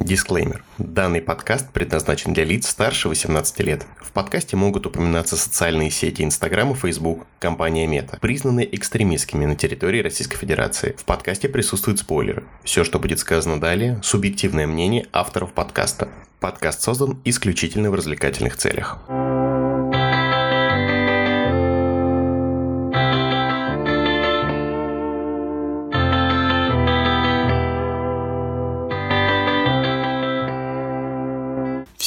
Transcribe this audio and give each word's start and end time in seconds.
Дисклеймер. 0.00 0.62
Данный 0.78 1.20
подкаст 1.20 1.70
предназначен 1.70 2.32
для 2.32 2.44
лиц 2.44 2.68
старше 2.68 3.08
18 3.08 3.60
лет. 3.60 3.86
В 4.00 4.12
подкасте 4.12 4.56
могут 4.56 4.86
упоминаться 4.86 5.36
социальные 5.36 5.90
сети 5.90 6.22
Инстаграм 6.22 6.70
и 6.72 6.74
Фейсбук, 6.74 7.26
компания 7.38 7.86
Мета, 7.86 8.18
признанные 8.20 8.74
экстремистскими 8.74 9.44
на 9.44 9.56
территории 9.56 10.02
Российской 10.02 10.36
Федерации. 10.36 10.94
В 10.98 11.04
подкасте 11.04 11.48
присутствуют 11.48 11.98
спойлеры. 11.98 12.44
Все, 12.64 12.84
что 12.84 12.98
будет 12.98 13.18
сказано 13.18 13.60
далее, 13.60 14.00
субъективное 14.02 14.66
мнение 14.66 15.06
авторов 15.12 15.52
подкаста. 15.52 16.08
Подкаст 16.40 16.82
создан 16.82 17.20
исключительно 17.24 17.90
в 17.90 17.94
развлекательных 17.94 18.56
целях. 18.56 18.98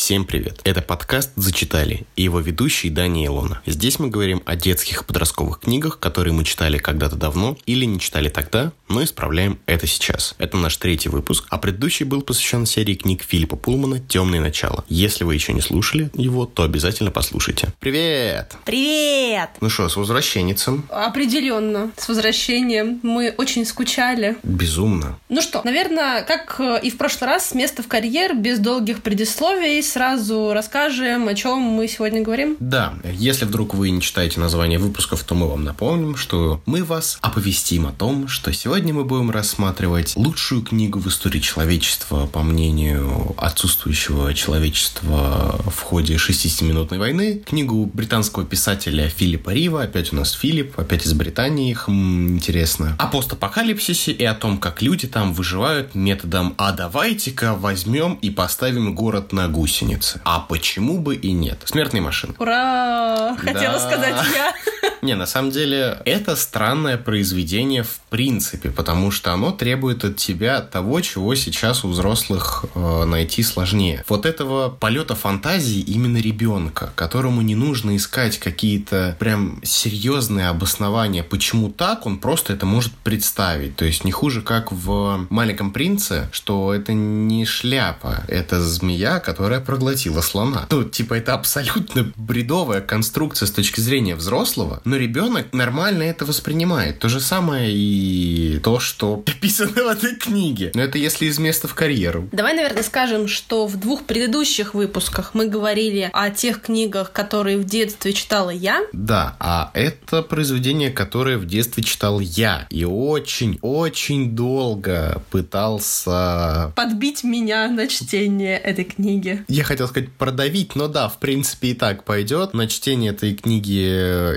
Всем 0.09 0.26
привет! 0.26 0.59
Это 0.63 0.81
подкаст 0.81 1.34
«Зачитали» 1.36 2.08
и 2.16 2.23
его 2.23 2.40
ведущий 2.40 2.90
Дани 2.90 3.27
Илона. 3.27 3.62
Здесь 3.67 4.00
мы 4.00 4.08
говорим 4.08 4.41
о 4.44 4.55
детских 4.55 5.04
и 5.04 5.05
подростковых 5.05 5.59
книгах, 5.59 6.00
которые 6.00 6.34
мы 6.34 6.45
читали 6.45 6.80
когда-то 6.80 7.16
давно 7.16 7.59
или 7.67 7.86
не 7.86 8.00
читали 8.00 8.27
тогда, 8.30 8.72
но 8.88 9.03
исправляем 9.03 9.59
это 9.67 9.86
сейчас. 9.86 10.34
Это 10.40 10.58
наш 10.58 10.77
третий 10.77 11.09
выпуск, 11.09 11.45
а 11.52 11.59
предыдущий 11.59 12.08
был 12.08 12.23
посвящен 12.23 12.66
серии 12.66 12.95
книг 12.95 13.22
Филиппа 13.22 13.55
Пулмана 13.55 14.00
«Темные 14.00 14.41
начала». 14.41 14.84
Если 14.90 15.23
вы 15.26 15.36
еще 15.36 15.53
не 15.53 15.62
слушали 15.62 16.09
его, 16.16 16.48
то 16.48 16.64
обязательно 16.64 17.12
послушайте. 17.12 17.67
Привет! 17.80 18.55
Привет! 18.66 19.52
Ну 19.62 19.70
что, 19.70 19.89
с 19.89 19.95
возвращенницем? 19.95 20.88
Определенно, 20.89 21.91
с 21.98 22.09
возвращением. 22.09 23.00
Мы 23.03 23.36
очень 23.38 23.64
скучали. 23.64 24.38
Безумно. 24.41 25.20
Ну 25.30 25.44
что, 25.44 25.62
наверное, 25.64 26.23
как 26.23 26.59
и 26.81 26.89
в 26.89 26.98
прошлый 26.98 27.30
раз, 27.30 27.50
с 27.50 27.53
места 27.53 27.84
в 27.84 27.88
карьер, 27.88 28.36
без 28.36 28.58
долгих 28.58 29.03
предисловий, 29.03 29.84
сразу 29.99 30.53
расскажем, 30.53 31.27
о 31.27 31.35
чем 31.35 31.59
мы 31.59 31.86
сегодня 31.89 32.22
говорим. 32.22 32.55
Да, 32.61 32.94
если 33.03 33.44
вдруг 33.44 33.73
вы 33.73 33.89
не 33.89 34.00
читаете 34.00 34.39
название 34.39 34.80
выпусков, 34.80 35.25
то 35.25 35.36
мы 35.36 35.45
вам 35.45 35.66
напомним, 35.66 36.16
что 36.16 36.61
мы 36.66 36.86
вас 36.86 37.17
оповестим 37.19 37.86
о 37.86 37.91
том, 37.91 38.30
что 38.30 38.53
сегодня 38.53 38.94
мы 38.94 39.03
будем 39.03 39.30
рассматривать 39.30 40.16
лучшую 40.16 40.61
книгу 40.61 41.00
в 41.00 41.08
истории 41.08 41.39
человечества, 41.39 42.28
по 42.28 42.44
мнению 42.44 43.36
отсутствующего 43.36 44.33
человечества 44.33 45.59
в 45.66 45.81
ходе 45.81 46.16
60-минутной 46.16 46.97
войны. 46.97 47.44
Книгу 47.45 47.86
британского 47.94 48.45
писателя 48.45 49.09
Филиппа 49.09 49.50
Рива, 49.50 49.84
опять 49.84 50.13
у 50.13 50.16
нас 50.16 50.31
Филипп, 50.31 50.80
опять 50.80 51.06
из 51.06 51.11
Британии, 51.11 51.73
хм, 51.73 52.36
интересно. 52.36 52.95
О 52.97 53.08
постапокалипсисе 53.08 54.13
и 54.13 54.23
о 54.23 54.34
том, 54.34 54.59
как 54.59 54.81
люди 54.81 55.09
там 55.09 55.34
выживают 55.34 55.94
методом 55.94 56.56
«а 56.58 56.72
давайте-ка 56.72 57.53
возьмем 57.53 58.13
и 58.22 58.30
поставим 58.30 58.95
город 58.95 59.34
на 59.34 59.50
гусеницы» 59.50 59.89
гусеницы. 59.90 60.22
А 60.23 60.40
почему 60.40 61.00
бы 61.00 61.16
и 61.16 61.32
нет? 61.32 61.62
Смертные 61.66 62.02
машины. 62.02 62.34
Ура! 62.38 63.36
Хотела 63.38 63.73
да. 63.73 63.80
сказать 63.80 64.16
я. 64.34 64.54
Не, 65.02 65.16
на 65.16 65.26
самом 65.26 65.52
деле, 65.52 66.02
это 66.06 66.36
странное 66.36 66.98
произведение 66.98 67.84
в 67.84 68.00
принципе, 68.09 68.70
потому 68.70 69.12
что 69.12 69.31
оно 69.31 69.52
требует 69.52 70.04
от 70.04 70.18
тебя 70.18 70.62
того, 70.62 71.00
чего 71.02 71.36
сейчас 71.36 71.86
у 71.86 71.90
взрослых 71.90 72.66
э, 72.76 73.06
найти 73.06 73.44
сложнее. 73.44 74.04
Вот 74.09 74.26
этого 74.26 74.70
полета 74.70 75.16
фантазии 75.16 75.80
именно 75.80 76.18
ребенка, 76.18 76.92
которому 76.96 77.42
не 77.42 77.56
нужно 77.56 77.96
искать 77.96 78.38
какие-то 78.40 79.16
прям 79.20 79.62
серьезные 79.64 80.50
обоснования, 80.50 81.24
почему 81.24 81.70
так, 81.70 82.06
он 82.06 82.18
просто 82.18 82.53
это 82.53 82.66
может 82.66 82.94
представить. 82.94 83.76
То 83.76 83.86
есть 83.86 84.03
не 84.03 84.12
хуже, 84.12 84.42
как 84.42 84.72
в 84.72 85.28
«Маленьком 85.30 85.72
принце», 85.72 86.28
что 86.31 86.74
это 86.74 86.94
не 86.94 87.46
шляпа, 87.46 88.24
это 88.28 88.62
змея, 88.62 89.20
которая 89.20 89.62
проглотила 89.80 90.19
слона. 90.19 90.67
Ну, 90.69 90.83
типа, 90.83 91.13
это 91.13 91.33
абсолютно 91.33 92.11
бредовая 92.17 92.81
конструкция 92.81 93.45
с 93.47 93.52
точки 93.52 93.80
зрения 93.80 94.16
взрослого, 94.16 94.81
но 94.83 94.97
ребенок 94.97 95.53
нормально 95.53 96.03
это 96.03 96.25
воспринимает. 96.25 97.00
То 97.00 97.07
же 97.07 97.22
самое 97.22 97.72
и 97.72 98.59
то, 98.62 98.81
что 98.81 99.23
описано 99.25 99.72
в 99.72 99.88
этой 99.88 100.18
книге. 100.18 100.72
Но 100.75 100.81
это 100.81 100.97
если 100.97 101.28
из 101.28 101.39
места 101.39 101.69
в 101.69 101.75
карьеру. 101.75 102.28
Давай, 102.34 102.56
наверное, 102.56 102.84
скажем, 102.84 103.29
что 103.29 103.68
в 103.68 103.79
двух 103.79 104.03
предыдущих 104.03 104.73
выпусках 104.73 105.34
мы 105.34 105.47
говорили 105.47 106.09
о 106.12 106.29
тех 106.29 106.62
книгах, 106.62 107.13
которые 107.13 107.57
в 107.57 107.63
детстве 107.63 108.12
читала 108.12 108.50
я. 108.50 108.81
Да, 108.91 109.38
а 109.39 109.72
это 109.73 110.23
произведение, 110.23 110.91
которое 110.91 111.38
в 111.38 111.45
детстве 111.45 111.84
читал 111.84 112.19
я. 112.19 112.68
И 112.69 112.84
очень-очень 112.84 114.35
долго 114.35 115.23
пытался... 115.31 116.73
Подбить 116.75 117.23
меня 117.23 117.69
на 117.69 117.88
чтение 117.88 118.57
этой 118.57 118.84
книги. 118.84 119.45
Я 119.47 119.69
хотел 119.69 119.88
сказать 119.88 120.12
продавить, 120.12 120.75
но 120.75 120.88
да, 120.88 121.07
в 121.07 121.19
принципе 121.19 121.69
и 121.69 121.74
так 121.75 122.03
пойдет. 122.03 122.56
На 122.56 122.68
чтение 122.68 123.12
этой 123.12 123.35
книги 123.35 123.85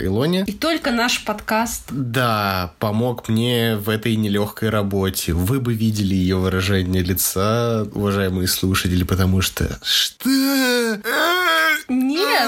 Илоне 0.04 0.44
и 0.46 0.52
только 0.52 0.92
наш 0.92 1.24
подкаст. 1.24 1.84
Да, 1.90 2.74
помог 2.78 3.30
мне 3.30 3.76
в 3.76 3.88
этой 3.88 4.14
нелегкой 4.16 4.68
работе. 4.68 5.32
Вы 5.32 5.58
бы 5.58 5.72
видели 5.72 6.14
ее 6.14 6.36
выражение 6.36 7.02
лица, 7.02 7.88
уважаемые 7.94 8.46
слушатели, 8.46 9.04
потому 9.04 9.40
что... 9.40 9.78
Что? 9.82 10.28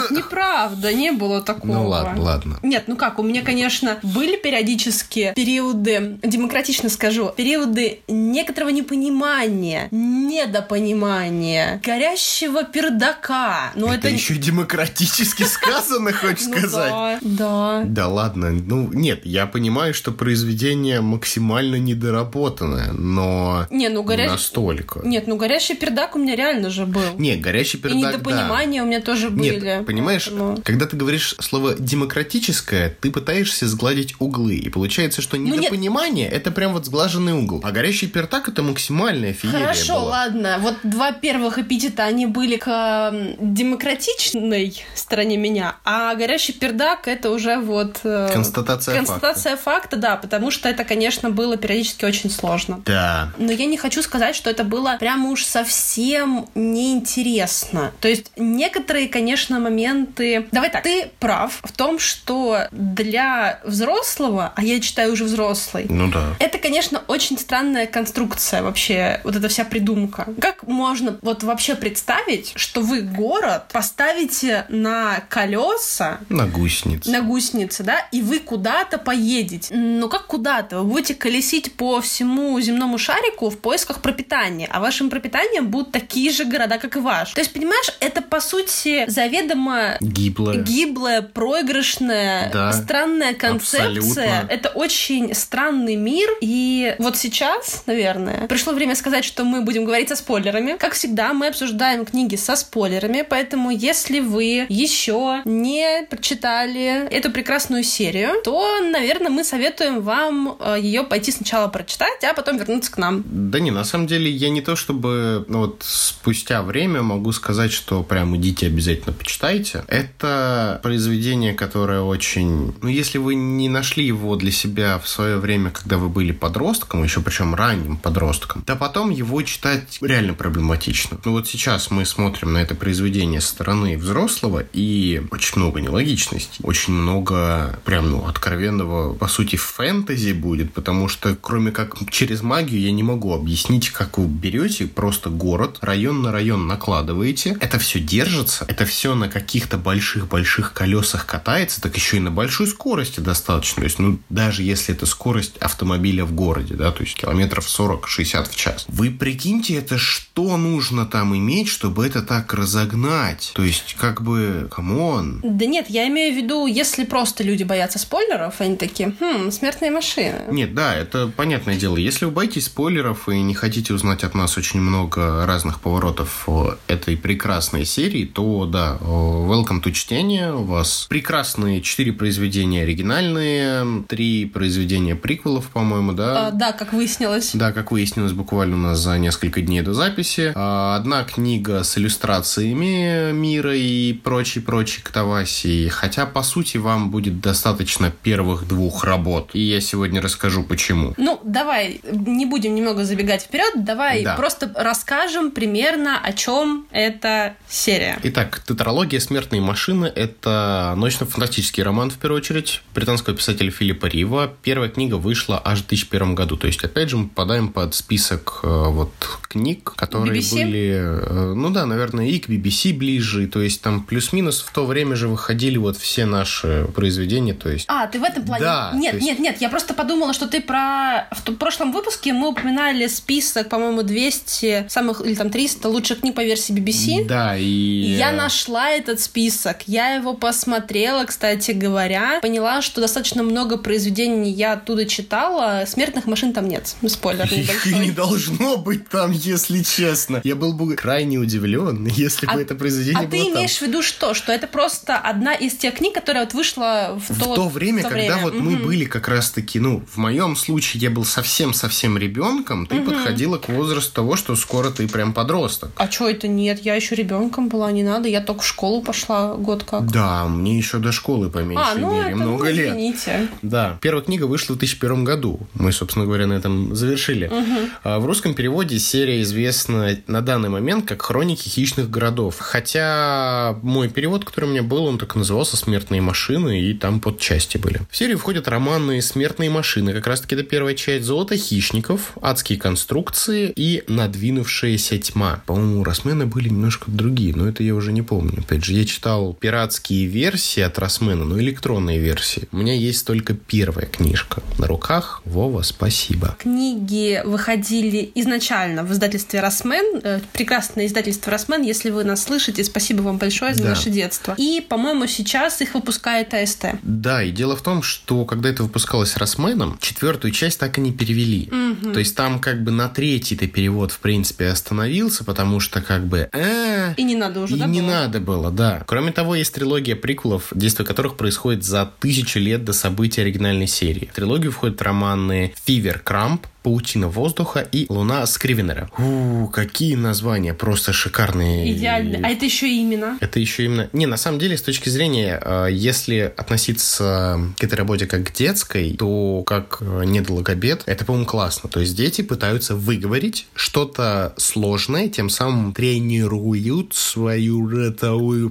Нет, 0.03 0.10
неправда, 0.10 0.93
не 0.93 1.12
было 1.12 1.43
такого. 1.43 1.72
Ну 1.72 1.88
ладно, 1.88 2.22
ладно. 2.22 2.59
Нет, 2.62 2.84
ну 2.87 2.97
как, 2.97 3.19
у 3.19 3.22
меня, 3.22 3.43
конечно, 3.43 3.99
были 4.03 4.37
периодически 4.37 5.32
периоды, 5.34 6.19
демократично 6.22 6.88
скажу, 6.88 7.32
периоды 7.37 8.00
некоторого 8.09 8.71
непонимания, 8.71 9.88
недопонимания, 9.91 11.81
горящего 11.84 12.65
пердака. 12.65 13.72
Но 13.75 13.87
это, 13.87 14.09
это 14.09 14.09
еще 14.09 14.34
демократически 14.34 15.43
сказано, 15.44 16.12
хочешь 16.12 16.47
ну 16.47 16.59
сказать? 16.59 17.19
Да, 17.22 17.83
да. 17.84 18.09
ладно, 18.09 18.50
ну 18.50 18.91
нет, 18.93 19.25
я 19.25 19.47
понимаю, 19.47 19.94
что 19.94 20.12
произведение 20.12 21.00
максимально 21.00 21.77
недоработанное, 21.77 22.93
но 22.93 23.66
не, 23.71 23.88
ну 23.88 24.03
горящий... 24.03 24.33
настолько. 24.33 25.00
Нет, 25.04 25.27
ну 25.27 25.37
горящий 25.37 25.75
пердак 25.75 26.16
у 26.16 26.19
меня 26.19 26.37
реально 26.37 26.71
же 26.71 26.87
был. 26.87 27.03
Нет, 27.19 27.41
горящий 27.41 27.78
пердак, 27.78 27.99
И 27.99 28.03
недопонимание 28.03 28.83
у 28.83 28.87
меня 28.87 29.00
тоже 29.00 29.31
были. 29.31 29.60
Нет, 29.60 29.84
понимаешь, 29.84 30.27
поэтому... 30.27 30.59
когда 30.65 30.87
ты 30.87 30.97
говоришь 30.97 31.34
слово 31.41 31.75
демократическое, 31.75 32.97
ты 33.00 33.11
пытаешься 33.11 33.67
сгладить 33.69 34.15
углы. 34.19 34.56
И 34.56 34.69
получается, 34.69 35.22
что 35.22 35.37
недопонимание 35.37 36.28
ну, 36.31 36.37
это 36.37 36.50
прям 36.50 36.72
вот 36.72 36.87
сглаженный 36.87 37.33
угол. 37.33 37.61
А 37.62 37.71
горящий 37.72 38.06
пертак 38.06 38.49
это 38.49 38.62
максимальная 38.62 39.33
феерия 39.33 39.61
Хорошо, 39.61 39.95
была. 39.95 40.11
ладно. 40.11 40.59
Вот 40.61 40.77
два 40.83 41.12
первых 41.12 41.59
эпитета, 41.59 42.05
они 42.05 42.27
были 42.27 42.56
к 42.56 43.12
демократичной 43.41 44.83
стороне 44.95 45.37
меня, 45.37 45.77
а 45.84 46.15
горящий 46.15 46.53
пердак 46.53 47.09
это 47.09 47.31
уже 47.31 47.59
вот... 47.59 48.01
Э, 48.05 48.31
констатация, 48.33 48.97
констатация 48.97 49.56
факта. 49.56 49.65
факта, 49.65 49.97
да, 49.97 50.16
потому 50.16 50.51
что 50.51 50.69
это, 50.69 50.84
конечно, 50.84 51.31
было 51.31 51.56
периодически 51.56 52.05
очень 52.05 52.31
сложно. 52.31 52.83
Да. 52.87 53.33
Но 53.39 53.53
я 53.53 53.66
не 53.66 53.77
хочу 53.77 54.03
сказать, 54.03 54.34
что 54.37 54.51
это 54.51 54.65
было 54.65 54.97
прям 54.99 55.27
уж 55.27 55.45
совсем 55.45 56.49
неинтересно. 56.55 57.93
То 58.01 58.09
есть 58.09 58.31
некоторые, 58.37 59.09
конечно, 59.09 59.59
моменты... 59.65 60.47
Давай 60.53 60.71
так, 60.71 60.83
ты 60.83 61.11
прав 61.19 61.61
в 61.63 61.73
том, 61.73 61.99
что 61.99 62.69
для 62.71 63.61
взрослого, 63.65 64.53
а 64.55 64.63
я 64.63 64.81
читаю 64.81 65.13
уже 65.13 65.25
взрослый, 65.25 65.87
ну 65.89 66.11
да. 66.11 66.35
это, 66.39 66.59
конечно, 66.59 67.03
очень 67.09 67.39
странная 67.39 67.87
конструкция 67.87 68.63
вообще, 68.63 69.21
вот 69.25 69.37
эта 69.37 69.49
вся 69.49 69.65
придумка. 69.65 70.27
Как 70.41 70.63
можно 70.65 71.19
вот 71.23 71.43
вообще 71.43 71.75
представить, 71.75 72.53
что 72.57 72.81
вы 72.81 73.01
город 73.01 73.65
поставите 73.73 74.67
на 74.69 75.23
колеса... 75.29 76.19
На 76.29 76.47
гусеницы. 76.47 77.11
На 77.11 77.23
гусеницы, 77.23 77.83
да, 77.83 78.07
и 78.13 78.23
вы 78.23 78.39
куда-то 78.39 78.99
поедете. 78.99 79.75
Ну 79.75 80.09
как 80.09 80.27
куда-то? 80.27 80.79
Вы 80.79 80.85
будете 80.85 81.15
колесить 81.15 81.73
по 81.75 82.01
всему 82.01 82.61
земному 82.61 82.99
шарику 82.99 83.49
в 83.49 83.59
поисках 83.59 84.03
пропитания, 84.03 84.69
а 84.71 84.81
вашим 84.81 85.11
пропитанием 85.11 85.69
будут 85.69 85.93
такие 85.93 86.31
же 86.31 86.45
города, 86.45 86.79
как 86.79 86.97
и 86.97 87.01
ваш. 87.01 87.33
То 87.33 87.41
есть, 87.41 87.53
понимаешь, 87.53 87.89
это 88.01 88.21
по 88.21 88.41
сути 88.41 89.05
заведомо 89.09 89.53
гиблая, 90.01 90.62
гиблая 90.62 91.22
проигрышная, 91.22 92.51
да, 92.53 92.72
странная 92.72 93.34
концепция. 93.34 93.98
Абсолютно. 93.98 94.47
Это 94.48 94.68
очень 94.71 95.34
странный 95.34 95.97
мир. 95.97 96.28
И 96.41 96.95
вот 96.98 97.16
сейчас, 97.16 97.84
наверное, 97.86 98.47
пришло 98.48 98.72
время 98.72 98.95
сказать, 98.95 99.24
что 99.24 99.45
мы 99.45 99.62
будем 99.62 99.84
говорить 99.84 100.09
со 100.09 100.16
спойлерами. 100.16 100.77
Как 100.78 100.95
всегда, 100.95 101.33
мы 101.33 101.48
обсуждаем 101.48 102.04
книги 102.04 102.36
со 102.36 102.56
спойлерами, 102.56 103.24
поэтому 103.28 103.71
если 103.71 104.21
вы 104.21 104.66
еще 104.68 105.42
не 105.45 106.07
прочитали 106.09 107.09
эту 107.09 107.30
прекрасную 107.30 107.84
серию, 107.84 108.42
то, 108.42 108.80
наверное, 108.80 109.30
мы 109.30 109.45
советуем 109.45 110.00
вам 110.00 110.57
э, 110.59 110.78
ее 110.80 111.03
пойти 111.04 111.33
сначала 111.33 111.68
прочитать, 111.68 112.22
а 112.24 112.34
потом 112.34 112.59
вернуться 112.59 112.92
к 112.92 112.98
нам. 112.98 113.22
Да 113.27 113.60
не, 113.60 113.71
на 113.71 113.84
самом 113.84 114.07
деле 114.07 114.30
я 114.30 114.50
не 114.50 114.60
то 114.60 114.77
чтобы 114.77 115.45
ну, 115.48 115.60
вот 115.60 115.83
спустя 115.83 116.62
время 116.62 117.03
могу 117.03 117.33
сказать, 117.33 117.72
что 117.72 118.03
прям 118.03 118.36
идите 118.36 118.66
обязательно 118.66 119.12
почитать 119.12 119.44
читайте. 119.45 119.85
Это 119.89 120.81
произведение, 120.83 121.53
которое 121.53 122.01
очень... 122.01 122.75
Ну, 122.81 122.89
если 122.89 123.19
вы 123.19 123.35
не 123.35 123.69
нашли 123.69 124.07
его 124.07 124.37
для 124.37 124.51
себя 124.51 124.99
в 124.99 125.07
свое 125.07 125.37
время, 125.37 125.71
когда 125.71 125.99
вы 125.99 126.09
были 126.09 126.33
подростком, 126.33 127.03
еще 127.03 127.21
причем 127.21 127.55
ранним 127.55 127.99
подростком, 127.99 128.63
то 128.63 128.75
потом 128.75 129.11
его 129.11 129.43
читать 129.43 129.99
реально 130.01 130.33
проблематично. 130.35 131.19
Ну, 131.25 131.33
вот 131.33 131.47
сейчас 131.47 131.91
мы 131.91 132.07
смотрим 132.07 132.55
на 132.55 132.59
это 132.59 132.75
произведение 132.75 133.41
со 133.41 133.49
стороны 133.49 133.99
взрослого, 133.99 134.65
и 134.73 135.23
очень 135.31 135.59
много 135.61 135.81
нелогичностей, 135.81 136.61
очень 136.63 136.95
много 136.95 137.79
прям, 137.85 138.11
ну, 138.11 138.27
откровенного, 138.27 139.15
по 139.15 139.29
сути, 139.29 139.57
фэнтези 139.57 140.33
будет, 140.33 140.73
потому 140.73 141.09
что 141.09 141.37
кроме 141.39 141.71
как 141.71 141.97
через 142.11 142.43
магию 142.43 142.81
я 142.81 142.93
не 142.93 143.03
могу 143.03 143.35
объяснить, 143.35 143.91
как 143.91 144.17
вы 144.17 144.27
берете 144.27 144.87
просто 144.87 145.29
город, 145.29 145.79
район 145.83 146.23
на 146.23 146.33
район 146.33 146.67
накладываете, 146.67 147.59
это 147.61 147.79
все 147.79 148.01
держится, 148.01 148.65
это 148.69 148.87
все 148.87 149.15
на 149.15 149.29
каких-то 149.34 149.78
больших-больших 149.78 150.72
колесах 150.72 151.27
катается, 151.27 151.81
так 151.81 151.97
еще 151.97 152.19
и 152.19 152.21
на 152.21 152.31
большой 152.31 152.69
скорости 152.69 153.19
достаточно. 153.19 153.81
То 153.81 153.84
есть, 153.84 153.98
ну, 153.98 154.21
даже 154.28 154.63
если 154.63 154.95
это 154.95 155.07
скорость 155.07 155.57
автомобиля 155.59 156.25
в 156.25 156.33
городе, 156.33 156.75
да, 156.75 156.92
то 156.92 157.03
есть 157.03 157.16
километров 157.16 157.66
40-60 157.66 158.48
в 158.48 158.54
час. 158.54 158.84
Вы 158.86 159.10
прикиньте, 159.10 159.75
это 159.75 159.98
что 159.98 160.57
нужно 160.57 161.04
там 161.04 161.36
иметь, 161.36 161.66
чтобы 161.66 162.07
это 162.07 162.22
так 162.22 162.54
разогнать? 162.54 163.51
То 163.57 163.65
есть, 163.65 163.97
как 163.98 164.22
бы, 164.22 164.69
come 164.71 165.10
on. 165.10 165.41
Да 165.42 165.66
нет, 165.66 165.86
я 165.89 166.07
имею 166.07 166.33
в 166.33 166.36
виду, 166.36 166.66
если 166.66 167.04
просто 167.04 167.42
люди 167.42 167.65
боятся 167.65 167.98
спойлеров, 167.98 168.60
они 168.60 168.77
такие, 168.77 169.16
хм, 169.19 169.51
смертные 169.51 169.91
машины. 169.91 170.42
Нет, 170.48 170.75
да, 170.75 170.95
это 170.95 171.27
понятное 171.27 171.75
дело. 171.75 171.97
Если 171.97 172.25
вы 172.25 172.31
боитесь 172.31 172.66
спойлеров 172.66 173.28
и 173.28 173.42
не 173.42 173.54
хотите 173.54 173.92
узнать 173.92 174.22
от 174.22 174.36
нас 174.36 174.57
очень 174.57 174.81
много 174.81 175.45
разных 175.45 175.81
поворотов 175.81 176.48
этой 176.86 177.16
прекрасной 177.16 177.84
серии, 177.84 178.25
то 178.27 178.65
да, 178.66 178.98
welcome 179.24 179.82
to 179.82 179.92
чтение. 179.92 180.53
У 180.53 180.65
вас 180.65 181.06
прекрасные 181.09 181.80
четыре 181.80 182.12
произведения 182.12 182.82
оригинальные, 182.82 184.04
три 184.09 184.47
произведения 184.47 185.15
приквелов, 185.15 185.68
по-моему, 185.71 186.12
да? 186.12 186.48
А, 186.48 186.50
да, 186.50 186.72
как 186.72 186.92
выяснилось. 186.92 187.53
Да, 187.54 187.72
как 187.72 187.92
выяснилось 187.92 188.32
буквально 188.32 188.76
у 188.76 188.80
нас 188.80 188.98
за 188.98 189.18
несколько 189.18 189.60
дней 189.60 189.82
до 189.82 189.94
записи. 189.94 190.53
А, 190.54 190.97
одна 190.97 191.24
книга 191.24 191.82
с 191.82 191.97
иллюстрациями 191.98 193.32
мира 193.32 193.74
и 193.74 194.12
прочей-прочей 194.12 195.03
катавасии. 195.03 195.88
Хотя, 195.88 196.26
по 196.26 196.42
сути, 196.42 196.78
вам 196.78 197.10
будет 197.10 197.41
достаточно 197.41 198.10
первых 198.10 198.66
двух 198.66 199.04
работ. 199.04 199.50
И 199.54 199.60
я 199.60 199.80
сегодня 199.80 200.21
расскажу, 200.21 200.65
почему. 200.65 201.15
Ну, 201.16 201.41
давай, 201.44 202.00
не 202.10 202.47
будем 202.47 202.74
немного 202.74 203.04
забегать 203.04 203.42
вперед, 203.42 203.84
давай 203.84 204.24
да. 204.24 204.34
просто 204.36 204.72
расскажем 204.74 205.50
примерно, 205.50 206.18
о 206.21 206.32
чем 206.32 206.86
эта 206.91 207.56
серия. 207.68 208.18
Итак, 208.22 208.62
тетралогия 208.66 209.14
«Смертные 209.21 209.61
машины»— 209.61 210.07
это 210.15 210.95
научно-фантастический 210.97 211.83
роман, 211.83 212.11
в 212.11 212.19
первую 212.19 212.41
очередь, 212.41 212.83
британского 212.95 213.37
писателя 213.37 213.71
Филиппа 213.71 214.07
Рива. 214.07 214.53
Первая 214.63 214.89
книга 214.89 215.15
вышла 215.15 215.61
аж 215.65 215.81
в 215.81 215.87
2001 215.89 216.34
году. 216.34 216.57
То 216.57 216.66
есть, 216.66 216.83
опять 216.84 217.11
же, 217.11 217.16
мы 217.16 217.28
попадаем 217.28 217.69
под 217.69 217.95
список 217.95 218.61
э, 218.63 218.66
вот 218.66 219.13
книг, 219.43 219.93
которые 219.97 220.41
BBC? 220.41 220.53
были... 220.53 221.01
Э, 221.03 221.55
ну 221.55 221.71
да, 221.71 221.87
наверное, 221.87 222.27
и 222.27 222.39
к 222.39 222.49
BBC 222.49 222.97
ближе. 222.97 223.47
То 223.47 223.63
есть, 223.63 223.83
там 223.83 224.03
плюс-минус 224.03 224.61
в 224.61 224.72
то 224.72 224.87
время 224.87 225.17
же 225.17 225.28
выходили 225.28 225.78
вот 225.78 225.97
все 225.97 226.25
наши 226.27 226.87
произведения. 226.95 227.55
То 227.55 227.71
есть... 227.71 227.87
А, 227.89 228.07
ты 228.07 228.19
в 228.19 228.25
этом 228.25 228.45
плане... 228.45 228.65
Да. 228.65 228.93
Нет, 228.95 229.15
есть... 229.15 229.27
нет, 229.27 229.39
нет, 229.39 229.60
я 229.60 229.69
просто 229.69 229.95
подумала, 229.95 230.33
что 230.33 230.47
ты 230.47 230.60
про... 230.60 231.28
В 231.33 231.55
прошлом 231.57 231.93
выпуске 231.93 232.33
мы 232.33 232.49
упоминали 232.49 233.07
список, 233.07 233.69
по-моему, 233.69 234.03
200 234.03 234.87
самых... 234.89 235.21
Или 235.25 235.34
там 235.34 235.51
300 235.51 235.89
лучших 235.89 236.21
книг 236.21 236.34
по 236.34 236.45
версии 236.45 236.75
BBC. 236.75 237.27
Да, 237.27 237.57
и... 237.57 237.65
Я 237.65 238.33
нашла 238.33 238.91
этот 239.04 239.21
список. 239.21 239.86
Я 239.86 240.15
его 240.15 240.34
посмотрела, 240.34 241.24
кстати 241.24 241.71
говоря. 241.71 242.41
Поняла, 242.41 242.83
что 242.83 243.01
достаточно 243.01 243.42
много 243.42 243.77
произведений 243.77 244.51
я 244.51 244.72
оттуда 244.72 245.06
читала. 245.06 245.84
Смертных 245.86 246.27
машин 246.27 246.53
там 246.53 246.68
нет. 246.68 246.95
Спойлер 247.06 247.51
небольшой. 247.51 247.92
Их 247.92 247.98
не 247.98 248.10
должно 248.10 248.77
быть 248.78 249.09
там, 249.09 249.30
если 249.30 249.83
честно. 249.83 250.41
Я 250.42 250.56
был 250.56 250.72
бы 250.72 250.97
крайне 250.97 251.39
удивлен, 251.39 252.06
если 252.06 252.47
а, 252.47 252.54
бы 252.54 252.62
это 252.62 252.74
произведение 252.74 253.24
а 253.24 253.28
было 253.28 253.41
А 253.41 253.45
ты 253.45 253.51
имеешь 253.51 253.77
в 253.77 253.83
виду 253.83 254.03
что? 254.03 254.34
Что 254.34 254.53
это 254.53 254.66
просто 254.66 255.16
одна 255.16 255.54
из 255.54 255.74
тех 255.74 255.95
книг, 255.95 256.14
которая 256.14 256.45
вот 256.45 256.54
вышла 256.54 257.18
в, 257.28 257.35
в 257.35 257.38
то, 257.38 257.54
то 257.54 257.68
время, 257.68 258.00
в 258.00 258.02
то 258.02 258.09
когда 258.09 258.37
время. 258.38 258.42
вот 258.42 258.54
мы 258.54 258.76
были 258.76 259.04
как 259.04 259.28
раз-таки, 259.28 259.78
ну, 259.78 260.02
в 260.11 260.16
моем 260.16 260.57
случае 260.57 261.02
я 261.02 261.11
был 261.11 261.25
совсем-совсем 261.25 262.16
ребенком, 262.16 262.87
ты 262.87 263.00
подходила 263.00 263.59
к 263.59 263.68
возрасту 263.68 264.14
того, 264.14 264.37
что 264.37 264.57
скоро 264.57 264.90
ты 264.90 265.09
прям 265.09 265.35
подросток. 265.35 265.90
А 265.97 266.11
что 266.11 266.28
это 266.28 266.49
нет? 266.49 266.80
Я 266.85 266.95
еще 266.95 267.14
ребенком 267.14 267.68
была, 267.68 267.90
не 267.92 268.02
надо. 268.02 268.28
Я 268.28 268.40
только 268.40 268.62
в 268.62 268.66
школу 268.66 268.94
пошла 269.00 269.55
год 269.55 269.85
как. 269.85 270.11
Да, 270.11 270.47
мне 270.47 270.76
еще 270.76 270.99
до 270.99 271.12
школы 271.12 271.50
по 271.50 271.59
меньшей 271.59 271.93
а, 271.93 271.95
ну, 271.95 272.12
мере 272.12 272.29
это, 272.29 272.37
много 272.37 272.64
ну, 272.64 272.71
лет. 272.71 272.88
Извините. 272.91 273.49
Да. 273.62 273.99
Первая 274.00 274.25
книга 274.25 274.45
вышла 274.45 274.75
в 274.75 274.79
2001 274.79 275.25
году. 275.25 275.61
Мы, 275.75 275.93
собственно 275.93 276.25
говоря, 276.25 276.47
на 276.47 276.55
этом 276.55 276.95
завершили. 276.95 277.47
Угу. 277.47 277.88
А 278.05 278.19
в 278.19 278.26
русском 278.26 278.55
переводе 278.55 278.99
серия 278.99 279.43
известна 279.43 280.19
на 280.26 280.41
данный 280.41 280.69
момент 280.69 281.07
как 281.07 281.23
«Хроники 281.23 281.69
хищных 281.69 282.11
городов». 282.11 282.57
Хотя 282.59 283.76
мой 283.83 284.09
перевод, 284.09 284.45
который 284.45 284.67
у 284.67 284.69
меня 284.69 284.83
был, 284.83 285.05
он 285.05 285.19
так 285.19 285.35
назывался 285.35 285.76
«Смертные 285.76 286.21
машины», 286.21 286.81
и 286.81 286.95
там 286.95 287.21
подчасти 287.21 287.79
были. 287.79 288.00
В 288.11 288.17
серию 288.17 288.38
входят 288.38 288.69
романы 288.69 289.21
«Смертные 289.23 289.71
машины». 289.71 290.12
Как 290.12 290.26
раз-таки 290.26 290.55
это 290.55 290.64
первая 290.64 290.95
часть 290.95 291.25
«Золото 291.25 291.57
хищников», 291.57 292.33
«Адские 292.41 292.79
конструкции» 292.79 293.73
и 293.75 294.05
«Надвинувшаяся 294.09 295.19
тьма». 295.19 295.62
По-моему, 295.67 296.05
Росмены 296.05 296.47
были 296.47 296.69
немножко 296.69 297.11
другие, 297.11 297.55
но 297.55 297.69
это 297.69 297.83
я 297.83 297.95
уже 297.95 298.12
не 298.12 298.23
помню. 298.23 298.59
Опять 298.59 298.84
же, 298.85 298.95
я 298.95 299.04
читал 299.04 299.54
пиратские 299.54 300.26
версии 300.26 300.81
от 300.81 300.99
Росмена, 300.99 301.45
но 301.45 301.59
электронные 301.59 302.19
версии. 302.19 302.69
У 302.73 302.76
меня 302.76 302.95
есть 302.95 303.26
только 303.26 303.54
первая 303.54 304.07
книжка 304.07 304.62
на 304.78 304.87
руках. 304.87 305.42
Вова, 305.45 305.83
спасибо. 305.83 306.57
Книги 306.59 307.42
выходили 307.45 308.31
изначально 308.35 309.04
в 309.04 309.12
издательстве 309.12 309.61
Росмен. 309.61 310.21
Э, 310.23 310.40
прекрасное 310.52 311.07
издательство 311.07 311.50
Росмен. 311.50 311.83
Если 311.83 312.11
вы 312.11 312.25
нас 312.25 312.45
слышите, 312.45 312.85
спасибо 312.85 313.23
вам 313.23 313.38
большое 313.38 313.75
за 313.75 313.83
да. 313.83 313.90
наше 313.90 314.11
детство. 314.11 314.54
И, 314.59 314.85
по-моему, 314.87 315.26
сейчас 315.26 315.81
их 315.81 315.95
выпускает 315.95 316.52
АСТ. 316.54 316.87
Да, 317.02 317.42
и 317.42 317.50
дело 317.50 317.76
в 317.76 317.83
том, 317.83 318.02
что 318.02 318.45
когда 318.45 318.69
это 318.69 318.83
выпускалось 318.83 319.37
Росменом, 319.37 319.99
четвертую 320.00 320.52
часть 320.52 320.78
так 320.78 320.99
и 320.99 321.00
не 321.00 321.12
перевели. 321.12 321.69
Угу. 321.71 322.12
То 322.12 322.19
есть 322.19 322.37
там 322.37 322.61
как 322.61 322.83
бы 322.83 322.90
на 322.90 323.09
третий-то 323.09 323.66
перевод, 323.66 324.12
в 324.12 324.19
принципе, 324.19 324.69
остановился, 324.69 325.45
потому 325.45 325.81
что 325.81 326.02
как 326.02 326.26
бы... 326.26 326.49
Э, 326.52 327.14
и 327.16 327.23
не 327.23 327.37
надо 327.37 327.61
уже, 327.61 327.76
и 327.76 327.78
да? 327.78 327.87
не 327.87 328.00
было? 328.00 328.11
надо 328.11 328.40
было, 328.40 328.63
да. 328.71 329.02
Кроме 329.07 329.33
того, 329.33 329.55
есть 329.55 329.75
трилогия 329.75 330.16
приквелов, 330.16 330.69
действие 330.75 331.07
которых 331.07 331.37
происходит 331.37 331.85
за 331.85 332.11
тысячу 332.21 332.59
лет 332.59 332.85
до 332.85 332.93
событий 332.93 333.40
оригинальной 333.40 333.87
серии. 333.87 334.28
В 334.33 334.35
трилогию 334.35 334.73
входят 334.73 335.02
романы 335.02 335.75
«Фивер 335.85 336.19
Крамп», 336.19 336.66
Паутина 336.85 337.28
воздуха 337.28 337.81
и 337.81 338.04
Луна 338.11 338.45
Скривенера. 338.45 339.09
У, 339.19 339.69
какие 339.69 340.16
названия, 340.16 340.75
просто 340.75 341.14
шикарные. 341.14 341.90
Идеально. 341.92 342.47
А 342.47 342.50
это 342.50 342.66
еще 342.66 342.87
именно? 342.87 343.38
Это 343.41 343.59
еще 343.59 343.87
именно. 343.87 344.11
Не, 344.12 344.26
на 344.26 344.37
самом 344.37 344.59
деле, 344.59 344.76
с 344.76 344.83
точки 344.83 345.09
зрения, 345.09 345.59
э, 345.64 345.88
если 345.91 346.53
относиться 346.55 347.59
к 347.79 347.83
этой 347.83 347.95
работе 347.95 348.26
как 348.26 348.45
к 348.45 348.53
детской, 348.53 349.17
то 349.17 349.62
как 349.67 349.97
э, 350.03 350.25
недологобед, 350.26 351.05
это, 351.07 351.25
по-моему, 351.25 351.47
классно. 351.47 351.88
То 351.88 352.00
есть 352.00 352.14
дети 352.14 352.43
пытаются 352.43 352.95
выговорить 352.95 353.67
что-то 353.75 354.53
сложное, 354.59 355.29
тем 355.29 355.49
самым 355.49 355.95
тренируют 355.95 357.14
свою 357.14 357.88
ротовую 357.88 358.71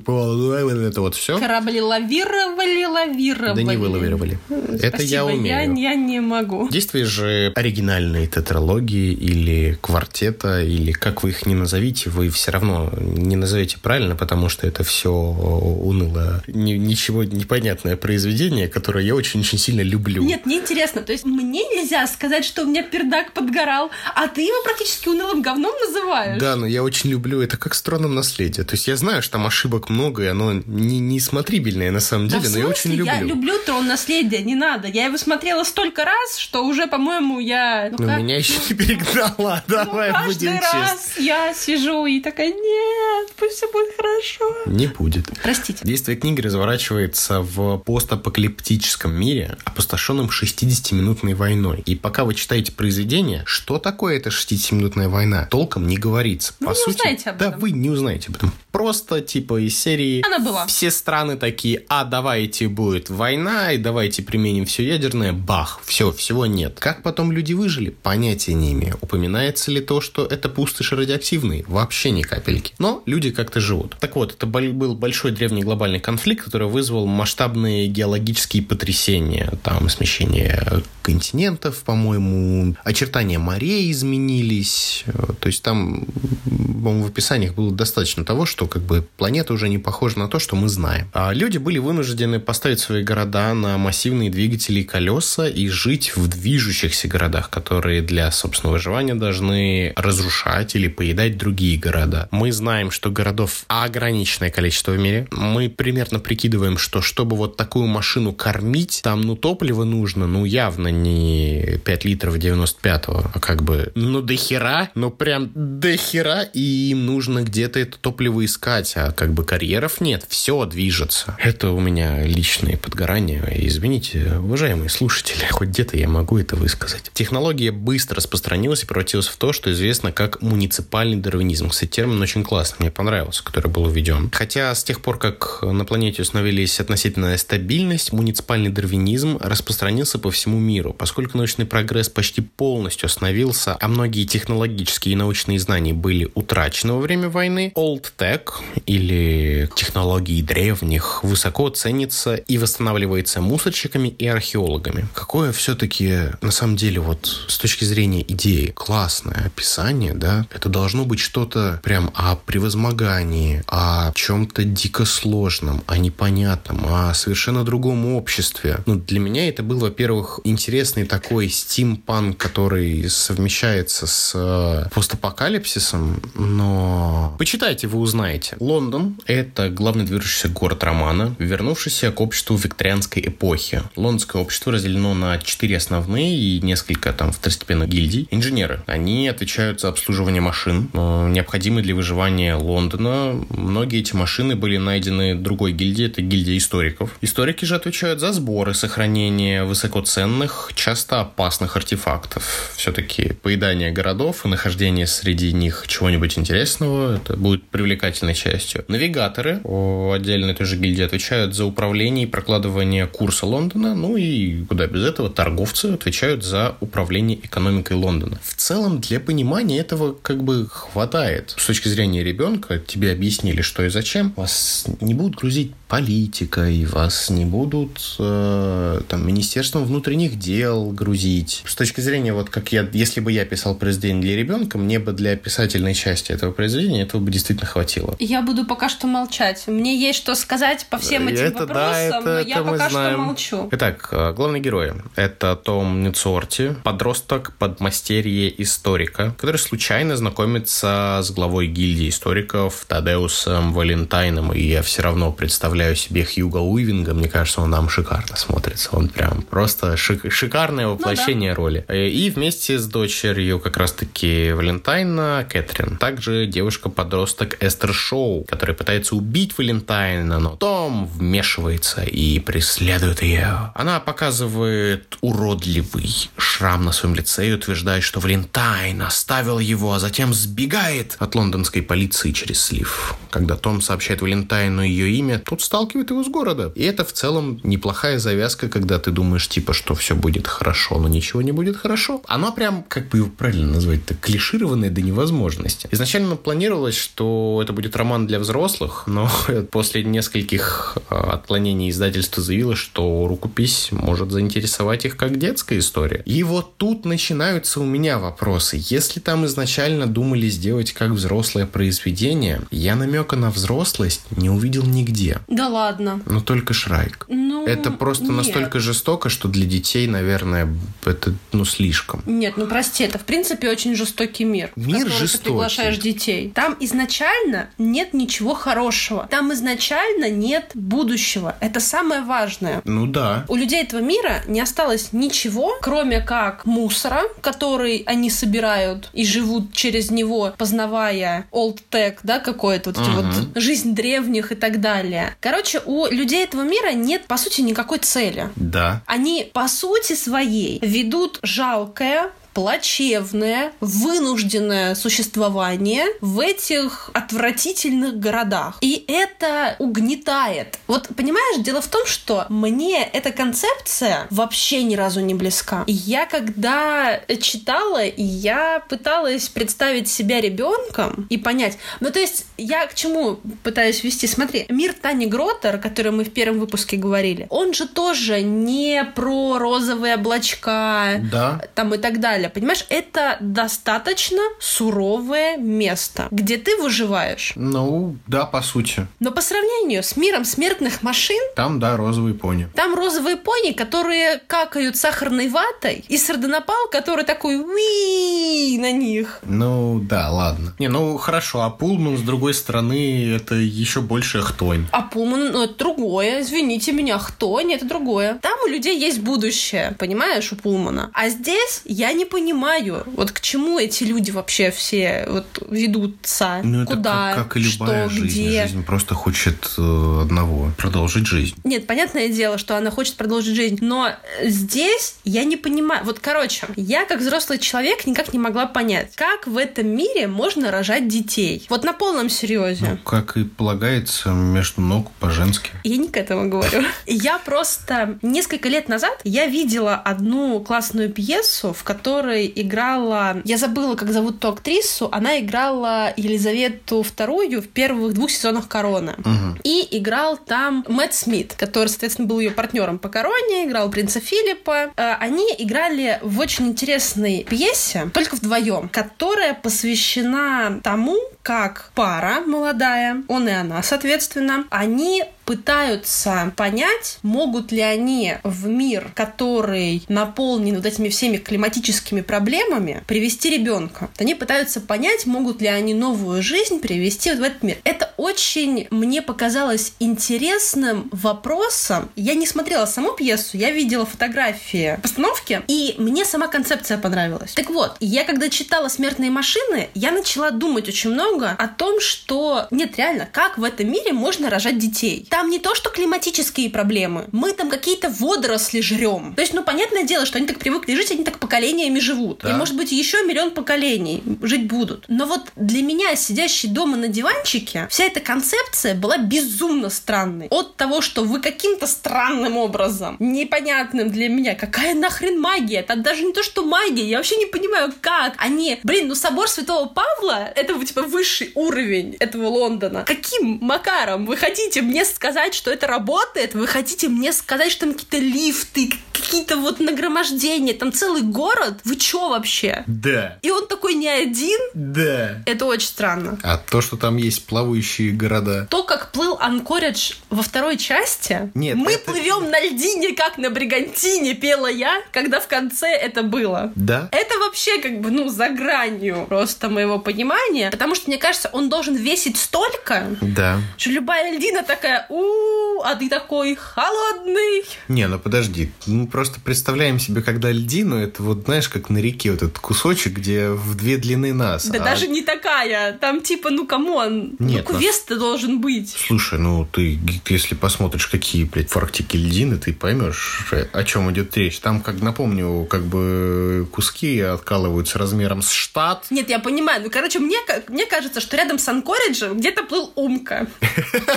это 0.88 1.02
вот 1.02 1.16
все. 1.16 1.40
Корабли 1.40 1.82
лавировали, 1.82 2.86
лавировали. 2.86 3.56
Да 3.56 3.64
не 3.64 3.78
вы 3.78 3.88
лавировали. 3.88 4.38
Спасибо, 4.46 4.86
это 4.86 5.02
я 5.02 5.26
умею. 5.26 5.46
Я, 5.46 5.62
я 5.64 5.96
не 5.96 6.20
могу. 6.20 6.70
Действие 6.70 7.06
же 7.06 7.52
оригинальное 7.56 8.03
оригинальной 8.04 8.28
тетралогии 8.28 9.14
или 9.14 9.78
квартета, 9.82 10.62
или 10.62 10.92
как 10.92 11.24
вы 11.24 11.30
их 11.30 11.46
не 11.46 11.56
назовите, 11.56 12.10
вы 12.10 12.30
все 12.30 12.52
равно 12.52 12.92
не 12.98 13.36
назовете 13.36 13.78
правильно, 13.82 14.16
потому 14.16 14.50
что 14.50 14.68
это 14.68 14.84
все 14.84 15.12
уныло, 15.12 16.44
ни, 16.48 16.74
ничего 16.74 17.24
непонятное 17.24 17.96
произведение, 17.96 18.68
которое 18.68 19.06
я 19.06 19.16
очень-очень 19.16 19.58
сильно 19.58 19.82
люблю. 19.82 20.24
Нет, 20.24 20.46
мне 20.46 20.58
интересно, 20.58 21.02
то 21.02 21.12
есть 21.12 21.26
мне 21.26 21.62
нельзя 21.64 22.06
сказать, 22.08 22.46
что 22.46 22.64
у 22.64 22.66
меня 22.66 22.84
пердак 22.84 23.34
подгорал, 23.34 23.90
а 24.16 24.28
ты 24.28 24.42
его 24.42 24.64
практически 24.64 25.10
унылым 25.10 25.42
говном 25.42 25.74
называешь. 25.86 26.40
Да, 26.40 26.56
но 26.56 26.66
я 26.66 26.84
очень 26.84 27.10
люблю 27.10 27.42
это 27.42 27.58
как 27.58 27.74
в 27.74 28.08
наследие. 28.10 28.66
То 28.66 28.76
есть 28.76 28.88
я 28.88 28.96
знаю, 28.96 29.22
что 29.22 29.34
там 29.34 29.46
ошибок 29.46 29.90
много, 29.90 30.24
и 30.24 30.28
оно 30.28 30.54
не, 30.54 31.00
не 31.00 31.20
смотрибельное 31.20 31.92
на 31.92 32.00
самом 32.00 32.28
деле, 32.28 32.44
да, 32.44 32.50
но 32.50 32.58
я 32.58 32.68
очень 32.68 32.92
люблю. 32.92 33.14
Я 33.14 33.22
люблю 33.22 33.54
трон 33.66 33.88
наследия, 33.88 34.42
не 34.44 34.56
надо. 34.56 34.88
Я 34.88 35.06
его 35.06 35.18
смотрела 35.18 35.64
столько 35.64 36.06
раз, 36.06 36.38
что 36.38 36.66
уже, 36.66 36.88
по-моему, 36.88 37.40
я 37.40 37.93
ну, 38.00 38.08
ну 38.08 38.18
меня 38.18 38.38
еще 38.38 38.54
не 38.70 38.76
перегнала, 38.76 39.64
давай 39.68 40.12
ну, 40.12 40.26
будем 40.26 40.60
раз 40.60 41.18
я 41.18 41.54
сижу 41.54 42.06
и 42.06 42.20
такая, 42.20 42.48
нет, 42.48 43.34
пусть 43.38 43.58
все 43.58 43.72
будет 43.72 43.96
хорошо. 43.96 44.46
Не 44.66 44.88
будет. 44.88 45.30
Простите. 45.42 45.80
Действие 45.84 46.18
книги 46.18 46.42
разворачивается 46.42 47.42
в 47.42 47.78
постапокалиптическом 47.80 49.14
мире, 49.14 49.58
опустошенном 49.66 50.30
60-минутной 50.30 51.34
войной. 51.34 51.84
И 51.86 51.96
пока 51.96 52.24
вы 52.24 52.34
читаете 52.34 52.72
произведение, 52.72 53.44
что 53.46 53.80
такое 53.80 54.18
эта 54.18 54.30
60-минутная 54.30 55.10
война, 55.10 55.46
толком 55.50 55.88
не 55.88 55.98
говорится. 55.98 56.54
Ну, 56.60 56.68
По 56.68 56.72
не 56.72 56.76
сути, 56.76 56.98
узнаете 56.98 57.30
об 57.30 57.36
этом. 57.36 57.52
Да, 57.52 57.58
вы 57.58 57.72
не 57.72 57.90
узнаете 57.90 58.30
об 58.30 58.36
этом. 58.36 58.54
просто 58.72 59.22
типа 59.22 59.62
из 59.62 59.78
серии... 59.78 60.24
Она 60.26 60.40
была. 60.40 60.66
Все 60.68 60.92
страны 60.92 61.38
такие, 61.38 61.84
а 61.90 62.04
давайте 62.04 62.68
будет 62.68 63.10
война, 63.10 63.74
и 63.74 63.78
давайте 63.78 64.24
применим 64.24 64.66
все 64.66 64.84
ядерное, 64.84 65.34
бах, 65.34 65.82
все, 65.84 66.12
всего 66.12 66.46
нет. 66.46 66.80
Как 66.80 67.04
потом 67.04 67.32
люди 67.32 67.54
выжили? 67.54 67.83
Понятия 67.90 68.54
не 68.54 68.74
имею. 68.74 68.98
Упоминается 69.02 69.72
ли 69.72 69.82
то, 69.82 70.02
что 70.02 70.26
это 70.26 70.50
пустоши 70.50 70.96
радиоактивные? 70.96 71.66
Вообще 71.68 72.12
ни 72.12 72.22
капельки. 72.22 72.74
Но 72.80 73.04
люди 73.06 73.32
как-то 73.32 73.60
живут. 73.60 73.96
Так 74.00 74.16
вот, 74.16 74.34
это 74.34 74.46
был 74.46 74.96
большой 74.96 75.32
древний 75.32 75.64
глобальный 75.64 76.00
конфликт, 76.00 76.46
который 76.46 76.68
вызвал 76.68 77.06
масштабные 77.06 77.88
геологические 77.88 78.64
потрясения. 78.64 79.52
Там 79.64 79.90
смещение 79.90 80.64
континентов, 81.04 81.84
по-моему, 81.84 82.76
очертания 82.84 83.38
морей 83.38 83.92
изменились. 83.92 85.04
То 85.40 85.48
есть 85.48 85.62
там, 85.62 86.06
по-моему, 86.46 87.04
в 87.04 87.08
описаниях 87.08 87.54
было 87.54 87.72
достаточно 87.72 88.26
того, 88.26 88.46
что 88.46 88.68
как 88.68 88.82
бы 88.82 89.06
планета 89.18 89.54
уже 89.54 89.70
не 89.70 89.78
похожа 89.78 90.18
на 90.18 90.28
то, 90.28 90.40
что 90.40 90.56
мы 90.56 90.70
знаем. 90.70 91.10
А 91.14 91.32
люди 91.34 91.58
были 91.58 91.78
вынуждены 91.78 92.40
поставить 92.40 92.80
свои 92.80 93.04
города 93.04 93.54
на 93.54 93.78
массивные 93.78 94.30
двигатели 94.30 94.80
и 94.80 94.84
колеса 94.84 95.48
и 95.48 95.68
жить 95.68 96.16
в 96.16 96.28
движущихся 96.28 97.08
городах, 97.08 97.50
которые 97.50 98.02
для 98.02 98.32
собственного 98.32 98.78
выживания 98.78 99.16
должны 99.16 99.94
разрушать 99.96 100.76
или 100.76 100.88
поедать 100.88 101.38
другие 101.38 101.78
города. 101.78 102.30
Мы 102.32 102.52
знаем, 102.52 102.92
что 102.92 103.12
городов 103.12 103.66
ограниченное 103.68 104.50
количество 104.50 104.92
в 104.92 104.98
мире. 104.98 105.28
Мы 105.32 105.70
примерно 105.70 106.20
прикидываем, 106.20 106.78
что 106.78 107.02
чтобы 107.02 107.36
вот 107.36 107.58
такую 107.58 107.88
машину 107.88 108.32
кормить, 108.32 109.02
там, 109.04 109.22
ну, 109.22 109.36
топливо 109.36 109.84
нужно, 109.84 110.28
ну, 110.28 110.46
явно 110.46 110.93
не 111.02 111.80
5 111.84 112.06
литров 112.06 112.36
95-го, 112.36 113.32
а 113.34 113.40
как 113.40 113.64
бы, 113.64 113.92
ну, 113.96 114.22
до 114.22 114.36
хера, 114.36 114.90
ну, 114.96 115.10
прям 115.12 115.52
до 115.56 115.96
хера, 115.98 116.44
и 116.44 116.92
им 116.92 117.06
нужно 117.06 117.44
где-то 117.44 117.80
это 117.80 117.98
топливо 117.98 118.46
искать, 118.46 118.94
а 118.96 119.12
как 119.12 119.34
бы 119.34 119.44
карьеров 119.44 120.02
нет, 120.02 120.26
все 120.28 120.66
движется. 120.66 121.38
Это 121.40 121.72
у 121.72 121.80
меня 121.80 122.24
личные 122.24 122.78
подгорания, 122.78 123.44
извините, 123.56 124.38
уважаемые 124.40 124.90
слушатели, 124.90 125.46
хоть 125.50 125.70
где-то 125.70 125.98
я 125.98 126.08
могу 126.08 126.38
это 126.38 126.56
высказать. 126.56 127.12
Технология 127.14 127.72
быстро 127.72 128.18
распространилась 128.18 128.84
и 128.84 128.86
превратилась 128.86 129.28
в 129.28 129.38
то, 129.38 129.54
что 129.54 129.72
известно 129.72 130.12
как 130.12 130.42
муниципальный 130.42 131.18
дарвинизм. 131.18 131.70
Кстати, 131.70 131.90
термин 131.90 132.22
очень 132.22 132.44
классный, 132.44 132.78
мне 132.80 132.92
понравился, 132.92 133.44
который 133.44 133.72
был 133.72 133.88
введен. 133.88 134.30
Хотя 134.34 134.74
с 134.74 134.84
тех 134.84 135.02
пор, 135.02 135.20
как 135.20 135.62
на 135.62 135.86
планете 135.86 136.22
установились 136.22 136.80
относительная 136.80 137.38
стабильность, 137.38 138.12
муниципальный 138.12 138.70
дарвинизм 138.70 139.38
распространился 139.42 140.20
по 140.20 140.32
всему 140.32 140.60
миру, 140.60 140.83
поскольку 140.92 141.38
научный 141.38 141.66
прогресс 141.66 142.10
почти 142.10 142.42
полностью 142.42 143.08
остановился, 143.08 143.78
а 143.80 143.88
многие 143.88 144.26
технологические 144.26 145.14
и 145.14 145.16
научные 145.16 145.60
знания 145.60 145.94
были 145.94 146.30
утрачены 146.36 146.94
во 146.94 147.00
время 147.00 147.30
войны, 147.30 147.72
Old 147.76 148.12
Tech 148.18 148.50
или 148.86 149.70
технологии 149.76 150.42
древних 150.42 151.24
высоко 151.24 151.70
ценится 151.70 152.36
и 152.36 152.58
восстанавливается 152.58 153.42
мусорщиками 153.42 154.10
и 154.10 154.28
археологами. 154.28 155.08
Какое 155.14 155.52
все-таки 155.52 156.32
на 156.42 156.52
самом 156.52 156.76
деле 156.76 157.00
вот 157.00 157.46
с 157.48 157.58
точки 157.58 157.86
зрения 157.86 158.22
идеи 158.22 158.72
классное 158.76 159.46
описание, 159.46 160.14
да? 160.14 160.48
Это 160.54 160.70
должно 160.70 161.06
быть 161.06 161.20
что-то 161.20 161.80
прям 161.84 162.12
о 162.16 162.36
превозмогании, 162.36 163.64
о 163.68 164.12
чем-то 164.14 164.64
дико 164.64 165.06
сложном, 165.06 165.84
о 165.88 165.98
непонятном, 165.98 166.86
о 166.88 167.14
совершенно 167.14 167.64
другом 167.64 168.06
обществе. 168.16 168.80
Ну, 168.86 168.96
для 168.96 169.20
меня 169.20 169.48
это 169.48 169.64
был, 169.64 169.80
во-первых, 169.80 170.40
интересный 170.74 171.06
такой 171.06 171.50
стимпанк, 171.50 172.36
который 172.36 173.08
совмещается 173.08 174.08
с 174.08 174.32
э, 174.34 174.90
постапокалипсисом, 174.92 176.20
но 176.34 177.36
почитайте, 177.38 177.86
вы 177.86 178.00
узнаете. 178.00 178.58
Лондон— 178.60 179.16
это 179.28 179.70
главный 179.70 180.04
движущийся 180.04 180.50
город 180.50 180.84
романа, 180.84 181.36
вернувшийся 181.38 182.12
к 182.12 182.20
обществу 182.20 182.56
викторианской 182.56 183.22
эпохи. 183.28 183.84
Лондонское 183.96 184.42
общество 184.42 184.72
разделено 184.72 185.14
на 185.14 185.38
четыре 185.38 185.78
основные 185.78 186.36
и 186.36 186.60
несколько 186.62 187.14
там 187.14 187.32
второстепенных 187.32 187.88
гильдий. 187.88 188.28
Инженеры. 188.32 188.82
Они 188.88 189.28
отвечают 189.28 189.80
за 189.80 189.90
обслуживание 189.90 190.42
машин, 190.42 190.90
э, 190.92 191.30
необходимые 191.30 191.84
для 191.84 191.94
выживания 191.94 192.56
Лондона. 192.56 193.40
Многие 193.50 194.00
эти 194.00 194.16
машины 194.16 194.56
были 194.56 194.78
найдены 194.78 195.36
другой 195.36 195.72
гильдией, 195.74 196.10
это 196.10 196.24
гильдия 196.24 196.58
историков. 196.58 197.12
Историки 197.22 197.64
же 197.64 197.76
отвечают 197.76 198.20
за 198.20 198.34
сборы, 198.34 198.74
сохранение 198.74 199.66
высокоценных, 199.66 200.63
часто 200.76 201.22
опасных 201.22 201.78
артефактов. 201.78 202.74
Все-таки 202.76 203.34
поедание 203.42 203.92
городов 203.92 204.46
и 204.46 204.48
нахождение 204.48 205.08
среди 205.08 205.52
них 205.54 205.86
чего-нибудь 205.88 206.38
интересного, 206.38 207.18
это 207.18 207.36
будет 207.38 207.64
привлекательной 207.68 208.36
частью. 208.36 208.86
Навигаторы 208.88 209.60
в 209.64 210.16
отдельной 210.16 210.54
той 210.54 210.66
же 210.66 210.78
гильдии 210.78 211.04
отвечают 211.04 211.56
за 211.56 211.66
управление 211.66 212.26
и 212.26 212.30
прокладывание 212.30 213.08
курса 213.08 213.46
Лондона, 213.46 213.96
ну 213.96 214.18
и 214.18 214.64
куда 214.66 214.88
без 214.88 215.04
этого 215.04 215.30
торговцы 215.30 215.88
отвечают 215.88 216.44
за 216.44 216.76
управление 216.80 217.38
экономикой 217.44 217.94
Лондона. 217.94 218.40
В 218.44 218.56
целом, 218.56 219.00
для 219.00 219.20
понимания 219.20 219.80
этого 219.80 220.14
как 220.14 220.44
бы 220.44 220.68
хватает. 220.70 221.54
С 221.58 221.66
точки 221.66 221.88
зрения 221.88 222.24
ребенка 222.24 222.80
тебе 222.80 223.12
объяснили, 223.12 223.62
что 223.62 223.84
и 223.84 223.90
зачем. 223.90 224.34
Вас 224.36 224.86
не 225.02 225.14
будут 225.14 225.36
грузить 225.36 225.74
политикой, 225.88 226.86
вас 226.86 227.30
не 227.30 227.46
будут 227.46 228.16
э, 228.20 229.02
там 229.08 229.28
Министерством 229.28 229.86
внутренних 229.86 230.40
дел 230.40 230.53
грузить. 230.62 231.64
С 231.66 231.76
точки 231.76 232.02
зрения, 232.02 232.34
вот 232.34 232.50
как 232.50 232.72
я, 232.72 232.88
если 232.94 233.20
бы 233.20 233.32
я 233.32 233.46
писал 233.46 233.76
произведение 233.76 234.22
для 234.22 234.36
ребенка, 234.36 234.78
мне 234.78 235.00
бы 235.00 235.12
для 235.12 235.36
писательной 235.36 235.94
части 235.94 236.32
этого 236.32 236.52
произведения 236.52 237.04
этого 237.04 237.22
бы 237.22 237.32
действительно 237.32 237.68
хватило. 237.68 238.16
Я 238.20 238.42
буду 238.42 238.66
пока 238.66 238.90
что 238.90 239.08
молчать. 239.08 239.64
Мне 239.68 239.98
есть 239.98 240.20
что 240.20 240.36
сказать 240.36 240.86
по 240.90 240.98
всем 240.98 241.28
этим 241.28 241.46
это, 241.46 241.60
вопросам, 241.60 241.74
да, 241.74 242.00
это, 242.00 242.22
но 242.24 242.40
я 242.40 242.64
пока 242.64 242.90
знаем. 242.90 243.14
что 243.14 243.24
молчу. 243.24 243.70
Итак, 243.72 244.10
э, 244.12 244.34
главные 244.34 244.62
герои. 244.62 244.94
Это 245.16 245.56
Том 245.56 246.04
Ницорти, 246.04 246.76
подросток, 246.84 247.54
подмастерье 247.58 248.62
историка, 248.62 249.34
который 249.38 249.58
случайно 249.58 250.16
знакомится 250.16 251.20
с 251.24 251.32
главой 251.32 251.68
гильдии 251.68 252.10
историков 252.10 252.86
Тадеусом 252.88 253.74
Валентайном, 253.74 254.54
и 254.54 254.62
я 254.62 254.82
все 254.82 255.02
равно 255.02 255.32
представляю 255.32 255.96
себе 255.96 256.26
Хьюга 256.26 256.58
Уивинга, 256.58 257.14
мне 257.14 257.28
кажется, 257.28 257.62
он 257.62 257.70
нам 257.70 257.90
шикарно 257.90 258.36
смотрится. 258.36 258.90
Он 258.92 259.10
прям 259.10 259.42
просто 259.42 259.98
шик 259.98 260.32
шикарное 260.44 260.88
воплощение 260.88 261.52
ну, 261.52 261.56
да. 261.56 261.62
роли. 261.62 261.86
Э, 261.88 262.08
и 262.08 262.30
вместе 262.30 262.78
с 262.78 262.86
дочерью 262.86 263.60
как 263.60 263.78
раз-таки 263.78 264.52
Валентайна 264.52 265.48
Кэтрин. 265.50 265.98
Также 265.98 266.48
девушка-подросток 266.48 267.64
Эстер 267.64 267.94
Шоу, 267.94 268.44
которая 268.44 268.76
пытается 268.76 269.16
убить 269.16 269.58
Валентайна, 269.58 270.40
но 270.40 270.56
Том 270.56 271.08
вмешивается 271.08 272.02
и 272.02 272.40
преследует 272.40 273.22
ее. 273.22 273.72
Она 273.76 274.00
показывает 274.00 275.18
уродливый 275.22 276.30
шрам 276.38 276.84
на 276.84 276.92
своем 276.92 277.16
лице 277.16 277.48
и 277.48 277.54
утверждает, 277.54 278.04
что 278.04 278.20
Валентайн 278.20 279.02
оставил 279.02 279.60
его, 279.60 279.94
а 279.94 280.00
затем 280.00 280.34
сбегает 280.34 281.16
от 281.20 281.36
лондонской 281.36 281.82
полиции 281.82 282.32
через 282.32 282.62
слив. 282.62 283.16
Когда 283.32 283.56
Том 283.56 283.82
сообщает 283.82 284.22
Валентайну 284.22 284.82
ее 284.82 285.10
имя, 285.12 285.40
тот 285.40 285.62
сталкивает 285.62 286.10
его 286.10 286.24
с 286.24 286.28
города. 286.28 286.72
И 286.76 286.84
это 286.84 287.06
в 287.06 287.14
целом 287.14 287.60
неплохая 287.64 288.20
завязка, 288.20 288.68
когда 288.68 289.00
ты 289.00 289.12
думаешь, 289.12 289.48
типа, 289.48 289.74
что 289.74 289.96
все 289.96 290.16
будет 290.16 290.33
хорошо, 290.48 291.00
но 291.00 291.08
ничего 291.08 291.42
не 291.42 291.52
будет 291.52 291.78
хорошо. 291.78 292.22
Оно 292.28 292.52
прям, 292.52 292.84
как 292.88 293.10
бы 293.10 293.20
его 293.20 293.30
правильно 293.30 293.74
назвать-то, 293.74 294.16
клишированное 294.16 294.90
до 294.90 295.02
невозможности. 295.02 295.88
Изначально 295.92 296.36
планировалось, 296.36 296.98
что 296.98 297.60
это 297.64 297.74
будет 297.74 297.96
роман 297.96 298.28
для 298.28 298.40
взрослых, 298.40 299.04
но 299.08 299.30
после 299.72 300.04
нескольких 300.04 300.98
а, 301.10 301.34
отклонений 301.34 301.90
издательство 301.90 302.42
заявило, 302.42 302.76
что 302.76 303.28
рукопись 303.28 303.90
может 303.92 304.32
заинтересовать 304.32 305.06
их 305.06 305.18
как 305.18 305.38
детская 305.38 305.80
история. 305.80 306.24
И 306.26 306.44
вот 306.44 306.78
тут 306.78 307.06
начинаются 307.06 307.80
у 307.80 307.86
меня 307.86 308.20
вопросы. 308.20 308.78
Если 308.80 309.20
там 309.20 309.46
изначально 309.46 310.08
думали 310.08 310.48
сделать 310.48 310.94
как 310.94 311.12
взрослое 311.12 311.66
произведение, 311.66 312.62
я 312.72 312.96
намека 312.96 313.36
на 313.36 313.52
взрослость 313.52 314.22
не 314.36 314.50
увидел 314.50 314.84
нигде. 314.84 315.40
Да 315.48 315.68
ладно. 315.68 316.22
Ну 316.26 316.42
только 316.42 316.74
Шрайк. 316.74 317.26
Ну, 317.28 317.66
это 317.66 317.92
просто 317.92 318.26
нет. 318.26 318.36
настолько 318.36 318.80
жестоко, 318.80 319.30
что 319.30 319.48
для 319.48 319.66
детей, 319.66 320.08
наверное, 320.14 320.70
это 321.06 321.34
ну 321.52 321.66
слишком. 321.66 322.24
Нет, 322.26 322.54
ну 322.56 322.68
прости, 322.68 323.04
это 323.04 323.18
в 323.18 323.26
принципе 323.26 323.70
очень 323.70 323.96
жестокий 323.96 324.46
мир. 324.46 324.72
Мир 324.76 325.10
жестокий. 325.10 325.38
Ты 325.38 325.44
приглашаешь 325.44 325.98
детей. 325.98 326.52
Там 326.54 326.78
изначально 326.80 327.70
нет 327.78 328.14
ничего 328.14 328.54
хорошего. 328.54 329.28
Там 329.30 329.52
изначально 329.54 330.30
нет 330.30 330.72
будущего. 330.76 331.56
Это 331.60 331.80
самое 331.80 332.22
важное. 332.22 332.82
Ну 332.86 333.08
да. 333.08 333.46
У 333.48 333.56
людей 333.56 333.82
этого 333.82 334.00
мира 334.00 334.42
не 334.48 334.62
осталось 334.62 335.10
ничего, 335.12 335.74
кроме 335.82 336.22
как 336.22 336.66
мусора, 336.66 337.24
который 337.42 338.04
они 338.06 338.30
собирают 338.30 339.10
и 339.14 339.26
живут 339.26 339.74
через 339.74 340.12
него, 340.12 340.54
познавая 340.58 341.48
old 341.52 341.80
tech, 341.90 342.18
да, 342.24 342.40
какое-то 342.40 342.92
вот, 342.92 343.00
uh-huh. 343.00 343.50
вот 343.54 343.62
жизнь 343.62 343.96
древних 343.96 344.52
и 344.52 344.56
так 344.56 344.80
далее. 344.80 345.36
Короче, 345.40 345.82
у 345.86 346.06
людей 346.06 346.44
этого 346.44 346.62
мира 346.62 346.92
нет, 346.94 347.26
по 347.26 347.38
сути, 347.38 347.62
никакой 347.62 347.98
цели. 347.98 348.50
Да. 348.56 349.02
Они, 349.06 349.50
по 349.54 349.68
сути 349.68 350.03
своей, 350.12 350.80
ведут 350.82 351.40
жалкое, 351.42 352.32
плачевное, 352.54 353.74
вынужденное 353.80 354.96
существование 354.96 356.06
в 356.22 356.40
этих 356.40 357.10
отвратительных 357.14 358.20
городах. 358.20 358.78
И 358.82 359.06
это 359.08 359.76
угнетает. 359.80 360.80
Вот 360.88 361.08
понимаешь, 361.16 361.64
дело 361.64 361.82
в 361.82 361.88
том, 361.88 362.06
что 362.06 362.46
мне 362.50 363.04
эта 363.04 363.32
концепция 363.32 364.28
вообще 364.30 364.84
ни 364.84 364.96
разу 364.96 365.22
не 365.22 365.34
близка. 365.34 365.84
И 365.88 365.94
я 365.94 366.26
когда 366.26 367.20
читала, 367.42 368.06
и 368.06 368.24
я 368.24 368.82
пыталась 368.90 369.50
представить 369.50 370.08
себя 370.08 370.42
ребенком 370.42 371.28
и 371.30 371.38
понять. 371.38 371.78
Ну, 372.00 372.12
то 372.12 372.20
есть, 372.20 372.46
я 372.58 372.86
к 372.88 372.94
чему 372.94 373.40
пытаюсь 373.64 374.04
вести? 374.04 374.28
Смотри, 374.28 374.66
мир 374.70 374.94
Тани 374.94 375.26
Гротер, 375.26 375.76
о 375.76 375.78
которой 375.80 376.10
мы 376.10 376.24
в 376.24 376.32
первом 376.32 376.60
выпуске 376.60 376.98
говорили, 376.98 377.48
он 377.50 377.74
же 377.74 377.88
тоже 377.88 378.42
не 378.42 379.04
про 379.16 379.58
розовые 379.58 380.16
облачка 380.16 381.16
да. 381.32 381.62
там 381.76 381.94
и 381.94 381.98
так 381.98 382.20
далее. 382.20 382.43
Понимаешь, 382.50 382.86
это 382.90 383.38
достаточно 383.40 384.42
суровое 384.60 385.58
место, 385.58 386.28
где 386.32 386.58
ты 386.58 386.78
выживаешь. 386.78 387.54
Ну, 387.56 388.18
да, 388.28 388.46
по 388.46 388.62
сути. 388.62 389.08
Но 389.20 389.32
по 389.32 389.42
сравнению 389.42 390.04
с 390.04 390.16
миром 390.18 390.46
смертных 390.46 391.04
машин... 391.04 391.42
Там, 391.56 391.80
да, 391.80 391.98
розовые 391.98 392.36
пони. 392.36 392.68
Там 392.76 392.96
розовые 392.96 393.38
пони, 393.38 393.72
которые 393.74 394.42
какают 394.48 394.98
сахарной 394.98 395.50
ватой, 395.50 396.04
и 396.08 396.18
сардонапал, 396.18 396.88
который 396.92 397.26
такой 397.26 397.58
уи 397.58 398.78
на 398.78 398.92
них. 398.92 399.40
Ну, 399.44 400.00
да, 400.00 400.30
ладно. 400.32 400.74
Не, 400.80 400.88
ну, 400.88 401.18
хорошо, 401.18 401.62
а 401.62 401.70
Пулман, 401.70 402.18
с 402.18 402.22
другой 402.22 402.54
стороны, 402.54 403.34
это 403.36 403.56
еще 403.56 404.02
больше 404.02 404.42
хтонь. 404.42 404.88
А 404.92 405.02
Пулман, 405.02 405.52
ну, 405.52 405.64
это 405.64 405.76
другое, 405.76 406.42
извините 406.42 406.92
меня, 406.92 407.18
хтонь, 407.18 407.74
это 407.74 407.86
другое. 407.86 408.40
Там 408.42 408.58
у 408.64 408.68
людей 408.68 408.98
есть 408.98 409.20
будущее, 409.20 409.96
понимаешь, 410.00 410.52
у 410.52 410.56
Пулмана. 410.56 411.12
А 411.14 411.30
здесь 411.30 411.82
я 411.86 412.14
не 412.14 412.26
понимаю, 412.34 413.04
вот 413.06 413.32
к 413.32 413.42
чему 413.42 413.78
эти 413.78 414.04
люди 414.04 414.32
вообще 414.32 414.72
все 414.72 415.28
вот 415.30 415.46
ведутся, 415.70 416.62
ну, 416.64 416.84
куда, 416.84 417.30
это 417.32 417.38
как, 417.38 417.48
как 417.50 417.58
и 417.58 417.60
любая 417.60 418.10
что, 418.10 418.16
жизнь. 418.16 418.26
где. 418.26 418.64
Жизнь 418.64 418.84
просто 418.84 419.14
хочет 419.14 419.72
э, 419.78 420.22
одного— 420.24 420.72
продолжить 420.78 421.28
жизнь. 421.28 421.56
Нет, 421.64 421.86
понятное 421.86 422.30
дело, 422.30 422.58
что 422.58 422.76
она 422.76 422.90
хочет 422.90 423.18
продолжить 423.18 423.56
жизнь, 423.56 423.78
но 423.82 424.14
здесь 424.44 425.18
я 425.24 425.44
не 425.44 425.58
понимаю. 425.58 426.04
Вот, 426.06 426.18
короче, 426.20 426.66
я 426.76 427.06
как 427.06 427.20
взрослый 427.20 427.60
человек 427.60 428.08
никак 428.08 428.34
не 428.34 428.40
могла 428.40 428.66
понять, 428.66 429.16
как 429.16 429.46
в 429.46 429.56
этом 429.56 429.88
мире 429.88 430.28
можно 430.28 430.72
рожать 430.72 431.08
детей. 431.08 431.68
Вот 431.70 431.84
на 431.84 431.94
полном 431.94 432.32
серьезе. 432.32 432.88
Ну, 432.90 432.98
как 432.98 433.38
и 433.38 433.44
полагается, 433.44 434.30
между 434.30 434.82
ног 434.82 435.12
по-женски. 435.20 435.70
Я 435.84 435.98
не 435.98 436.08
к 436.08 436.18
этому 436.18 436.50
говорю. 436.50 436.84
Я 437.06 437.38
просто 437.38 438.18
несколько 438.24 438.70
лет 438.70 438.90
назад 438.90 439.22
я 439.24 439.46
видела 439.46 439.96
одну 439.96 440.60
классную 440.62 441.10
пьесу, 441.12 441.74
в 441.74 441.84
которой 441.84 442.23
играла... 442.32 443.42
Я 443.44 443.58
забыла, 443.58 443.96
как 443.96 444.12
зовут 444.12 444.40
ту 444.40 444.50
актрису. 444.50 445.10
Она 445.12 445.40
играла 445.40 446.14
Елизавету 446.16 447.02
II 447.02 447.62
в 447.62 447.68
первых 447.70 448.14
двух 448.14 448.32
сезонах 448.32 448.68
«Короны». 448.68 449.14
Угу. 449.20 449.60
И 449.64 449.88
играл 449.98 450.38
там 450.38 450.86
Мэтт 450.88 451.14
Смит, 451.14 451.54
который, 451.58 451.88
соответственно, 451.88 452.28
был 452.28 452.40
ее 452.40 452.52
партнером 452.52 453.00
по 453.00 453.10
«Короне», 453.10 453.66
играл 453.66 453.90
принца 453.90 454.20
Филиппа. 454.20 454.92
Э, 454.96 455.14
Они 455.20 455.46
играли 455.58 456.20
в 456.22 456.40
очень 456.40 456.68
интересной 456.68 457.46
пьесе, 457.50 458.10
только 458.14 458.36
вдвоем, 458.36 458.90
которая 458.90 459.54
посвящена 459.54 460.80
тому, 460.84 461.18
как 461.42 461.92
пара 461.96 462.42
молодая, 462.46 463.24
он 463.28 463.48
и 463.48 463.52
она, 463.52 463.84
соответственно, 463.84 464.66
они 464.70 465.24
пытаются 465.46 466.54
понять, 466.56 467.20
могут 467.22 467.72
ли 467.72 467.82
они 467.82 468.36
в 468.44 468.68
мир, 468.68 469.12
который 469.16 470.04
наполнен 470.08 470.76
вот 470.76 470.86
этими 470.86 471.10
всеми 471.10 471.38
климатическими 471.38 472.22
проблемами, 472.22 473.04
привести 473.08 473.50
ребенка. 473.50 474.10
Они 474.18 474.36
пытаются 474.36 474.82
понять, 474.82 475.26
могут 475.26 475.62
ли 475.62 475.68
они 475.68 475.94
новую 475.94 476.42
жизнь 476.42 476.80
привести 476.80 477.32
вот 477.32 477.40
в 477.40 477.44
этот 477.44 477.64
мир. 477.64 477.78
Это 477.84 478.14
очень 478.18 478.88
мне 478.90 479.22
показалось 479.22 479.94
интересным 480.00 481.10
вопросом. 481.12 482.10
Я 482.16 482.36
не 482.36 482.48
смотрела 482.48 482.86
саму 482.86 483.14
пьесу, 483.14 483.58
я 483.58 483.72
видела 483.72 484.06
фотографии 484.06 485.00
постановки, 485.02 485.62
и 485.68 485.96
мне 485.98 486.26
сама 486.26 486.48
концепция 486.48 486.98
понравилась. 486.98 487.54
Так 487.54 487.70
вот, 487.70 487.96
я 488.00 488.24
когда 488.24 488.50
читала 488.50 488.88
«Смертные 488.88 489.32
машины», 489.32 489.90
я 489.94 490.12
начала 490.12 490.52
думать 490.52 490.88
очень 490.88 491.12
много 491.12 491.50
о 491.52 491.68
том, 491.68 492.00
что 492.00 492.68
нет, 492.72 492.98
реально, 492.98 493.28
как 493.32 493.58
в 493.58 493.64
этом 493.64 493.92
мире 493.92 494.14
можно 494.14 494.50
рожать 494.50 494.78
детей. 494.78 495.28
Там 495.34 495.50
не 495.50 495.58
то, 495.58 495.74
что 495.74 495.90
климатические 495.90 496.70
проблемы. 496.70 497.26
Мы 497.32 497.54
там 497.54 497.68
какие-то 497.68 498.08
водоросли 498.08 498.82
жрем. 498.82 499.34
То 499.34 499.42
есть, 499.42 499.56
ну, 499.56 499.64
понятное 499.64 500.04
дело, 500.04 500.28
что 500.28 500.38
они 500.38 500.46
так 500.46 500.60
привыкли 500.60 500.94
жить, 500.94 501.10
они 501.10 501.24
так 501.24 501.40
поколениями 501.40 501.98
живут. 501.98 502.42
Да. 502.44 502.52
И, 502.52 502.54
может 502.54 502.76
быть, 502.76 502.92
еще 502.92 503.18
миллион 503.24 503.50
поколений 503.50 504.22
жить 504.44 504.68
будут. 504.68 505.06
Но 505.08 505.26
вот 505.26 505.42
для 505.56 505.82
меня, 505.82 506.16
сидящий 506.16 506.70
дома 506.70 506.98
на 506.98 507.08
диванчике, 507.08 507.88
вся 507.90 508.04
эта 508.04 508.20
концепция 508.20 508.94
была 508.94 509.18
безумно 509.18 509.90
странной. 509.90 510.50
От 510.52 510.76
того, 510.76 511.02
что 511.02 511.24
вы 511.24 511.42
каким-то 511.42 511.88
странным 511.88 512.56
образом, 512.56 513.16
непонятным 513.18 514.12
для 514.12 514.30
меня, 514.30 514.54
какая 514.54 514.94
нахрен 514.94 515.42
магия? 515.42 515.80
Это 515.80 515.96
даже 515.96 516.22
не 516.22 516.34
то, 516.34 516.44
что 516.44 516.64
магия, 516.64 517.10
я 517.10 517.18
вообще 517.18 517.38
не 517.38 517.48
понимаю, 517.48 517.92
как. 518.02 518.36
Они, 518.38 518.80
блин, 518.84 519.08
ну 519.08 519.16
собор 519.16 519.50
Святого 519.50 519.88
Павла, 519.88 520.52
это 520.56 520.76
типа 520.86 521.02
высший 521.02 521.52
уровень 521.56 522.18
этого 522.20 522.46
Лондона. 522.46 523.04
Каким 523.08 523.58
макаром 523.64 524.28
вы 524.28 524.38
хотите 524.38 524.84
мне 524.84 525.04
сказать, 525.04 525.23
что 525.54 525.72
это 525.72 525.88
работает? 525.88 526.54
Вы 526.54 526.68
хотите 526.68 527.08
мне 527.08 527.32
сказать, 527.32 527.72
что 527.72 527.82
там 527.82 527.94
какие-то 527.94 528.18
лифты, 528.18 528.90
какие-то 529.14 529.56
вот 529.56 529.80
нагромождения, 529.80 530.74
там 530.74 530.92
целый 530.92 531.22
город? 531.22 531.80
Вы 531.86 531.96
чё 531.96 532.30
вообще? 532.30 532.84
Да. 532.88 533.38
И 533.42 533.50
он 533.52 533.68
такой 533.68 533.94
не 533.94 534.10
один? 534.10 534.60
Да. 534.74 535.42
Это 535.46 535.66
очень 535.66 535.88
странно. 535.88 536.38
А 536.44 536.58
то, 536.58 536.82
что 536.82 536.98
там 536.98 537.16
есть 537.18 537.46
плавающие 537.46 538.12
города. 538.12 538.68
То, 538.70 538.84
как 538.84 539.12
плыл 539.12 539.38
Анкоридж 539.40 540.14
во 540.30 540.44
второй 540.44 540.78
части, 540.78 541.52
Нет, 541.54 541.76
мы 541.78 541.94
это- 541.94 542.12
плывем 542.12 542.50
на 542.52 542.60
льдине, 542.60 543.14
как 543.16 543.38
на 543.38 543.50
Бригантине, 543.50 544.34
пела 544.34 544.68
я, 544.68 545.02
когда 545.12 545.40
в 545.40 545.48
конце 545.48 545.88
это 545.88 546.24
было. 546.24 546.72
Да? 546.76 547.08
Это 547.12 547.38
вообще 547.40 547.80
как 547.80 548.00
бы, 548.02 548.12
ну, 548.12 548.28
за 548.30 548.50
гранью 548.50 549.26
просто 549.30 549.70
моего 549.70 550.00
понимания, 550.00 550.70
потому 550.70 550.96
что, 550.96 551.10
мне 551.10 551.18
кажется, 551.18 551.50
он 551.54 551.70
должен 551.70 551.96
весить 551.96 552.38
столько, 552.38 553.08
Да. 553.22 553.60
что 553.78 553.90
любая 553.90 554.32
льдина 554.36 554.64
такая, 554.64 555.06
у 555.14 555.64
а 555.84 555.96
ты 555.96 556.10
такой 556.10 556.56
холодный. 556.56 557.64
Не, 557.88 558.08
ну 558.08 558.18
подожди. 558.18 558.72
Ну 558.88 559.08
просто 559.08 559.40
представляем 559.40 560.00
себе, 560.00 560.22
когда 560.22 560.52
льдину, 560.52 560.98
это 560.98 561.22
вот, 561.22 561.44
знаешь, 561.46 561.70
как 561.70 561.90
на 561.90 561.98
реке 561.98 562.32
вот 562.32 562.42
этот 562.42 562.60
кусочек, 562.60 563.14
где 563.14 563.50
в 563.50 563.76
две 563.76 563.98
длины 563.98 564.34
нас. 564.34 564.66
Да 564.68 564.80
а- 564.80 564.84
даже 564.84 565.08
не 565.08 565.22
такая, 565.22 565.94
там 565.94 566.22
типа, 566.22 566.50
ну, 566.50 566.66
come 566.66 567.06
on, 567.06 567.36
Нет, 567.40 567.68
ну, 567.70 567.78
вес-то 567.78 568.18
должен 568.18 568.62
быть. 568.62 568.96
Слушай, 569.08 569.40
ну 569.40 569.68
ты, 569.72 570.00
если 570.28 570.56
посмотришь, 570.56 571.08
какие, 571.08 571.44
блядь, 571.44 571.70
в 571.70 571.78
Арктике 571.78 572.18
льдины, 572.18 572.58
ты 572.58 572.74
поймешь, 572.74 573.48
о 573.74 573.84
чем 573.84 574.12
идет 574.12 574.36
речь. 574.38 574.60
Там, 574.60 574.82
как 574.82 575.02
напомню, 575.02 575.66
как 575.66 575.84
бы 575.84 576.68
куски 576.72 577.20
откалываются 577.20 578.00
размером 578.00 578.42
с 578.42 578.52
штат. 578.52 579.08
Нет, 579.10 579.30
я 579.30 579.40
понимаю. 579.40 579.84
Ну, 579.84 579.90
короче, 579.90 580.20
мне, 580.20 580.38
мне 580.70 580.86
кажется, 580.86 581.20
что 581.20 581.36
рядом 581.36 581.60
с 581.60 581.68
Анкориджем 581.68 582.38
где-то 582.38 582.64
плыл 582.64 582.92
Умка. 582.96 583.48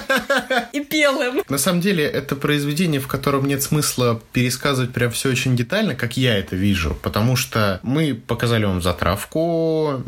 И 0.72 0.80
пел 0.88 1.20
им. 1.20 1.42
На 1.48 1.58
самом 1.58 1.80
деле, 1.80 2.04
это 2.04 2.36
произведение, 2.36 3.00
в 3.00 3.06
котором 3.06 3.46
нет 3.46 3.62
смысла 3.62 4.20
пересказывать 4.32 4.92
прям 4.92 5.10
все 5.10 5.30
очень 5.30 5.56
детально, 5.56 5.94
как 5.94 6.16
я 6.16 6.36
это 6.38 6.56
вижу, 6.56 6.96
потому 7.02 7.36
что 7.36 7.80
мы 7.82 8.14
показали 8.14 8.64
вам 8.64 8.82
затравку, 8.82 10.02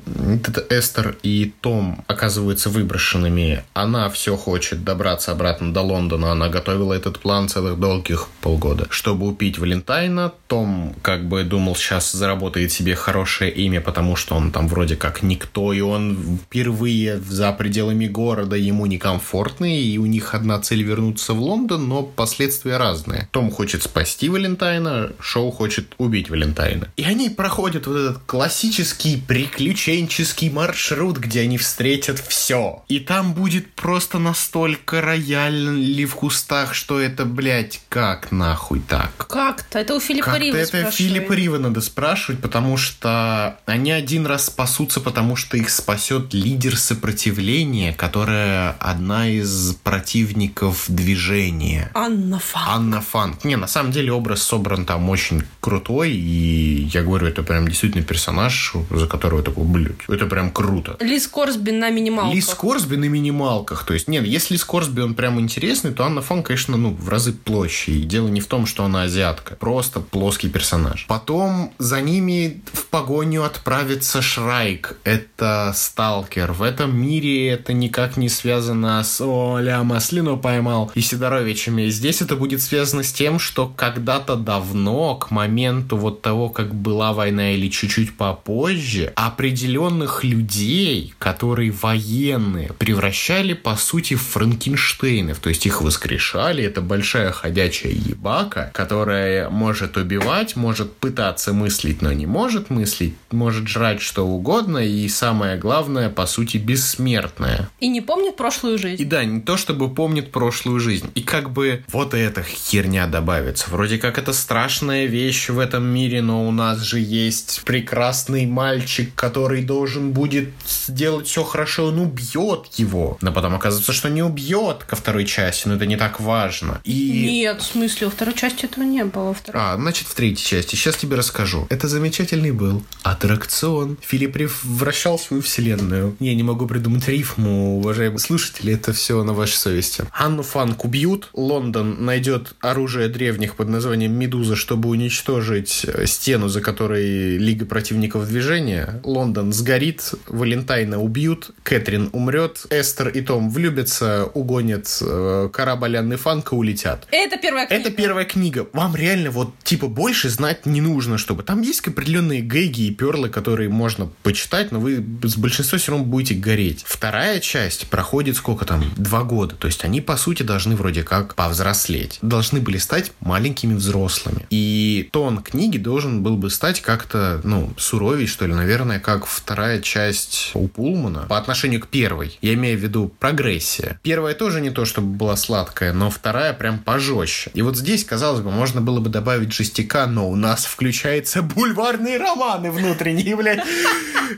Эстер 0.70 1.16
и 1.22 1.52
Том 1.60 2.04
оказываются 2.06 2.70
выброшенными, 2.70 3.64
она 3.74 4.08
все 4.08 4.36
хочет 4.36 4.84
добраться 4.84 5.32
обратно 5.32 5.72
до 5.72 5.82
Лондона, 5.82 6.32
она 6.32 6.48
готовила 6.48 6.94
этот 6.94 7.18
план 7.18 7.48
целых 7.48 7.78
долгих 7.78 8.28
полгода, 8.40 8.86
чтобы 8.90 9.26
убить 9.26 9.58
Валентайна. 9.58 10.32
Том 10.46 10.94
как 11.02 11.28
бы 11.28 11.44
думал, 11.44 11.76
сейчас 11.76 12.12
заработает 12.12 12.72
себе 12.72 12.94
хорошее 12.94 13.50
имя, 13.50 13.80
потому 13.80 14.16
что 14.16 14.34
он 14.34 14.50
там 14.50 14.68
вроде 14.68 14.96
как 14.96 15.22
никто, 15.22 15.72
и 15.72 15.80
он 15.80 16.38
впервые 16.44 17.18
за 17.18 17.52
пределами 17.52 18.06
города, 18.06 18.56
ему 18.56 18.86
некомфортно, 18.86 19.66
и 19.66 19.98
у 19.98 20.06
них 20.06 20.34
одна 20.34 20.58
цель 20.68 20.82
вернуться 20.82 21.32
в 21.32 21.40
Лондон, 21.40 21.88
но 21.88 22.02
последствия 22.02 22.76
разные. 22.76 23.28
Том 23.32 23.50
хочет 23.50 23.82
спасти 23.82 24.28
Валентайна, 24.28 25.12
Шоу 25.18 25.50
хочет 25.50 25.94
убить 25.96 26.28
Валентайна. 26.28 26.88
И 26.98 27.04
они 27.04 27.30
проходят 27.30 27.86
вот 27.86 27.96
этот 27.96 28.18
классический 28.26 29.16
приключенческий 29.16 30.50
маршрут, 30.50 31.16
где 31.16 31.40
они 31.40 31.56
встретят 31.56 32.18
все. 32.18 32.84
И 32.88 33.00
там 33.00 33.32
будет 33.32 33.72
просто 33.72 34.18
настолько 34.18 35.00
рояльно 35.00 35.78
в 36.06 36.14
кустах, 36.14 36.74
что 36.74 37.00
это, 37.00 37.24
блядь, 37.24 37.80
как 37.88 38.30
нахуй 38.30 38.80
так? 38.80 39.12
Как-то. 39.16 39.78
Это 39.78 39.94
у 39.94 40.00
Филиппа 40.00 40.26
Как-то 40.26 40.40
Рива 40.40 40.56
это 40.56 40.66
спрашивай. 40.66 40.92
Филиппа 40.92 41.32
Рива 41.32 41.58
надо 41.58 41.80
спрашивать, 41.80 42.40
потому 42.40 42.76
что 42.76 43.58
они 43.66 43.90
один 43.90 44.26
раз 44.26 44.46
спасутся, 44.46 45.00
потому 45.00 45.36
что 45.36 45.56
их 45.56 45.70
спасет 45.70 46.34
лидер 46.34 46.76
сопротивления, 46.76 47.92
которая 47.92 48.72
одна 48.80 49.28
из 49.28 49.74
противников 49.82 50.57
движения. 50.88 51.90
Анна 51.94 52.38
Фан. 52.38 52.62
Анна 52.66 53.00
Фанк. 53.00 53.44
Не, 53.44 53.56
на 53.56 53.66
самом 53.66 53.92
деле 53.92 54.12
образ 54.12 54.42
собран 54.42 54.84
там 54.84 55.08
очень 55.08 55.42
крутой, 55.60 56.12
и 56.12 56.88
я 56.92 57.02
говорю, 57.02 57.26
это 57.26 57.42
прям 57.42 57.68
действительно 57.68 58.04
персонаж, 58.04 58.74
за 58.90 59.06
которого 59.06 59.42
такой, 59.42 59.64
блядь, 59.64 60.08
это 60.08 60.26
прям 60.26 60.50
круто. 60.50 60.96
Лиз 61.00 61.26
Корсби 61.26 61.70
на 61.70 61.90
минималках. 61.90 62.34
Лиз 62.34 62.48
Корсби 62.54 62.96
на 62.96 63.08
минималках, 63.08 63.84
то 63.84 63.94
есть, 63.94 64.08
нет, 64.08 64.24
если 64.26 64.54
Лиз 64.54 64.64
Корсби, 64.64 65.00
он 65.00 65.14
прям 65.14 65.40
интересный, 65.40 65.92
то 65.92 66.04
Анна 66.04 66.22
Фон, 66.22 66.42
конечно, 66.42 66.76
ну, 66.76 66.94
в 66.94 67.08
разы 67.08 67.32
площадь. 67.32 67.88
И 67.88 68.02
дело 68.02 68.28
не 68.28 68.40
в 68.40 68.46
том, 68.46 68.66
что 68.66 68.84
она 68.84 69.02
азиатка, 69.02 69.56
просто 69.56 70.00
плоский 70.00 70.48
персонаж. 70.48 71.06
Потом 71.08 71.72
за 71.78 72.00
ними 72.00 72.62
в 72.72 72.86
погоню 72.86 73.44
отправится 73.44 74.22
Шрайк. 74.22 74.96
Это 75.04 75.72
сталкер. 75.74 76.52
В 76.52 76.62
этом 76.62 76.96
мире 76.96 77.48
это 77.48 77.72
никак 77.72 78.16
не 78.16 78.28
связано 78.28 79.02
с 79.02 79.20
«Оля, 79.20 79.82
маслину 79.82 80.36
поймал» 80.48 80.90
и 80.94 81.02
Сидоровичами. 81.02 81.90
Здесь 81.90 82.22
это 82.22 82.34
будет 82.34 82.62
связано 82.62 83.02
с 83.02 83.12
тем, 83.12 83.38
что 83.38 83.66
когда-то 83.66 84.34
давно, 84.36 85.14
к 85.16 85.30
моменту 85.30 85.98
вот 85.98 86.22
того, 86.22 86.48
как 86.48 86.74
была 86.74 87.12
война 87.12 87.52
или 87.52 87.68
чуть-чуть 87.68 88.16
попозже, 88.16 89.12
определенных 89.14 90.24
людей, 90.24 91.12
которые 91.18 91.70
военные, 91.70 92.72
превращали, 92.72 93.52
по 93.52 93.76
сути, 93.76 94.14
в 94.14 94.22
Франкенштейнов. 94.22 95.38
То 95.38 95.50
есть 95.50 95.66
их 95.66 95.82
воскрешали. 95.82 96.64
Это 96.64 96.80
большая 96.80 97.30
ходячая 97.30 97.92
ебака, 97.92 98.70
которая 98.72 99.50
может 99.50 99.98
убивать, 99.98 100.56
может 100.56 100.96
пытаться 100.96 101.52
мыслить, 101.52 102.00
но 102.00 102.12
не 102.12 102.26
может 102.26 102.70
мыслить, 102.70 103.14
может 103.30 103.68
жрать 103.68 104.00
что 104.00 104.26
угодно 104.26 104.78
и, 104.78 105.08
самое 105.08 105.58
главное, 105.58 106.08
по 106.08 106.24
сути, 106.24 106.56
бессмертная. 106.56 107.68
И 107.80 107.88
не 107.88 108.00
помнит 108.00 108.36
прошлую 108.36 108.78
жизнь. 108.78 109.02
И 109.02 109.04
да, 109.04 109.24
не 109.24 109.42
то 109.42 109.58
чтобы 109.58 109.92
помнит 109.92 110.32
прошлую 110.38 110.78
жизнь. 110.78 111.10
И 111.16 111.22
как 111.22 111.50
бы 111.50 111.82
вот 111.88 112.14
эта 112.14 112.44
херня 112.44 113.08
добавится. 113.08 113.68
Вроде 113.70 113.98
как 113.98 114.18
это 114.18 114.32
страшная 114.32 115.06
вещь 115.06 115.48
в 115.48 115.58
этом 115.58 115.84
мире, 115.84 116.22
но 116.22 116.46
у 116.46 116.52
нас 116.52 116.78
же 116.78 117.00
есть 117.00 117.62
прекрасный 117.64 118.46
мальчик, 118.46 119.12
который 119.16 119.64
должен 119.64 120.12
будет 120.12 120.50
сделать 120.64 121.26
все 121.26 121.42
хорошо, 121.42 121.86
он 121.86 121.98
убьет 121.98 122.66
его. 122.76 123.18
Но 123.20 123.32
потом 123.32 123.56
оказывается, 123.56 123.92
что 123.92 124.08
не 124.10 124.22
убьет 124.22 124.84
ко 124.84 124.94
второй 124.94 125.24
части, 125.24 125.66
но 125.66 125.74
это 125.74 125.86
не 125.86 125.96
так 125.96 126.20
важно. 126.20 126.80
И... 126.84 127.24
Нет, 127.26 127.60
в 127.60 127.64
смысле, 127.64 128.06
во 128.06 128.12
второй 128.12 128.34
части 128.34 128.64
этого 128.64 128.84
не 128.84 129.04
было. 129.04 129.34
Второй... 129.34 129.60
А, 129.60 129.76
значит, 129.76 130.06
в 130.06 130.14
третьей 130.14 130.46
части. 130.46 130.76
Сейчас 130.76 130.98
тебе 130.98 131.16
расскажу. 131.16 131.66
Это 131.68 131.88
замечательный 131.88 132.52
был 132.52 132.84
аттракцион. 133.02 133.98
Филипп 134.02 134.36
вращал 134.62 135.18
свою 135.18 135.42
вселенную. 135.42 136.16
Я 136.20 136.36
не 136.36 136.44
могу 136.44 136.68
придумать 136.68 137.08
рифму, 137.08 137.78
уважаемые 137.78 138.20
слушатели, 138.20 138.74
это 138.74 138.92
все 138.92 139.24
на 139.24 139.32
вашей 139.32 139.54
совести. 139.54 140.04
Анну 140.28 140.42
Фанк 140.42 140.84
убьют, 140.84 141.30
Лондон 141.32 142.04
найдет 142.04 142.54
оружие 142.60 143.08
древних 143.08 143.56
под 143.56 143.70
названием 143.70 144.12
Медуза, 144.12 144.56
чтобы 144.56 144.90
уничтожить 144.90 145.86
э, 145.88 146.04
стену, 146.06 146.48
за 146.48 146.60
которой 146.60 147.38
Лига 147.38 147.64
противников 147.64 148.28
движения. 148.28 149.00
Лондон 149.04 149.54
сгорит, 149.54 150.12
Валентайна 150.26 151.00
убьют, 151.00 151.52
Кэтрин 151.62 152.10
умрет, 152.12 152.66
Эстер 152.68 153.08
и 153.08 153.22
Том 153.22 153.50
влюбятся, 153.50 154.26
угонят 154.34 154.98
э, 155.00 155.48
корабль 155.50 155.96
Анны 155.96 156.18
Фанка, 156.18 156.52
улетят. 156.52 157.06
Это 157.10 157.38
первая 157.38 157.66
книга. 157.66 157.80
Это 157.80 157.90
первая 157.90 158.24
книга. 158.26 158.66
Вам 158.74 158.94
реально 158.94 159.30
вот 159.30 159.54
типа 159.64 159.88
больше 159.88 160.28
знать 160.28 160.66
не 160.66 160.82
нужно, 160.82 161.16
чтобы 161.16 161.42
там 161.42 161.62
есть 161.62 161.88
определенные 161.88 162.42
гэги 162.42 162.82
и 162.82 162.90
перлы, 162.90 163.30
которые 163.30 163.70
можно 163.70 164.10
почитать, 164.22 164.72
но 164.72 164.78
вы 164.78 165.02
с 165.22 165.36
большинством 165.38 165.80
все 165.80 165.92
равно 165.92 166.04
будете 166.04 166.34
гореть. 166.34 166.84
Вторая 166.86 167.40
часть 167.40 167.86
проходит 167.88 168.36
сколько 168.36 168.66
там? 168.66 168.84
Два 168.98 169.22
года. 169.22 169.54
То 169.54 169.68
есть 169.68 169.84
они, 169.84 170.02
по 170.08 170.16
сути, 170.16 170.42
должны 170.42 170.74
вроде 170.74 171.02
как 171.02 171.34
повзрослеть. 171.34 172.18
Должны 172.22 172.60
были 172.60 172.78
стать 172.78 173.12
маленькими 173.20 173.74
взрослыми. 173.74 174.46
И 174.48 175.10
тон 175.12 175.42
книги 175.42 175.76
должен 175.76 176.22
был 176.22 176.38
бы 176.38 176.48
стать 176.48 176.80
как-то, 176.80 177.42
ну, 177.44 177.74
суровей, 177.76 178.26
что 178.26 178.46
ли, 178.46 178.54
наверное, 178.54 179.00
как 179.00 179.26
вторая 179.26 179.82
часть 179.82 180.52
у 180.54 180.66
Пулмана 180.66 181.26
по 181.28 181.36
отношению 181.36 181.82
к 181.82 181.88
первой. 181.88 182.38
Я 182.40 182.54
имею 182.54 182.78
в 182.78 182.82
виду 182.82 183.12
прогрессия. 183.18 184.00
Первая 184.02 184.34
тоже 184.34 184.62
не 184.62 184.70
то, 184.70 184.86
чтобы 184.86 185.08
была 185.08 185.36
сладкая, 185.36 185.92
но 185.92 186.08
вторая 186.08 186.54
прям 186.54 186.78
пожестче. 186.78 187.50
И 187.52 187.60
вот 187.60 187.76
здесь, 187.76 188.02
казалось 188.02 188.40
бы, 188.40 188.50
можно 188.50 188.80
было 188.80 189.00
бы 189.00 189.10
добавить 189.10 189.52
жестяка, 189.52 190.06
но 190.06 190.30
у 190.30 190.36
нас 190.36 190.64
включаются 190.64 191.42
бульварные 191.42 192.16
романы 192.16 192.70
внутренние, 192.70 193.36
блядь. 193.36 193.60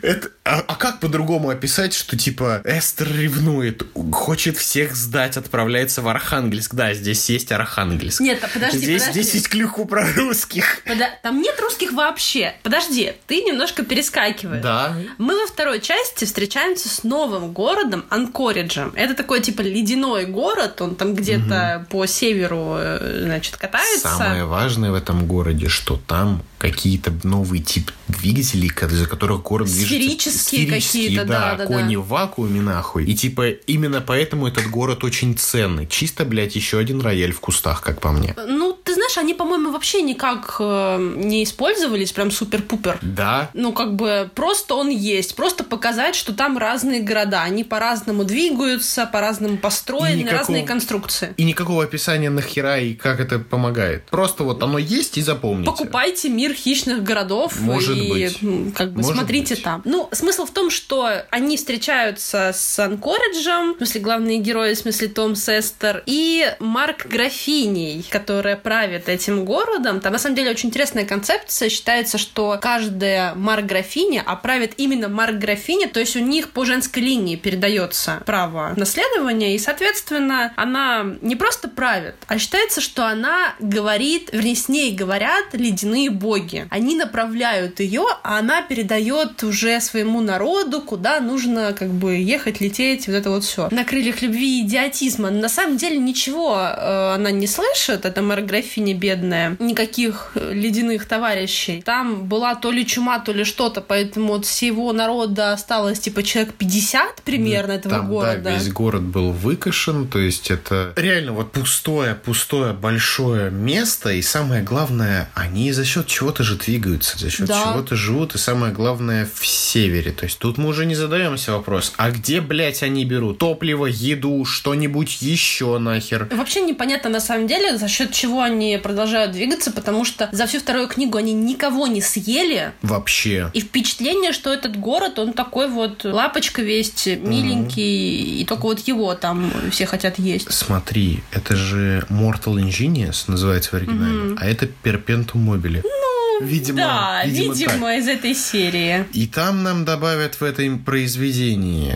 Это, 0.02 0.30
а, 0.44 0.64
а 0.66 0.74
как 0.74 1.00
по-другому 1.00 1.50
описать, 1.50 1.94
что 1.94 2.16
типа 2.16 2.60
Эстер 2.64 3.08
ревнует, 3.12 3.84
хочет 4.12 4.56
всех 4.56 4.96
сдать, 4.96 5.36
отправляется 5.60 6.00
в 6.00 6.08
Архангельск. 6.08 6.74
Да, 6.74 6.94
здесь 6.94 7.28
есть 7.28 7.52
Архангельск. 7.52 8.20
Нет, 8.20 8.42
а 8.42 8.48
подожди, 8.48 8.78
здесь, 8.78 9.02
подожди. 9.02 9.22
Здесь 9.22 9.34
есть 9.34 9.48
клюху 9.48 9.84
про 9.84 10.10
русских. 10.14 10.82
Пода... 10.86 11.10
Там 11.22 11.42
нет 11.42 11.60
русских 11.60 11.92
вообще. 11.92 12.54
Подожди, 12.62 13.12
ты 13.26 13.42
немножко 13.42 13.82
перескакиваешь. 13.82 14.62
Да. 14.62 14.96
Мы 15.18 15.38
во 15.38 15.46
второй 15.46 15.80
части 15.80 16.24
встречаемся 16.24 16.88
с 16.88 17.04
новым 17.04 17.52
городом 17.52 18.06
Анкориджем. 18.08 18.92
Это 18.96 19.14
такой 19.14 19.42
типа 19.42 19.60
ледяной 19.60 20.24
город, 20.24 20.80
он 20.80 20.96
там 20.96 21.14
где-то 21.14 21.80
угу. 21.80 21.98
по 21.98 22.06
северу, 22.06 22.76
э, 22.78 23.24
значит, 23.24 23.56
катается. 23.56 24.08
Самое 24.08 24.46
важное 24.46 24.90
в 24.90 24.94
этом 24.94 25.26
городе, 25.26 25.68
что 25.68 26.00
там 26.06 26.42
какие-то 26.60 27.12
новые 27.22 27.62
тип 27.62 27.90
двигателей, 28.08 28.68
из-за 28.68 29.06
которых 29.06 29.42
город 29.42 29.66
движется. 29.66 29.94
Сферические 29.94 30.66
какие-то, 30.66 31.24
да, 31.24 31.54
да, 31.56 31.66
кони 31.66 31.96
да. 31.96 32.00
в 32.00 32.08
вакууме 32.08 32.60
нахуй. 32.60 33.04
И 33.06 33.14
типа 33.14 33.50
именно 33.50 34.00
поэтому 34.00 34.46
этот 34.46 34.66
город 34.68 35.02
очень 35.02 35.36
ценный. 35.50 35.86
Чисто, 35.86 36.24
блядь, 36.24 36.54
еще 36.54 36.78
один 36.78 37.00
рояль 37.00 37.32
в 37.32 37.40
кустах, 37.40 37.82
как 37.82 38.00
по 38.00 38.12
мне. 38.12 38.36
Ну, 38.46 38.78
ты 38.84 38.94
знаешь, 39.12 39.24
они, 39.24 39.34
по-моему, 39.34 39.72
вообще 39.72 40.02
никак 40.02 40.56
э, 40.58 41.14
не 41.16 41.44
использовались, 41.44 42.12
прям 42.12 42.30
супер-пупер. 42.30 42.98
Да. 43.02 43.50
Ну, 43.54 43.72
как 43.72 43.94
бы 43.94 44.30
просто 44.34 44.74
он 44.74 44.90
есть. 44.90 45.34
Просто 45.36 45.64
показать, 45.64 46.14
что 46.14 46.34
там 46.34 46.58
разные 46.58 47.00
города. 47.00 47.42
Они 47.42 47.64
по-разному 47.64 48.24
двигаются, 48.24 49.06
по-разному 49.06 49.56
построены, 49.56 50.20
никакого... 50.20 50.38
разные 50.38 50.62
конструкции. 50.64 51.34
И 51.36 51.44
никакого 51.44 51.84
описания 51.84 52.30
нахера 52.30 52.78
и 52.78 52.94
как 52.94 53.20
это 53.20 53.38
помогает. 53.38 54.04
Просто 54.10 54.44
вот 54.44 54.62
оно 54.62 54.78
есть 54.78 55.18
и 55.18 55.22
запомните. 55.22 55.70
Покупайте 55.70 56.28
мир 56.28 56.50
мир 56.50 56.56
хищных 56.56 57.02
городов. 57.02 57.60
Может 57.60 57.96
и, 57.96 58.08
быть. 58.08 58.74
Как 58.74 58.92
бы 58.92 59.02
Может 59.02 59.14
смотрите 59.14 59.54
быть. 59.54 59.64
там. 59.64 59.82
Ну, 59.84 60.08
смысл 60.12 60.46
в 60.46 60.50
том, 60.50 60.70
что 60.70 61.08
они 61.30 61.56
встречаются 61.56 62.52
с 62.54 62.78
Анкориджем, 62.78 63.74
в 63.74 63.76
смысле, 63.78 64.00
главные 64.00 64.38
герои, 64.38 64.74
в 64.74 64.78
смысле, 64.78 65.08
Том 65.08 65.34
Сестер, 65.34 66.02
и 66.06 66.46
Марк 66.58 67.06
Графиней, 67.06 68.04
которая 68.08 68.56
правит 68.56 68.99
этим 69.08 69.44
городом. 69.44 70.00
Там, 70.00 70.12
на 70.12 70.18
самом 70.18 70.36
деле, 70.36 70.50
очень 70.50 70.68
интересная 70.68 71.04
концепция. 71.04 71.68
Считается, 71.68 72.18
что 72.18 72.58
каждая 72.60 73.34
Марк 73.34 73.66
Графиня 73.66 74.22
оправит 74.24 74.74
именно 74.76 75.08
Марк 75.08 75.36
Графиня, 75.36 75.88
то 75.88 76.00
есть 76.00 76.16
у 76.16 76.20
них 76.20 76.50
по 76.50 76.64
женской 76.64 77.02
линии 77.02 77.36
передается 77.36 78.22
право 78.26 78.74
наследования, 78.76 79.54
и, 79.54 79.58
соответственно, 79.58 80.52
она 80.56 81.06
не 81.20 81.36
просто 81.36 81.68
правит, 81.68 82.14
а 82.26 82.38
считается, 82.38 82.80
что 82.80 83.06
она 83.06 83.54
говорит, 83.58 84.30
вернее, 84.32 84.56
с 84.56 84.68
ней 84.68 84.94
говорят 84.94 85.52
ледяные 85.52 86.10
боги. 86.10 86.66
Они 86.70 86.96
направляют 86.96 87.80
ее, 87.80 88.06
а 88.22 88.38
она 88.38 88.62
передает 88.62 89.42
уже 89.42 89.80
своему 89.80 90.20
народу, 90.20 90.80
куда 90.80 91.20
нужно 91.20 91.72
как 91.72 91.90
бы 91.90 92.16
ехать, 92.16 92.60
лететь, 92.60 93.06
вот 93.06 93.14
это 93.14 93.30
вот 93.30 93.44
все. 93.44 93.68
На 93.70 93.84
крыльях 93.84 94.22
любви 94.22 94.60
и 94.60 94.66
идиотизма. 94.66 95.30
На 95.30 95.48
самом 95.48 95.76
деле 95.76 95.98
ничего 95.98 96.58
э, 96.58 97.14
она 97.14 97.30
не 97.30 97.46
слышит, 97.46 98.04
эта 98.04 98.22
Марграфиня 98.22 98.89
бедная, 98.94 99.56
никаких 99.58 100.32
э, 100.34 100.52
ледяных 100.54 101.06
товарищей. 101.06 101.82
Там 101.82 102.24
была 102.24 102.54
то 102.54 102.70
ли 102.70 102.86
чума, 102.86 103.18
то 103.18 103.32
ли 103.32 103.44
что-то, 103.44 103.80
поэтому 103.80 104.34
от 104.34 104.46
всего 104.46 104.92
народа 104.92 105.52
осталось 105.52 106.00
типа 106.00 106.22
человек 106.22 106.54
50 106.54 107.22
примерно 107.22 107.68
да, 107.68 107.74
этого 107.74 107.94
там, 107.96 108.08
города. 108.08 108.40
Да, 108.40 108.54
весь 108.54 108.72
город 108.72 109.02
был 109.02 109.32
выкашен, 109.32 110.08
то 110.08 110.18
есть 110.18 110.50
это 110.50 110.92
реально 110.96 111.32
вот 111.32 111.52
пустое, 111.52 112.14
пустое, 112.14 112.72
большое 112.72 113.50
место, 113.50 114.10
и 114.10 114.22
самое 114.22 114.62
главное, 114.62 115.28
они 115.34 115.72
за 115.72 115.84
счет 115.84 116.06
чего 116.06 116.30
чего-то 116.30 116.44
же 116.44 116.56
двигаются, 116.56 117.18
за 117.18 117.28
счет 117.28 117.46
да. 117.46 117.60
чего-то 117.62 117.96
живут, 117.96 118.36
и 118.36 118.38
самое 118.38 118.72
главное, 118.72 119.28
в 119.34 119.44
севере. 119.44 120.12
То 120.12 120.26
есть 120.26 120.38
тут 120.38 120.58
мы 120.58 120.68
уже 120.68 120.86
не 120.86 120.94
задаемся 120.94 121.52
вопрос, 121.52 121.92
а 121.96 122.10
где, 122.12 122.40
блядь, 122.40 122.84
они 122.84 123.04
берут 123.04 123.38
топливо, 123.38 123.86
еду, 123.86 124.44
что-нибудь 124.44 125.22
еще 125.22 125.78
нахер? 125.78 126.28
Вообще 126.30 126.60
непонятно 126.60 127.10
на 127.10 127.20
самом 127.20 127.48
деле, 127.48 127.76
за 127.78 127.88
счет 127.88 128.12
чего 128.12 128.42
они 128.42 128.78
продолжают 128.80 129.32
двигаться, 129.32 129.70
потому 129.70 130.04
что 130.04 130.28
за 130.32 130.46
всю 130.46 130.58
вторую 130.58 130.88
книгу 130.88 131.16
они 131.18 131.32
никого 131.32 131.86
не 131.86 132.00
съели. 132.00 132.72
Вообще. 132.82 133.50
И 133.54 133.60
впечатление, 133.60 134.32
что 134.32 134.52
этот 134.52 134.76
город, 134.76 135.18
он 135.18 135.32
такой 135.32 135.68
вот 135.68 136.04
лапочка 136.04 136.62
весь, 136.62 137.06
миленький, 137.06 138.22
угу. 138.22 138.40
и 138.40 138.44
только 138.44 138.62
вот 138.62 138.80
его 138.80 139.14
там 139.14 139.52
все 139.70 139.86
хотят 139.86 140.18
есть. 140.18 140.52
Смотри, 140.52 141.22
это 141.32 141.56
же 141.56 142.04
Mortal 142.10 142.56
Ingenious 142.56 143.24
называется 143.28 143.70
в 143.70 143.74
оригинале, 143.74 144.32
угу. 144.32 144.38
а 144.40 144.46
это 144.46 144.68
Perpetuum 144.82 145.44
mobile. 145.44 145.80
Ну, 145.82 146.10
видимо, 146.40 146.76
да, 146.78 147.22
видимо, 147.24 147.54
видимо 147.54 147.96
из 147.96 148.08
этой 148.08 148.34
серии. 148.34 149.06
И 149.12 149.26
там 149.26 149.62
нам 149.62 149.84
добавят 149.84 150.40
в 150.40 150.42
этом 150.42 150.78
произведении 150.78 151.94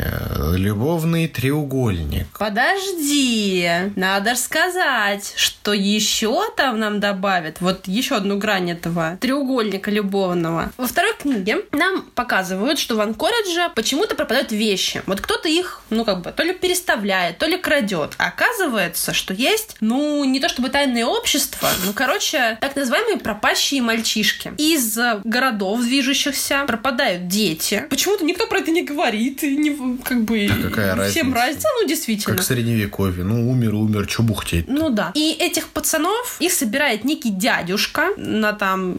любовный 0.56 1.28
треугольник. 1.28 2.26
Подожди, 2.38 3.68
надо 3.96 4.34
сказать, 4.36 5.32
что 5.36 5.72
еще 5.72 6.42
там 6.56 6.78
нам 6.78 7.00
добавят 7.00 7.60
вот 7.60 7.86
еще 7.86 8.16
одну 8.16 8.38
грань 8.38 8.70
этого 8.70 9.18
треугольника 9.20 9.90
любовного. 9.90 10.72
Во 10.76 10.86
второй 10.86 11.14
книге 11.14 11.58
нам 11.72 12.02
показывают, 12.14 12.78
что 12.78 12.96
в 12.96 13.00
Анкоридже 13.00 13.70
почему-то 13.74 14.14
пропадают 14.14 14.52
вещи. 14.52 15.02
Вот 15.06 15.20
кто-то 15.20 15.48
их, 15.48 15.82
ну 15.90 16.04
как 16.04 16.22
бы, 16.22 16.32
то 16.32 16.42
ли 16.42 16.52
переставляет, 16.52 17.38
то 17.38 17.46
ли 17.46 17.56
крадет. 17.56 18.14
А 18.18 18.28
оказывается, 18.28 19.12
что 19.12 19.32
есть, 19.34 19.76
ну, 19.80 20.24
не 20.24 20.40
то 20.40 20.48
чтобы 20.48 20.68
тайное 20.68 21.06
общество, 21.06 21.68
ну, 21.84 21.92
короче, 21.92 22.58
так 22.60 22.76
называемые 22.76 23.18
пропащие 23.18 23.82
мальчишки. 23.82 24.33
Из 24.58 24.98
городов 25.24 25.82
движущихся 25.82 26.64
пропадают 26.66 27.28
дети. 27.28 27.84
Почему-то 27.90 28.24
никто 28.24 28.46
про 28.46 28.58
это 28.58 28.70
не 28.70 28.82
говорит, 28.82 29.42
и 29.42 29.56
не, 29.56 29.98
как 30.02 30.24
бы... 30.24 30.48
А 30.50 30.62
какая 30.62 31.10
всем 31.10 31.34
разница? 31.34 31.68
Ну, 31.80 31.88
действительно. 31.88 32.36
Как 32.36 32.44
в 32.44 32.46
средневековье. 32.46 33.24
Ну, 33.24 33.50
умер, 33.50 33.74
умер, 33.74 34.06
чё 34.06 34.22
бухтеть? 34.22 34.68
Ну, 34.68 34.90
да. 34.90 35.12
И 35.14 35.32
этих 35.32 35.68
пацанов, 35.68 36.36
их 36.40 36.52
собирает 36.52 37.04
некий 37.04 37.30
дядюшка 37.30 38.08
на 38.16 38.52
там 38.52 38.96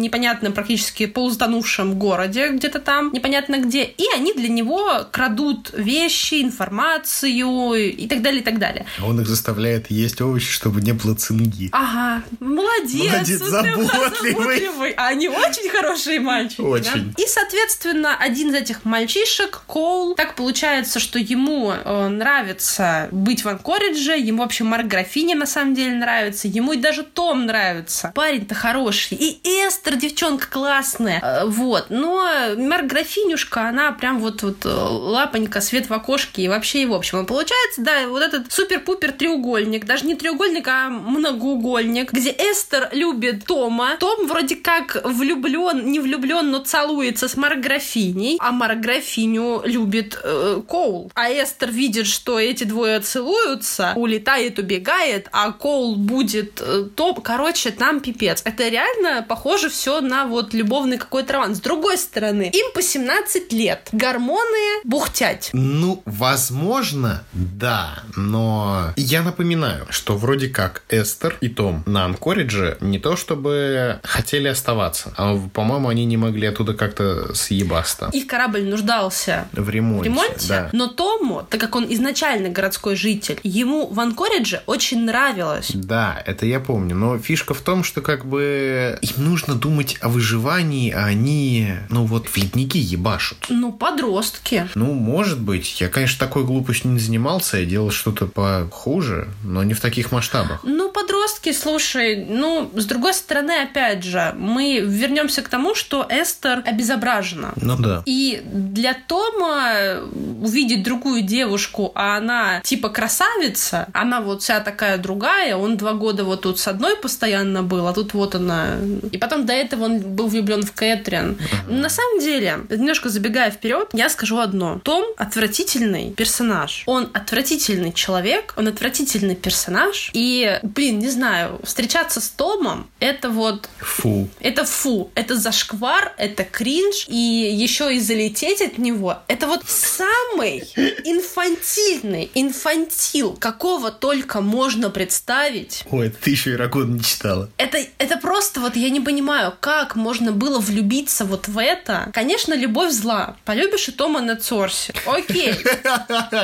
непонятном 0.00 0.52
практически 0.52 1.06
полузатонувшем 1.06 1.98
городе, 1.98 2.50
где-то 2.50 2.78
там, 2.80 3.12
непонятно 3.12 3.58
где, 3.58 3.84
и 3.84 4.04
они 4.14 4.32
для 4.32 4.48
него 4.48 5.06
крадут 5.10 5.72
вещи, 5.76 6.42
информацию 6.42 7.74
и 7.74 8.06
так 8.06 8.22
далее, 8.22 8.40
и 8.40 8.44
так 8.44 8.58
далее. 8.58 8.86
А 9.00 9.06
он 9.06 9.20
их 9.20 9.26
заставляет 9.26 9.90
есть 9.90 10.20
овощи, 10.20 10.50
чтобы 10.50 10.80
не 10.80 10.92
было 10.92 11.14
цинги. 11.14 11.68
Ага, 11.72 12.22
молодец. 12.40 13.12
Молодец, 13.12 13.38
заботливый. 13.40 13.86
заботливый. 13.86 14.75
А 14.96 15.08
они 15.08 15.28
очень 15.28 15.68
хорошие 15.70 16.20
мальчики. 16.20 16.60
Очень. 16.60 17.12
Да? 17.16 17.22
И, 17.22 17.26
соответственно, 17.26 18.16
один 18.16 18.50
из 18.50 18.54
этих 18.54 18.84
мальчишек, 18.84 19.62
Коул, 19.66 20.14
так 20.14 20.34
получается, 20.34 21.00
что 21.00 21.18
ему 21.18 21.72
э, 21.72 22.08
нравится 22.08 23.08
быть 23.12 23.44
в 23.44 23.48
Анкоридже, 23.48 24.12
ему 24.16 24.42
вообще 24.42 24.64
Марк 24.64 24.86
Графиня 24.86 25.36
на 25.36 25.46
самом 25.46 25.74
деле 25.74 25.94
нравится, 25.94 26.48
ему 26.48 26.72
и 26.72 26.76
даже 26.76 27.02
Том 27.02 27.46
нравится. 27.46 28.12
Парень-то 28.14 28.54
хороший. 28.54 29.16
И 29.16 29.40
Эстер, 29.44 29.96
девчонка 29.96 30.48
классная. 30.48 31.20
Э, 31.22 31.44
вот. 31.46 31.86
Но 31.88 32.54
Марк 32.56 32.86
Графинюшка, 32.86 33.68
она 33.68 33.92
прям 33.92 34.18
вот, 34.20 34.42
вот 34.42 34.64
э, 34.64 34.68
лапонька, 34.68 35.60
свет 35.60 35.88
в 35.88 35.92
окошке 35.92 36.42
и 36.42 36.48
вообще 36.48 36.82
и 36.82 36.86
в 36.86 36.94
общем. 36.94 37.22
И 37.22 37.26
получается, 37.26 37.82
да, 37.82 38.08
вот 38.08 38.22
этот 38.22 38.52
супер-пупер 38.52 39.12
треугольник, 39.12 39.84
даже 39.86 40.06
не 40.06 40.14
треугольник, 40.14 40.66
а 40.68 40.88
многоугольник, 40.88 42.12
где 42.12 42.30
Эстер 42.30 42.88
любит 42.92 43.44
Тома. 43.44 43.96
Том 43.98 44.26
вроде 44.26 44.56
как 44.66 45.00
влюблен, 45.04 45.92
не 45.92 46.00
влюблен, 46.00 46.50
но 46.50 46.58
целуется 46.58 47.28
с 47.28 47.36
Марграфиней, 47.36 48.36
а 48.40 48.50
Марграфиню 48.50 49.62
любит 49.64 50.18
э, 50.20 50.60
Коул. 50.68 51.12
А 51.14 51.30
Эстер 51.30 51.70
видит, 51.70 52.08
что 52.08 52.40
эти 52.40 52.64
двое 52.64 52.98
целуются, 52.98 53.92
улетает, 53.94 54.58
убегает, 54.58 55.28
а 55.30 55.52
Коул 55.52 55.94
будет 55.94 56.60
э, 56.60 56.88
Том. 56.96 57.14
Короче, 57.22 57.70
там 57.70 58.00
пипец. 58.00 58.42
Это 58.44 58.68
реально 58.68 59.24
похоже 59.28 59.68
все 59.68 60.00
на 60.00 60.26
вот 60.26 60.52
любовный 60.52 60.98
какой-то 60.98 61.34
роман. 61.34 61.54
С 61.54 61.60
другой 61.60 61.96
стороны, 61.96 62.50
им 62.52 62.72
по 62.74 62.82
17 62.82 63.52
лет. 63.52 63.88
Гормоны 63.92 64.80
бухтять. 64.82 65.50
Ну, 65.52 66.02
возможно, 66.06 67.22
да, 67.32 68.02
но 68.16 68.92
я 68.96 69.22
напоминаю, 69.22 69.86
что 69.90 70.16
вроде 70.16 70.48
как 70.48 70.82
Эстер 70.88 71.36
и 71.40 71.48
Том 71.48 71.84
на 71.86 72.04
Анкоридже 72.04 72.78
не 72.80 72.98
то 72.98 73.14
чтобы 73.14 74.00
хотели 74.02 74.45
оставаться, 74.50 75.12
а, 75.16 75.38
по-моему, 75.52 75.88
они 75.88 76.04
не 76.04 76.16
могли 76.16 76.46
оттуда 76.46 76.74
как-то 76.74 77.34
съебаться. 77.34 78.10
Их 78.12 78.26
корабль 78.26 78.64
нуждался 78.64 79.48
в 79.52 79.68
ремонте, 79.68 80.10
в 80.10 80.12
ремонте 80.12 80.48
да. 80.48 80.70
но 80.72 80.88
Тому, 80.88 81.42
так 81.48 81.60
как 81.60 81.76
он 81.76 81.86
изначально 81.88 82.48
городской 82.48 82.96
житель, 82.96 83.38
ему 83.42 83.86
в 83.86 84.00
Анкоридже 84.00 84.62
очень 84.66 85.04
нравилось. 85.04 85.70
Да, 85.74 86.22
это 86.26 86.46
я 86.46 86.60
помню, 86.60 86.94
но 86.94 87.18
фишка 87.18 87.54
в 87.54 87.60
том, 87.60 87.84
что 87.84 88.00
как 88.00 88.26
бы 88.26 88.98
им 89.02 89.24
нужно 89.24 89.54
думать 89.54 89.96
о 90.00 90.08
выживании, 90.08 90.90
а 90.92 91.06
они, 91.06 91.74
ну 91.90 92.04
вот, 92.04 92.28
в 92.28 92.36
ледники 92.36 92.78
ебашут. 92.78 93.46
Ну, 93.48 93.72
подростки. 93.72 94.68
Ну, 94.74 94.92
может 94.92 95.40
быть. 95.40 95.80
Я, 95.80 95.88
конечно, 95.88 96.24
такой 96.24 96.44
глупостью 96.44 96.90
не 96.90 96.98
занимался, 96.98 97.58
я 97.58 97.64
делал 97.64 97.90
что-то 97.90 98.26
похуже, 98.26 99.28
но 99.42 99.62
не 99.62 99.74
в 99.74 99.80
таких 99.80 100.12
масштабах. 100.12 100.60
Ну, 100.62 100.90
подростки, 100.90 101.52
слушай, 101.52 102.24
ну, 102.28 102.70
с 102.74 102.84
другой 102.84 103.14
стороны, 103.14 103.62
опять 103.62 104.04
же, 104.04 104.34
мы 104.38 104.80
вернемся 104.80 105.42
к 105.42 105.48
тому, 105.48 105.74
что 105.74 106.06
Эстер 106.08 106.62
обезображена. 106.64 107.54
Ну 107.56 107.76
да. 107.78 108.02
И 108.06 108.42
для 108.44 108.94
Тома 108.94 110.00
увидеть 110.40 110.82
другую 110.82 111.22
девушку, 111.22 111.92
а 111.94 112.16
она 112.16 112.60
типа 112.60 112.88
красавица, 112.88 113.88
она 113.92 114.20
вот 114.20 114.42
вся 114.42 114.60
такая 114.60 114.98
другая, 114.98 115.56
он 115.56 115.76
два 115.76 115.94
года 115.94 116.24
вот 116.24 116.42
тут 116.42 116.58
с 116.58 116.68
одной 116.68 116.96
постоянно 116.96 117.62
был, 117.62 117.86
а 117.86 117.92
тут 117.92 118.14
вот 118.14 118.34
она. 118.34 118.76
И 119.10 119.18
потом 119.18 119.46
до 119.46 119.52
этого 119.52 119.84
он 119.84 120.00
был 120.00 120.28
влюблен 120.28 120.62
в 120.62 120.72
Кэтрин. 120.72 121.38
На 121.68 121.88
самом 121.88 122.20
деле, 122.20 122.60
немножко 122.70 123.08
забегая 123.08 123.50
вперед, 123.50 123.90
я 123.92 124.08
скажу 124.08 124.38
одно. 124.38 124.80
Том 124.82 125.04
отвратительный 125.16 126.10
персонаж. 126.12 126.82
Он 126.86 127.08
отвратительный 127.12 127.92
человек, 127.92 128.54
он 128.56 128.68
отвратительный 128.68 129.36
персонаж. 129.36 130.10
И, 130.12 130.58
блин, 130.62 130.98
не 130.98 131.10
знаю, 131.10 131.60
встречаться 131.64 132.20
с 132.20 132.28
Томом 132.28 132.88
это 133.00 133.30
вот... 133.30 133.68
Фу. 133.78 134.25
Это 134.40 134.64
фу. 134.64 135.10
Это 135.14 135.36
зашквар, 135.36 136.12
это 136.18 136.44
кринж. 136.44 137.06
И 137.08 137.16
еще 137.16 137.94
и 137.94 138.00
залететь 138.00 138.60
от 138.62 138.78
него. 138.78 139.18
Это 139.28 139.46
вот 139.46 139.62
самый 139.66 140.60
инфантильный 141.04 142.30
инфантил, 142.34 143.36
какого 143.38 143.90
только 143.90 144.40
можно 144.40 144.90
представить. 144.90 145.84
Ой, 145.90 146.10
ты 146.10 146.30
еще 146.30 146.52
Иракон 146.52 146.94
не 146.94 147.02
читала. 147.02 147.48
Это, 147.56 147.78
это 147.98 148.16
просто 148.16 148.60
вот 148.60 148.76
я 148.76 148.90
не 148.90 149.00
понимаю, 149.00 149.54
как 149.58 149.96
можно 149.96 150.32
было 150.32 150.58
влюбиться 150.58 151.24
вот 151.24 151.48
в 151.48 151.58
это. 151.58 152.10
Конечно, 152.12 152.54
любовь 152.54 152.92
зла. 152.92 153.36
Полюбишь 153.44 153.88
и 153.88 153.92
Тома 153.92 154.20
на 154.20 154.36
Цорсе. 154.36 154.94
Окей. 155.06 155.54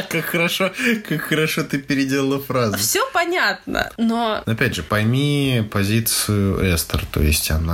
Как 0.08 0.24
хорошо, 0.24 0.72
как 1.08 1.22
хорошо 1.22 1.62
ты 1.62 1.78
переделала 1.78 2.40
фразу. 2.40 2.76
Все 2.76 3.00
понятно, 3.12 3.92
но... 3.96 4.42
Опять 4.46 4.74
же, 4.74 4.82
пойми 4.82 5.66
позицию 5.70 6.74
Эстер. 6.74 7.04
То 7.10 7.22
есть 7.22 7.50
она 7.50 7.71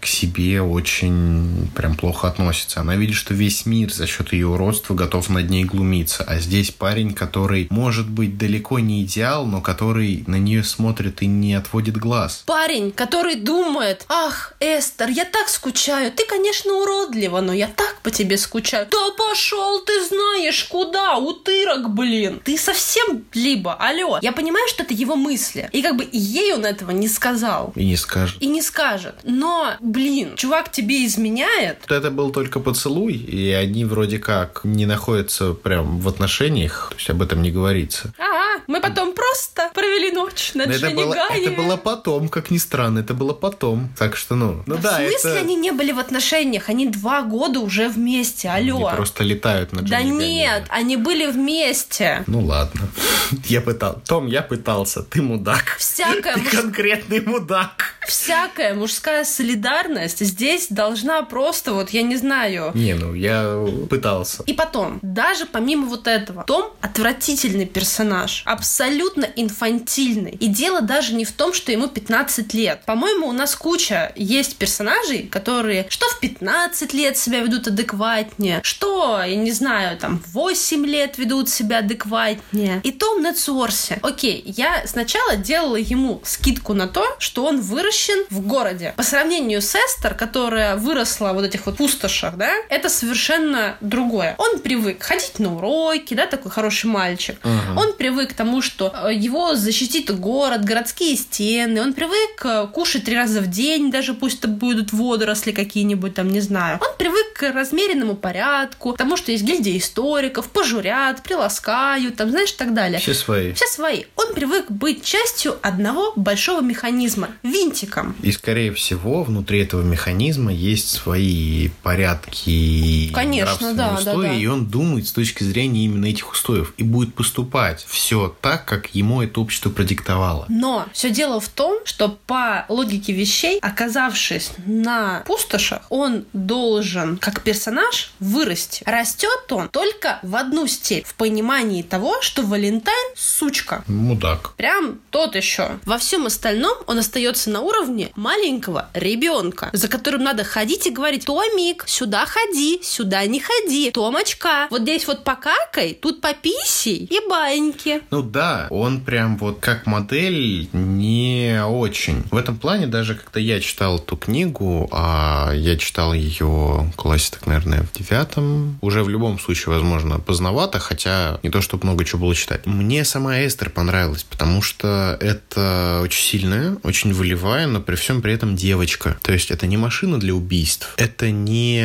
к 0.00 0.06
себе 0.06 0.62
очень 0.62 1.70
прям 1.74 1.96
плохо 1.96 2.28
относится. 2.28 2.80
Она 2.80 2.96
видит, 2.96 3.16
что 3.16 3.34
весь 3.34 3.66
мир 3.66 3.92
за 3.92 4.06
счет 4.06 4.32
ее 4.32 4.48
уродства 4.48 4.94
готов 4.94 5.28
над 5.28 5.50
ней 5.50 5.64
глумиться. 5.64 6.24
А 6.26 6.38
здесь 6.38 6.70
парень, 6.70 7.14
который 7.14 7.66
может 7.70 8.08
быть 8.08 8.38
далеко 8.38 8.78
не 8.78 9.02
идеал, 9.04 9.46
но 9.46 9.60
который 9.60 10.24
на 10.26 10.36
нее 10.36 10.64
смотрит 10.64 11.22
и 11.22 11.26
не 11.26 11.54
отводит 11.54 11.96
глаз. 11.96 12.44
Парень, 12.46 12.92
который 12.92 13.36
думает, 13.36 14.04
ах, 14.08 14.54
Эстер, 14.60 15.08
я 15.08 15.24
так 15.24 15.48
скучаю. 15.48 16.12
Ты, 16.12 16.24
конечно, 16.26 16.72
уродлива, 16.74 17.40
но 17.40 17.52
я 17.52 17.68
так 17.68 18.00
по 18.02 18.10
тебе 18.10 18.36
скучаю. 18.36 18.86
Да 18.90 18.98
пошел 19.16 19.80
ты 19.84 20.04
знаешь 20.06 20.64
куда, 20.64 21.16
утырок, 21.16 21.90
блин. 21.90 22.40
Ты 22.44 22.56
совсем 22.58 23.24
либо, 23.32 23.74
алло. 23.74 24.18
Я 24.22 24.32
понимаю, 24.32 24.66
что 24.68 24.82
это 24.82 24.94
его 24.94 25.16
мысли. 25.16 25.68
И 25.72 25.82
как 25.82 25.96
бы 25.96 26.08
ей 26.10 26.52
он 26.54 26.64
этого 26.64 26.90
не 26.90 27.08
сказал. 27.08 27.72
И 27.74 27.84
не 27.84 27.96
скажет. 27.96 28.36
И 28.40 28.46
не 28.46 28.62
скажет. 28.62 29.16
Но, 29.24 29.39
блин, 29.80 30.36
чувак 30.36 30.70
тебе 30.70 31.06
изменяет. 31.06 31.78
Это 31.88 32.10
был 32.10 32.30
только 32.30 32.60
поцелуй, 32.60 33.14
и 33.14 33.50
они 33.50 33.84
вроде 33.84 34.18
как 34.18 34.60
не 34.64 34.86
находятся 34.86 35.54
прям 35.54 36.00
в 36.00 36.08
отношениях, 36.08 36.88
то 36.90 36.96
есть 36.96 37.10
об 37.10 37.22
этом 37.22 37.42
не 37.42 37.50
говорится. 37.50 38.12
Ага, 38.18 38.62
мы 38.66 38.80
потом 38.80 39.14
просто 39.14 39.70
провели 39.74 40.10
ночь 40.12 40.52
над 40.54 40.68
это 40.68 40.90
было, 40.90 41.14
это 41.14 41.50
было 41.50 41.76
потом, 41.76 42.28
как 42.28 42.50
ни 42.50 42.58
странно, 42.58 43.00
это 43.00 43.14
было 43.14 43.32
потом. 43.32 43.90
Так 43.98 44.16
что, 44.16 44.34
ну, 44.34 44.62
ну 44.66 44.76
да, 44.76 44.98
да 44.98 45.04
В 45.04 45.08
смысле 45.08 45.30
это... 45.30 45.40
они 45.40 45.56
не 45.56 45.72
были 45.72 45.92
в 45.92 45.98
отношениях? 45.98 46.68
Они 46.68 46.86
два 46.86 47.22
года 47.22 47.60
уже 47.60 47.88
вместе, 47.88 48.48
алло. 48.48 48.86
Они 48.86 48.96
просто 48.96 49.24
летают 49.24 49.72
на 49.72 49.82
Да 49.82 50.02
нет, 50.02 50.64
они 50.68 50.96
были 50.96 51.26
вместе. 51.26 52.24
Ну 52.26 52.40
ладно. 52.40 52.88
Я 53.46 53.60
пытал. 53.60 54.02
Том, 54.06 54.26
я 54.26 54.42
пытался. 54.42 55.02
Ты 55.02 55.22
мудак. 55.22 55.76
Всякая 55.78 56.34
Ты 56.34 56.40
муж... 56.40 56.50
конкретный 56.50 57.20
мудак. 57.20 57.94
Всякая 58.06 58.74
мужская 58.74 59.24
солидарность 59.30 60.24
здесь 60.24 60.66
должна 60.68 61.22
просто, 61.22 61.72
вот 61.72 61.90
я 61.90 62.02
не 62.02 62.16
знаю. 62.16 62.72
Не, 62.74 62.94
ну 62.94 63.14
я 63.14 63.66
пытался. 63.88 64.42
И 64.44 64.52
потом, 64.52 64.98
даже 65.02 65.46
помимо 65.46 65.86
вот 65.86 66.06
этого, 66.06 66.44
Том 66.44 66.72
отвратительный 66.80 67.66
персонаж. 67.66 68.42
абсолютно 68.46 69.24
инфантильный. 69.36 70.32
И 70.32 70.46
дело 70.48 70.80
даже 70.80 71.14
не 71.14 71.24
в 71.24 71.32
том, 71.32 71.52
что 71.52 71.72
ему 71.72 71.88
15 71.88 72.54
лет. 72.54 72.82
По-моему, 72.86 73.28
у 73.28 73.32
нас 73.32 73.54
куча 73.54 74.12
есть 74.16 74.56
персонажей, 74.56 75.28
которые 75.28 75.86
что 75.88 76.06
в 76.08 76.20
15 76.20 76.92
лет 76.94 77.16
себя 77.16 77.40
ведут 77.40 77.68
адекватнее, 77.68 78.60
что, 78.62 79.22
я 79.22 79.36
не 79.36 79.52
знаю, 79.52 79.96
там, 79.98 80.22
в 80.26 80.32
8 80.32 80.86
лет 80.86 81.18
ведут 81.18 81.48
себя 81.48 81.78
адекватнее. 81.78 82.80
И 82.84 82.92
Том 82.92 83.22
Нетсуорси. 83.22 83.98
Окей, 84.02 84.42
я 84.46 84.86
сначала 84.86 85.36
делала 85.36 85.76
ему 85.76 86.20
скидку 86.24 86.74
на 86.74 86.86
то, 86.86 87.04
что 87.18 87.44
он 87.44 87.60
выращен 87.60 88.24
в 88.30 88.40
городе. 88.40 88.94
По 88.96 89.02
сравнению 89.02 89.19
с 89.60 89.74
Эстер, 89.74 90.14
которая 90.14 90.76
выросла 90.76 91.32
в 91.32 91.34
вот 91.34 91.44
этих 91.44 91.66
вот 91.66 91.76
пустошах, 91.76 92.36
да, 92.36 92.52
это 92.68 92.88
совершенно 92.88 93.76
другое. 93.80 94.34
Он 94.38 94.58
привык 94.58 95.02
ходить 95.02 95.38
на 95.38 95.54
уроки, 95.56 96.14
да, 96.14 96.26
такой 96.26 96.50
хороший 96.50 96.86
мальчик. 96.86 97.38
Uh-huh. 97.42 97.76
Он 97.76 97.92
привык 97.94 98.30
к 98.30 98.32
тому, 98.34 98.62
что 98.62 98.94
э, 99.04 99.14
его 99.14 99.54
защитит 99.54 100.10
город, 100.18 100.64
городские 100.64 101.16
стены. 101.16 101.82
Он 101.82 101.92
привык 101.92 102.44
э, 102.44 102.66
кушать 102.72 103.04
три 103.04 103.16
раза 103.16 103.40
в 103.40 103.48
день, 103.48 103.90
даже 103.90 104.14
пусть 104.14 104.38
это 104.38 104.48
будут 104.48 104.92
водоросли 104.92 105.52
какие-нибудь 105.52 106.14
там, 106.14 106.30
не 106.30 106.40
знаю. 106.40 106.78
Он 106.80 106.96
привык 106.98 107.34
к 107.34 107.52
размеренному 107.52 108.16
порядку, 108.16 108.92
к 108.92 108.98
тому, 108.98 109.16
что 109.16 109.32
есть 109.32 109.44
гильдия 109.44 109.78
историков, 109.78 110.48
пожурят, 110.48 111.22
приласкают, 111.22 112.16
там, 112.16 112.30
знаешь, 112.30 112.52
и 112.52 112.56
так 112.56 112.74
далее. 112.74 113.00
Все 113.00 113.14
свои. 113.14 113.52
Все 113.52 113.66
свои. 113.66 114.04
Он 114.16 114.34
привык 114.34 114.70
быть 114.70 115.04
частью 115.04 115.58
одного 115.62 116.12
большого 116.16 116.60
механизма, 116.60 117.28
винтиком. 117.42 118.14
И, 118.22 118.32
скорее 118.32 118.72
всего, 118.72 119.09
внутри 119.22 119.60
этого 119.60 119.82
механизма 119.82 120.52
есть 120.52 120.90
свои 120.90 121.68
порядки 121.82 123.10
Конечно, 123.12 123.74
да, 123.74 123.94
устои, 123.94 124.14
да, 124.14 124.32
да. 124.32 124.34
и 124.34 124.46
он 124.46 124.66
думает 124.66 125.06
с 125.06 125.12
точки 125.12 125.44
зрения 125.44 125.84
именно 125.84 126.06
этих 126.06 126.30
устоев 126.32 126.72
и 126.76 126.82
будет 126.82 127.14
поступать 127.14 127.84
все 127.88 128.34
так, 128.40 128.64
как 128.64 128.94
ему 128.94 129.22
это 129.22 129.40
общество 129.40 129.70
продиктовало. 129.70 130.46
Но 130.48 130.86
все 130.92 131.10
дело 131.10 131.40
в 131.40 131.48
том, 131.48 131.80
что 131.84 132.18
по 132.26 132.64
логике 132.68 133.12
вещей, 133.12 133.58
оказавшись 133.60 134.52
на 134.66 135.22
пустошах, 135.26 135.82
он 135.88 136.24
должен, 136.32 137.16
как 137.16 137.42
персонаж, 137.42 138.12
вырасти. 138.20 138.82
Растет 138.86 139.50
он 139.50 139.68
только 139.68 140.18
в 140.22 140.36
одну 140.36 140.66
степь, 140.66 141.06
в 141.06 141.14
понимании 141.14 141.82
того, 141.82 142.20
что 142.22 142.42
Валентайн 142.42 143.14
сучка. 143.16 143.84
Мудак. 143.86 144.54
Прям 144.56 144.98
тот 145.10 145.36
еще. 145.36 145.78
Во 145.84 145.98
всем 145.98 146.26
остальном 146.26 146.76
он 146.86 146.98
остается 146.98 147.50
на 147.50 147.60
уровне 147.60 148.10
маленького 148.14 148.88
ребенка, 149.02 149.70
за 149.72 149.88
которым 149.88 150.22
надо 150.22 150.44
ходить 150.44 150.86
и 150.86 150.90
говорить, 150.90 151.26
Томик, 151.26 151.84
сюда 151.86 152.26
ходи, 152.26 152.80
сюда 152.82 153.26
не 153.26 153.40
ходи, 153.40 153.90
Томочка, 153.90 154.66
вот 154.70 154.82
здесь 154.82 155.06
вот 155.06 155.24
покакай, 155.24 155.94
тут 155.94 156.20
пописи 156.20 157.04
и 157.04 157.20
баньки. 157.28 158.02
Ну 158.10 158.22
да, 158.22 158.66
он 158.70 159.00
прям 159.00 159.36
вот 159.36 159.60
как 159.60 159.86
модель 159.86 160.68
не 160.72 161.62
очень. 161.64 162.24
В 162.30 162.36
этом 162.36 162.58
плане 162.58 162.86
даже 162.86 163.14
когда 163.14 163.40
я 163.40 163.60
читал 163.60 163.98
эту 163.98 164.16
книгу, 164.16 164.88
а 164.92 165.52
я 165.54 165.76
читал 165.76 166.12
ее 166.12 166.90
классе, 166.96 167.32
так, 167.32 167.46
наверное, 167.46 167.82
в 167.82 167.92
девятом, 167.92 168.78
уже 168.80 169.02
в 169.02 169.08
любом 169.08 169.38
случае, 169.38 169.74
возможно, 169.74 170.18
поздновато, 170.18 170.78
хотя 170.78 171.38
не 171.42 171.50
то, 171.50 171.60
чтобы 171.60 171.86
много 171.86 172.04
чего 172.04 172.22
было 172.22 172.34
читать. 172.34 172.66
Мне 172.66 173.04
сама 173.04 173.44
Эстер 173.44 173.70
понравилась, 173.70 174.24
потому 174.24 174.62
что 174.62 175.16
это 175.20 176.00
очень 176.02 176.22
сильная, 176.22 176.76
очень 176.82 177.12
волевая, 177.12 177.66
но 177.66 177.80
при 177.80 177.94
всем 177.94 178.22
при 178.22 178.32
этом 178.32 178.56
девочка. 178.80 179.18
То 179.22 179.32
есть 179.32 179.50
это 179.50 179.66
не 179.66 179.76
машина 179.76 180.18
для 180.18 180.34
убийств, 180.34 180.94
это 180.96 181.30
не 181.30 181.80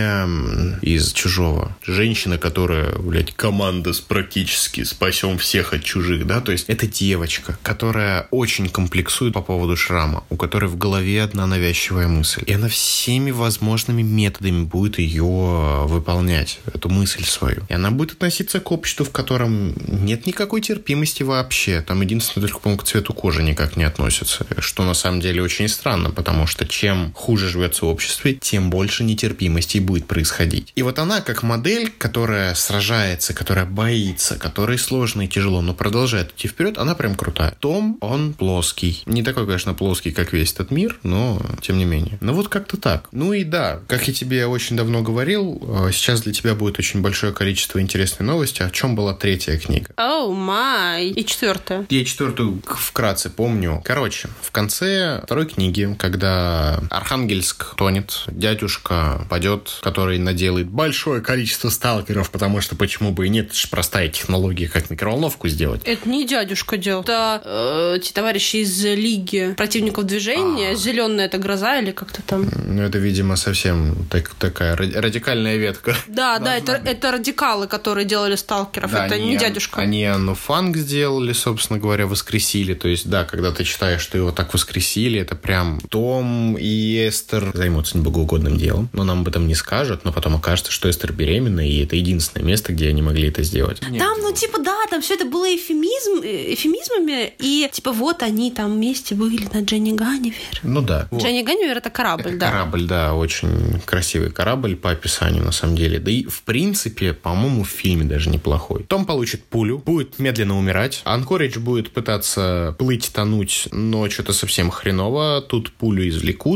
из 0.81 1.11
чужого. 1.11 1.75
Женщина, 1.85 2.37
которая, 2.37 2.97
блядь, 2.97 3.33
команда 3.35 3.91
с 3.91 3.99
практически 3.99 4.83
спасем 4.83 5.37
всех 5.37 5.73
от 5.73 5.83
чужих, 5.83 6.25
да, 6.25 6.39
то 6.39 6.53
есть 6.53 6.69
это 6.69 6.87
девочка, 6.87 7.57
которая 7.63 8.27
очень 8.31 8.69
комплексует 8.69 9.33
по 9.33 9.41
поводу 9.41 9.75
шрама, 9.75 10.23
у 10.29 10.37
которой 10.37 10.67
в 10.67 10.77
голове 10.77 11.21
одна 11.21 11.45
навязчивая 11.47 12.07
мысль. 12.07 12.43
И 12.45 12.53
она 12.53 12.69
всеми 12.69 13.31
возможными 13.31 14.01
методами 14.01 14.63
будет 14.63 14.97
ее 14.97 15.85
выполнять, 15.85 16.59
эту 16.73 16.87
мысль 16.87 17.25
свою. 17.25 17.63
И 17.67 17.73
она 17.73 17.91
будет 17.91 18.13
относиться 18.13 18.61
к 18.61 18.71
обществу, 18.71 19.05
в 19.05 19.11
котором 19.11 19.73
нет 19.85 20.27
никакой 20.27 20.61
терпимости 20.61 21.23
вообще. 21.23 21.81
Там 21.81 22.01
единственное, 22.01 22.47
только, 22.47 22.61
по-моему, 22.61 22.81
к 22.81 22.85
цвету 22.85 23.13
кожи 23.13 23.43
никак 23.43 23.75
не 23.75 23.83
относится. 23.83 24.45
Что 24.59 24.85
на 24.85 24.93
самом 24.93 25.19
деле 25.19 25.43
очень 25.43 25.67
странно, 25.67 26.09
потому 26.09 26.47
что 26.47 26.65
чем 26.85 27.13
хуже 27.15 27.49
живется 27.49 27.85
в 27.85 27.87
обществе, 27.87 28.35
тем 28.35 28.69
больше 28.69 29.03
нетерпимости 29.03 29.79
будет 29.79 30.05
происходить. 30.05 30.71
И 30.75 30.83
вот 30.83 30.99
она, 30.99 31.21
как 31.21 31.41
модель, 31.41 31.91
которая 31.97 32.53
сражается, 32.53 33.33
которая 33.33 33.65
боится, 33.65 34.37
которой 34.37 34.77
сложно 34.77 35.23
и 35.23 35.27
тяжело, 35.27 35.61
но 35.61 35.73
продолжает 35.73 36.31
идти 36.33 36.47
вперед, 36.47 36.77
она 36.77 36.93
прям 36.93 37.15
крутая. 37.15 37.55
Том, 37.59 37.97
он 38.01 38.33
плоский. 38.33 39.01
Не 39.07 39.23
такой, 39.23 39.47
конечно, 39.47 39.73
плоский, 39.73 40.11
как 40.11 40.31
весь 40.31 40.53
этот 40.53 40.69
мир, 40.69 40.99
но 41.01 41.41
тем 41.59 41.79
не 41.79 41.85
менее. 41.85 42.19
Ну 42.21 42.33
вот 42.33 42.49
как-то 42.49 42.77
так. 42.77 43.09
Ну 43.11 43.33
и 43.33 43.43
да, 43.43 43.79
как 43.87 44.07
я 44.07 44.13
тебе 44.13 44.45
очень 44.45 44.75
давно 44.75 45.01
говорил, 45.01 45.59
э, 45.87 45.91
сейчас 45.91 46.21
для 46.21 46.33
тебя 46.33 46.53
будет 46.53 46.77
очень 46.77 47.01
большое 47.01 47.33
количество 47.33 47.81
интересной 47.81 48.27
новости. 48.27 48.61
О 48.61 48.69
чем 48.69 48.95
была 48.95 49.15
третья 49.15 49.57
книга? 49.57 49.89
Оу, 49.97 50.33
oh 50.33 50.35
май. 50.35 51.07
И 51.07 51.25
четвертая. 51.25 51.87
Я 51.89 52.05
четвертую 52.05 52.61
вкратце 52.63 53.31
помню. 53.31 53.81
Короче, 53.83 54.29
в 54.39 54.51
конце 54.51 55.21
второй 55.23 55.47
книги, 55.47 55.95
когда 55.97 56.74
Архангельск 56.89 57.75
тонет, 57.75 58.23
дядюшка 58.27 59.25
падет, 59.29 59.79
который 59.81 60.17
наделает 60.17 60.67
большое 60.67 61.21
количество 61.21 61.69
сталкеров, 61.69 62.31
потому 62.31 62.61
что 62.61 62.75
почему 62.75 63.11
бы 63.11 63.27
и 63.27 63.29
нет, 63.29 63.47
это 63.47 63.55
же 63.55 63.67
простая 63.69 64.09
технология, 64.09 64.67
как 64.67 64.89
микроволновку 64.89 65.47
сделать. 65.47 65.81
Это 65.85 66.07
не 66.09 66.25
дядюшка 66.25 66.77
делал, 66.77 67.01
это 67.01 67.41
э, 67.43 67.99
те 68.01 68.13
товарищи 68.13 68.57
из 68.57 68.83
Лиги 68.83 69.53
противников 69.57 70.05
движения, 70.05 70.71
а. 70.71 70.75
зеленая 70.75 71.25
это 71.25 71.37
гроза 71.37 71.79
или 71.79 71.91
как-то 71.91 72.21
там. 72.21 72.49
Ну, 72.67 72.81
это, 72.81 72.97
видимо, 72.97 73.35
совсем 73.35 74.05
так, 74.09 74.29
такая 74.35 74.75
радикальная 74.75 75.57
ветка. 75.57 75.95
Да, 76.07 76.39
да, 76.39 76.55
это, 76.55 76.73
это 76.73 77.11
радикалы, 77.11 77.67
которые 77.67 78.05
делали 78.05 78.35
сталкеров, 78.35 78.91
да, 78.91 79.05
это 79.05 79.15
они, 79.15 79.31
не 79.31 79.37
дядюшка. 79.37 79.81
Они 79.81 80.05
Анну 80.05 80.35
Фанг 80.35 80.77
сделали, 80.77 81.33
собственно 81.33 81.79
говоря, 81.79 82.07
воскресили. 82.07 82.73
То 82.73 82.87
есть, 82.87 83.09
да, 83.09 83.23
когда 83.23 83.51
ты 83.51 83.63
читаешь, 83.63 84.01
что 84.01 84.17
его 84.17 84.31
так 84.31 84.53
воскресили, 84.53 85.19
это 85.19 85.35
прям 85.35 85.79
Том 85.89 86.57
и 86.65 87.07
Эстер 87.07 87.51
займутся 87.53 87.97
небогоугодным 87.97 88.57
делом. 88.57 88.89
Но 88.91 89.03
нам 89.03 89.21
об 89.21 89.27
этом 89.27 89.47
не 89.47 89.53
скажут, 89.53 90.03
но 90.03 90.11
потом 90.11 90.35
окажется, 90.35 90.71
что 90.71 90.89
Эстер 90.89 91.13
беременна, 91.13 91.67
и 91.67 91.83
это 91.83 91.95
единственное 91.95 92.43
место, 92.43 92.73
где 92.73 92.89
они 92.89 93.03
могли 93.03 93.27
это 93.27 93.43
сделать. 93.43 93.79
Там, 93.79 94.17
ну, 94.21 94.33
типа, 94.33 94.59
да, 94.59 94.75
там 94.89 95.01
все 95.01 95.13
это 95.13 95.25
было 95.25 95.45
эфемизм, 95.45 96.23
э, 96.23 96.53
эфемизмами, 96.53 97.33
и, 97.37 97.69
типа, 97.71 97.91
вот 97.91 98.23
они 98.23 98.51
там 98.51 98.73
вместе 98.73 99.13
были 99.13 99.47
на 99.53 99.61
Дженни 99.61 99.93
Ганнивер. 99.93 100.35
Ну 100.63 100.81
да. 100.81 101.07
Дженни 101.13 101.39
вот. 101.39 101.47
Ганнивер— 101.47 101.77
это 101.77 101.89
корабль, 101.91 102.29
это 102.29 102.37
да. 102.37 102.51
Корабль, 102.51 102.87
да, 102.87 103.13
очень 103.13 103.79
красивый 103.85 104.31
корабль 104.31 104.75
по 104.75 104.89
описанию, 104.91 105.43
на 105.43 105.51
самом 105.51 105.75
деле. 105.75 105.99
Да 105.99 106.09
и, 106.09 106.23
в 106.25 106.41
принципе, 106.43 107.13
по-моему, 107.13 107.63
в 107.63 107.69
фильме 107.69 108.05
даже 108.05 108.29
неплохой. 108.29 108.83
Том 108.83 109.05
получит 109.05 109.43
пулю, 109.43 109.77
будет 109.77 110.17
медленно 110.17 110.57
умирать. 110.57 111.01
Анкоридж 111.05 111.59
будет 111.59 111.91
пытаться 111.91 112.75
плыть, 112.79 113.11
тонуть, 113.13 113.67
но 113.71 114.09
что-то 114.09 114.33
совсем 114.33 114.71
хреново. 114.71 115.43
Тут 115.47 115.71
пулю 115.71 116.07
извлекут, 116.07 116.54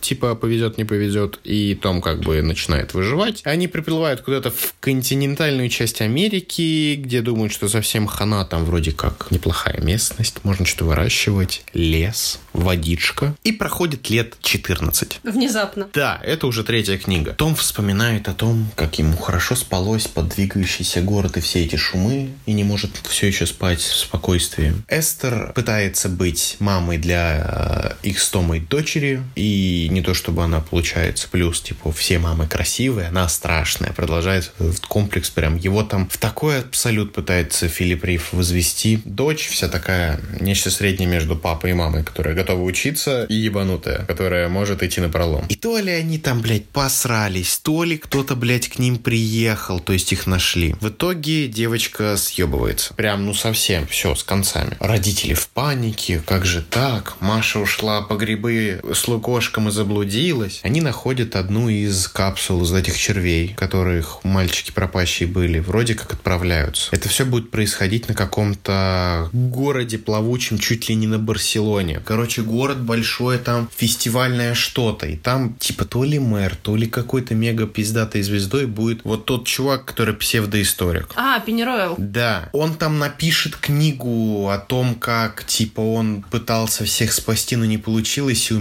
типа 0.00 0.34
повезет, 0.34 0.78
не 0.78 0.84
повезет, 0.84 1.38
и 1.44 1.74
Том 1.74 2.00
как 2.00 2.20
бы 2.20 2.42
начинает 2.42 2.94
выживать. 2.94 3.42
Они 3.44 3.68
приплывают 3.68 4.20
куда-то 4.20 4.50
в 4.50 4.74
континентальную 4.80 5.68
часть 5.68 6.00
Америки, 6.00 6.96
где 6.96 7.22
думают, 7.22 7.52
что 7.52 7.68
совсем 7.68 8.06
хана, 8.06 8.44
там 8.44 8.64
вроде 8.64 8.92
как 8.92 9.28
неплохая 9.30 9.80
местность, 9.80 10.44
можно 10.44 10.66
что-то 10.66 10.86
выращивать, 10.86 11.62
лес, 11.74 12.40
водичка. 12.52 13.34
И 13.44 13.52
проходит 13.52 14.10
лет 14.10 14.36
14. 14.42 15.20
Внезапно. 15.22 15.88
Да, 15.92 16.20
это 16.24 16.46
уже 16.46 16.64
третья 16.64 16.98
книга. 16.98 17.34
Том 17.34 17.54
вспоминает 17.54 18.28
о 18.28 18.34
том, 18.34 18.68
как 18.74 18.98
ему 18.98 19.16
хорошо 19.16 19.54
спалось 19.54 20.06
под 20.06 20.28
двигающийся 20.28 21.00
город 21.02 21.36
и 21.36 21.40
все 21.40 21.64
эти 21.64 21.76
шумы, 21.76 22.30
и 22.46 22.52
не 22.52 22.64
может 22.64 22.90
все 23.08 23.28
еще 23.28 23.46
спать 23.46 23.80
в 23.80 23.96
спокойствии. 23.96 24.74
Эстер 24.88 25.52
пытается 25.54 26.08
быть 26.08 26.56
мамой 26.58 26.98
для 26.98 27.96
э, 28.02 28.08
их 28.08 28.20
с 28.20 28.28
Томой 28.30 28.60
дочери, 28.60 29.22
и 29.38 29.88
не 29.90 30.02
то 30.02 30.14
чтобы 30.14 30.42
она 30.42 30.60
получается 30.60 31.28
плюс, 31.30 31.60
типа, 31.60 31.92
все 31.92 32.18
мамы 32.18 32.46
красивые, 32.46 33.08
она 33.08 33.28
страшная, 33.28 33.92
продолжает 33.92 34.52
этот 34.58 34.80
комплекс 34.80 35.30
прям, 35.30 35.56
его 35.56 35.82
там 35.84 36.08
в 36.08 36.18
такой 36.18 36.60
абсолют 36.60 37.12
пытается 37.12 37.68
Филипп 37.68 38.04
Риф 38.04 38.32
возвести. 38.32 39.00
Дочь 39.04 39.48
вся 39.48 39.68
такая, 39.68 40.20
нечто 40.40 40.70
среднее 40.70 41.08
между 41.08 41.36
папой 41.36 41.70
и 41.70 41.74
мамой, 41.74 42.02
которая 42.02 42.34
готова 42.34 42.62
учиться, 42.62 43.24
и 43.28 43.34
ебанутая, 43.34 44.04
которая 44.06 44.48
может 44.48 44.82
идти 44.82 45.00
на 45.00 45.08
пролом. 45.08 45.46
И 45.48 45.54
то 45.54 45.78
ли 45.78 45.92
они 45.92 46.18
там, 46.18 46.40
блядь, 46.40 46.66
посрались, 46.66 47.58
то 47.58 47.84
ли 47.84 47.96
кто-то, 47.96 48.34
блядь, 48.34 48.68
к 48.68 48.78
ним 48.78 48.98
приехал, 48.98 49.80
то 49.80 49.92
есть 49.92 50.12
их 50.12 50.26
нашли. 50.26 50.74
В 50.80 50.88
итоге 50.88 51.46
девочка 51.48 52.16
съебывается. 52.16 52.94
Прям, 52.94 53.24
ну, 53.24 53.34
совсем 53.34 53.86
все, 53.86 54.14
с 54.14 54.24
концами. 54.24 54.76
Родители 54.80 55.34
в 55.34 55.48
панике, 55.48 56.22
как 56.26 56.44
же 56.44 56.62
так? 56.62 57.16
Маша 57.20 57.60
ушла 57.60 58.02
по 58.02 58.14
грибы 58.14 58.80
с 58.92 59.06
лукошком 59.28 59.68
и 59.68 59.70
заблудилась. 59.70 60.60
Они 60.62 60.80
находят 60.80 61.36
одну 61.36 61.68
из 61.68 62.08
капсул 62.08 62.62
из 62.62 62.72
этих 62.72 62.96
червей, 62.96 63.54
которых 63.56 64.24
мальчики 64.24 64.72
пропащие 64.72 65.28
были. 65.28 65.58
Вроде 65.58 65.94
как 65.94 66.12
отправляются. 66.12 66.88
Это 66.92 67.08
все 67.08 67.24
будет 67.24 67.50
происходить 67.50 68.08
на 68.08 68.14
каком 68.14 68.38
каком-то 68.38 69.28
городе 69.32 69.98
плавучем, 69.98 70.58
чуть 70.58 70.88
ли 70.88 70.94
не 70.94 71.06
на 71.06 71.18
Барселоне. 71.18 72.00
Короче, 72.04 72.42
город 72.42 72.80
большой, 72.80 73.38
там 73.38 73.68
фестивальное 73.74 74.54
что-то. 74.54 75.06
И 75.06 75.16
там 75.16 75.54
типа 75.54 75.84
то 75.84 76.04
ли 76.04 76.18
мэр, 76.18 76.54
то 76.56 76.76
ли 76.76 76.86
какой-то 76.86 77.34
мега 77.34 77.66
пиздатой 77.66 78.22
звездой 78.22 78.66
будет 78.66 79.00
вот 79.04 79.24
тот 79.24 79.46
чувак, 79.46 79.84
который 79.86 80.14
псевдоисторик. 80.14 81.08
А, 81.16 81.40
Пенеройл. 81.40 81.94
Да. 81.98 82.48
Он 82.52 82.74
там 82.74 82.98
напишет 82.98 83.56
книгу 83.56 84.48
о 84.48 84.58
том, 84.58 84.94
как 84.94 85.44
типа 85.44 85.80
он 85.80 86.22
пытался 86.30 86.84
всех 86.84 87.12
спасти, 87.12 87.56
но 87.56 87.64
не 87.64 87.78
получилось, 87.78 88.50
и 88.50 88.54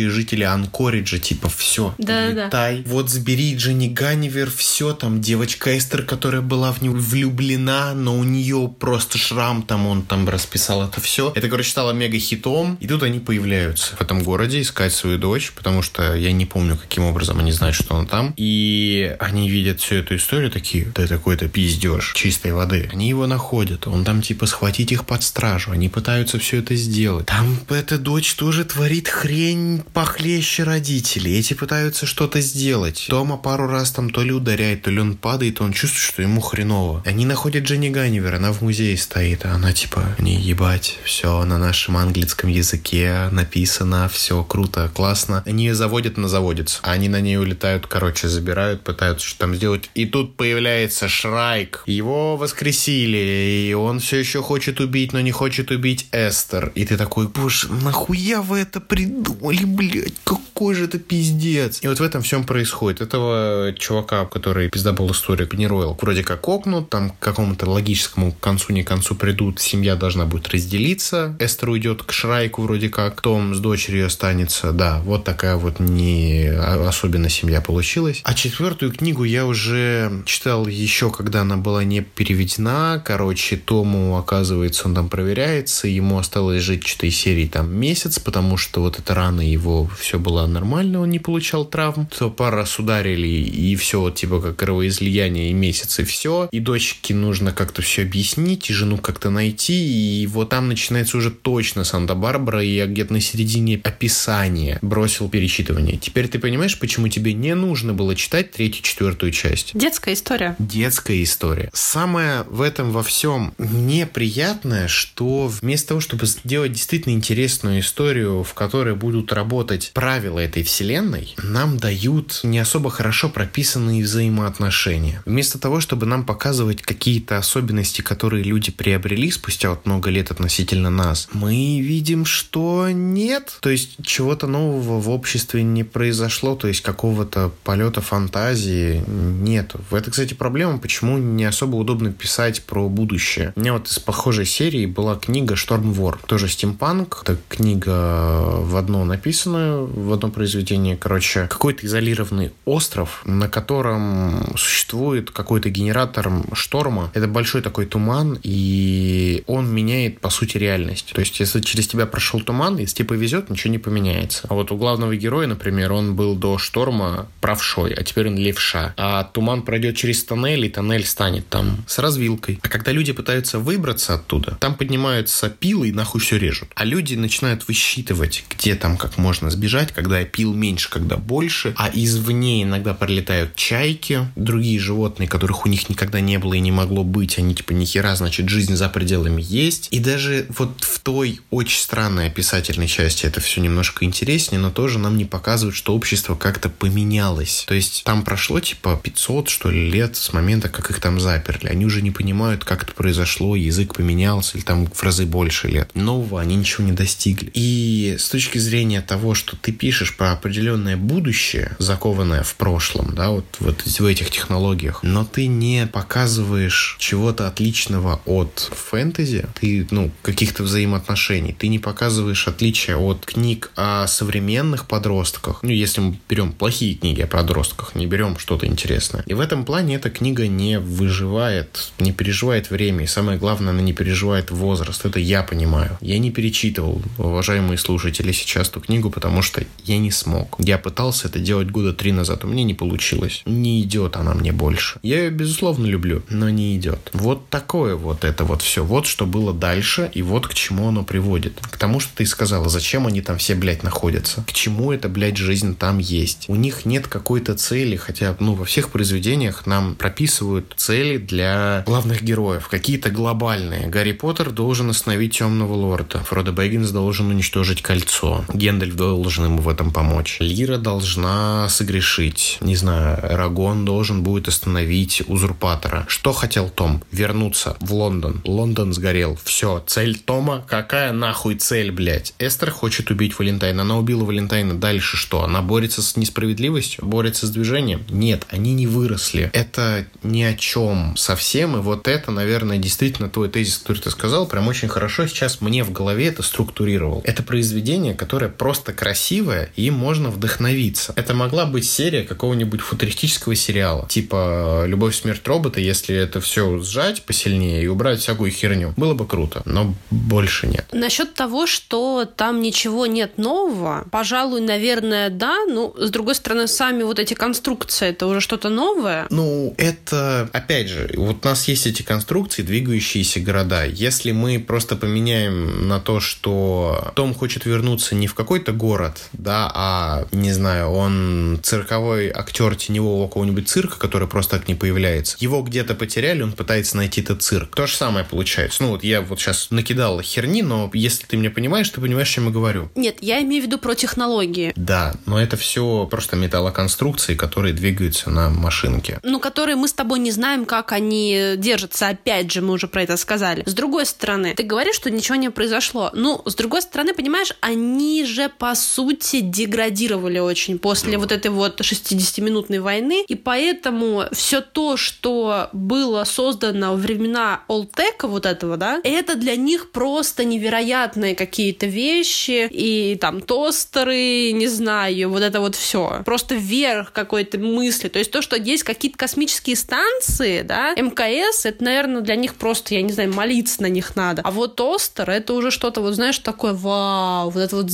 умирающие 0.00 0.10
жители 0.10 0.44
Анкориджа, 0.44 1.18
типа, 1.18 1.48
все, 1.48 1.94
да, 1.98 2.28
летай. 2.28 2.82
Да. 2.82 2.90
Вот 2.90 3.10
сбери 3.10 3.54
Дженни 3.54 3.88
Ганнивер, 3.88 4.50
все, 4.50 4.92
там 4.92 5.20
девочка 5.20 5.76
Эстер, 5.76 6.02
которая 6.02 6.40
была 6.40 6.72
в 6.72 6.82
него 6.82 6.96
влюблена, 6.96 7.94
но 7.94 8.16
у 8.16 8.24
нее 8.24 8.72
просто 8.78 9.18
шрам, 9.18 9.62
там 9.62 9.86
он 9.86 10.02
там 10.02 10.28
расписал 10.28 10.84
это 10.84 11.00
все. 11.00 11.32
Это, 11.34 11.48
короче, 11.48 11.70
стало 11.70 11.92
мега 11.92 12.18
хитом, 12.18 12.76
и 12.80 12.86
тут 12.86 13.02
они 13.02 13.18
появляются 13.18 13.96
в 13.96 14.00
этом 14.00 14.22
городе 14.22 14.60
искать 14.60 14.92
свою 14.92 15.18
дочь, 15.18 15.52
потому 15.52 15.82
что 15.82 16.14
я 16.14 16.32
не 16.32 16.46
помню, 16.46 16.76
каким 16.76 17.04
образом 17.04 17.38
они 17.38 17.52
знают, 17.52 17.76
что 17.76 17.96
она 17.96 18.06
там. 18.06 18.34
И 18.36 19.16
они 19.20 19.50
видят 19.50 19.80
всю 19.80 19.96
эту 19.96 20.16
историю, 20.16 20.50
такие, 20.50 20.90
да 20.94 21.06
такой-то 21.06 21.48
пиздеж 21.48 22.12
чистой 22.14 22.52
воды. 22.52 22.88
Они 22.92 23.08
его 23.08 23.26
находят, 23.26 23.86
он 23.86 24.04
там 24.04 24.22
типа 24.22 24.46
схватить 24.46 24.92
их 24.92 25.04
под 25.04 25.22
стражу, 25.22 25.72
они 25.72 25.88
пытаются 25.88 26.38
все 26.38 26.58
это 26.58 26.74
сделать. 26.76 27.26
Там 27.26 27.58
эта 27.68 27.98
дочь 27.98 28.34
тоже 28.34 28.64
творит 28.64 29.08
хрень 29.08 29.79
похлеще 29.82 30.64
родителей. 30.64 31.38
Эти 31.38 31.54
пытаются 31.54 32.06
что-то 32.06 32.40
сделать. 32.40 33.06
Тома 33.08 33.36
пару 33.36 33.66
раз 33.66 33.90
там 33.90 34.10
то 34.10 34.22
ли 34.22 34.32
ударяет, 34.32 34.82
то 34.82 34.90
ли 34.90 35.00
он 35.00 35.16
падает, 35.16 35.60
он 35.60 35.72
чувствует, 35.72 36.04
что 36.04 36.22
ему 36.22 36.40
хреново. 36.40 37.02
Они 37.06 37.26
находят 37.26 37.64
Дженни 37.64 37.88
Ганнивер, 37.88 38.34
она 38.34 38.52
в 38.52 38.62
музее 38.62 38.96
стоит, 38.96 39.44
а 39.44 39.54
она 39.54 39.72
типа, 39.72 40.16
не 40.18 40.36
ебать, 40.36 40.98
все 41.04 41.44
на 41.44 41.58
нашем 41.58 41.96
английском 41.96 42.50
языке 42.50 43.28
написано, 43.30 44.08
все 44.08 44.42
круто, 44.44 44.90
классно. 44.94 45.42
Они 45.46 45.66
ее 45.66 45.74
заводят, 45.74 46.18
она 46.18 46.28
заводится. 46.28 46.80
Они 46.82 47.08
на 47.08 47.20
ней 47.20 47.36
улетают, 47.36 47.86
короче, 47.86 48.28
забирают, 48.28 48.82
пытаются 48.82 49.26
что 49.26 49.40
там 49.40 49.54
сделать. 49.54 49.90
И 49.94 50.06
тут 50.06 50.36
появляется 50.36 51.08
Шрайк. 51.08 51.82
Его 51.86 52.36
воскресили, 52.36 53.68
и 53.68 53.74
он 53.74 54.00
все 54.00 54.18
еще 54.18 54.42
хочет 54.42 54.80
убить, 54.80 55.12
но 55.12 55.20
не 55.20 55.32
хочет 55.32 55.70
убить 55.70 56.08
Эстер. 56.12 56.72
И 56.74 56.84
ты 56.84 56.96
такой, 56.96 57.28
боже, 57.28 57.68
нахуя 57.72 58.42
вы 58.42 58.60
это 58.60 58.80
придумали, 58.80 59.64
блядь, 59.70 60.14
какой 60.24 60.74
же 60.74 60.84
это 60.84 60.98
пиздец. 60.98 61.78
И 61.82 61.88
вот 61.88 62.00
в 62.00 62.02
этом 62.02 62.22
всем 62.22 62.44
происходит. 62.44 63.00
Этого 63.00 63.72
чувака, 63.78 64.26
который 64.26 64.68
пиздобол 64.68 65.12
историю 65.12 65.48
Пенеройл, 65.48 65.96
вроде 66.00 66.22
как 66.22 66.46
окнут, 66.48 66.90
там 66.90 67.10
к 67.10 67.18
какому-то 67.18 67.68
логическому 67.70 68.32
концу 68.32 68.72
не 68.72 68.82
концу 68.82 69.14
придут, 69.14 69.60
семья 69.60 69.96
должна 69.96 70.26
будет 70.26 70.48
разделиться, 70.48 71.36
Эстер 71.38 71.70
уйдет 71.70 72.02
к 72.02 72.12
Шрайку 72.12 72.62
вроде 72.62 72.88
как, 72.88 73.20
Том 73.20 73.54
с 73.54 73.58
дочерью 73.58 74.06
останется, 74.06 74.72
да, 74.72 75.00
вот 75.04 75.24
такая 75.24 75.56
вот 75.56 75.80
не 75.80 76.48
особенно 76.50 77.28
семья 77.28 77.60
получилась. 77.60 78.20
А 78.24 78.34
четвертую 78.34 78.92
книгу 78.92 79.24
я 79.24 79.46
уже 79.46 80.22
читал 80.26 80.66
еще, 80.66 81.10
когда 81.10 81.42
она 81.42 81.56
была 81.56 81.84
не 81.84 82.00
переведена, 82.00 83.02
короче, 83.04 83.56
Тому, 83.56 84.16
оказывается, 84.16 84.88
он 84.88 84.94
там 84.94 85.08
проверяется, 85.08 85.88
ему 85.88 86.18
осталось 86.18 86.62
жить 86.62 86.86
что-то 86.86 87.06
из 87.06 87.16
серии 87.16 87.46
там 87.46 87.74
месяц, 87.74 88.18
потому 88.18 88.56
что 88.56 88.80
вот 88.80 88.98
эта 88.98 89.14
рана 89.14 89.40
его 89.40 89.59
все 89.98 90.18
было 90.18 90.46
нормально, 90.46 91.00
он 91.00 91.10
не 91.10 91.18
получал 91.18 91.64
травм, 91.64 92.06
то 92.06 92.30
пару 92.30 92.56
раз 92.58 92.78
ударили, 92.78 93.26
и 93.28 93.76
все, 93.76 94.10
типа, 94.10 94.40
как 94.40 94.56
кровоизлияние, 94.56 95.50
и 95.50 95.54
месяц, 95.54 95.98
и 95.98 96.04
все. 96.04 96.48
И 96.52 96.60
дочке 96.60 97.14
нужно 97.14 97.52
как-то 97.52 97.82
все 97.82 98.02
объяснить, 98.02 98.70
и 98.70 98.72
жену 98.72 98.98
как-то 98.98 99.30
найти, 99.30 100.22
и 100.22 100.26
вот 100.26 100.50
там 100.50 100.68
начинается 100.68 101.16
уже 101.16 101.30
точно 101.30 101.84
Санта-Барбара, 101.84 102.62
и 102.62 102.74
я 102.74 102.86
где-то 102.86 103.12
на 103.12 103.20
середине 103.20 103.80
описания 103.82 104.78
бросил 104.82 105.28
перечитывание. 105.28 105.96
Теперь 105.96 106.28
ты 106.28 106.38
понимаешь, 106.38 106.78
почему 106.78 107.08
тебе 107.08 107.32
не 107.32 107.54
нужно 107.54 107.94
было 107.94 108.14
читать 108.14 108.52
третью, 108.52 108.82
четвертую 108.82 109.32
часть? 109.32 109.70
Детская 109.74 110.14
история. 110.14 110.56
Детская 110.58 111.22
история. 111.22 111.70
Самое 111.72 112.44
в 112.48 112.62
этом 112.62 112.90
во 112.90 113.02
всем 113.02 113.54
неприятное, 113.58 114.88
что 114.88 115.46
вместо 115.48 115.88
того, 115.88 116.00
чтобы 116.00 116.26
сделать 116.26 116.72
действительно 116.72 117.12
интересную 117.14 117.80
историю, 117.80 118.42
в 118.42 118.54
которой 118.54 118.94
будут 118.94 119.32
работать 119.32 119.49
правила 119.92 120.38
этой 120.38 120.62
вселенной, 120.62 121.34
нам 121.42 121.76
дают 121.76 122.40
не 122.42 122.58
особо 122.58 122.90
хорошо 122.90 123.28
прописанные 123.28 124.02
взаимоотношения. 124.02 125.22
Вместо 125.26 125.58
того, 125.58 125.80
чтобы 125.80 126.06
нам 126.06 126.24
показывать 126.24 126.82
какие-то 126.82 127.38
особенности, 127.38 128.00
которые 128.00 128.44
люди 128.44 128.70
приобрели 128.70 129.30
спустя 129.30 129.70
вот 129.70 129.86
много 129.86 130.10
лет 130.10 130.30
относительно 130.30 130.90
нас, 130.90 131.28
мы 131.32 131.80
видим, 131.80 132.24
что 132.24 132.88
нет. 132.90 133.58
То 133.60 133.70
есть 133.70 133.96
чего-то 134.02 134.46
нового 134.46 135.00
в 135.00 135.10
обществе 135.10 135.62
не 135.62 135.84
произошло, 135.84 136.54
то 136.54 136.68
есть 136.68 136.82
какого-то 136.82 137.50
полета 137.64 138.00
фантазии 138.00 139.02
нет. 139.06 139.74
Это, 139.90 140.10
кстати, 140.10 140.34
проблема, 140.34 140.78
почему 140.78 141.18
не 141.18 141.44
особо 141.44 141.76
удобно 141.76 142.12
писать 142.12 142.62
про 142.62 142.88
будущее. 142.88 143.52
У 143.56 143.60
меня 143.60 143.72
вот 143.72 143.88
из 143.88 143.98
похожей 143.98 144.46
серии 144.46 144.86
была 144.86 145.16
книга 145.16 145.56
«Шторм 145.56 145.92
Вор», 145.92 146.20
тоже 146.26 146.48
стимпанк. 146.48 147.20
Это 147.22 147.38
книга 147.48 148.60
в 148.60 148.76
одно 148.76 149.04
написанная, 149.40 149.76
в 149.78 150.12
одно 150.12 150.30
произведение, 150.30 150.96
короче, 150.96 151.46
какой-то 151.48 151.86
изолированный 151.86 152.52
остров, 152.64 153.22
на 153.24 153.48
котором 153.48 154.54
существует 154.56 155.30
какой-то 155.30 155.70
генератор 155.70 156.30
шторма. 156.52 157.10
Это 157.14 157.26
большой 157.26 157.62
такой 157.62 157.86
туман, 157.86 158.38
и 158.42 159.42
он 159.46 159.72
меняет, 159.72 160.20
по 160.20 160.30
сути, 160.30 160.58
реальность. 160.58 161.12
То 161.14 161.20
есть, 161.20 161.40
если 161.40 161.60
через 161.60 161.88
тебя 161.88 162.06
прошел 162.06 162.40
туман, 162.40 162.76
если 162.78 162.96
тебе 162.96 163.08
повезет, 163.08 163.50
ничего 163.50 163.72
не 163.72 163.78
поменяется. 163.78 164.46
А 164.48 164.54
вот 164.54 164.70
у 164.72 164.76
главного 164.76 165.16
героя, 165.16 165.46
например, 165.46 165.92
он 165.92 166.14
был 166.14 166.36
до 166.36 166.58
шторма 166.58 167.26
правшой, 167.40 167.92
а 167.94 168.02
теперь 168.02 168.28
он 168.28 168.36
левша. 168.36 168.94
А 168.96 169.24
туман 169.24 169.62
пройдет 169.62 169.96
через 169.96 170.22
тоннель, 170.24 170.66
и 170.66 170.68
тоннель 170.68 171.06
станет 171.06 171.48
там 171.48 171.84
с 171.86 171.98
развилкой. 171.98 172.58
А 172.62 172.68
когда 172.68 172.92
люди 172.92 173.12
пытаются 173.12 173.58
выбраться 173.58 174.14
оттуда, 174.14 174.58
там 174.60 174.74
поднимаются 174.74 175.48
пилы 175.48 175.88
и 175.88 175.92
нахуй 175.92 176.20
все 176.20 176.36
режут. 176.36 176.68
А 176.74 176.84
люди 176.84 177.14
начинают 177.14 177.66
высчитывать, 177.68 178.44
где 178.50 178.74
там 178.74 178.96
как 178.96 179.16
можно 179.16 179.29
сбежать, 179.32 179.92
когда 179.92 180.24
пил 180.24 180.52
меньше, 180.52 180.90
когда 180.90 181.16
больше. 181.16 181.74
А 181.76 181.90
извне 181.92 182.62
иногда 182.62 182.94
пролетают 182.94 183.54
чайки, 183.56 184.28
другие 184.36 184.78
животные, 184.78 185.28
которых 185.28 185.66
у 185.66 185.68
них 185.68 185.88
никогда 185.88 186.20
не 186.20 186.38
было 186.38 186.54
и 186.54 186.60
не 186.60 186.72
могло 186.72 187.04
быть. 187.04 187.38
Они 187.38 187.54
типа 187.54 187.72
нихера, 187.72 188.14
значит, 188.16 188.48
жизнь 188.48 188.76
за 188.76 188.88
пределами 188.88 189.42
есть. 189.46 189.88
И 189.90 190.00
даже 190.00 190.46
вот 190.56 190.82
в 190.82 190.98
той 191.00 191.40
очень 191.50 191.80
странной 191.80 192.26
описательной 192.26 192.88
части 192.88 193.26
это 193.26 193.40
все 193.40 193.60
немножко 193.60 194.04
интереснее, 194.04 194.60
но 194.60 194.70
тоже 194.70 194.98
нам 194.98 195.16
не 195.16 195.24
показывают, 195.24 195.76
что 195.76 195.94
общество 195.94 196.34
как-то 196.34 196.68
поменялось. 196.68 197.64
То 197.68 197.74
есть 197.74 198.02
там 198.04 198.24
прошло 198.24 198.60
типа 198.60 199.00
500, 199.02 199.48
что 199.48 199.70
ли, 199.70 199.90
лет 199.90 200.16
с 200.16 200.32
момента, 200.32 200.68
как 200.68 200.90
их 200.90 201.00
там 201.00 201.20
заперли. 201.20 201.68
Они 201.68 201.84
уже 201.84 202.02
не 202.02 202.10
понимают, 202.10 202.64
как 202.64 202.82
это 202.82 202.92
произошло, 202.92 203.56
язык 203.56 203.94
поменялся, 203.94 204.56
или 204.56 204.64
там 204.64 204.86
в 204.86 205.02
разы 205.02 205.26
больше 205.26 205.68
лет. 205.68 205.90
Нового 205.94 206.40
они 206.40 206.56
ничего 206.56 206.84
не 206.84 206.92
достигли. 206.92 207.50
И 207.54 208.16
с 208.18 208.28
точки 208.28 208.58
зрения 208.58 209.00
того, 209.00 209.19
что 209.34 209.56
ты 209.56 209.72
пишешь 209.72 210.16
про 210.16 210.32
определенное 210.32 210.96
будущее, 210.96 211.76
закованное 211.78 212.42
в 212.42 212.54
прошлом, 212.56 213.14
да, 213.14 213.30
вот, 213.30 213.44
вот 213.60 213.82
в 213.82 214.06
этих 214.06 214.30
технологиях, 214.30 215.02
но 215.02 215.24
ты 215.24 215.46
не 215.46 215.86
показываешь 215.86 216.96
чего-то 216.98 217.46
отличного 217.46 218.20
от 218.24 218.70
фэнтези, 218.72 219.46
ты, 219.60 219.86
ну, 219.90 220.10
каких-то 220.22 220.62
взаимоотношений, 220.62 221.52
ты 221.52 221.68
не 221.68 221.78
показываешь 221.78 222.48
отличия 222.48 222.96
от 222.96 223.26
книг 223.26 223.70
о 223.76 224.06
современных 224.06 224.86
подростках, 224.86 225.60
ну, 225.62 225.70
если 225.70 226.00
мы 226.00 226.18
берем 226.28 226.52
плохие 226.52 226.94
книги 226.94 227.20
о 227.22 227.26
подростках, 227.26 227.94
не 227.94 228.06
берем 228.06 228.38
что-то 228.38 228.66
интересное. 228.66 229.22
И 229.26 229.34
в 229.34 229.40
этом 229.40 229.64
плане 229.64 229.96
эта 229.96 230.10
книга 230.10 230.46
не 230.46 230.78
выживает, 230.78 231.92
не 231.98 232.12
переживает 232.12 232.70
время, 232.70 233.04
и 233.04 233.06
самое 233.06 233.38
главное, 233.38 233.70
она 233.70 233.82
не 233.82 233.92
переживает 233.92 234.50
возраст. 234.50 235.04
Это 235.04 235.18
я 235.18 235.42
понимаю. 235.42 235.98
Я 236.00 236.18
не 236.18 236.30
перечитывал, 236.30 237.02
уважаемые 237.18 237.78
слушатели, 237.78 238.32
сейчас 238.32 238.68
эту 238.68 238.80
книгу, 238.80 239.09
потому 239.10 239.42
что 239.42 239.62
я 239.84 239.98
не 239.98 240.10
смог. 240.10 240.56
Я 240.58 240.78
пытался 240.78 241.28
это 241.28 241.38
делать 241.38 241.70
года 241.70 241.92
три 241.92 242.12
назад, 242.12 242.44
у 242.44 242.48
меня 242.48 242.64
не 242.64 242.74
получилось. 242.74 243.42
Не 243.46 243.82
идет 243.82 244.16
она 244.16 244.34
мне 244.34 244.52
больше. 244.52 244.98
Я 245.02 245.24
ее, 245.24 245.30
безусловно, 245.30 245.86
люблю, 245.86 246.22
но 246.28 246.48
не 246.50 246.76
идет. 246.76 247.10
Вот 247.12 247.48
такое 247.48 247.96
вот 247.96 248.24
это 248.24 248.44
вот 248.44 248.62
все. 248.62 248.84
Вот 248.84 249.06
что 249.06 249.26
было 249.26 249.52
дальше, 249.52 250.10
и 250.14 250.22
вот 250.22 250.46
к 250.46 250.54
чему 250.54 250.88
оно 250.88 251.04
приводит. 251.04 251.58
К 251.60 251.76
тому, 251.76 252.00
что 252.00 252.12
ты 252.14 252.26
сказала, 252.26 252.68
зачем 252.68 253.06
они 253.06 253.20
там 253.20 253.38
все, 253.38 253.54
блядь, 253.54 253.82
находятся. 253.82 254.44
К 254.46 254.52
чему 254.52 254.92
эта, 254.92 255.08
блядь, 255.08 255.36
жизнь 255.36 255.76
там 255.76 255.98
есть. 255.98 256.46
У 256.48 256.56
них 256.56 256.84
нет 256.84 257.06
какой-то 257.06 257.54
цели, 257.54 257.96
хотя, 257.96 258.36
ну, 258.40 258.54
во 258.54 258.64
всех 258.64 258.90
произведениях 258.90 259.66
нам 259.66 259.94
прописывают 259.94 260.74
цели 260.76 261.16
для 261.18 261.84
главных 261.86 262.22
героев, 262.22 262.68
какие-то 262.68 263.10
глобальные. 263.10 263.88
Гарри 263.88 264.12
Поттер 264.12 264.50
должен 264.50 264.90
остановить 264.90 265.38
Темного 265.38 265.74
Лорда. 265.74 266.18
Фродо 266.20 266.52
Бэггинс 266.52 266.90
должен 266.90 267.28
уничтожить 267.28 267.82
кольцо. 267.82 268.44
Гендальф 268.90 268.96
должен 268.96 269.44
ему 269.44 269.62
в 269.62 269.68
этом 269.68 269.92
помочь. 269.92 270.38
Лира 270.40 270.76
должна 270.76 271.68
согрешить. 271.68 272.58
Не 272.60 272.76
знаю, 272.76 273.18
Рагон 273.22 273.84
должен 273.84 274.22
будет 274.22 274.48
остановить 274.48 275.22
узурпатора. 275.26 276.04
Что 276.08 276.32
хотел 276.32 276.68
Том? 276.68 277.02
Вернуться 277.12 277.76
в 277.80 277.92
Лондон. 277.94 278.40
Лондон 278.44 278.92
с 278.92 278.98
Гарри 278.98 279.20
горел. 279.20 279.38
Все, 279.44 279.82
цель 279.86 280.16
Тома, 280.18 280.64
какая 280.68 281.12
нахуй 281.12 281.56
цель, 281.56 281.90
блядь? 281.90 282.32
Эстер 282.38 282.70
хочет 282.70 283.10
убить 283.10 283.38
Валентайна, 283.38 283.82
она 283.82 283.98
убила 283.98 284.24
Валентайна, 284.24 284.74
дальше 284.74 285.16
что? 285.16 285.44
Она 285.44 285.62
борется 285.62 286.00
с 286.00 286.16
несправедливостью? 286.16 287.04
Борется 287.04 287.46
с 287.46 287.50
движением? 287.50 288.02
Нет, 288.08 288.46
они 288.50 288.72
не 288.72 288.86
выросли. 288.86 289.50
Это 289.52 290.06
ни 290.22 290.42
о 290.42 290.54
чем 290.54 291.16
совсем, 291.16 291.76
и 291.76 291.80
вот 291.80 292.08
это, 292.08 292.30
наверное, 292.30 292.78
действительно 292.78 293.28
твой 293.28 293.48
тезис, 293.48 293.78
который 293.78 293.98
ты 293.98 294.10
сказал, 294.10 294.46
прям 294.46 294.68
очень 294.68 294.88
хорошо 294.88 295.26
сейчас 295.26 295.60
мне 295.60 295.84
в 295.84 295.92
голове 295.92 296.28
это 296.28 296.42
структурировал. 296.42 297.20
Это 297.24 297.42
произведение, 297.42 298.14
которое 298.14 298.48
просто 298.48 298.79
красивое, 298.92 299.70
и 299.76 299.84
им 299.84 299.94
можно 299.94 300.30
вдохновиться. 300.30 301.12
Это 301.16 301.34
могла 301.34 301.66
быть 301.66 301.88
серия 301.88 302.24
какого-нибудь 302.24 302.80
футуристического 302.80 303.54
сериала, 303.54 304.06
типа 304.08 304.84
«Любовь, 304.86 305.16
смерть, 305.16 305.46
робота», 305.46 305.80
если 305.80 306.14
это 306.14 306.40
все 306.40 306.78
сжать 306.78 307.22
посильнее 307.22 307.82
и 307.84 307.86
убрать 307.86 308.20
всякую 308.20 308.50
херню. 308.50 308.94
Было 308.96 309.14
бы 309.14 309.26
круто, 309.26 309.62
но 309.64 309.94
больше 310.10 310.66
нет. 310.66 310.86
Насчет 310.92 311.34
того, 311.34 311.66
что 311.66 312.24
там 312.24 312.60
ничего 312.60 313.06
нет 313.06 313.38
нового, 313.38 314.06
пожалуй, 314.10 314.60
наверное, 314.60 315.30
да, 315.30 315.64
ну, 315.66 315.94
с 315.96 316.10
другой 316.10 316.34
стороны, 316.34 316.66
сами 316.66 317.02
вот 317.02 317.18
эти 317.18 317.34
конструкции, 317.34 318.08
это 318.08 318.26
уже 318.26 318.40
что-то 318.40 318.68
новое. 318.68 319.26
Ну, 319.30 319.74
это, 319.78 320.48
опять 320.52 320.88
же, 320.88 321.10
вот 321.16 321.44
у 321.44 321.48
нас 321.48 321.68
есть 321.68 321.86
эти 321.86 322.02
конструкции, 322.02 322.62
двигающиеся 322.62 323.40
города. 323.40 323.84
Если 323.84 324.32
мы 324.32 324.58
просто 324.58 324.96
поменяем 324.96 325.88
на 325.88 326.00
то, 326.00 326.20
что 326.20 327.12
Том 327.14 327.34
хочет 327.34 327.66
вернуться 327.66 328.14
не 328.14 328.26
в 328.26 328.34
какой-то 328.34 328.69
город, 328.72 329.28
да, 329.32 329.70
а, 329.74 330.26
не 330.32 330.52
знаю, 330.52 330.90
он 330.90 331.60
цирковой 331.62 332.30
актер 332.30 332.74
теневого 332.76 333.26
какого-нибудь 333.26 333.68
цирка, 333.68 333.98
который 333.98 334.28
просто 334.28 334.58
так 334.58 334.68
не 334.68 334.74
появляется. 334.74 335.36
Его 335.40 335.62
где-то 335.62 335.94
потеряли, 335.94 336.42
он 336.42 336.52
пытается 336.52 336.96
найти 336.96 337.20
этот 337.20 337.42
цирк. 337.42 337.74
То 337.74 337.86
же 337.86 337.96
самое 337.96 338.24
получается. 338.24 338.82
Ну 338.82 338.90
вот 338.90 339.04
я 339.04 339.20
вот 339.20 339.38
сейчас 339.38 339.70
накидал 339.70 340.20
херни, 340.20 340.62
но 340.62 340.90
если 340.94 341.26
ты 341.26 341.36
меня 341.36 341.50
понимаешь, 341.50 341.88
ты 341.90 342.00
понимаешь, 342.00 342.30
о 342.30 342.32
чем 342.32 342.46
я 342.46 342.50
говорю. 342.50 342.90
Нет, 342.94 343.16
я 343.20 343.40
имею 343.42 343.62
в 343.62 343.66
виду 343.66 343.78
про 343.78 343.94
технологии. 343.94 344.72
Да, 344.76 345.14
но 345.26 345.40
это 345.40 345.56
все 345.56 346.06
просто 346.10 346.36
металлоконструкции, 346.36 347.34
которые 347.34 347.74
двигаются 347.74 348.30
на 348.30 348.50
машинке. 348.50 349.18
Ну, 349.22 349.40
которые 349.40 349.76
мы 349.76 349.88
с 349.88 349.92
тобой 349.92 350.18
не 350.18 350.30
знаем, 350.30 350.64
как 350.64 350.92
они 350.92 351.54
держатся. 351.56 352.08
Опять 352.08 352.50
же, 352.50 352.60
мы 352.60 352.74
уже 352.74 352.88
про 352.88 353.02
это 353.02 353.16
сказали. 353.16 353.62
С 353.66 353.74
другой 353.74 354.06
стороны, 354.06 354.54
ты 354.54 354.62
говоришь, 354.62 354.96
что 354.96 355.10
ничего 355.10 355.36
не 355.36 355.50
произошло. 355.50 356.10
Ну, 356.14 356.42
с 356.44 356.54
другой 356.54 356.82
стороны, 356.82 357.14
понимаешь, 357.14 357.52
они 357.60 358.24
же, 358.24 358.48
по 358.60 358.74
сути, 358.74 359.40
деградировали 359.40 360.38
очень 360.38 360.78
после 360.78 361.16
вот 361.16 361.32
этой 361.32 361.50
вот 361.50 361.80
60-минутной 361.80 362.80
войны. 362.80 363.24
И 363.26 363.34
поэтому 363.34 364.24
все 364.32 364.60
то, 364.60 364.98
что 364.98 365.70
было 365.72 366.24
создано 366.24 366.90
во 366.90 366.96
времена 366.96 367.62
Олтека 367.68 368.28
вот 368.28 368.44
этого, 368.44 368.76
да, 368.76 369.00
это 369.02 369.36
для 369.36 369.56
них 369.56 369.90
просто 369.92 370.44
невероятные 370.44 371.34
какие-то 371.34 371.86
вещи. 371.86 372.68
И 372.70 373.16
там 373.18 373.40
тостеры, 373.40 374.52
не 374.52 374.68
знаю, 374.68 375.30
вот 375.30 375.40
это 375.40 375.60
вот 375.60 375.74
все. 375.74 376.20
Просто 376.26 376.54
вверх 376.54 377.12
какой-то 377.12 377.58
мысли. 377.58 378.08
То 378.08 378.18
есть 378.18 378.30
то, 378.30 378.42
что 378.42 378.56
есть 378.56 378.82
какие-то 378.82 379.16
космические 379.16 379.76
станции, 379.76 380.60
да, 380.60 380.92
МКС, 380.96 381.64
это, 381.64 381.82
наверное, 381.82 382.20
для 382.20 382.36
них 382.36 382.56
просто, 382.56 382.94
я 382.94 383.00
не 383.00 383.12
знаю, 383.12 383.32
молиться 383.32 383.80
на 383.80 383.86
них 383.86 384.16
надо. 384.16 384.42
А 384.44 384.50
вот 384.50 384.76
тостер, 384.76 385.30
это 385.30 385.54
уже 385.54 385.70
что-то, 385.70 386.02
вот 386.02 386.12
знаешь, 386.12 386.38
такое, 386.38 386.74
вау, 386.74 387.48
вот 387.48 387.60
это 387.60 387.76
вот 387.76 387.88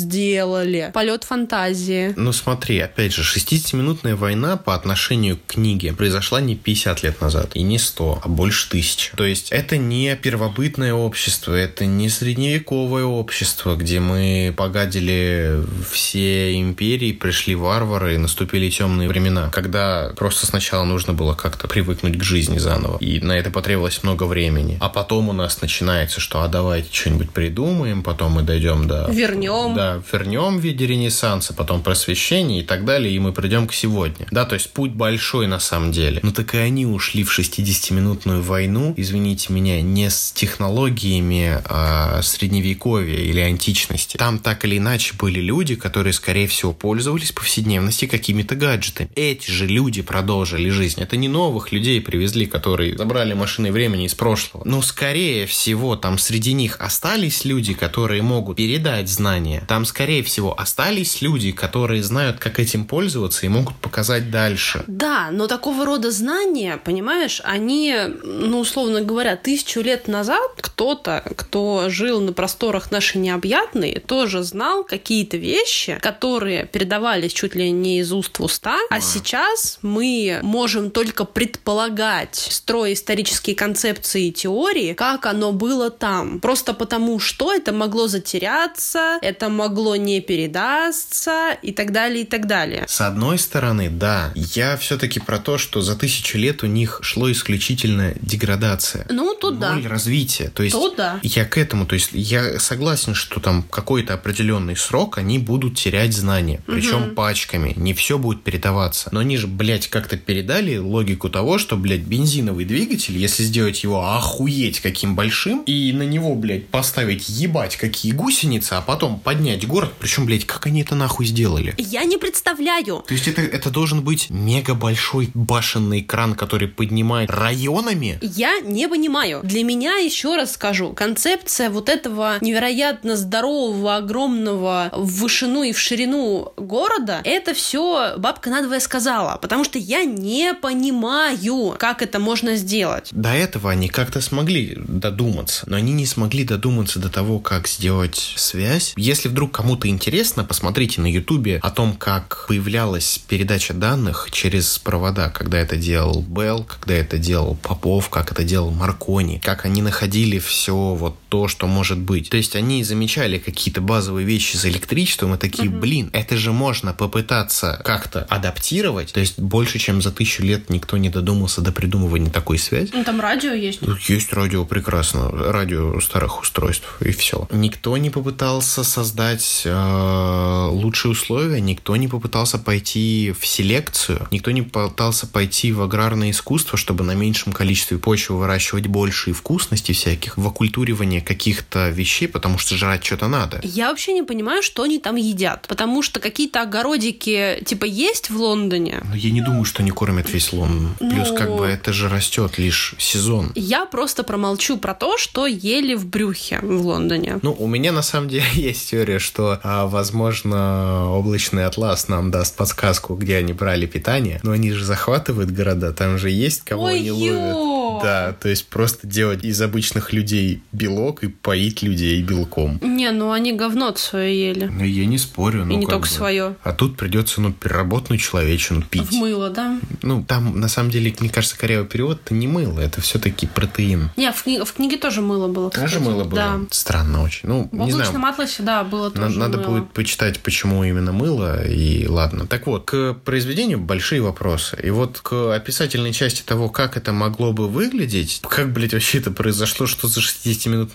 сделали. 0.56 0.90
Полет 0.92 1.24
фантазии. 1.24 2.12
Ну 2.16 2.32
смотри, 2.32 2.78
опять 2.80 3.12
же, 3.12 3.22
60-минутная 3.22 4.16
война 4.16 4.56
по 4.56 4.74
отношению 4.74 5.36
к 5.36 5.54
книге 5.54 5.92
произошла 5.92 6.40
не 6.40 6.56
50 6.56 7.02
лет 7.02 7.20
назад 7.20 7.50
и 7.54 7.62
не 7.62 7.78
100, 7.78 8.20
а 8.24 8.28
больше 8.28 8.68
тысячи. 8.70 9.12
То 9.16 9.24
есть 9.24 9.50
это 9.50 9.76
не 9.76 10.14
первобытное 10.16 10.94
общество, 10.94 11.54
это 11.54 11.86
не 11.86 12.08
средневековое 12.08 13.04
общество, 13.04 13.76
где 13.76 14.00
мы 14.00 14.54
погадили 14.56 15.64
все 15.90 16.58
империи, 16.58 17.12
пришли 17.12 17.54
варвары 17.54 18.14
и 18.14 18.18
наступили 18.18 18.70
темные 18.70 19.08
времена, 19.08 19.50
когда 19.50 20.12
просто 20.16 20.46
сначала 20.46 20.84
нужно 20.84 21.12
было 21.12 21.34
как-то 21.34 21.68
привыкнуть 21.68 22.18
к 22.18 22.22
жизни 22.22 22.58
заново. 22.58 22.98
И 22.98 23.20
на 23.20 23.32
это 23.32 23.50
потребовалось 23.50 24.02
много 24.02 24.24
времени. 24.24 24.78
А 24.80 24.88
потом 24.88 25.28
у 25.28 25.32
нас 25.32 25.60
начинается, 25.60 26.20
что 26.20 26.42
а 26.42 26.48
давайте 26.48 26.88
что-нибудь 26.92 27.30
придумаем, 27.30 28.02
потом 28.02 28.32
мы 28.32 28.42
дойдем 28.42 28.86
до... 28.86 29.06
Вернем. 29.10 29.74
Да, 29.74 30.00
вернем 30.12 30.45
в 30.54 30.60
виде 30.60 30.86
Ренессанса, 30.86 31.52
потом 31.52 31.82
просвещение 31.82 32.60
и 32.60 32.64
так 32.64 32.84
далее, 32.84 33.14
и 33.14 33.18
мы 33.18 33.32
придем 33.32 33.66
к 33.66 33.74
сегодня. 33.74 34.26
Да, 34.30 34.44
то 34.44 34.54
есть 34.54 34.70
путь 34.70 34.92
большой 34.92 35.46
на 35.46 35.58
самом 35.58 35.92
деле. 35.92 36.20
Но 36.22 36.32
так 36.32 36.54
и 36.54 36.58
они 36.58 36.86
ушли 36.86 37.24
в 37.24 37.36
60-минутную 37.36 38.42
войну, 38.42 38.94
извините 38.96 39.52
меня, 39.52 39.80
не 39.82 40.10
с 40.10 40.32
технологиями 40.32 41.60
а, 41.64 42.20
средневековья 42.22 43.18
или 43.18 43.40
античности. 43.40 44.16
Там 44.16 44.38
так 44.38 44.64
или 44.64 44.78
иначе 44.78 45.14
были 45.18 45.40
люди, 45.40 45.74
которые, 45.74 46.12
скорее 46.12 46.46
всего, 46.46 46.72
пользовались 46.72 47.32
повседневности 47.32 48.06
какими-то 48.06 48.54
гаджетами. 48.54 49.10
Эти 49.14 49.50
же 49.50 49.66
люди 49.66 50.02
продолжили 50.02 50.68
жизнь. 50.68 51.00
Это 51.00 51.16
не 51.16 51.28
новых 51.28 51.72
людей 51.72 52.00
привезли, 52.00 52.46
которые 52.46 52.96
забрали 52.96 53.32
машины 53.32 53.72
времени 53.72 54.06
из 54.06 54.14
прошлого. 54.14 54.62
Но, 54.64 54.82
скорее 54.82 55.46
всего, 55.46 55.96
там 55.96 56.18
среди 56.18 56.52
них 56.52 56.76
остались 56.80 57.44
люди, 57.44 57.74
которые 57.74 58.22
могут 58.22 58.56
передать 58.56 59.08
знания. 59.08 59.64
Там, 59.68 59.84
скорее 59.84 60.22
всего, 60.22 60.35
остались 60.56 61.22
люди, 61.22 61.52
которые 61.52 62.02
знают, 62.02 62.38
как 62.38 62.58
этим 62.58 62.86
пользоваться 62.86 63.46
и 63.46 63.48
могут 63.48 63.76
показать 63.76 64.30
дальше. 64.30 64.84
Да, 64.86 65.30
но 65.30 65.46
такого 65.46 65.84
рода 65.84 66.10
знания, 66.10 66.80
понимаешь, 66.82 67.40
они, 67.44 67.94
ну, 68.22 68.60
условно 68.60 69.00
говоря, 69.00 69.36
тысячу 69.36 69.80
лет 69.80 70.08
назад 70.08 70.50
кто-то, 70.60 71.22
кто 71.36 71.88
жил 71.88 72.20
на 72.20 72.32
просторах 72.32 72.90
нашей 72.90 73.18
необъятной, 73.18 74.02
тоже 74.06 74.42
знал 74.42 74.84
какие-то 74.84 75.36
вещи, 75.36 75.98
которые 76.02 76.66
передавались 76.66 77.32
чуть 77.32 77.54
ли 77.54 77.70
не 77.70 78.00
из 78.00 78.12
уст 78.12 78.38
в 78.38 78.44
уста, 78.44 78.78
а 78.90 79.00
сейчас 79.00 79.78
мы 79.82 80.40
можем 80.42 80.90
только 80.90 81.24
предполагать, 81.24 82.34
строя 82.36 82.92
исторические 82.92 83.56
концепции 83.56 84.28
и 84.28 84.32
теории, 84.32 84.92
как 84.92 85.26
оно 85.26 85.52
было 85.52 85.90
там. 85.90 86.40
Просто 86.40 86.74
потому, 86.74 87.18
что 87.18 87.52
это 87.52 87.72
могло 87.72 88.08
затеряться, 88.08 89.18
это 89.22 89.48
могло 89.48 89.96
не 89.96 90.20
передастся 90.26 91.56
и 91.62 91.72
так 91.72 91.92
далее, 91.92 92.22
и 92.22 92.26
так 92.26 92.46
далее. 92.46 92.84
С 92.88 93.00
одной 93.00 93.38
стороны, 93.38 93.88
да, 93.90 94.32
я 94.34 94.76
все-таки 94.76 95.20
про 95.20 95.38
то, 95.38 95.58
что 95.58 95.80
за 95.80 95.96
тысячу 95.96 96.38
лет 96.38 96.62
у 96.62 96.66
них 96.66 97.00
шло 97.02 97.30
исключительно 97.30 98.14
деградация. 98.20 99.06
Ну, 99.08 99.34
тут 99.34 99.60
Ноль 99.60 99.82
да. 99.82 99.88
развития. 99.88 100.50
То 100.50 100.62
есть 100.62 100.74
тут 100.74 100.96
да. 100.96 101.20
я 101.22 101.44
к 101.44 101.58
этому, 101.58 101.86
то 101.86 101.94
есть 101.94 102.10
я 102.12 102.58
согласен, 102.58 103.14
что 103.14 103.40
там 103.40 103.62
какой-то 103.62 104.14
определенный 104.14 104.76
срок 104.76 105.18
они 105.18 105.38
будут 105.38 105.76
терять 105.76 106.12
знания, 106.12 106.60
причем 106.66 107.08
угу. 107.08 107.14
пачками. 107.14 107.72
Не 107.76 107.94
все 107.94 108.18
будет 108.18 108.42
передаваться. 108.42 109.08
Но 109.12 109.20
они 109.20 109.36
же, 109.36 109.46
блядь, 109.46 109.88
как-то 109.88 110.16
передали 110.16 110.76
логику 110.78 111.28
того, 111.28 111.58
что, 111.58 111.76
блядь, 111.76 112.02
бензиновый 112.02 112.64
двигатель, 112.64 113.16
если 113.16 113.42
сделать 113.42 113.82
его 113.82 114.14
охуеть 114.14 114.80
каким 114.80 115.14
большим, 115.14 115.62
и 115.62 115.92
на 115.92 116.02
него, 116.02 116.34
блядь, 116.34 116.68
поставить 116.68 117.28
ебать 117.28 117.76
какие 117.76 118.12
гусеницы, 118.12 118.74
а 118.74 118.80
потом 118.80 119.20
поднять 119.20 119.66
город, 119.66 119.92
причем, 119.98 120.15
блядь, 120.24 120.46
как 120.46 120.66
они 120.66 120.82
это 120.82 120.94
нахуй 120.94 121.26
сделали? 121.26 121.74
Я 121.76 122.04
не 122.04 122.16
представляю. 122.16 123.04
То 123.06 123.14
есть 123.14 123.28
это, 123.28 123.42
это 123.42 123.70
должен 123.70 124.02
быть 124.02 124.30
мега 124.30 124.74
большой 124.74 125.30
башенный 125.34 126.02
кран, 126.02 126.34
который 126.34 126.68
поднимает 126.68 127.30
районами? 127.30 128.18
Я 128.22 128.60
не 128.60 128.88
понимаю. 128.88 129.40
Для 129.42 129.62
меня, 129.64 129.96
еще 129.96 130.36
раз 130.36 130.52
скажу, 130.52 130.92
концепция 130.92 131.70
вот 131.70 131.88
этого 131.88 132.38
невероятно 132.40 133.16
здорового, 133.16 133.96
огромного 133.96 134.90
в 134.92 135.20
вышину 135.20 135.62
и 135.62 135.72
в 135.72 135.78
ширину 135.78 136.52
города, 136.56 137.20
это 137.24 137.54
все 137.54 138.14
бабка 138.16 138.50
надвое 138.50 138.80
сказала, 138.80 139.38
потому 139.40 139.64
что 139.64 139.78
я 139.78 140.04
не 140.04 140.54
понимаю, 140.54 141.74
как 141.78 142.02
это 142.02 142.18
можно 142.18 142.56
сделать. 142.56 143.08
До 143.12 143.30
этого 143.30 143.70
они 143.70 143.88
как-то 143.88 144.20
смогли 144.20 144.76
додуматься, 144.76 145.64
но 145.66 145.76
они 145.76 145.92
не 145.92 146.06
смогли 146.06 146.44
додуматься 146.44 146.98
до 146.98 147.10
того, 147.10 147.38
как 147.38 147.68
сделать 147.68 148.34
связь. 148.36 148.92
Если 148.96 149.28
вдруг 149.28 149.52
кому-то 149.52 149.88
интересно, 149.88 149.95
посмотрите 150.44 151.00
на 151.00 151.06
ютубе 151.06 151.58
о 151.62 151.70
том, 151.70 151.94
как 151.94 152.46
появлялась 152.48 153.18
передача 153.28 153.74
данных 153.74 154.28
через 154.30 154.78
провода, 154.78 155.30
когда 155.30 155.58
это 155.58 155.76
делал 155.76 156.22
Белл, 156.22 156.64
когда 156.64 156.94
это 156.94 157.18
делал 157.18 157.56
Попов, 157.62 158.08
как 158.08 158.32
это 158.32 158.44
делал 158.44 158.70
Маркони, 158.70 159.40
как 159.42 159.64
они 159.64 159.82
находили 159.82 160.38
все 160.38 160.74
вот 160.94 161.16
то, 161.36 161.48
что 161.48 161.66
может 161.66 161.98
быть. 161.98 162.30
То 162.30 162.38
есть 162.38 162.56
они 162.56 162.82
замечали 162.82 163.36
какие-то 163.36 163.82
базовые 163.82 164.24
вещи 164.24 164.56
с 164.56 164.64
электричеством 164.64 165.34
и 165.34 165.36
такие, 165.36 165.68
угу. 165.68 165.80
блин, 165.80 166.08
это 166.14 166.34
же 166.34 166.50
можно 166.50 166.94
попытаться 166.94 167.78
как-то 167.84 168.22
адаптировать. 168.30 169.12
То 169.12 169.20
есть 169.20 169.38
больше, 169.38 169.78
чем 169.78 170.00
за 170.00 170.12
тысячу 170.12 170.42
лет 170.44 170.70
никто 170.70 170.96
не 170.96 171.10
додумался 171.10 171.60
до 171.60 171.72
придумывания 171.72 172.30
такой 172.30 172.58
связи. 172.58 172.90
Ну, 172.94 173.04
там 173.04 173.20
радио 173.20 173.52
есть. 173.52 173.80
Есть 174.08 174.32
радио, 174.32 174.64
прекрасно. 174.64 175.30
Радио 175.30 176.00
старых 176.00 176.40
устройств, 176.40 176.96
и 177.00 177.10
все. 177.10 177.46
Никто 177.50 177.98
не 177.98 178.08
попытался 178.08 178.82
создать 178.82 179.62
э, 179.66 180.68
лучшие 180.70 181.12
условия, 181.12 181.60
никто 181.60 181.96
не 181.96 182.08
попытался 182.08 182.58
пойти 182.58 183.34
в 183.38 183.46
селекцию, 183.46 184.26
никто 184.30 184.52
не 184.52 184.62
пытался 184.62 185.26
пойти 185.26 185.70
в 185.72 185.82
аграрное 185.82 186.30
искусство, 186.30 186.78
чтобы 186.78 187.04
на 187.04 187.12
меньшем 187.14 187.52
количестве 187.52 187.98
почвы 187.98 188.38
выращивать 188.38 188.86
больше 188.86 189.30
и 189.30 189.32
вкусности 189.34 189.92
всяких, 189.92 190.38
в 190.38 190.46
оккультуривание 190.46 191.25
каких-то 191.26 191.90
вещей, 191.90 192.28
потому 192.28 192.58
что 192.58 192.76
жрать 192.76 193.04
что-то 193.04 193.28
надо. 193.28 193.60
Я 193.62 193.90
вообще 193.90 194.12
не 194.12 194.22
понимаю, 194.22 194.62
что 194.62 194.82
они 194.82 194.98
там 194.98 195.16
едят, 195.16 195.66
потому 195.68 196.02
что 196.02 196.20
какие-то 196.20 196.62
огородики 196.62 197.62
типа 197.64 197.84
есть 197.84 198.30
в 198.30 198.40
Лондоне. 198.40 199.02
Но 199.04 199.16
я 199.16 199.30
не 199.30 199.42
думаю, 199.42 199.64
что 199.64 199.82
они 199.82 199.90
кормят 199.90 200.32
весь 200.32 200.52
Лондон. 200.52 200.94
Плюс 200.98 201.30
ну... 201.30 201.36
как 201.36 201.56
бы 201.56 201.66
это 201.66 201.92
же 201.92 202.08
растет 202.08 202.58
лишь 202.58 202.94
сезон. 202.98 203.52
Я 203.54 203.84
просто 203.86 204.22
промолчу 204.22 204.76
про 204.76 204.94
то, 204.94 205.18
что 205.18 205.46
ели 205.46 205.94
в 205.94 206.06
брюхе 206.06 206.60
в 206.62 206.86
Лондоне. 206.86 207.38
Ну, 207.42 207.52
у 207.58 207.66
меня 207.66 207.92
на 207.92 208.02
самом 208.02 208.28
деле 208.28 208.46
есть 208.52 208.90
теория, 208.90 209.18
что, 209.18 209.58
а, 209.62 209.86
возможно, 209.86 211.10
облачный 211.10 211.66
атлас 211.66 212.08
нам 212.08 212.30
даст 212.30 212.56
подсказку, 212.56 213.14
где 213.14 213.36
они 213.36 213.52
брали 213.52 213.86
питание, 213.86 214.40
но 214.42 214.52
они 214.52 214.72
же 214.72 214.84
захватывают 214.84 215.50
города, 215.50 215.92
там 215.92 216.18
же 216.18 216.30
есть 216.30 216.62
кого 216.62 216.84
Ой, 216.84 217.00
они 217.00 217.10
ловят. 217.10 218.02
Да, 218.02 218.32
то 218.40 218.48
есть 218.48 218.66
просто 218.66 219.06
делать 219.06 219.44
из 219.44 219.60
обычных 219.60 220.12
людей 220.12 220.62
белок 221.06 221.22
и 221.22 221.28
поить 221.28 221.82
людей 221.82 222.22
белком. 222.22 222.78
Не, 222.82 223.10
ну 223.12 223.30
они 223.32 223.52
говно 223.52 223.94
свое 223.96 224.48
ели. 224.48 224.66
Ну, 224.66 224.84
я 224.84 225.06
не 225.06 225.18
спорю. 225.18 225.64
Ну, 225.64 225.74
и 225.74 225.76
не 225.76 225.86
только 225.86 226.00
бы. 226.00 226.06
свое. 226.06 226.56
А 226.62 226.72
тут 226.72 226.96
придется, 226.96 227.40
ну, 227.40 227.52
переработанную 227.52 228.18
человечину 228.18 228.82
пить. 228.82 229.08
В 229.10 229.12
мыло, 229.12 229.50
да? 229.50 229.78
Ну, 230.02 230.24
там, 230.24 230.58
на 230.58 230.68
самом 230.68 230.90
деле, 230.90 231.14
мне 231.20 231.30
кажется, 231.30 231.56
корявый 231.58 231.86
перевод 231.86 232.20
это 232.24 232.34
не 232.34 232.48
мыло, 232.48 232.80
это 232.80 233.00
все-таки 233.00 233.46
протеин. 233.46 234.10
Не, 234.16 234.32
в, 234.32 234.44
кни- 234.44 234.64
в 234.64 234.72
книге 234.72 234.96
тоже 234.96 235.22
мыло 235.22 235.48
было. 235.48 235.70
Кстати. 235.70 235.92
Тоже 235.92 236.00
мыло 236.00 236.24
было? 236.24 236.34
Да. 236.34 236.60
Странно 236.70 237.22
очень. 237.22 237.48
Ну, 237.48 237.68
в 237.70 237.76
не 237.76 237.92
знаю. 237.92 238.24
атласе, 238.26 238.62
да, 238.62 238.82
было 238.84 239.10
тоже 239.10 239.38
Надо 239.38 239.58
мыло. 239.58 239.68
будет 239.70 239.92
почитать, 239.92 240.40
почему 240.40 240.84
именно 240.84 241.12
мыло, 241.12 241.64
и 241.66 242.06
ладно. 242.06 242.46
Так 242.46 242.66
вот, 242.66 242.84
к 242.86 243.14
произведению 243.24 243.78
большие 243.78 244.20
вопросы. 244.20 244.78
И 244.82 244.90
вот 244.90 245.20
к 245.20 245.54
описательной 245.54 246.12
части 246.12 246.42
того, 246.42 246.68
как 246.68 246.96
это 246.96 247.12
могло 247.12 247.52
бы 247.52 247.68
выглядеть, 247.68 248.40
как, 248.48 248.72
блядь, 248.72 248.92
вообще 248.92 249.18
это 249.18 249.30
произошло, 249.30 249.86
что 249.86 250.08
за 250.08 250.20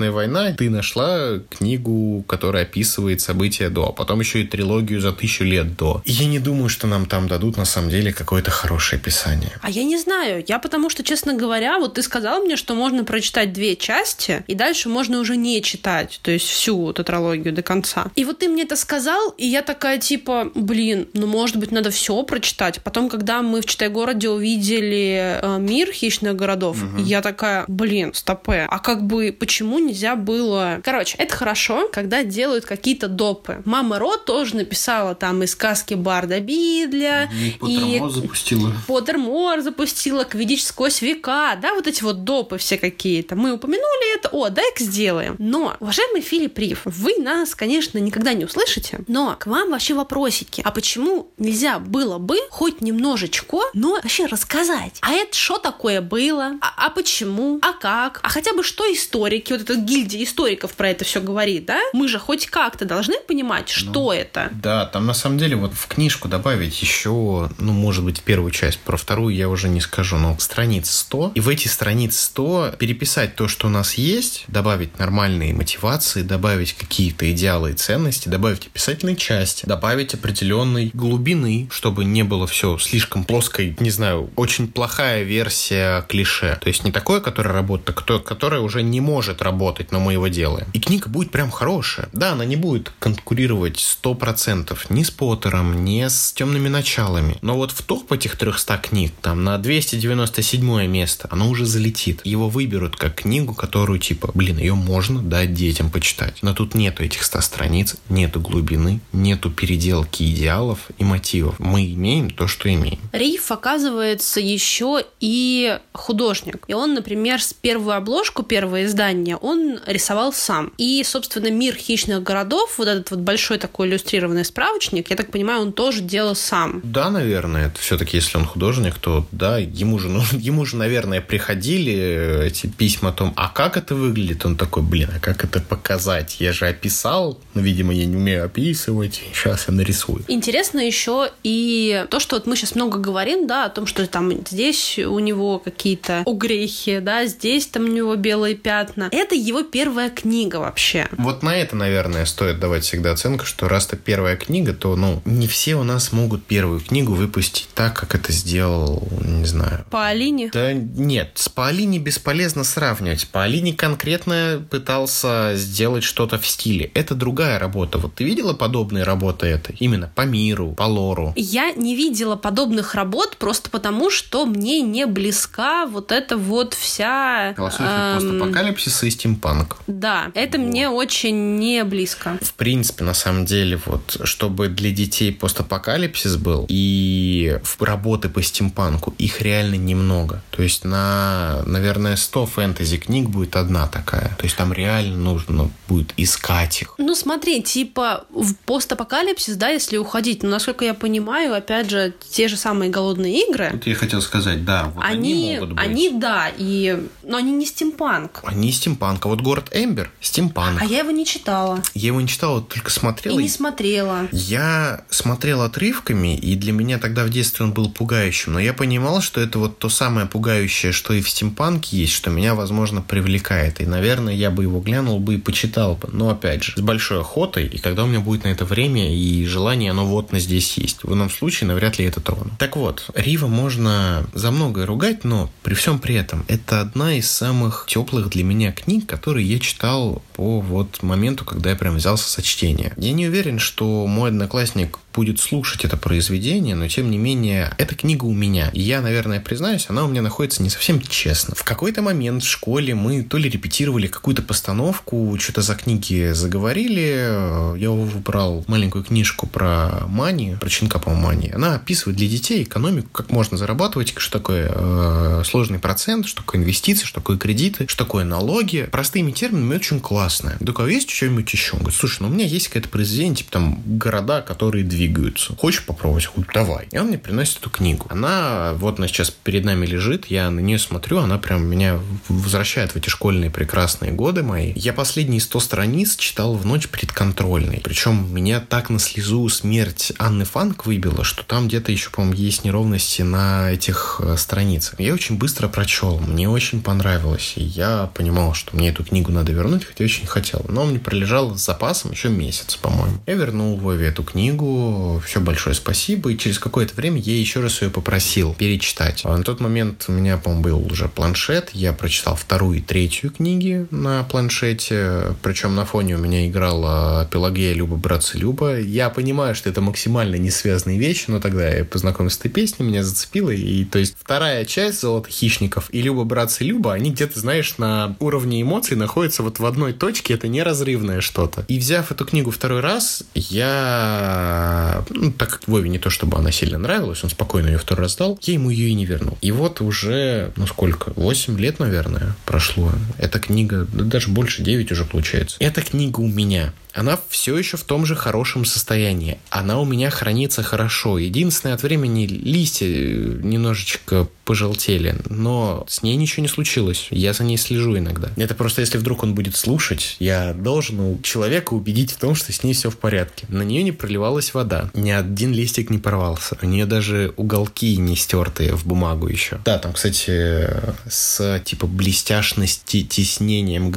60-минутная 0.01 0.11
война, 0.11 0.53
ты 0.53 0.69
нашла 0.69 1.39
книгу, 1.49 2.23
которая 2.27 2.63
описывает 2.63 3.21
события 3.21 3.69
до, 3.69 3.89
а 3.89 3.91
потом 3.91 4.19
еще 4.19 4.41
и 4.41 4.47
трилогию 4.47 5.01
за 5.01 5.11
тысячу 5.11 5.43
лет 5.43 5.75
до. 5.77 6.01
И 6.05 6.11
я 6.11 6.25
не 6.25 6.39
думаю, 6.39 6.69
что 6.69 6.87
нам 6.87 7.05
там 7.05 7.27
дадут 7.27 7.57
на 7.57 7.65
самом 7.65 7.89
деле 7.89 8.13
какое-то 8.13 8.51
хорошее 8.51 8.99
описание. 8.99 9.51
А 9.61 9.69
я 9.69 9.83
не 9.83 9.97
знаю. 9.97 10.43
Я 10.47 10.59
потому 10.59 10.89
что, 10.89 11.03
честно 11.03 11.33
говоря, 11.33 11.79
вот 11.79 11.95
ты 11.95 12.01
сказал 12.01 12.41
мне, 12.41 12.55
что 12.55 12.75
можно 12.75 13.03
прочитать 13.03 13.53
две 13.53 13.75
части, 13.75 14.43
и 14.47 14.55
дальше 14.55 14.89
можно 14.89 15.19
уже 15.19 15.37
не 15.37 15.61
читать, 15.61 16.19
то 16.23 16.31
есть 16.31 16.47
всю 16.47 16.93
тетралогию 16.93 17.53
до 17.53 17.61
конца. 17.61 18.11
И 18.15 18.25
вот 18.25 18.39
ты 18.39 18.47
мне 18.47 18.63
это 18.63 18.75
сказал, 18.75 19.33
и 19.37 19.47
я 19.47 19.61
такая 19.61 19.97
типа, 19.97 20.51
блин, 20.55 21.07
ну 21.13 21.27
может 21.27 21.57
быть 21.57 21.71
надо 21.71 21.89
все 21.91 22.23
прочитать. 22.23 22.81
Потом, 22.83 23.09
когда 23.09 23.41
мы 23.41 23.61
в 23.61 23.65
Читай-городе 23.65 24.29
увидели 24.29 25.39
э, 25.41 25.57
мир 25.59 25.91
хищных 25.91 26.35
городов, 26.35 26.77
угу. 26.81 27.01
я 27.01 27.21
такая, 27.21 27.65
блин, 27.67 28.13
стопе, 28.13 28.67
а 28.69 28.79
как 28.79 29.03
бы 29.03 29.35
почему 29.37 29.79
нельзя 29.91 30.15
было... 30.15 30.81
Короче, 30.83 31.17
это 31.17 31.35
хорошо, 31.35 31.89
когда 31.91 32.23
делают 32.23 32.65
какие-то 32.65 33.07
допы. 33.07 33.61
Мама 33.65 33.99
Ро 33.99 34.17
тоже 34.17 34.55
написала 34.55 35.15
там 35.15 35.43
и 35.43 35.47
сказки 35.47 35.93
Барда 35.93 36.39
Бидля, 36.39 37.29
и 37.33 37.57
Поттермор 37.59 38.09
запустила. 38.09 38.73
Поттермор 38.87 39.61
запустила, 39.61 40.23
Квидич 40.23 40.63
сквозь 40.63 41.01
века, 41.01 41.57
да, 41.61 41.73
вот 41.73 41.87
эти 41.87 42.03
вот 42.03 42.23
допы 42.23 42.57
все 42.57 42.77
какие-то. 42.77 43.35
Мы 43.35 43.53
упомянули 43.53 44.15
это, 44.15 44.29
о, 44.29 44.49
дай-ка 44.49 44.83
сделаем. 44.83 45.35
Но, 45.37 45.75
уважаемый 45.79 46.21
Филипп 46.21 46.57
Рив, 46.57 46.81
вы 46.85 47.15
нас, 47.17 47.53
конечно, 47.53 47.97
никогда 47.97 48.33
не 48.33 48.45
услышите, 48.45 48.99
но 49.07 49.35
к 49.37 49.47
вам 49.47 49.71
вообще 49.71 49.93
вопросики. 49.93 50.61
А 50.63 50.71
почему 50.71 51.29
нельзя 51.37 51.79
было 51.79 52.17
бы 52.17 52.37
хоть 52.49 52.81
немножечко, 52.81 53.59
но 53.73 53.95
вообще 53.95 54.25
рассказать? 54.25 54.97
А 55.01 55.11
это 55.11 55.35
что 55.35 55.57
такое 55.57 56.01
было? 56.01 56.53
А, 56.61 56.87
а 56.87 56.89
почему? 56.89 57.59
А 57.61 57.73
как? 57.73 58.19
А 58.23 58.29
хотя 58.29 58.53
бы 58.53 58.63
что 58.63 58.91
историки, 58.91 59.51
вот 59.51 59.63
эта 59.63 59.75
гильдия 59.81 60.23
историков 60.23 60.73
про 60.73 60.89
это 60.89 61.05
все 61.05 61.21
говорит, 61.21 61.65
да? 61.65 61.79
Мы 61.93 62.07
же 62.07 62.19
хоть 62.19 62.47
как-то 62.47 62.85
должны 62.85 63.15
понимать, 63.27 63.69
что 63.69 63.91
ну, 63.91 64.11
это. 64.11 64.49
Да, 64.51 64.85
там 64.85 65.05
на 65.05 65.13
самом 65.13 65.37
деле 65.37 65.55
вот 65.55 65.73
в 65.73 65.87
книжку 65.87 66.27
добавить 66.27 66.81
еще, 66.81 67.49
ну, 67.57 67.71
может 67.73 68.03
быть, 68.03 68.21
первую 68.21 68.51
часть, 68.51 68.79
про 68.79 68.97
вторую 68.97 69.35
я 69.35 69.49
уже 69.49 69.69
не 69.69 69.81
скажу, 69.81 70.17
но 70.17 70.37
страниц 70.39 70.89
100, 70.89 71.33
и 71.35 71.39
в 71.39 71.49
эти 71.49 71.67
страниц 71.67 72.19
100 72.19 72.75
переписать 72.77 73.35
то, 73.35 73.47
что 73.47 73.67
у 73.67 73.69
нас 73.69 73.95
есть, 73.95 74.45
добавить 74.47 74.99
нормальные 74.99 75.53
мотивации, 75.53 76.21
добавить 76.21 76.73
какие-то 76.73 77.31
идеалы 77.31 77.71
и 77.71 77.73
ценности, 77.73 78.29
добавить 78.29 78.67
описательные 78.67 79.15
части, 79.15 79.65
добавить 79.65 80.13
определенной 80.13 80.91
глубины, 80.93 81.67
чтобы 81.71 82.05
не 82.05 82.23
было 82.23 82.47
все 82.47 82.77
слишком 82.77 83.23
плоской, 83.23 83.75
не 83.79 83.89
знаю, 83.89 84.29
очень 84.35 84.67
плохая 84.67 85.23
версия 85.23 86.01
клише. 86.03 86.57
То 86.61 86.67
есть 86.67 86.83
не 86.83 86.91
такое, 86.91 87.21
которое 87.21 87.53
работает, 87.53 87.97
а 88.07 88.19
которое 88.19 88.61
уже 88.61 88.83
не 88.83 89.01
может 89.01 89.41
работать, 89.41 89.70
но 89.91 89.99
мы 89.99 90.13
его 90.13 90.27
делаем. 90.27 90.67
И 90.73 90.79
книга 90.79 91.09
будет 91.09 91.31
прям 91.31 91.51
хорошая. 91.51 92.09
Да, 92.13 92.31
она 92.31 92.45
не 92.45 92.55
будет 92.55 92.91
конкурировать 92.99 93.77
100% 94.03 94.77
ни 94.89 95.03
с 95.03 95.11
Поттером, 95.11 95.85
ни 95.85 96.07
с 96.07 96.33
темными 96.33 96.67
началами. 96.67 97.37
Но 97.41 97.55
вот 97.55 97.71
в 97.71 97.81
топ 97.83 98.11
этих 98.11 98.35
300 98.35 98.77
книг, 98.77 99.13
там 99.21 99.43
на 99.43 99.57
297 99.57 100.87
место, 100.87 101.27
оно 101.31 101.49
уже 101.49 101.65
залетит. 101.65 102.21
Его 102.25 102.49
выберут 102.49 102.95
как 102.95 103.15
книгу, 103.15 103.53
которую 103.53 103.99
типа, 103.99 104.31
блин, 104.33 104.57
ее 104.57 104.75
можно 104.75 105.21
дать 105.21 105.53
детям 105.53 105.89
почитать. 105.89 106.35
Но 106.41 106.53
тут 106.53 106.75
нету 106.75 107.03
этих 107.03 107.23
100 107.23 107.41
страниц, 107.41 107.95
нету 108.09 108.39
глубины, 108.39 108.99
нету 109.13 109.51
переделки 109.51 110.23
идеалов 110.23 110.79
и 110.97 111.03
мотивов. 111.03 111.59
Мы 111.59 111.93
имеем 111.93 112.29
то, 112.29 112.47
что 112.47 112.73
имеем. 112.73 112.99
Риф 113.11 113.51
оказывается 113.51 114.39
еще 114.39 115.05
и 115.19 115.79
художник. 115.93 116.63
И 116.67 116.73
он, 116.73 116.93
например, 116.93 117.41
с 117.41 117.53
первую 117.53 117.95
обложку, 117.95 118.43
первое 118.43 118.85
издание, 118.85 119.35
он 119.35 119.60
рисовал 119.85 120.33
сам. 120.33 120.73
И, 120.77 121.03
собственно, 121.03 121.51
мир 121.51 121.75
хищных 121.75 122.23
городов, 122.23 122.75
вот 122.77 122.87
этот 122.87 123.11
вот 123.11 123.19
большой 123.19 123.57
такой 123.57 123.87
иллюстрированный 123.87 124.45
справочник, 124.45 125.09
я 125.09 125.15
так 125.15 125.31
понимаю, 125.31 125.61
он 125.61 125.73
тоже 125.73 126.01
делал 126.01 126.35
сам. 126.35 126.81
Да, 126.83 127.09
наверное. 127.09 127.67
Это 127.67 127.79
все-таки, 127.79 128.17
если 128.17 128.37
он 128.37 128.45
художник, 128.45 128.95
то 128.97 129.25
да, 129.31 129.57
ему 129.57 129.99
же, 129.99 130.09
ну, 130.09 130.21
ему 130.31 130.65
же, 130.65 130.75
наверное, 130.75 131.21
приходили 131.21 132.45
эти 132.45 132.67
письма 132.67 133.09
о 133.09 133.13
том, 133.13 133.33
а 133.35 133.49
как 133.49 133.77
это 133.77 133.95
выглядит? 133.95 134.45
Он 134.45 134.55
такой, 134.55 134.83
блин, 134.83 135.09
а 135.15 135.19
как 135.19 135.43
это 135.43 135.61
показать? 135.61 136.37
Я 136.39 136.53
же 136.53 136.67
описал, 136.67 137.39
но, 137.53 137.61
видимо, 137.61 137.93
я 137.93 138.05
не 138.05 138.15
умею 138.15 138.45
описывать, 138.45 139.21
сейчас 139.33 139.65
я 139.67 139.73
нарисую. 139.73 140.23
Интересно 140.27 140.79
еще 140.79 141.31
и 141.43 142.05
то, 142.09 142.19
что 142.19 142.35
вот 142.35 142.47
мы 142.47 142.55
сейчас 142.55 142.75
много 142.75 142.97
говорим, 142.97 143.47
да, 143.47 143.65
о 143.65 143.69
том, 143.69 143.85
что 143.85 144.05
там 144.07 144.31
здесь 144.47 144.99
у 144.99 145.19
него 145.19 145.59
какие-то 145.59 146.23
угрехи, 146.25 146.99
да, 146.99 147.25
здесь 147.25 147.67
там 147.67 147.85
у 147.85 147.87
него 147.87 148.15
белые 148.15 148.55
пятна. 148.55 149.09
Это 149.11 149.35
его 149.35 149.50
первая 149.63 150.09
книга 150.09 150.57
вообще. 150.57 151.07
Вот 151.17 151.43
на 151.43 151.55
это, 151.55 151.75
наверное, 151.75 152.25
стоит 152.25 152.59
давать 152.59 152.83
всегда 152.83 153.11
оценку, 153.11 153.45
что 153.45 153.67
раз 153.67 153.87
это 153.87 153.97
первая 153.97 154.35
книга, 154.35 154.73
то, 154.73 154.95
ну, 154.95 155.21
не 155.25 155.47
все 155.47 155.75
у 155.75 155.83
нас 155.83 156.11
могут 156.11 156.45
первую 156.45 156.79
книгу 156.79 157.13
выпустить 157.13 157.69
так, 157.73 157.93
как 157.93 158.15
это 158.15 158.31
сделал, 158.31 159.07
не 159.23 159.45
знаю. 159.45 159.85
По 159.89 160.07
Алине? 160.07 160.49
Да 160.53 160.73
нет, 160.73 161.31
с 161.35 161.49
По 161.49 161.67
Алине 161.67 161.99
бесполезно 161.99 162.63
сравнивать. 162.63 163.27
По 163.27 163.43
Алине 163.43 163.73
конкретно 163.73 164.65
пытался 164.69 165.53
сделать 165.55 166.03
что-то 166.03 166.37
в 166.37 166.47
стиле. 166.47 166.91
Это 166.93 167.15
другая 167.15 167.59
работа. 167.59 167.97
Вот 167.97 168.15
ты 168.15 168.23
видела 168.23 168.53
подобные 168.53 169.03
работы 169.03 169.47
этой? 169.47 169.75
Именно 169.79 170.11
по 170.15 170.21
миру, 170.21 170.73
по 170.77 170.83
лору. 170.83 171.33
Я 171.35 171.71
не 171.71 171.95
видела 171.95 172.35
подобных 172.35 172.95
работ 172.95 173.37
просто 173.37 173.69
потому, 173.69 174.09
что 174.09 174.45
мне 174.45 174.81
не 174.81 175.05
близка 175.05 175.85
вот 175.85 176.11
эта 176.11 176.37
вот 176.37 176.73
вся... 176.73 177.53
Философия 177.55 177.85
эм... 177.85 178.15
постапокалипсиса 178.15 179.05
и 179.05 179.11
стимпанк. 179.41 179.77
Да, 179.87 180.31
это 180.33 180.57
вот. 180.57 180.67
мне 180.67 180.89
очень 180.89 181.55
не 181.57 181.83
близко. 181.83 182.37
В 182.41 182.53
принципе, 182.53 183.03
на 183.03 183.13
самом 183.13 183.45
деле, 183.45 183.79
вот, 183.85 184.21
чтобы 184.23 184.67
для 184.67 184.91
детей 184.91 185.31
постапокалипсис 185.31 186.37
был 186.37 186.65
и 186.69 187.59
работы 187.79 188.29
по 188.29 188.41
стимпанку, 188.41 189.13
их 189.17 189.41
реально 189.41 189.75
немного. 189.75 190.41
То 190.51 190.63
есть 190.63 190.85
на, 190.85 191.63
наверное, 191.65 192.15
100 192.15 192.45
фэнтези 192.45 192.97
книг 192.97 193.29
будет 193.29 193.55
одна 193.55 193.87
такая. 193.87 194.35
То 194.37 194.43
есть 194.43 194.55
там 194.55 194.73
реально 194.73 195.17
нужно 195.17 195.71
будет 195.87 196.13
искать 196.17 196.81
их. 196.81 196.95
Ну 196.97 197.15
смотри, 197.15 197.63
типа 197.63 198.25
в 198.29 198.55
постапокалипсис, 198.65 199.55
да, 199.55 199.69
если 199.69 199.97
уходить, 199.97 200.43
но 200.43 200.49
насколько 200.49 200.85
я 200.85 200.93
понимаю, 200.93 201.55
опять 201.55 201.89
же, 201.89 202.13
те 202.29 202.47
же 202.47 202.57
самые 202.57 202.91
голодные 202.91 203.47
игры. 203.47 203.69
Вот 203.73 203.87
я 203.87 203.95
хотел 203.95 204.21
сказать, 204.21 204.63
да, 204.65 204.91
вот 204.93 205.03
они, 205.03 205.33
они 205.33 205.53
могут 205.55 205.73
быть. 205.73 205.85
Они, 205.85 206.09
да, 206.09 206.51
и... 206.57 207.07
но 207.23 207.37
они 207.37 207.51
не 207.51 207.65
стимпанк. 207.65 208.41
Они 208.43 208.71
стимпанк. 208.71 209.20
А 209.25 209.29
вот 209.29 209.41
город 209.41 209.69
Эмбер 209.71 210.11
стимпанк. 210.19 210.81
А 210.81 210.85
я 210.85 210.99
его 210.99 211.11
не 211.11 211.25
читала. 211.25 211.81
Я 211.93 212.07
его 212.07 212.21
не 212.21 212.27
читала, 212.27 212.61
только 212.61 212.89
смотрела. 212.89 213.39
И 213.39 213.43
не 213.43 213.49
смотрела. 213.49 214.27
Я 214.31 215.03
смотрел 215.09 215.61
отрывками, 215.61 216.35
и 216.35 216.55
для 216.55 216.71
меня 216.71 216.97
тогда 216.97 217.23
в 217.23 217.29
детстве 217.29 217.65
он 217.65 217.73
был 217.73 217.89
пугающим, 217.89 218.53
но 218.53 218.59
я 218.59 218.73
понимал, 218.73 219.21
что 219.21 219.41
это 219.41 219.59
вот 219.59 219.79
то 219.79 219.89
самое 219.89 220.27
пугающее, 220.27 220.91
что 220.91 221.13
и 221.13 221.21
в 221.21 221.29
стимпанке 221.29 221.97
есть, 221.97 222.13
что 222.13 222.29
меня, 222.29 222.55
возможно, 222.55 223.01
привлекает. 223.01 223.81
И, 223.81 223.85
наверное, 223.85 224.33
я 224.33 224.49
бы 224.49 224.63
его 224.63 224.79
глянул 224.79 225.19
бы 225.19 225.35
и 225.35 225.37
почитал 225.37 225.95
бы. 225.95 226.09
Но, 226.11 226.29
опять 226.29 226.63
же, 226.63 226.73
с 226.75 226.81
большой 226.81 227.21
охотой, 227.21 227.67
и 227.67 227.77
когда 227.77 228.03
у 228.03 228.07
меня 228.07 228.19
будет 228.19 228.43
на 228.43 228.49
это 228.49 228.65
время 228.65 229.13
и 229.13 229.45
желание, 229.45 229.91
оно 229.91 230.05
вот 230.05 230.31
на 230.31 230.39
здесь 230.39 230.77
есть. 230.77 231.03
В 231.03 231.13
ином 231.13 231.29
случае, 231.29 231.67
навряд 231.67 231.99
ли 231.99 232.05
это 232.05 232.21
трону. 232.21 232.51
Так 232.57 232.75
вот, 232.75 233.09
Рива 233.15 233.47
можно 233.47 234.25
за 234.33 234.51
многое 234.51 234.85
ругать, 234.85 235.23
но 235.23 235.49
при 235.63 235.73
всем 235.73 235.99
при 235.99 236.15
этом 236.15 236.45
это 236.47 236.81
одна 236.81 237.13
из 237.13 237.29
самых 237.29 237.85
теплых 237.87 238.29
для 238.29 238.43
меня 238.43 238.71
книг, 238.71 239.10
которые 239.11 239.45
я 239.45 239.59
читал 239.59 240.21
по 240.35 240.61
вот 240.61 241.03
моменту, 241.03 241.43
когда 241.43 241.71
я 241.71 241.75
прям 241.75 241.97
взялся 241.97 242.29
со 242.29 242.41
чтения. 242.41 242.93
Я 242.95 243.11
не 243.11 243.27
уверен, 243.27 243.59
что 243.59 244.07
мой 244.07 244.29
одноклассник 244.29 244.99
будет 245.13 245.39
слушать 245.39 245.85
это 245.85 245.97
произведение, 245.97 246.75
но 246.75 246.87
тем 246.87 247.11
не 247.11 247.17
менее, 247.17 247.73
эта 247.77 247.95
книга 247.95 248.25
у 248.25 248.33
меня. 248.33 248.69
И 248.73 248.81
я, 248.81 249.01
наверное, 249.01 249.39
признаюсь, 249.39 249.85
она 249.89 250.05
у 250.05 250.07
меня 250.07 250.21
находится 250.21 250.63
не 250.63 250.69
совсем 250.69 251.01
честно. 251.01 251.55
В 251.55 251.63
какой-то 251.63 252.01
момент 252.01 252.43
в 252.43 252.49
школе 252.49 252.95
мы 252.95 253.23
то 253.23 253.37
ли 253.37 253.49
репетировали 253.49 254.07
какую-то 254.07 254.41
постановку, 254.41 255.37
что-то 255.39 255.61
за 255.61 255.75
книги 255.75 256.31
заговорили. 256.33 257.77
Я 257.77 257.91
выбрал 257.91 258.63
маленькую 258.67 259.03
книжку 259.03 259.47
про 259.47 260.03
мани, 260.07 260.55
про 260.59 260.69
щенка 260.69 260.99
по 260.99 261.11
мани. 261.11 261.51
Она 261.53 261.75
описывает 261.75 262.17
для 262.17 262.27
детей 262.27 262.63
экономику, 262.63 263.09
как 263.11 263.31
можно 263.31 263.57
зарабатывать, 263.57 264.13
что 264.17 264.39
такое 264.39 264.71
э, 264.73 265.43
сложный 265.45 265.79
процент, 265.79 266.27
что 266.27 266.41
такое 266.41 266.61
инвестиции, 266.61 267.05
что 267.05 267.19
такое 267.19 267.37
кредиты, 267.37 267.85
что 267.87 268.05
такое 268.05 268.23
налоги. 268.23 268.87
Простыми 268.91 269.31
терминами 269.31 269.75
очень 269.75 269.99
классно. 269.99 270.57
Только 270.65 270.85
есть 270.85 271.09
что-нибудь 271.09 271.51
еще? 271.51 271.73
Он 271.73 271.79
говорит, 271.79 271.99
слушай, 271.99 272.17
ну 272.21 272.27
у 272.27 272.31
меня 272.31 272.45
есть 272.45 272.67
какое-то 272.67 272.89
произведение, 272.89 273.35
типа 273.35 273.51
там 273.51 273.81
города, 273.85 274.41
которые 274.41 274.83
двигаются 274.83 275.00
двигаются. 275.01 275.55
Хочешь 275.55 275.83
попробовать? 275.85 276.29
Говорю, 276.35 276.51
давай. 276.53 276.87
И 276.91 276.97
он 276.97 277.07
мне 277.07 277.17
приносит 277.17 277.57
эту 277.57 277.69
книгу. 277.69 278.05
Она 278.09 278.73
вот 278.75 278.99
она 278.99 279.07
сейчас 279.07 279.31
перед 279.31 279.65
нами 279.65 279.85
лежит, 279.85 280.27
я 280.27 280.49
на 280.51 280.59
нее 280.59 280.77
смотрю, 280.77 281.19
она 281.19 281.37
прям 281.37 281.65
меня 281.65 281.99
возвращает 282.27 282.91
в 282.91 282.95
эти 282.95 283.09
школьные 283.09 283.49
прекрасные 283.49 284.11
годы 284.11 284.43
мои. 284.43 284.73
Я 284.75 284.93
последние 284.93 285.41
100 285.41 285.59
страниц 285.59 286.15
читал 286.15 286.53
в 286.55 286.65
ночь 286.65 286.87
предконтрольной. 286.87 287.81
Причем 287.83 288.33
меня 288.33 288.59
так 288.59 288.89
на 288.89 288.99
слезу 288.99 289.47
смерть 289.49 290.13
Анны 290.19 290.45
Фанк 290.45 290.85
выбила, 290.85 291.23
что 291.23 291.43
там 291.43 291.67
где-то 291.67 291.91
еще, 291.91 292.09
по-моему, 292.09 292.35
есть 292.35 292.63
неровности 292.63 293.23
на 293.23 293.71
этих 293.71 294.21
э, 294.23 294.37
страницах. 294.37 294.99
Я 294.99 295.13
очень 295.13 295.37
быстро 295.37 295.67
прочел, 295.67 296.19
мне 296.19 296.47
очень 296.49 296.81
понравилось, 296.81 297.53
и 297.55 297.63
я 297.63 298.09
понимал, 298.13 298.53
что 298.53 298.75
мне 298.75 298.89
эту 298.89 299.03
книгу 299.03 299.31
надо 299.31 299.51
вернуть, 299.51 299.85
хотя 299.85 300.03
очень 300.03 300.27
хотел. 300.27 300.63
Но 300.67 300.83
он 300.83 300.89
мне 300.89 300.99
пролежал 300.99 301.55
с 301.55 301.65
запасом 301.65 302.11
еще 302.11 302.29
месяц, 302.29 302.75
по-моему. 302.75 303.17
Я 303.25 303.33
вернул 303.33 303.77
Вове 303.77 304.07
эту 304.07 304.23
книгу, 304.23 304.90
все 305.25 305.39
большое 305.39 305.75
спасибо. 305.75 306.31
И 306.31 306.37
через 306.37 306.59
какое-то 306.59 306.95
время 306.95 307.19
я 307.19 307.37
еще 307.37 307.59
раз 307.59 307.81
ее 307.81 307.89
попросил 307.89 308.53
перечитать. 308.53 309.21
А 309.23 309.37
на 309.37 309.43
тот 309.43 309.59
момент 309.59 310.05
у 310.07 310.11
меня, 310.11 310.37
по-моему, 310.37 310.63
был 310.63 310.91
уже 310.91 311.07
планшет. 311.07 311.69
Я 311.73 311.93
прочитал 311.93 312.35
вторую 312.35 312.77
и 312.77 312.81
третью 312.81 313.31
книги 313.31 313.87
на 313.91 314.23
планшете. 314.23 315.35
Причем 315.41 315.75
на 315.75 315.85
фоне 315.85 316.15
у 316.15 316.19
меня 316.19 316.47
играла 316.47 317.27
Пелагея 317.31 317.73
Люба, 317.73 317.95
братцы 317.95 318.37
Люба. 318.37 318.79
Я 318.79 319.09
понимаю, 319.09 319.55
что 319.55 319.69
это 319.69 319.81
максимально 319.81 320.35
не 320.35 320.49
связанные 320.49 320.99
вещи, 320.99 321.25
но 321.27 321.39
тогда 321.39 321.69
я 321.69 321.85
познакомился 321.85 322.37
с 322.37 322.39
этой 322.39 322.49
песней, 322.49 322.85
меня 322.85 323.03
зацепило. 323.03 323.49
И 323.51 323.85
то 323.85 323.99
есть 323.99 324.15
вторая 324.19 324.65
часть 324.65 325.01
«Золотых 325.01 325.31
хищников» 325.31 325.89
и 325.91 326.01
Люба, 326.01 326.23
братцы 326.23 326.63
Люба, 326.63 326.93
они 326.93 327.11
где-то, 327.11 327.39
знаешь, 327.39 327.77
на 327.77 328.15
уровне 328.19 328.61
эмоций 328.61 328.95
находятся 328.95 329.43
вот 329.43 329.59
в 329.59 329.65
одной 329.65 329.93
точке. 329.93 330.33
Это 330.33 330.47
неразрывное 330.47 331.21
что-то. 331.21 331.65
И 331.67 331.77
взяв 331.77 332.11
эту 332.11 332.25
книгу 332.25 332.51
второй 332.51 332.81
раз, 332.81 333.23
я 333.33 334.80
ну, 335.09 335.31
так 335.31 335.49
как 335.49 335.67
Вове 335.67 335.89
не 335.89 335.99
то, 335.99 336.09
чтобы 336.09 336.37
она 336.37 336.51
сильно 336.51 336.77
нравилась, 336.77 337.23
он 337.23 337.29
спокойно 337.29 337.67
ее 337.69 337.77
второй 337.77 338.03
раз 338.03 338.15
дал, 338.15 338.39
я 338.41 338.53
ему 338.53 338.69
ее 338.69 338.89
и 338.89 338.93
не 338.93 339.05
вернул. 339.05 339.37
И 339.41 339.51
вот 339.51 339.81
уже, 339.81 340.51
ну 340.55 340.67
сколько, 340.67 341.13
8 341.15 341.59
лет, 341.59 341.79
наверное, 341.79 342.35
прошло. 342.45 342.91
Эта 343.17 343.39
книга, 343.39 343.87
да 343.91 344.03
даже 344.03 344.29
больше 344.29 344.63
9 344.63 344.91
уже 344.91 345.05
получается. 345.05 345.57
Эта 345.59 345.81
книга 345.81 346.19
у 346.19 346.27
меня 346.27 346.73
она 346.93 347.19
все 347.29 347.57
еще 347.57 347.77
в 347.77 347.83
том 347.83 348.05
же 348.05 348.15
хорошем 348.15 348.65
состоянии. 348.65 349.39
Она 349.49 349.79
у 349.79 349.85
меня 349.85 350.09
хранится 350.09 350.63
хорошо. 350.63 351.17
Единственное, 351.17 351.75
от 351.75 351.83
времени 351.83 352.25
листья 352.25 352.87
э, 352.87 353.39
немножечко 353.43 354.27
пожелтели, 354.45 355.15
но 355.29 355.85
с 355.87 356.03
ней 356.03 356.15
ничего 356.15 356.41
не 356.41 356.49
случилось. 356.49 357.07
Я 357.09 357.33
за 357.33 357.43
ней 357.43 357.57
слежу 357.57 357.97
иногда. 357.97 358.31
Это 358.35 358.53
просто 358.55 358.81
если 358.81 358.97
вдруг 358.97 359.23
он 359.23 359.33
будет 359.33 359.55
слушать, 359.55 360.17
я 360.19 360.53
должен 360.53 361.21
человека 361.21 361.73
убедить 361.73 362.11
в 362.11 362.17
том, 362.17 362.35
что 362.35 362.51
с 362.51 362.63
ней 362.63 362.73
все 362.73 362.89
в 362.89 362.97
порядке. 362.97 363.45
На 363.49 363.61
нее 363.61 363.83
не 363.83 363.91
проливалась 363.91 364.53
вода. 364.53 364.89
Ни 364.93 365.11
один 365.11 365.53
листик 365.53 365.89
не 365.89 365.99
порвался. 365.99 366.57
У 366.61 366.65
нее 366.65 366.85
даже 366.85 367.33
уголки 367.37 367.95
не 367.97 368.15
стертые 368.15 368.75
в 368.75 368.85
бумагу 368.85 369.27
еще. 369.27 369.59
Да, 369.63 369.77
там, 369.77 369.93
кстати, 369.93 370.67
с 371.09 371.61
типа 371.63 371.87
блестяшности, 371.87 373.03
тиснением, 373.03 373.91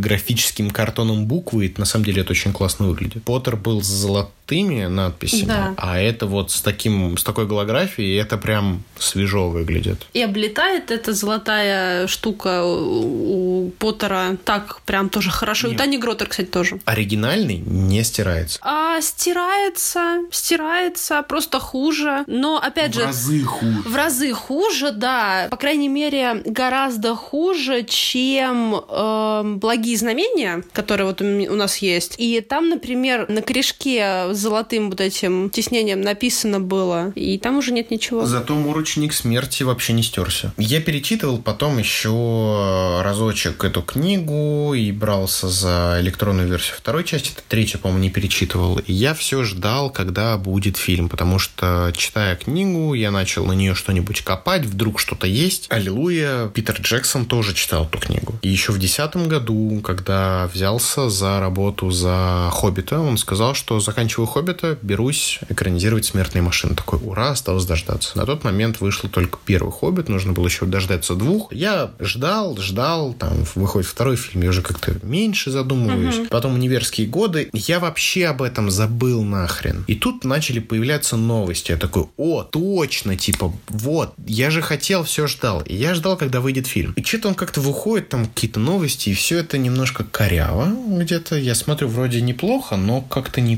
графическим 0.00 0.70
картоном 0.70 1.26
буквы, 1.26 1.72
на 1.76 1.84
самом 1.84 2.04
деле 2.04 2.22
это 2.22 2.32
очень 2.32 2.39
очень 2.40 2.52
классно 2.52 2.88
выглядит. 2.88 3.22
Поттер 3.24 3.56
был 3.56 3.82
с 3.82 3.86
золотыми 4.50 4.86
надписями, 4.86 5.48
да. 5.48 5.74
а 5.76 5.98
это 5.98 6.26
вот 6.26 6.50
с 6.50 6.60
таким, 6.60 7.16
с 7.16 7.22
такой 7.22 7.46
голографией, 7.46 8.20
это 8.20 8.36
прям 8.36 8.82
свежо 8.98 9.48
выглядит. 9.48 10.06
И 10.12 10.22
облетает 10.22 10.90
эта 10.90 11.12
золотая 11.12 12.06
штука 12.06 12.64
у, 12.64 13.70
Поттера 13.78 14.36
так 14.44 14.80
прям 14.82 15.08
тоже 15.08 15.30
хорошо. 15.30 15.68
Нет. 15.68 15.76
И 15.76 15.78
Тани 15.78 15.98
Гротер, 15.98 16.28
кстати, 16.28 16.48
тоже. 16.48 16.80
Оригинальный 16.84 17.56
не 17.56 18.02
стирается. 18.02 18.58
А 18.62 19.00
стирается, 19.00 20.22
стирается, 20.30 21.22
просто 21.22 21.60
хуже. 21.60 22.24
Но 22.26 22.58
опять 22.58 22.92
в 22.92 22.94
же... 22.94 23.00
В 23.00 23.06
разы 23.06 23.42
хуже. 23.44 23.82
В 23.84 23.96
разы 23.96 24.32
хуже, 24.32 24.92
да. 24.92 25.48
По 25.50 25.56
крайней 25.56 25.88
мере, 25.88 26.42
гораздо 26.44 27.14
хуже, 27.14 27.84
чем 27.84 28.74
э, 28.74 29.42
благие 29.56 29.96
знамения, 29.96 30.62
которые 30.72 31.06
вот 31.06 31.20
у 31.22 31.24
нас 31.24 31.78
есть. 31.78 32.14
И 32.18 32.40
там, 32.40 32.68
например, 32.68 33.26
на 33.28 33.42
корешке 33.42 34.32
золотым 34.40 34.90
вот 34.90 35.00
этим 35.00 35.50
тиснением 35.50 36.00
написано 36.00 36.60
было, 36.60 37.12
и 37.14 37.38
там 37.38 37.58
уже 37.58 37.72
нет 37.72 37.90
ничего. 37.90 38.26
Зато 38.26 38.54
мурочник 38.54 39.12
смерти 39.12 39.62
вообще 39.62 39.92
не 39.92 40.02
стерся. 40.02 40.52
Я 40.56 40.80
перечитывал 40.80 41.38
потом 41.38 41.78
еще 41.78 43.00
разочек 43.02 43.62
эту 43.64 43.82
книгу 43.82 44.74
и 44.74 44.90
брался 44.92 45.48
за 45.48 45.98
электронную 46.00 46.48
версию 46.48 46.76
второй 46.78 47.04
части. 47.04 47.32
Это 47.32 47.42
третью, 47.48 47.80
по-моему, 47.80 48.02
не 48.02 48.10
перечитывал. 48.10 48.78
И 48.78 48.92
я 48.92 49.14
все 49.14 49.44
ждал, 49.44 49.90
когда 49.90 50.36
будет 50.36 50.76
фильм, 50.76 51.08
потому 51.08 51.38
что, 51.38 51.92
читая 51.96 52.36
книгу, 52.36 52.94
я 52.94 53.10
начал 53.10 53.44
на 53.44 53.52
нее 53.52 53.74
что-нибудь 53.74 54.22
копать, 54.22 54.64
вдруг 54.64 54.98
что-то 55.00 55.26
есть. 55.26 55.66
Аллилуйя, 55.70 56.48
Питер 56.48 56.78
Джексон 56.80 57.26
тоже 57.26 57.54
читал 57.54 57.84
эту 57.84 57.98
книгу. 57.98 58.34
И 58.42 58.48
еще 58.48 58.72
в 58.72 58.78
десятом 58.78 59.28
году, 59.28 59.80
когда 59.84 60.48
взялся 60.52 61.10
за 61.10 61.40
работу 61.40 61.90
за 61.90 62.48
«Хоббита». 62.52 63.00
Он 63.00 63.18
сказал, 63.18 63.54
что 63.54 63.80
заканчиваю 63.80 64.26
«Хоббита», 64.30 64.78
берусь 64.82 65.40
экранизировать 65.48 66.04
«Смертные 66.04 66.42
машины». 66.42 66.74
Такой, 66.74 66.98
ура, 67.02 67.30
осталось 67.30 67.64
дождаться. 67.64 68.16
На 68.16 68.26
тот 68.26 68.44
момент 68.44 68.80
вышел 68.80 69.08
только 69.08 69.38
первый 69.44 69.72
«Хоббит», 69.72 70.08
нужно 70.08 70.32
было 70.32 70.46
еще 70.46 70.66
дождаться 70.66 71.14
двух. 71.14 71.52
Я 71.52 71.90
ждал, 72.00 72.56
ждал, 72.56 73.12
там 73.14 73.44
выходит 73.54 73.88
второй 73.88 74.16
фильм, 74.16 74.42
я 74.42 74.50
уже 74.50 74.62
как-то 74.62 74.94
меньше 75.02 75.50
задумываюсь. 75.50 76.18
Угу. 76.18 76.26
Потом 76.26 76.54
универские 76.54 77.06
годы. 77.06 77.50
Я 77.52 77.80
вообще 77.80 78.26
об 78.26 78.42
этом 78.42 78.70
забыл 78.70 79.22
нахрен. 79.24 79.84
И 79.86 79.94
тут 79.94 80.24
начали 80.24 80.60
появляться 80.60 81.16
новости. 81.16 81.72
Я 81.72 81.76
такой, 81.76 82.06
о, 82.16 82.42
точно, 82.42 83.16
типа, 83.16 83.52
вот, 83.68 84.14
я 84.26 84.50
же 84.50 84.62
хотел, 84.62 85.04
все 85.04 85.26
ждал. 85.26 85.62
И 85.62 85.74
я 85.74 85.94
ждал, 85.94 86.16
когда 86.16 86.40
выйдет 86.40 86.66
фильм. 86.66 86.92
И 86.92 87.02
что-то 87.02 87.28
он 87.28 87.34
как-то 87.34 87.60
выходит, 87.60 88.08
там 88.08 88.26
какие-то 88.26 88.60
новости, 88.60 89.10
и 89.10 89.14
все 89.14 89.38
это 89.38 89.58
немножко 89.58 90.04
коряво 90.04 90.68
где-то. 90.86 91.36
Я 91.36 91.54
смотрю, 91.54 91.88
вроде 91.88 92.20
неплохо, 92.20 92.76
но 92.76 93.00
как-то 93.00 93.40
не 93.40 93.56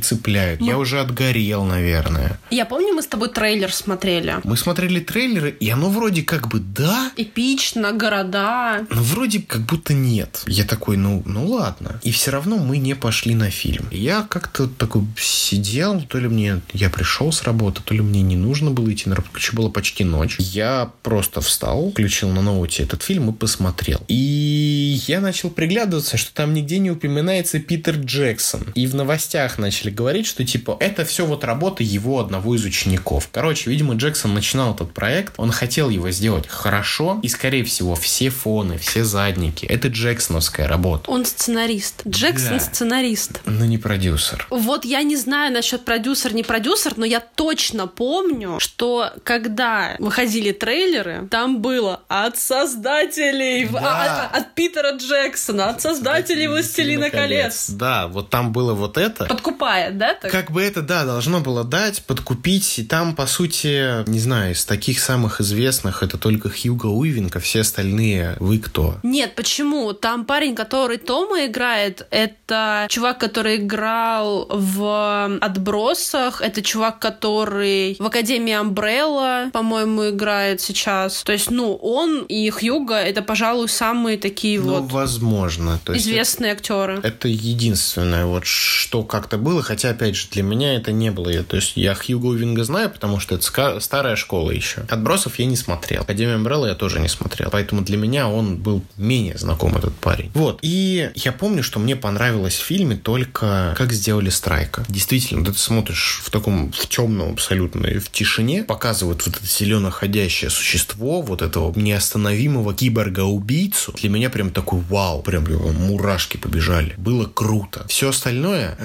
цепляют. 0.53 0.61
Мы... 0.61 0.67
Я 0.67 0.79
уже 0.79 1.01
отгорел, 1.01 1.65
наверное. 1.65 2.39
Я 2.51 2.65
помню, 2.65 2.95
мы 2.95 3.03
с 3.03 3.07
тобой 3.07 3.29
трейлер 3.29 3.73
смотрели. 3.73 4.37
Мы 4.45 4.57
смотрели 4.57 5.01
трейлеры, 5.01 5.51
и 5.51 5.71
оно 5.71 5.91
вроде 5.91 6.23
как 6.23 6.49
бы 6.49 6.61
да. 6.61 7.11
Эпично, 7.17 7.93
города. 7.93 8.87
Но 8.91 9.03
вроде 9.03 9.41
как 9.41 9.63
будто 9.63 9.95
нет. 9.95 10.43
Я 10.47 10.65
такой, 10.65 10.97
ну, 10.97 11.23
ну 11.27 11.47
ладно. 11.47 12.01
И 12.03 12.11
все 12.11 12.31
равно 12.31 12.57
мы 12.57 12.79
не 12.79 12.95
пошли 12.95 13.35
на 13.35 13.51
фильм. 13.51 13.87
Я 13.91 14.23
как-то 14.23 14.69
такой 14.69 15.03
сидел, 15.17 16.01
то 16.03 16.19
ли 16.19 16.29
мне 16.29 16.61
я 16.73 16.91
пришел 16.91 17.33
с 17.33 17.43
работы, 17.43 17.83
то 17.85 17.95
ли 17.95 18.01
мне 18.01 18.23
не 18.23 18.37
нужно 18.37 18.71
было 18.71 18.93
идти 18.93 19.09
на 19.09 19.17
работу. 19.17 19.33
Короче, 19.33 19.57
было 19.57 19.69
почти 19.69 20.05
ночь. 20.05 20.37
Я 20.39 20.91
просто 21.03 21.41
встал, 21.41 21.91
включил 21.91 22.31
на 22.31 22.43
ноуте 22.43 22.83
этот 22.83 23.03
фильм 23.03 23.31
и 23.31 23.33
посмотрел. 23.33 24.01
И 24.09 25.01
я 25.07 25.21
начал 25.21 25.51
приглядываться, 25.51 26.17
что 26.17 26.35
там 26.35 26.55
нигде 26.55 26.79
не 26.79 26.91
упоминается 26.91 27.59
Питер. 27.59 27.93
Джексон. 28.03 28.67
И 28.75 28.87
в 28.87 28.95
новостях 28.95 29.59
начали 29.59 29.91
говорить, 29.91 30.27
что 30.27 30.42
типа 30.45 30.77
это 30.81 31.05
все 31.05 31.27
вот 31.27 31.45
работа 31.45 31.83
его 31.83 32.21
одного 32.21 32.55
из 32.55 32.65
учеников. 32.65 33.29
Короче, 33.33 33.71
видимо, 33.71 33.95
Джексон 33.95 34.35
начинал 34.35 34.75
этот 34.75 34.93
проект, 34.93 35.35
он 35.37 35.51
хотел 35.51 35.91
его 35.91 36.11
сделать 36.11 36.47
хорошо, 36.49 37.21
и 37.23 37.29
скорее 37.29 37.65
всего 37.65 37.95
все 37.95 38.31
фоны, 38.31 38.79
все 38.79 39.05
задники, 39.05 39.67
это 39.67 39.89
Джексоновская 39.89 40.69
работа. 40.69 41.11
Он 41.11 41.25
сценарист. 41.25 42.03
Джексон 42.07 42.59
да. 42.59 42.61
сценарист. 42.61 43.41
Но 43.47 43.65
не 43.65 43.79
продюсер. 43.79 44.47
Вот 44.51 44.85
я 44.85 45.03
не 45.03 45.17
знаю 45.17 45.53
насчет 45.53 45.85
продюсер, 45.85 46.35
не 46.35 46.43
продюсер, 46.43 46.95
но 46.97 47.05
я 47.05 47.21
точно 47.21 47.87
помню, 47.87 48.59
что 48.59 49.13
когда 49.25 49.97
выходили 49.99 50.53
трейлеры, 50.53 51.29
там 51.31 51.61
было 51.61 52.01
от 52.09 52.39
создателей, 52.39 53.69
да. 53.69 54.31
от, 54.33 54.37
от 54.37 54.55
Питера 54.55 54.97
Джексона, 54.97 55.71
от 55.71 55.81
создателей 55.81 56.49
«Властелина 56.49 57.11
колец». 57.11 57.23
колец. 57.43 57.71
Да, 57.71 58.09
вот 58.09 58.31
там 58.31 58.53
было 58.53 58.75
вот 58.75 58.97
это. 58.97 59.27
Подкупает, 59.27 59.99
да? 59.99 60.15
Так? 60.15 60.31
Как 60.33 60.51
бы 60.51 60.63
это, 60.63 60.81
да, 60.81 61.05
должно 61.05 61.41
было 61.41 61.63
дать, 61.63 62.03
подкупить. 62.05 62.79
И 62.79 62.85
там, 62.85 63.15
по 63.15 63.27
сути, 63.27 64.09
не 64.09 64.19
знаю, 64.19 64.53
из 64.53 64.65
таких 64.65 64.99
самых 64.99 65.43
известных 65.43 66.03
это 66.03 66.17
только 66.17 66.49
Хьюго 66.49 66.87
Уивинг, 66.87 67.37
а 67.37 67.39
все 67.39 67.61
остальные 67.61 68.39
вы 68.41 68.59
кто? 68.59 68.97
Нет, 69.03 69.35
почему? 69.35 69.93
Там 69.93 70.25
парень, 70.25 70.55
который 70.55 70.97
Тома 70.97 71.45
играет, 71.45 72.07
это 72.11 72.87
чувак, 72.89 73.19
который 73.19 73.57
играл 73.57 74.47
в 74.49 75.39
«Отбросах», 75.43 76.41
это 76.41 76.63
чувак, 76.63 76.99
который 76.99 77.97
в 77.99 78.07
Академии 78.07 78.55
Амбрелла, 78.55 79.51
по-моему, 79.53 80.09
играет 80.09 80.63
сейчас. 80.63 81.25
То 81.25 81.33
есть, 81.33 81.51
ну, 81.51 81.75
он 81.75 82.23
и 82.23 82.49
Хьюго— 82.49 82.95
это, 82.95 83.21
пожалуй, 83.21 83.69
самые 83.69 84.17
такие 84.17 84.59
ну, 84.59 84.81
вот... 84.81 84.93
возможно. 84.93 85.79
То 85.85 85.95
известные 85.95 86.53
это, 86.53 86.61
актеры. 86.61 87.01
Это 87.03 87.29
единственное, 87.29 88.25
вот 88.25 88.47
что 88.47 89.03
как-то 89.03 89.37
было, 89.37 89.63
хотя, 89.63 89.91
опять 89.91 90.17
же, 90.17 90.22
для 90.31 90.43
меня 90.43 90.75
это 90.75 90.93
не 90.93 91.11
было. 91.11 91.33
То 91.43 91.57
есть, 91.57 91.73
я 91.77 91.95
Хьюго 91.95 92.27
Уивинга 92.27 92.65
знаю, 92.65 92.91
потому 92.91 93.21
что 93.21 93.35
это 93.35 93.81
старая 93.81 94.17
школа 94.17 94.51
еще. 94.51 94.83
«Отбросов» 94.89 95.39
я 95.39 95.47
не 95.47 95.57
смотрел. 95.57 96.03
Академию 96.03 96.37
Амбрелла 96.37 96.67
я 96.67 96.75
тоже 96.75 97.01
не 97.01 97.09
смотрел. 97.09 97.49
Поэтому 97.51 97.83
для 97.83 97.97
меня 97.97 98.29
он 98.29 98.57
был 98.57 98.83
менее 98.97 99.37
знаком, 99.39 99.77
этот 99.77 99.95
парень. 99.97 100.31
Вот. 100.35 100.59
И 100.63 101.11
я 101.15 101.33
помню, 101.33 101.63
что 101.63 101.79
мне 101.79 101.97
понравилось 101.97 102.57
в 102.57 102.65
фильме 102.65 102.97
только 102.97 103.75
как 103.77 103.93
сделали 103.93 104.31
Страйка. 104.31 104.85
Действительно, 104.89 105.45
ты 105.45 105.55
смотришь 105.55 106.21
в 106.25 106.31
таком, 106.31 106.73
в 106.73 106.87
темном 106.87 107.33
абсолютно, 107.33 107.89
в 108.01 108.11
тишине, 108.11 108.65
показывают 108.65 109.27
вот 109.27 109.37
это 109.37 109.47
зелено-ходящее 109.47 110.51
существо, 110.51 111.23
вот 111.23 111.43
этого 111.43 111.73
неостановимого 111.79 112.75
киборга-убийцу. 112.75 113.93
Для 113.93 114.11
меня 114.11 114.31
прям 114.31 114.51
такой 114.51 114.81
вау, 114.89 115.23
прям 115.23 115.45
мурашки 115.45 116.37
побежали. 116.37 116.95
Было 116.97 117.27
круто. 117.27 117.87
Все 117.89 118.09
остальное... 118.11 118.77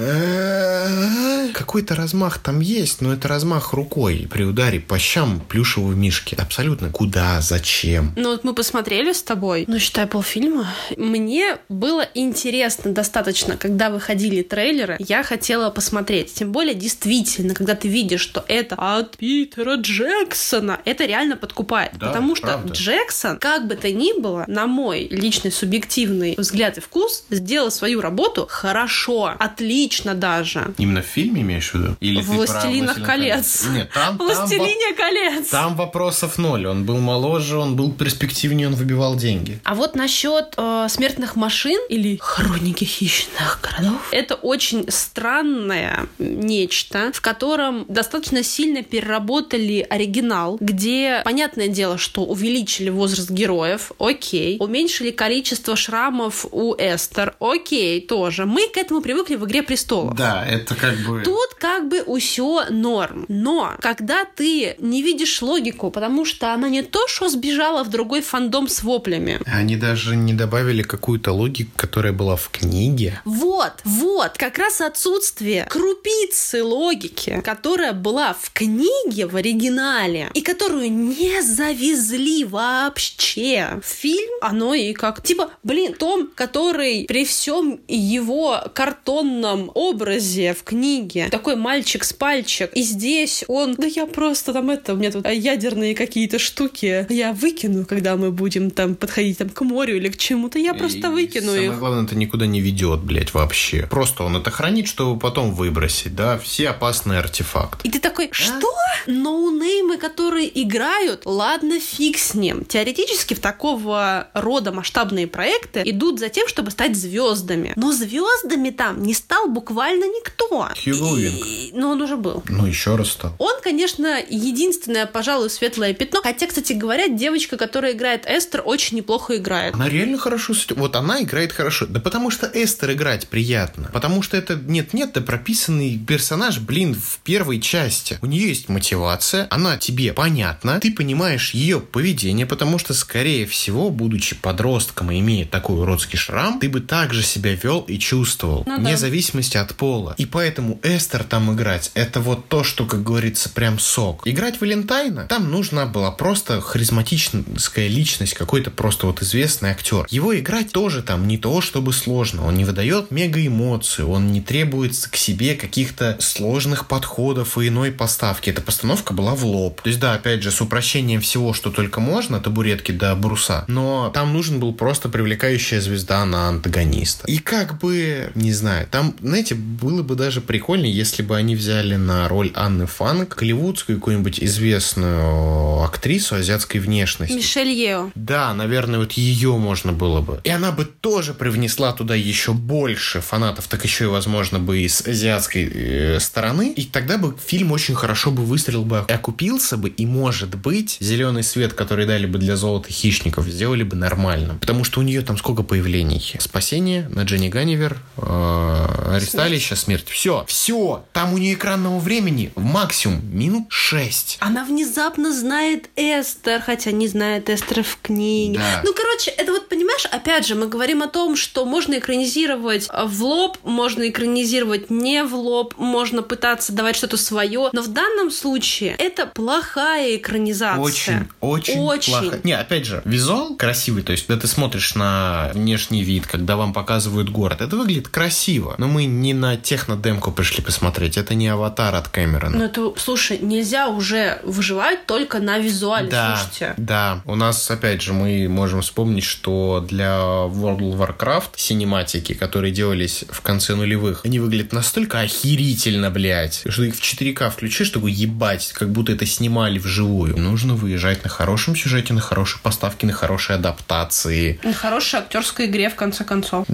Какой-то 1.52 1.94
размах 1.94 2.38
там 2.38 2.60
есть, 2.60 3.00
но 3.00 3.12
это 3.12 3.28
размах 3.28 3.72
рукой 3.72 4.26
при 4.30 4.44
ударе 4.44 4.80
по 4.80 4.98
щам 4.98 5.40
плюшевого 5.40 5.92
мишки. 5.92 6.34
Абсолютно 6.34 6.90
куда, 6.90 7.40
зачем. 7.40 8.12
Ну 8.16 8.30
вот 8.30 8.44
мы 8.44 8.54
посмотрели 8.54 9.12
с 9.12 9.22
тобой, 9.22 9.64
ну 9.66 9.78
считай 9.78 10.06
полфильма. 10.06 10.66
Мне 10.96 11.58
было 11.68 12.06
интересно 12.14 12.92
достаточно, 12.92 13.56
когда 13.56 13.90
выходили 13.90 14.42
трейлеры, 14.42 14.96
я 14.98 15.22
хотела 15.22 15.70
посмотреть. 15.70 16.34
Тем 16.34 16.52
более, 16.52 16.74
действительно, 16.74 17.54
когда 17.54 17.74
ты 17.74 17.88
видишь, 17.88 18.20
что 18.20 18.44
это 18.48 18.76
от 18.76 19.16
Питера 19.16 19.76
Джексона, 19.76 20.80
это 20.84 21.04
реально 21.04 21.36
подкупает. 21.36 21.92
Да, 21.98 22.08
потому 22.08 22.36
что 22.36 22.46
правда. 22.46 22.72
Джексон, 22.72 23.38
как 23.38 23.66
бы 23.66 23.74
то 23.76 23.90
ни 23.90 24.18
было, 24.18 24.44
на 24.46 24.66
мой 24.66 25.08
личный 25.10 25.52
субъективный 25.52 26.34
взгляд 26.36 26.78
и 26.78 26.80
вкус, 26.80 27.24
сделал 27.30 27.70
свою 27.70 28.00
работу 28.00 28.46
хорошо, 28.48 29.34
отлично 29.38 30.14
даже. 30.14 30.74
Именно 30.78 31.02
в 31.02 31.06
фильме 31.18 31.42
имеешь 31.42 31.70
в 31.70 31.74
виду? 31.74 31.96
Или 32.00 32.20
в 32.20 32.28
«Властелинах 32.28 33.02
колец». 33.02 33.66
Нет, 33.70 33.90
там... 33.92 34.16
«Властелине 34.18 34.94
колец». 34.96 35.48
Там 35.48 35.76
вопросов 35.76 36.38
ноль. 36.38 36.66
Он 36.66 36.84
был 36.84 36.98
моложе, 36.98 37.56
он 37.58 37.76
был 37.76 37.92
перспективнее, 37.92 38.68
он 38.68 38.74
выбивал 38.74 39.16
деньги. 39.16 39.60
А 39.64 39.74
вот 39.74 39.94
насчет 39.94 40.54
э, 40.56 40.86
смертных 40.88 41.36
машин 41.36 41.80
или 41.88 42.18
хроники 42.20 42.84
хищных 42.84 43.60
городов, 43.62 44.00
это 44.12 44.34
очень 44.34 44.90
странное 44.90 46.08
нечто, 46.18 47.10
в 47.12 47.20
котором 47.20 47.84
достаточно 47.88 48.42
сильно 48.42 48.82
переработали 48.82 49.86
оригинал, 49.88 50.58
где, 50.60 51.22
понятное 51.24 51.68
дело, 51.68 51.98
что 51.98 52.24
увеличили 52.24 52.90
возраст 52.90 53.30
героев, 53.30 53.92
окей, 53.98 54.56
уменьшили 54.60 55.10
количество 55.10 55.76
шрамов 55.76 56.46
у 56.50 56.74
Эстер, 56.74 57.34
окей, 57.40 58.00
тоже. 58.00 58.46
Мы 58.46 58.68
к 58.68 58.76
этому 58.76 59.00
привыкли 59.00 59.36
в 59.36 59.44
«Игре 59.44 59.62
престолов». 59.62 60.14
Да, 60.14 60.46
это 60.46 60.74
как 60.74 60.96
бы... 60.98 61.07
Тут 61.24 61.54
как 61.58 61.88
бы 61.88 62.04
все 62.18 62.66
норм. 62.70 63.24
Но 63.28 63.74
когда 63.80 64.24
ты 64.24 64.76
не 64.78 65.02
видишь 65.02 65.42
логику, 65.42 65.90
потому 65.90 66.24
что 66.24 66.52
она 66.52 66.68
не 66.68 66.82
то, 66.82 67.06
что 67.08 67.28
сбежала 67.28 67.84
в 67.84 67.90
другой 67.90 68.22
фандом 68.22 68.68
с 68.68 68.82
воплями. 68.82 69.40
Они 69.46 69.76
даже 69.76 70.16
не 70.16 70.34
добавили 70.34 70.82
какую-то 70.82 71.32
логику, 71.32 71.70
которая 71.76 72.12
была 72.12 72.36
в 72.36 72.50
книге. 72.50 73.20
Вот, 73.24 73.72
вот, 73.84 74.32
как 74.36 74.58
раз 74.58 74.80
отсутствие 74.80 75.64
крупицы 75.64 76.62
логики, 76.62 77.40
которая 77.44 77.92
была 77.92 78.34
в 78.34 78.50
книге 78.52 79.26
в 79.26 79.36
оригинале 79.36 80.30
и 80.34 80.42
которую 80.42 80.90
не 80.92 81.40
завезли 81.42 82.44
вообще 82.44 83.80
в 83.82 83.86
фильм, 83.86 84.32
оно 84.40 84.74
и 84.74 84.92
как... 84.92 85.22
Типа, 85.22 85.50
блин, 85.62 85.94
Том, 85.94 86.30
который 86.34 87.04
при 87.06 87.24
всем 87.24 87.80
его 87.88 88.62
картонном 88.74 89.70
образе 89.74 90.54
в 90.54 90.62
книге, 90.62 90.97
такой 91.30 91.56
мальчик 91.56 92.04
с 92.04 92.12
пальчик, 92.12 92.70
и 92.74 92.82
здесь 92.82 93.44
он, 93.48 93.74
да 93.74 93.86
я 93.86 94.06
просто 94.06 94.52
там 94.52 94.70
это, 94.70 94.94
у 94.94 94.96
меня 94.96 95.10
тут 95.10 95.26
ядерные 95.28 95.94
какие-то 95.94 96.38
штуки, 96.38 97.06
я 97.08 97.32
выкину, 97.32 97.84
когда 97.84 98.16
мы 98.16 98.30
будем 98.30 98.70
там 98.70 98.94
подходить 98.94 99.38
там 99.38 99.48
к 99.48 99.60
морю 99.62 99.96
или 99.96 100.08
к 100.08 100.16
чему-то, 100.16 100.58
я 100.58 100.74
просто 100.74 101.10
выкину 101.10 101.46
самое 101.46 101.64
их. 101.64 101.70
Самое 101.70 101.78
главное, 101.78 102.04
это 102.04 102.16
никуда 102.16 102.46
не 102.46 102.60
ведет, 102.60 103.00
блядь, 103.00 103.34
вообще. 103.34 103.86
Просто 103.90 104.24
он 104.24 104.36
это 104.36 104.50
хранит, 104.50 104.88
чтобы 104.88 105.18
потом 105.18 105.52
выбросить, 105.52 106.14
да, 106.14 106.38
все 106.38 106.70
опасные 106.70 107.18
артефакты. 107.18 107.86
И 107.86 107.90
ты 107.90 108.00
такой, 108.00 108.28
что? 108.32 108.72
Ноунеймы, 109.06 109.96
которые 109.96 110.50
играют, 110.62 111.22
ладно, 111.24 111.80
фиг 111.80 112.18
с 112.18 112.34
ним. 112.34 112.64
Теоретически 112.64 113.34
в 113.34 113.40
такого 113.40 114.28
рода 114.34 114.72
масштабные 114.72 115.26
проекты 115.26 115.82
идут 115.84 116.18
за 116.18 116.28
тем, 116.28 116.48
чтобы 116.48 116.70
стать 116.70 116.96
звездами. 116.96 117.72
Но 117.76 117.92
звездами 117.92 118.70
там 118.70 119.02
не 119.02 119.14
стал 119.14 119.48
буквально 119.48 120.04
никто. 120.04 120.68
Хьюго 120.82 121.16
И... 121.18 121.72
Но 121.72 121.90
он 121.90 122.02
уже 122.02 122.16
был. 122.16 122.42
Ну, 122.48 122.66
еще 122.66 122.96
раз 122.96 123.10
стал. 123.10 123.34
Он, 123.38 123.60
конечно, 123.62 124.18
единственное, 124.28 125.06
пожалуй, 125.06 125.50
светлое 125.50 125.94
пятно. 125.94 126.20
Хотя, 126.22 126.46
кстати 126.46 126.72
говоря, 126.72 127.08
девочка, 127.08 127.56
которая 127.56 127.92
играет 127.92 128.26
Эстер, 128.26 128.62
очень 128.64 128.96
неплохо 128.96 129.36
играет. 129.36 129.74
Она 129.74 129.88
реально 129.88 130.18
хорошо... 130.18 130.54
Вот 130.70 130.96
она 130.96 131.22
играет 131.22 131.52
хорошо. 131.52 131.86
Да 131.86 132.00
потому 132.00 132.30
что 132.30 132.50
Эстер 132.52 132.92
играть 132.92 133.28
приятно. 133.28 133.90
Потому 133.92 134.22
что 134.22 134.36
это 134.36 134.54
нет-нет, 134.56 135.12
да 135.14 135.20
прописанный 135.20 135.98
персонаж, 135.98 136.58
блин, 136.58 136.94
в 136.94 137.18
первой 137.18 137.60
части. 137.60 138.18
У 138.22 138.26
нее 138.26 138.48
есть 138.48 138.68
мотивация, 138.68 139.46
она 139.50 139.76
тебе 139.76 140.12
понятна, 140.12 140.80
ты 140.80 140.92
понимаешь 140.92 141.52
ее 141.54 141.80
поведение, 141.80 142.46
потому 142.46 142.78
что, 142.78 142.94
скорее 142.94 143.46
всего, 143.46 143.90
будучи 143.90 144.36
подростком 144.36 145.10
и 145.10 145.20
имея 145.20 145.46
такой 145.46 145.80
уродский 145.80 146.18
шрам, 146.18 146.58
ты 146.58 146.68
бы 146.68 146.80
также 146.80 147.22
себя 147.22 147.54
вел 147.54 147.80
и 147.80 147.98
чувствовал, 147.98 148.64
ну, 148.66 148.78
вне 148.78 148.92
да. 148.92 148.96
зависимости 148.96 149.56
от 149.56 149.74
пола. 149.74 150.14
И 150.18 150.26
поэтому 150.26 150.67
Эстер 150.82 151.24
там 151.24 151.54
играть, 151.54 151.90
это 151.94 152.20
вот 152.20 152.48
то, 152.48 152.64
что, 152.64 152.84
как 152.84 153.02
говорится, 153.02 153.48
прям 153.48 153.78
сок. 153.78 154.26
Играть 154.26 154.60
Валентайна, 154.60 155.26
там 155.26 155.50
нужна 155.50 155.86
была 155.86 156.10
просто 156.10 156.60
харизматическая 156.60 157.88
личность, 157.88 158.34
какой-то 158.34 158.70
просто 158.70 159.06
вот 159.06 159.22
известный 159.22 159.70
актер. 159.70 160.06
Его 160.10 160.38
играть 160.38 160.72
тоже 160.72 161.02
там 161.02 161.26
не 161.26 161.38
то, 161.38 161.60
чтобы 161.60 161.92
сложно. 161.92 162.46
Он 162.46 162.54
не 162.54 162.64
выдает 162.64 163.10
мега 163.10 163.44
эмоции, 163.44 164.02
он 164.02 164.32
не 164.32 164.40
требует 164.40 164.94
к 165.10 165.16
себе 165.16 165.54
каких-то 165.54 166.16
сложных 166.20 166.88
подходов 166.88 167.58
и 167.58 167.68
иной 167.68 167.92
поставки. 167.92 168.50
Эта 168.50 168.62
постановка 168.62 169.12
была 169.12 169.34
в 169.34 169.44
лоб. 169.44 169.80
То 169.82 169.88
есть, 169.88 170.00
да, 170.00 170.14
опять 170.14 170.42
же, 170.42 170.50
с 170.50 170.60
упрощением 170.60 171.20
всего, 171.20 171.52
что 171.52 171.70
только 171.70 172.00
можно, 172.00 172.40
табуретки 172.40 172.92
до 172.92 173.14
бруса. 173.14 173.64
Но 173.68 174.10
там 174.14 174.32
нужен 174.32 174.60
был 174.60 174.72
просто 174.72 175.08
привлекающая 175.08 175.80
звезда 175.80 176.24
на 176.24 176.48
антагониста. 176.48 177.26
И 177.26 177.38
как 177.38 177.78
бы, 177.78 178.30
не 178.34 178.52
знаю, 178.52 178.86
там, 178.90 179.14
знаете, 179.20 179.54
было 179.54 180.02
бы 180.02 180.14
даже 180.14 180.40
прикольнее, 180.58 180.92
если 180.92 181.22
бы 181.22 181.36
они 181.36 181.54
взяли 181.54 181.94
на 181.94 182.26
роль 182.26 182.50
Анны 182.56 182.86
Фанк 182.86 183.36
голливудскую 183.36 183.98
какую-нибудь 183.98 184.40
известную 184.42 185.84
актрису 185.84 186.34
азиатской 186.34 186.80
внешности. 186.80 187.32
Мишель 187.32 187.68
Ео. 187.68 188.10
Да, 188.16 188.52
наверное, 188.54 188.98
вот 188.98 189.12
ее 189.12 189.56
можно 189.56 189.92
было 189.92 190.20
бы. 190.20 190.40
И 190.42 190.50
она 190.50 190.72
бы 190.72 190.84
тоже 190.84 191.32
привнесла 191.32 191.92
туда 191.92 192.16
еще 192.16 192.54
больше 192.54 193.20
фанатов, 193.20 193.68
так 193.68 193.84
еще 193.84 194.04
и, 194.04 194.08
возможно, 194.08 194.58
бы 194.58 194.80
из 194.80 195.06
азиатской 195.06 195.70
э, 195.72 196.18
стороны. 196.18 196.72
И 196.72 196.86
тогда 196.86 197.18
бы 197.18 197.36
фильм 197.46 197.70
очень 197.70 197.94
хорошо 197.94 198.32
бы 198.32 198.42
выстрелил 198.42 198.84
бы, 198.84 198.98
окупился 198.98 199.76
бы, 199.76 199.88
и, 199.88 200.06
может 200.06 200.56
быть, 200.56 200.96
зеленый 200.98 201.44
свет, 201.44 201.72
который 201.74 202.04
дали 202.04 202.26
бы 202.26 202.38
для 202.38 202.56
золота 202.56 202.92
хищников, 202.92 203.46
сделали 203.46 203.84
бы 203.84 203.94
нормальным. 203.94 204.58
Потому 204.58 204.82
что 204.82 204.98
у 204.98 205.04
нее 205.04 205.22
там 205.22 205.38
сколько 205.38 205.62
появлений? 205.62 206.34
Спасение, 206.40 207.08
на 207.10 207.22
Дженни 207.22 207.48
Ганнивер, 207.48 207.98
э, 208.16 209.14
аресталище, 209.14 209.76
смерть. 209.76 210.08
Все, 210.08 210.44
все. 210.48 211.04
Там 211.12 211.34
у 211.34 211.38
нее 211.38 211.54
экранного 211.54 211.98
времени 211.98 212.50
максимум 212.56 213.20
минут 213.32 213.66
шесть. 213.68 214.38
Она 214.40 214.64
внезапно 214.64 215.32
знает 215.32 215.88
Эстер, 215.94 216.60
хотя 216.60 216.90
не 216.90 217.06
знает 217.06 217.50
Эстер 217.50 217.84
в 217.84 217.98
книге. 218.02 218.58
Да. 218.58 218.82
Ну, 218.84 218.92
короче, 218.94 219.30
это 219.30 219.52
вот, 219.52 219.68
понимаешь, 219.68 220.06
опять 220.06 220.46
же, 220.46 220.54
мы 220.54 220.66
говорим 220.66 221.02
о 221.02 221.06
том, 221.06 221.36
что 221.36 221.64
можно 221.64 221.98
экранизировать 221.98 222.88
в 222.88 223.22
лоб, 223.22 223.58
можно 223.62 224.08
экранизировать 224.08 224.90
не 224.90 225.22
в 225.22 225.34
лоб, 225.34 225.74
можно 225.76 226.22
пытаться 226.22 226.72
давать 226.72 226.96
что-то 226.96 227.18
свое, 227.18 227.68
но 227.72 227.82
в 227.82 227.88
данном 227.88 228.30
случае 228.30 228.94
это 228.98 229.26
плохая 229.26 230.16
экранизация. 230.16 230.82
Очень, 230.82 231.28
очень, 231.40 231.78
очень. 231.78 232.12
плохо. 232.12 232.40
Не, 232.42 232.54
опять 232.54 232.86
же, 232.86 233.02
визуал 233.04 233.54
красивый, 233.56 234.02
то 234.02 234.12
есть, 234.12 234.26
когда 234.26 234.40
ты 234.40 234.48
смотришь 234.48 234.94
на 234.94 235.50
внешний 235.52 236.02
вид, 236.02 236.26
когда 236.26 236.56
вам 236.56 236.72
показывают 236.72 237.28
город, 237.28 237.60
это 237.60 237.76
выглядит 237.76 238.08
красиво. 238.08 238.74
Но 238.78 238.88
мы 238.88 239.04
не 239.04 239.34
на 239.34 239.56
технодемку 239.56 240.32
пришли 240.38 240.62
посмотреть. 240.62 241.16
Это 241.16 241.34
не 241.34 241.48
аватар 241.48 241.96
от 241.96 242.08
Кэмерона. 242.08 242.56
Ну, 242.56 242.64
это, 242.64 242.92
слушай, 242.96 243.40
нельзя 243.40 243.88
уже 243.88 244.38
выживать 244.44 245.04
только 245.04 245.40
на 245.40 245.58
визуале, 245.58 246.08
да, 246.08 246.36
слушайте. 246.36 246.74
Да, 246.76 247.22
у 247.24 247.34
нас, 247.34 247.68
опять 247.68 248.02
же, 248.02 248.12
мы 248.12 248.48
можем 248.48 248.82
вспомнить, 248.82 249.24
что 249.24 249.84
для 249.88 250.10
World 250.12 250.78
of 250.78 250.96
Warcraft 250.96 251.50
синематики, 251.56 252.34
которые 252.34 252.72
делались 252.72 253.24
в 253.28 253.40
конце 253.40 253.74
нулевых, 253.74 254.20
они 254.24 254.38
выглядят 254.38 254.72
настолько 254.72 255.18
охерительно, 255.18 256.08
блядь, 256.08 256.62
что 256.68 256.84
их 256.84 256.94
в 256.94 257.02
4К 257.02 257.50
включишь, 257.50 257.90
такой 257.90 258.12
ебать, 258.12 258.70
как 258.72 258.90
будто 258.90 259.10
это 259.10 259.26
снимали 259.26 259.80
вживую. 259.80 260.38
Нужно 260.38 260.74
выезжать 260.74 261.24
на 261.24 261.30
хорошем 261.30 261.74
сюжете, 261.74 262.14
на 262.14 262.20
хорошей 262.20 262.60
поставке, 262.60 263.08
на 263.08 263.12
хорошей 263.12 263.56
адаптации. 263.56 264.60
На 264.62 264.72
хорошей 264.72 265.18
актерской 265.18 265.66
игре, 265.66 265.90
в 265.90 265.96
конце 265.96 266.22
концов. 266.22 266.64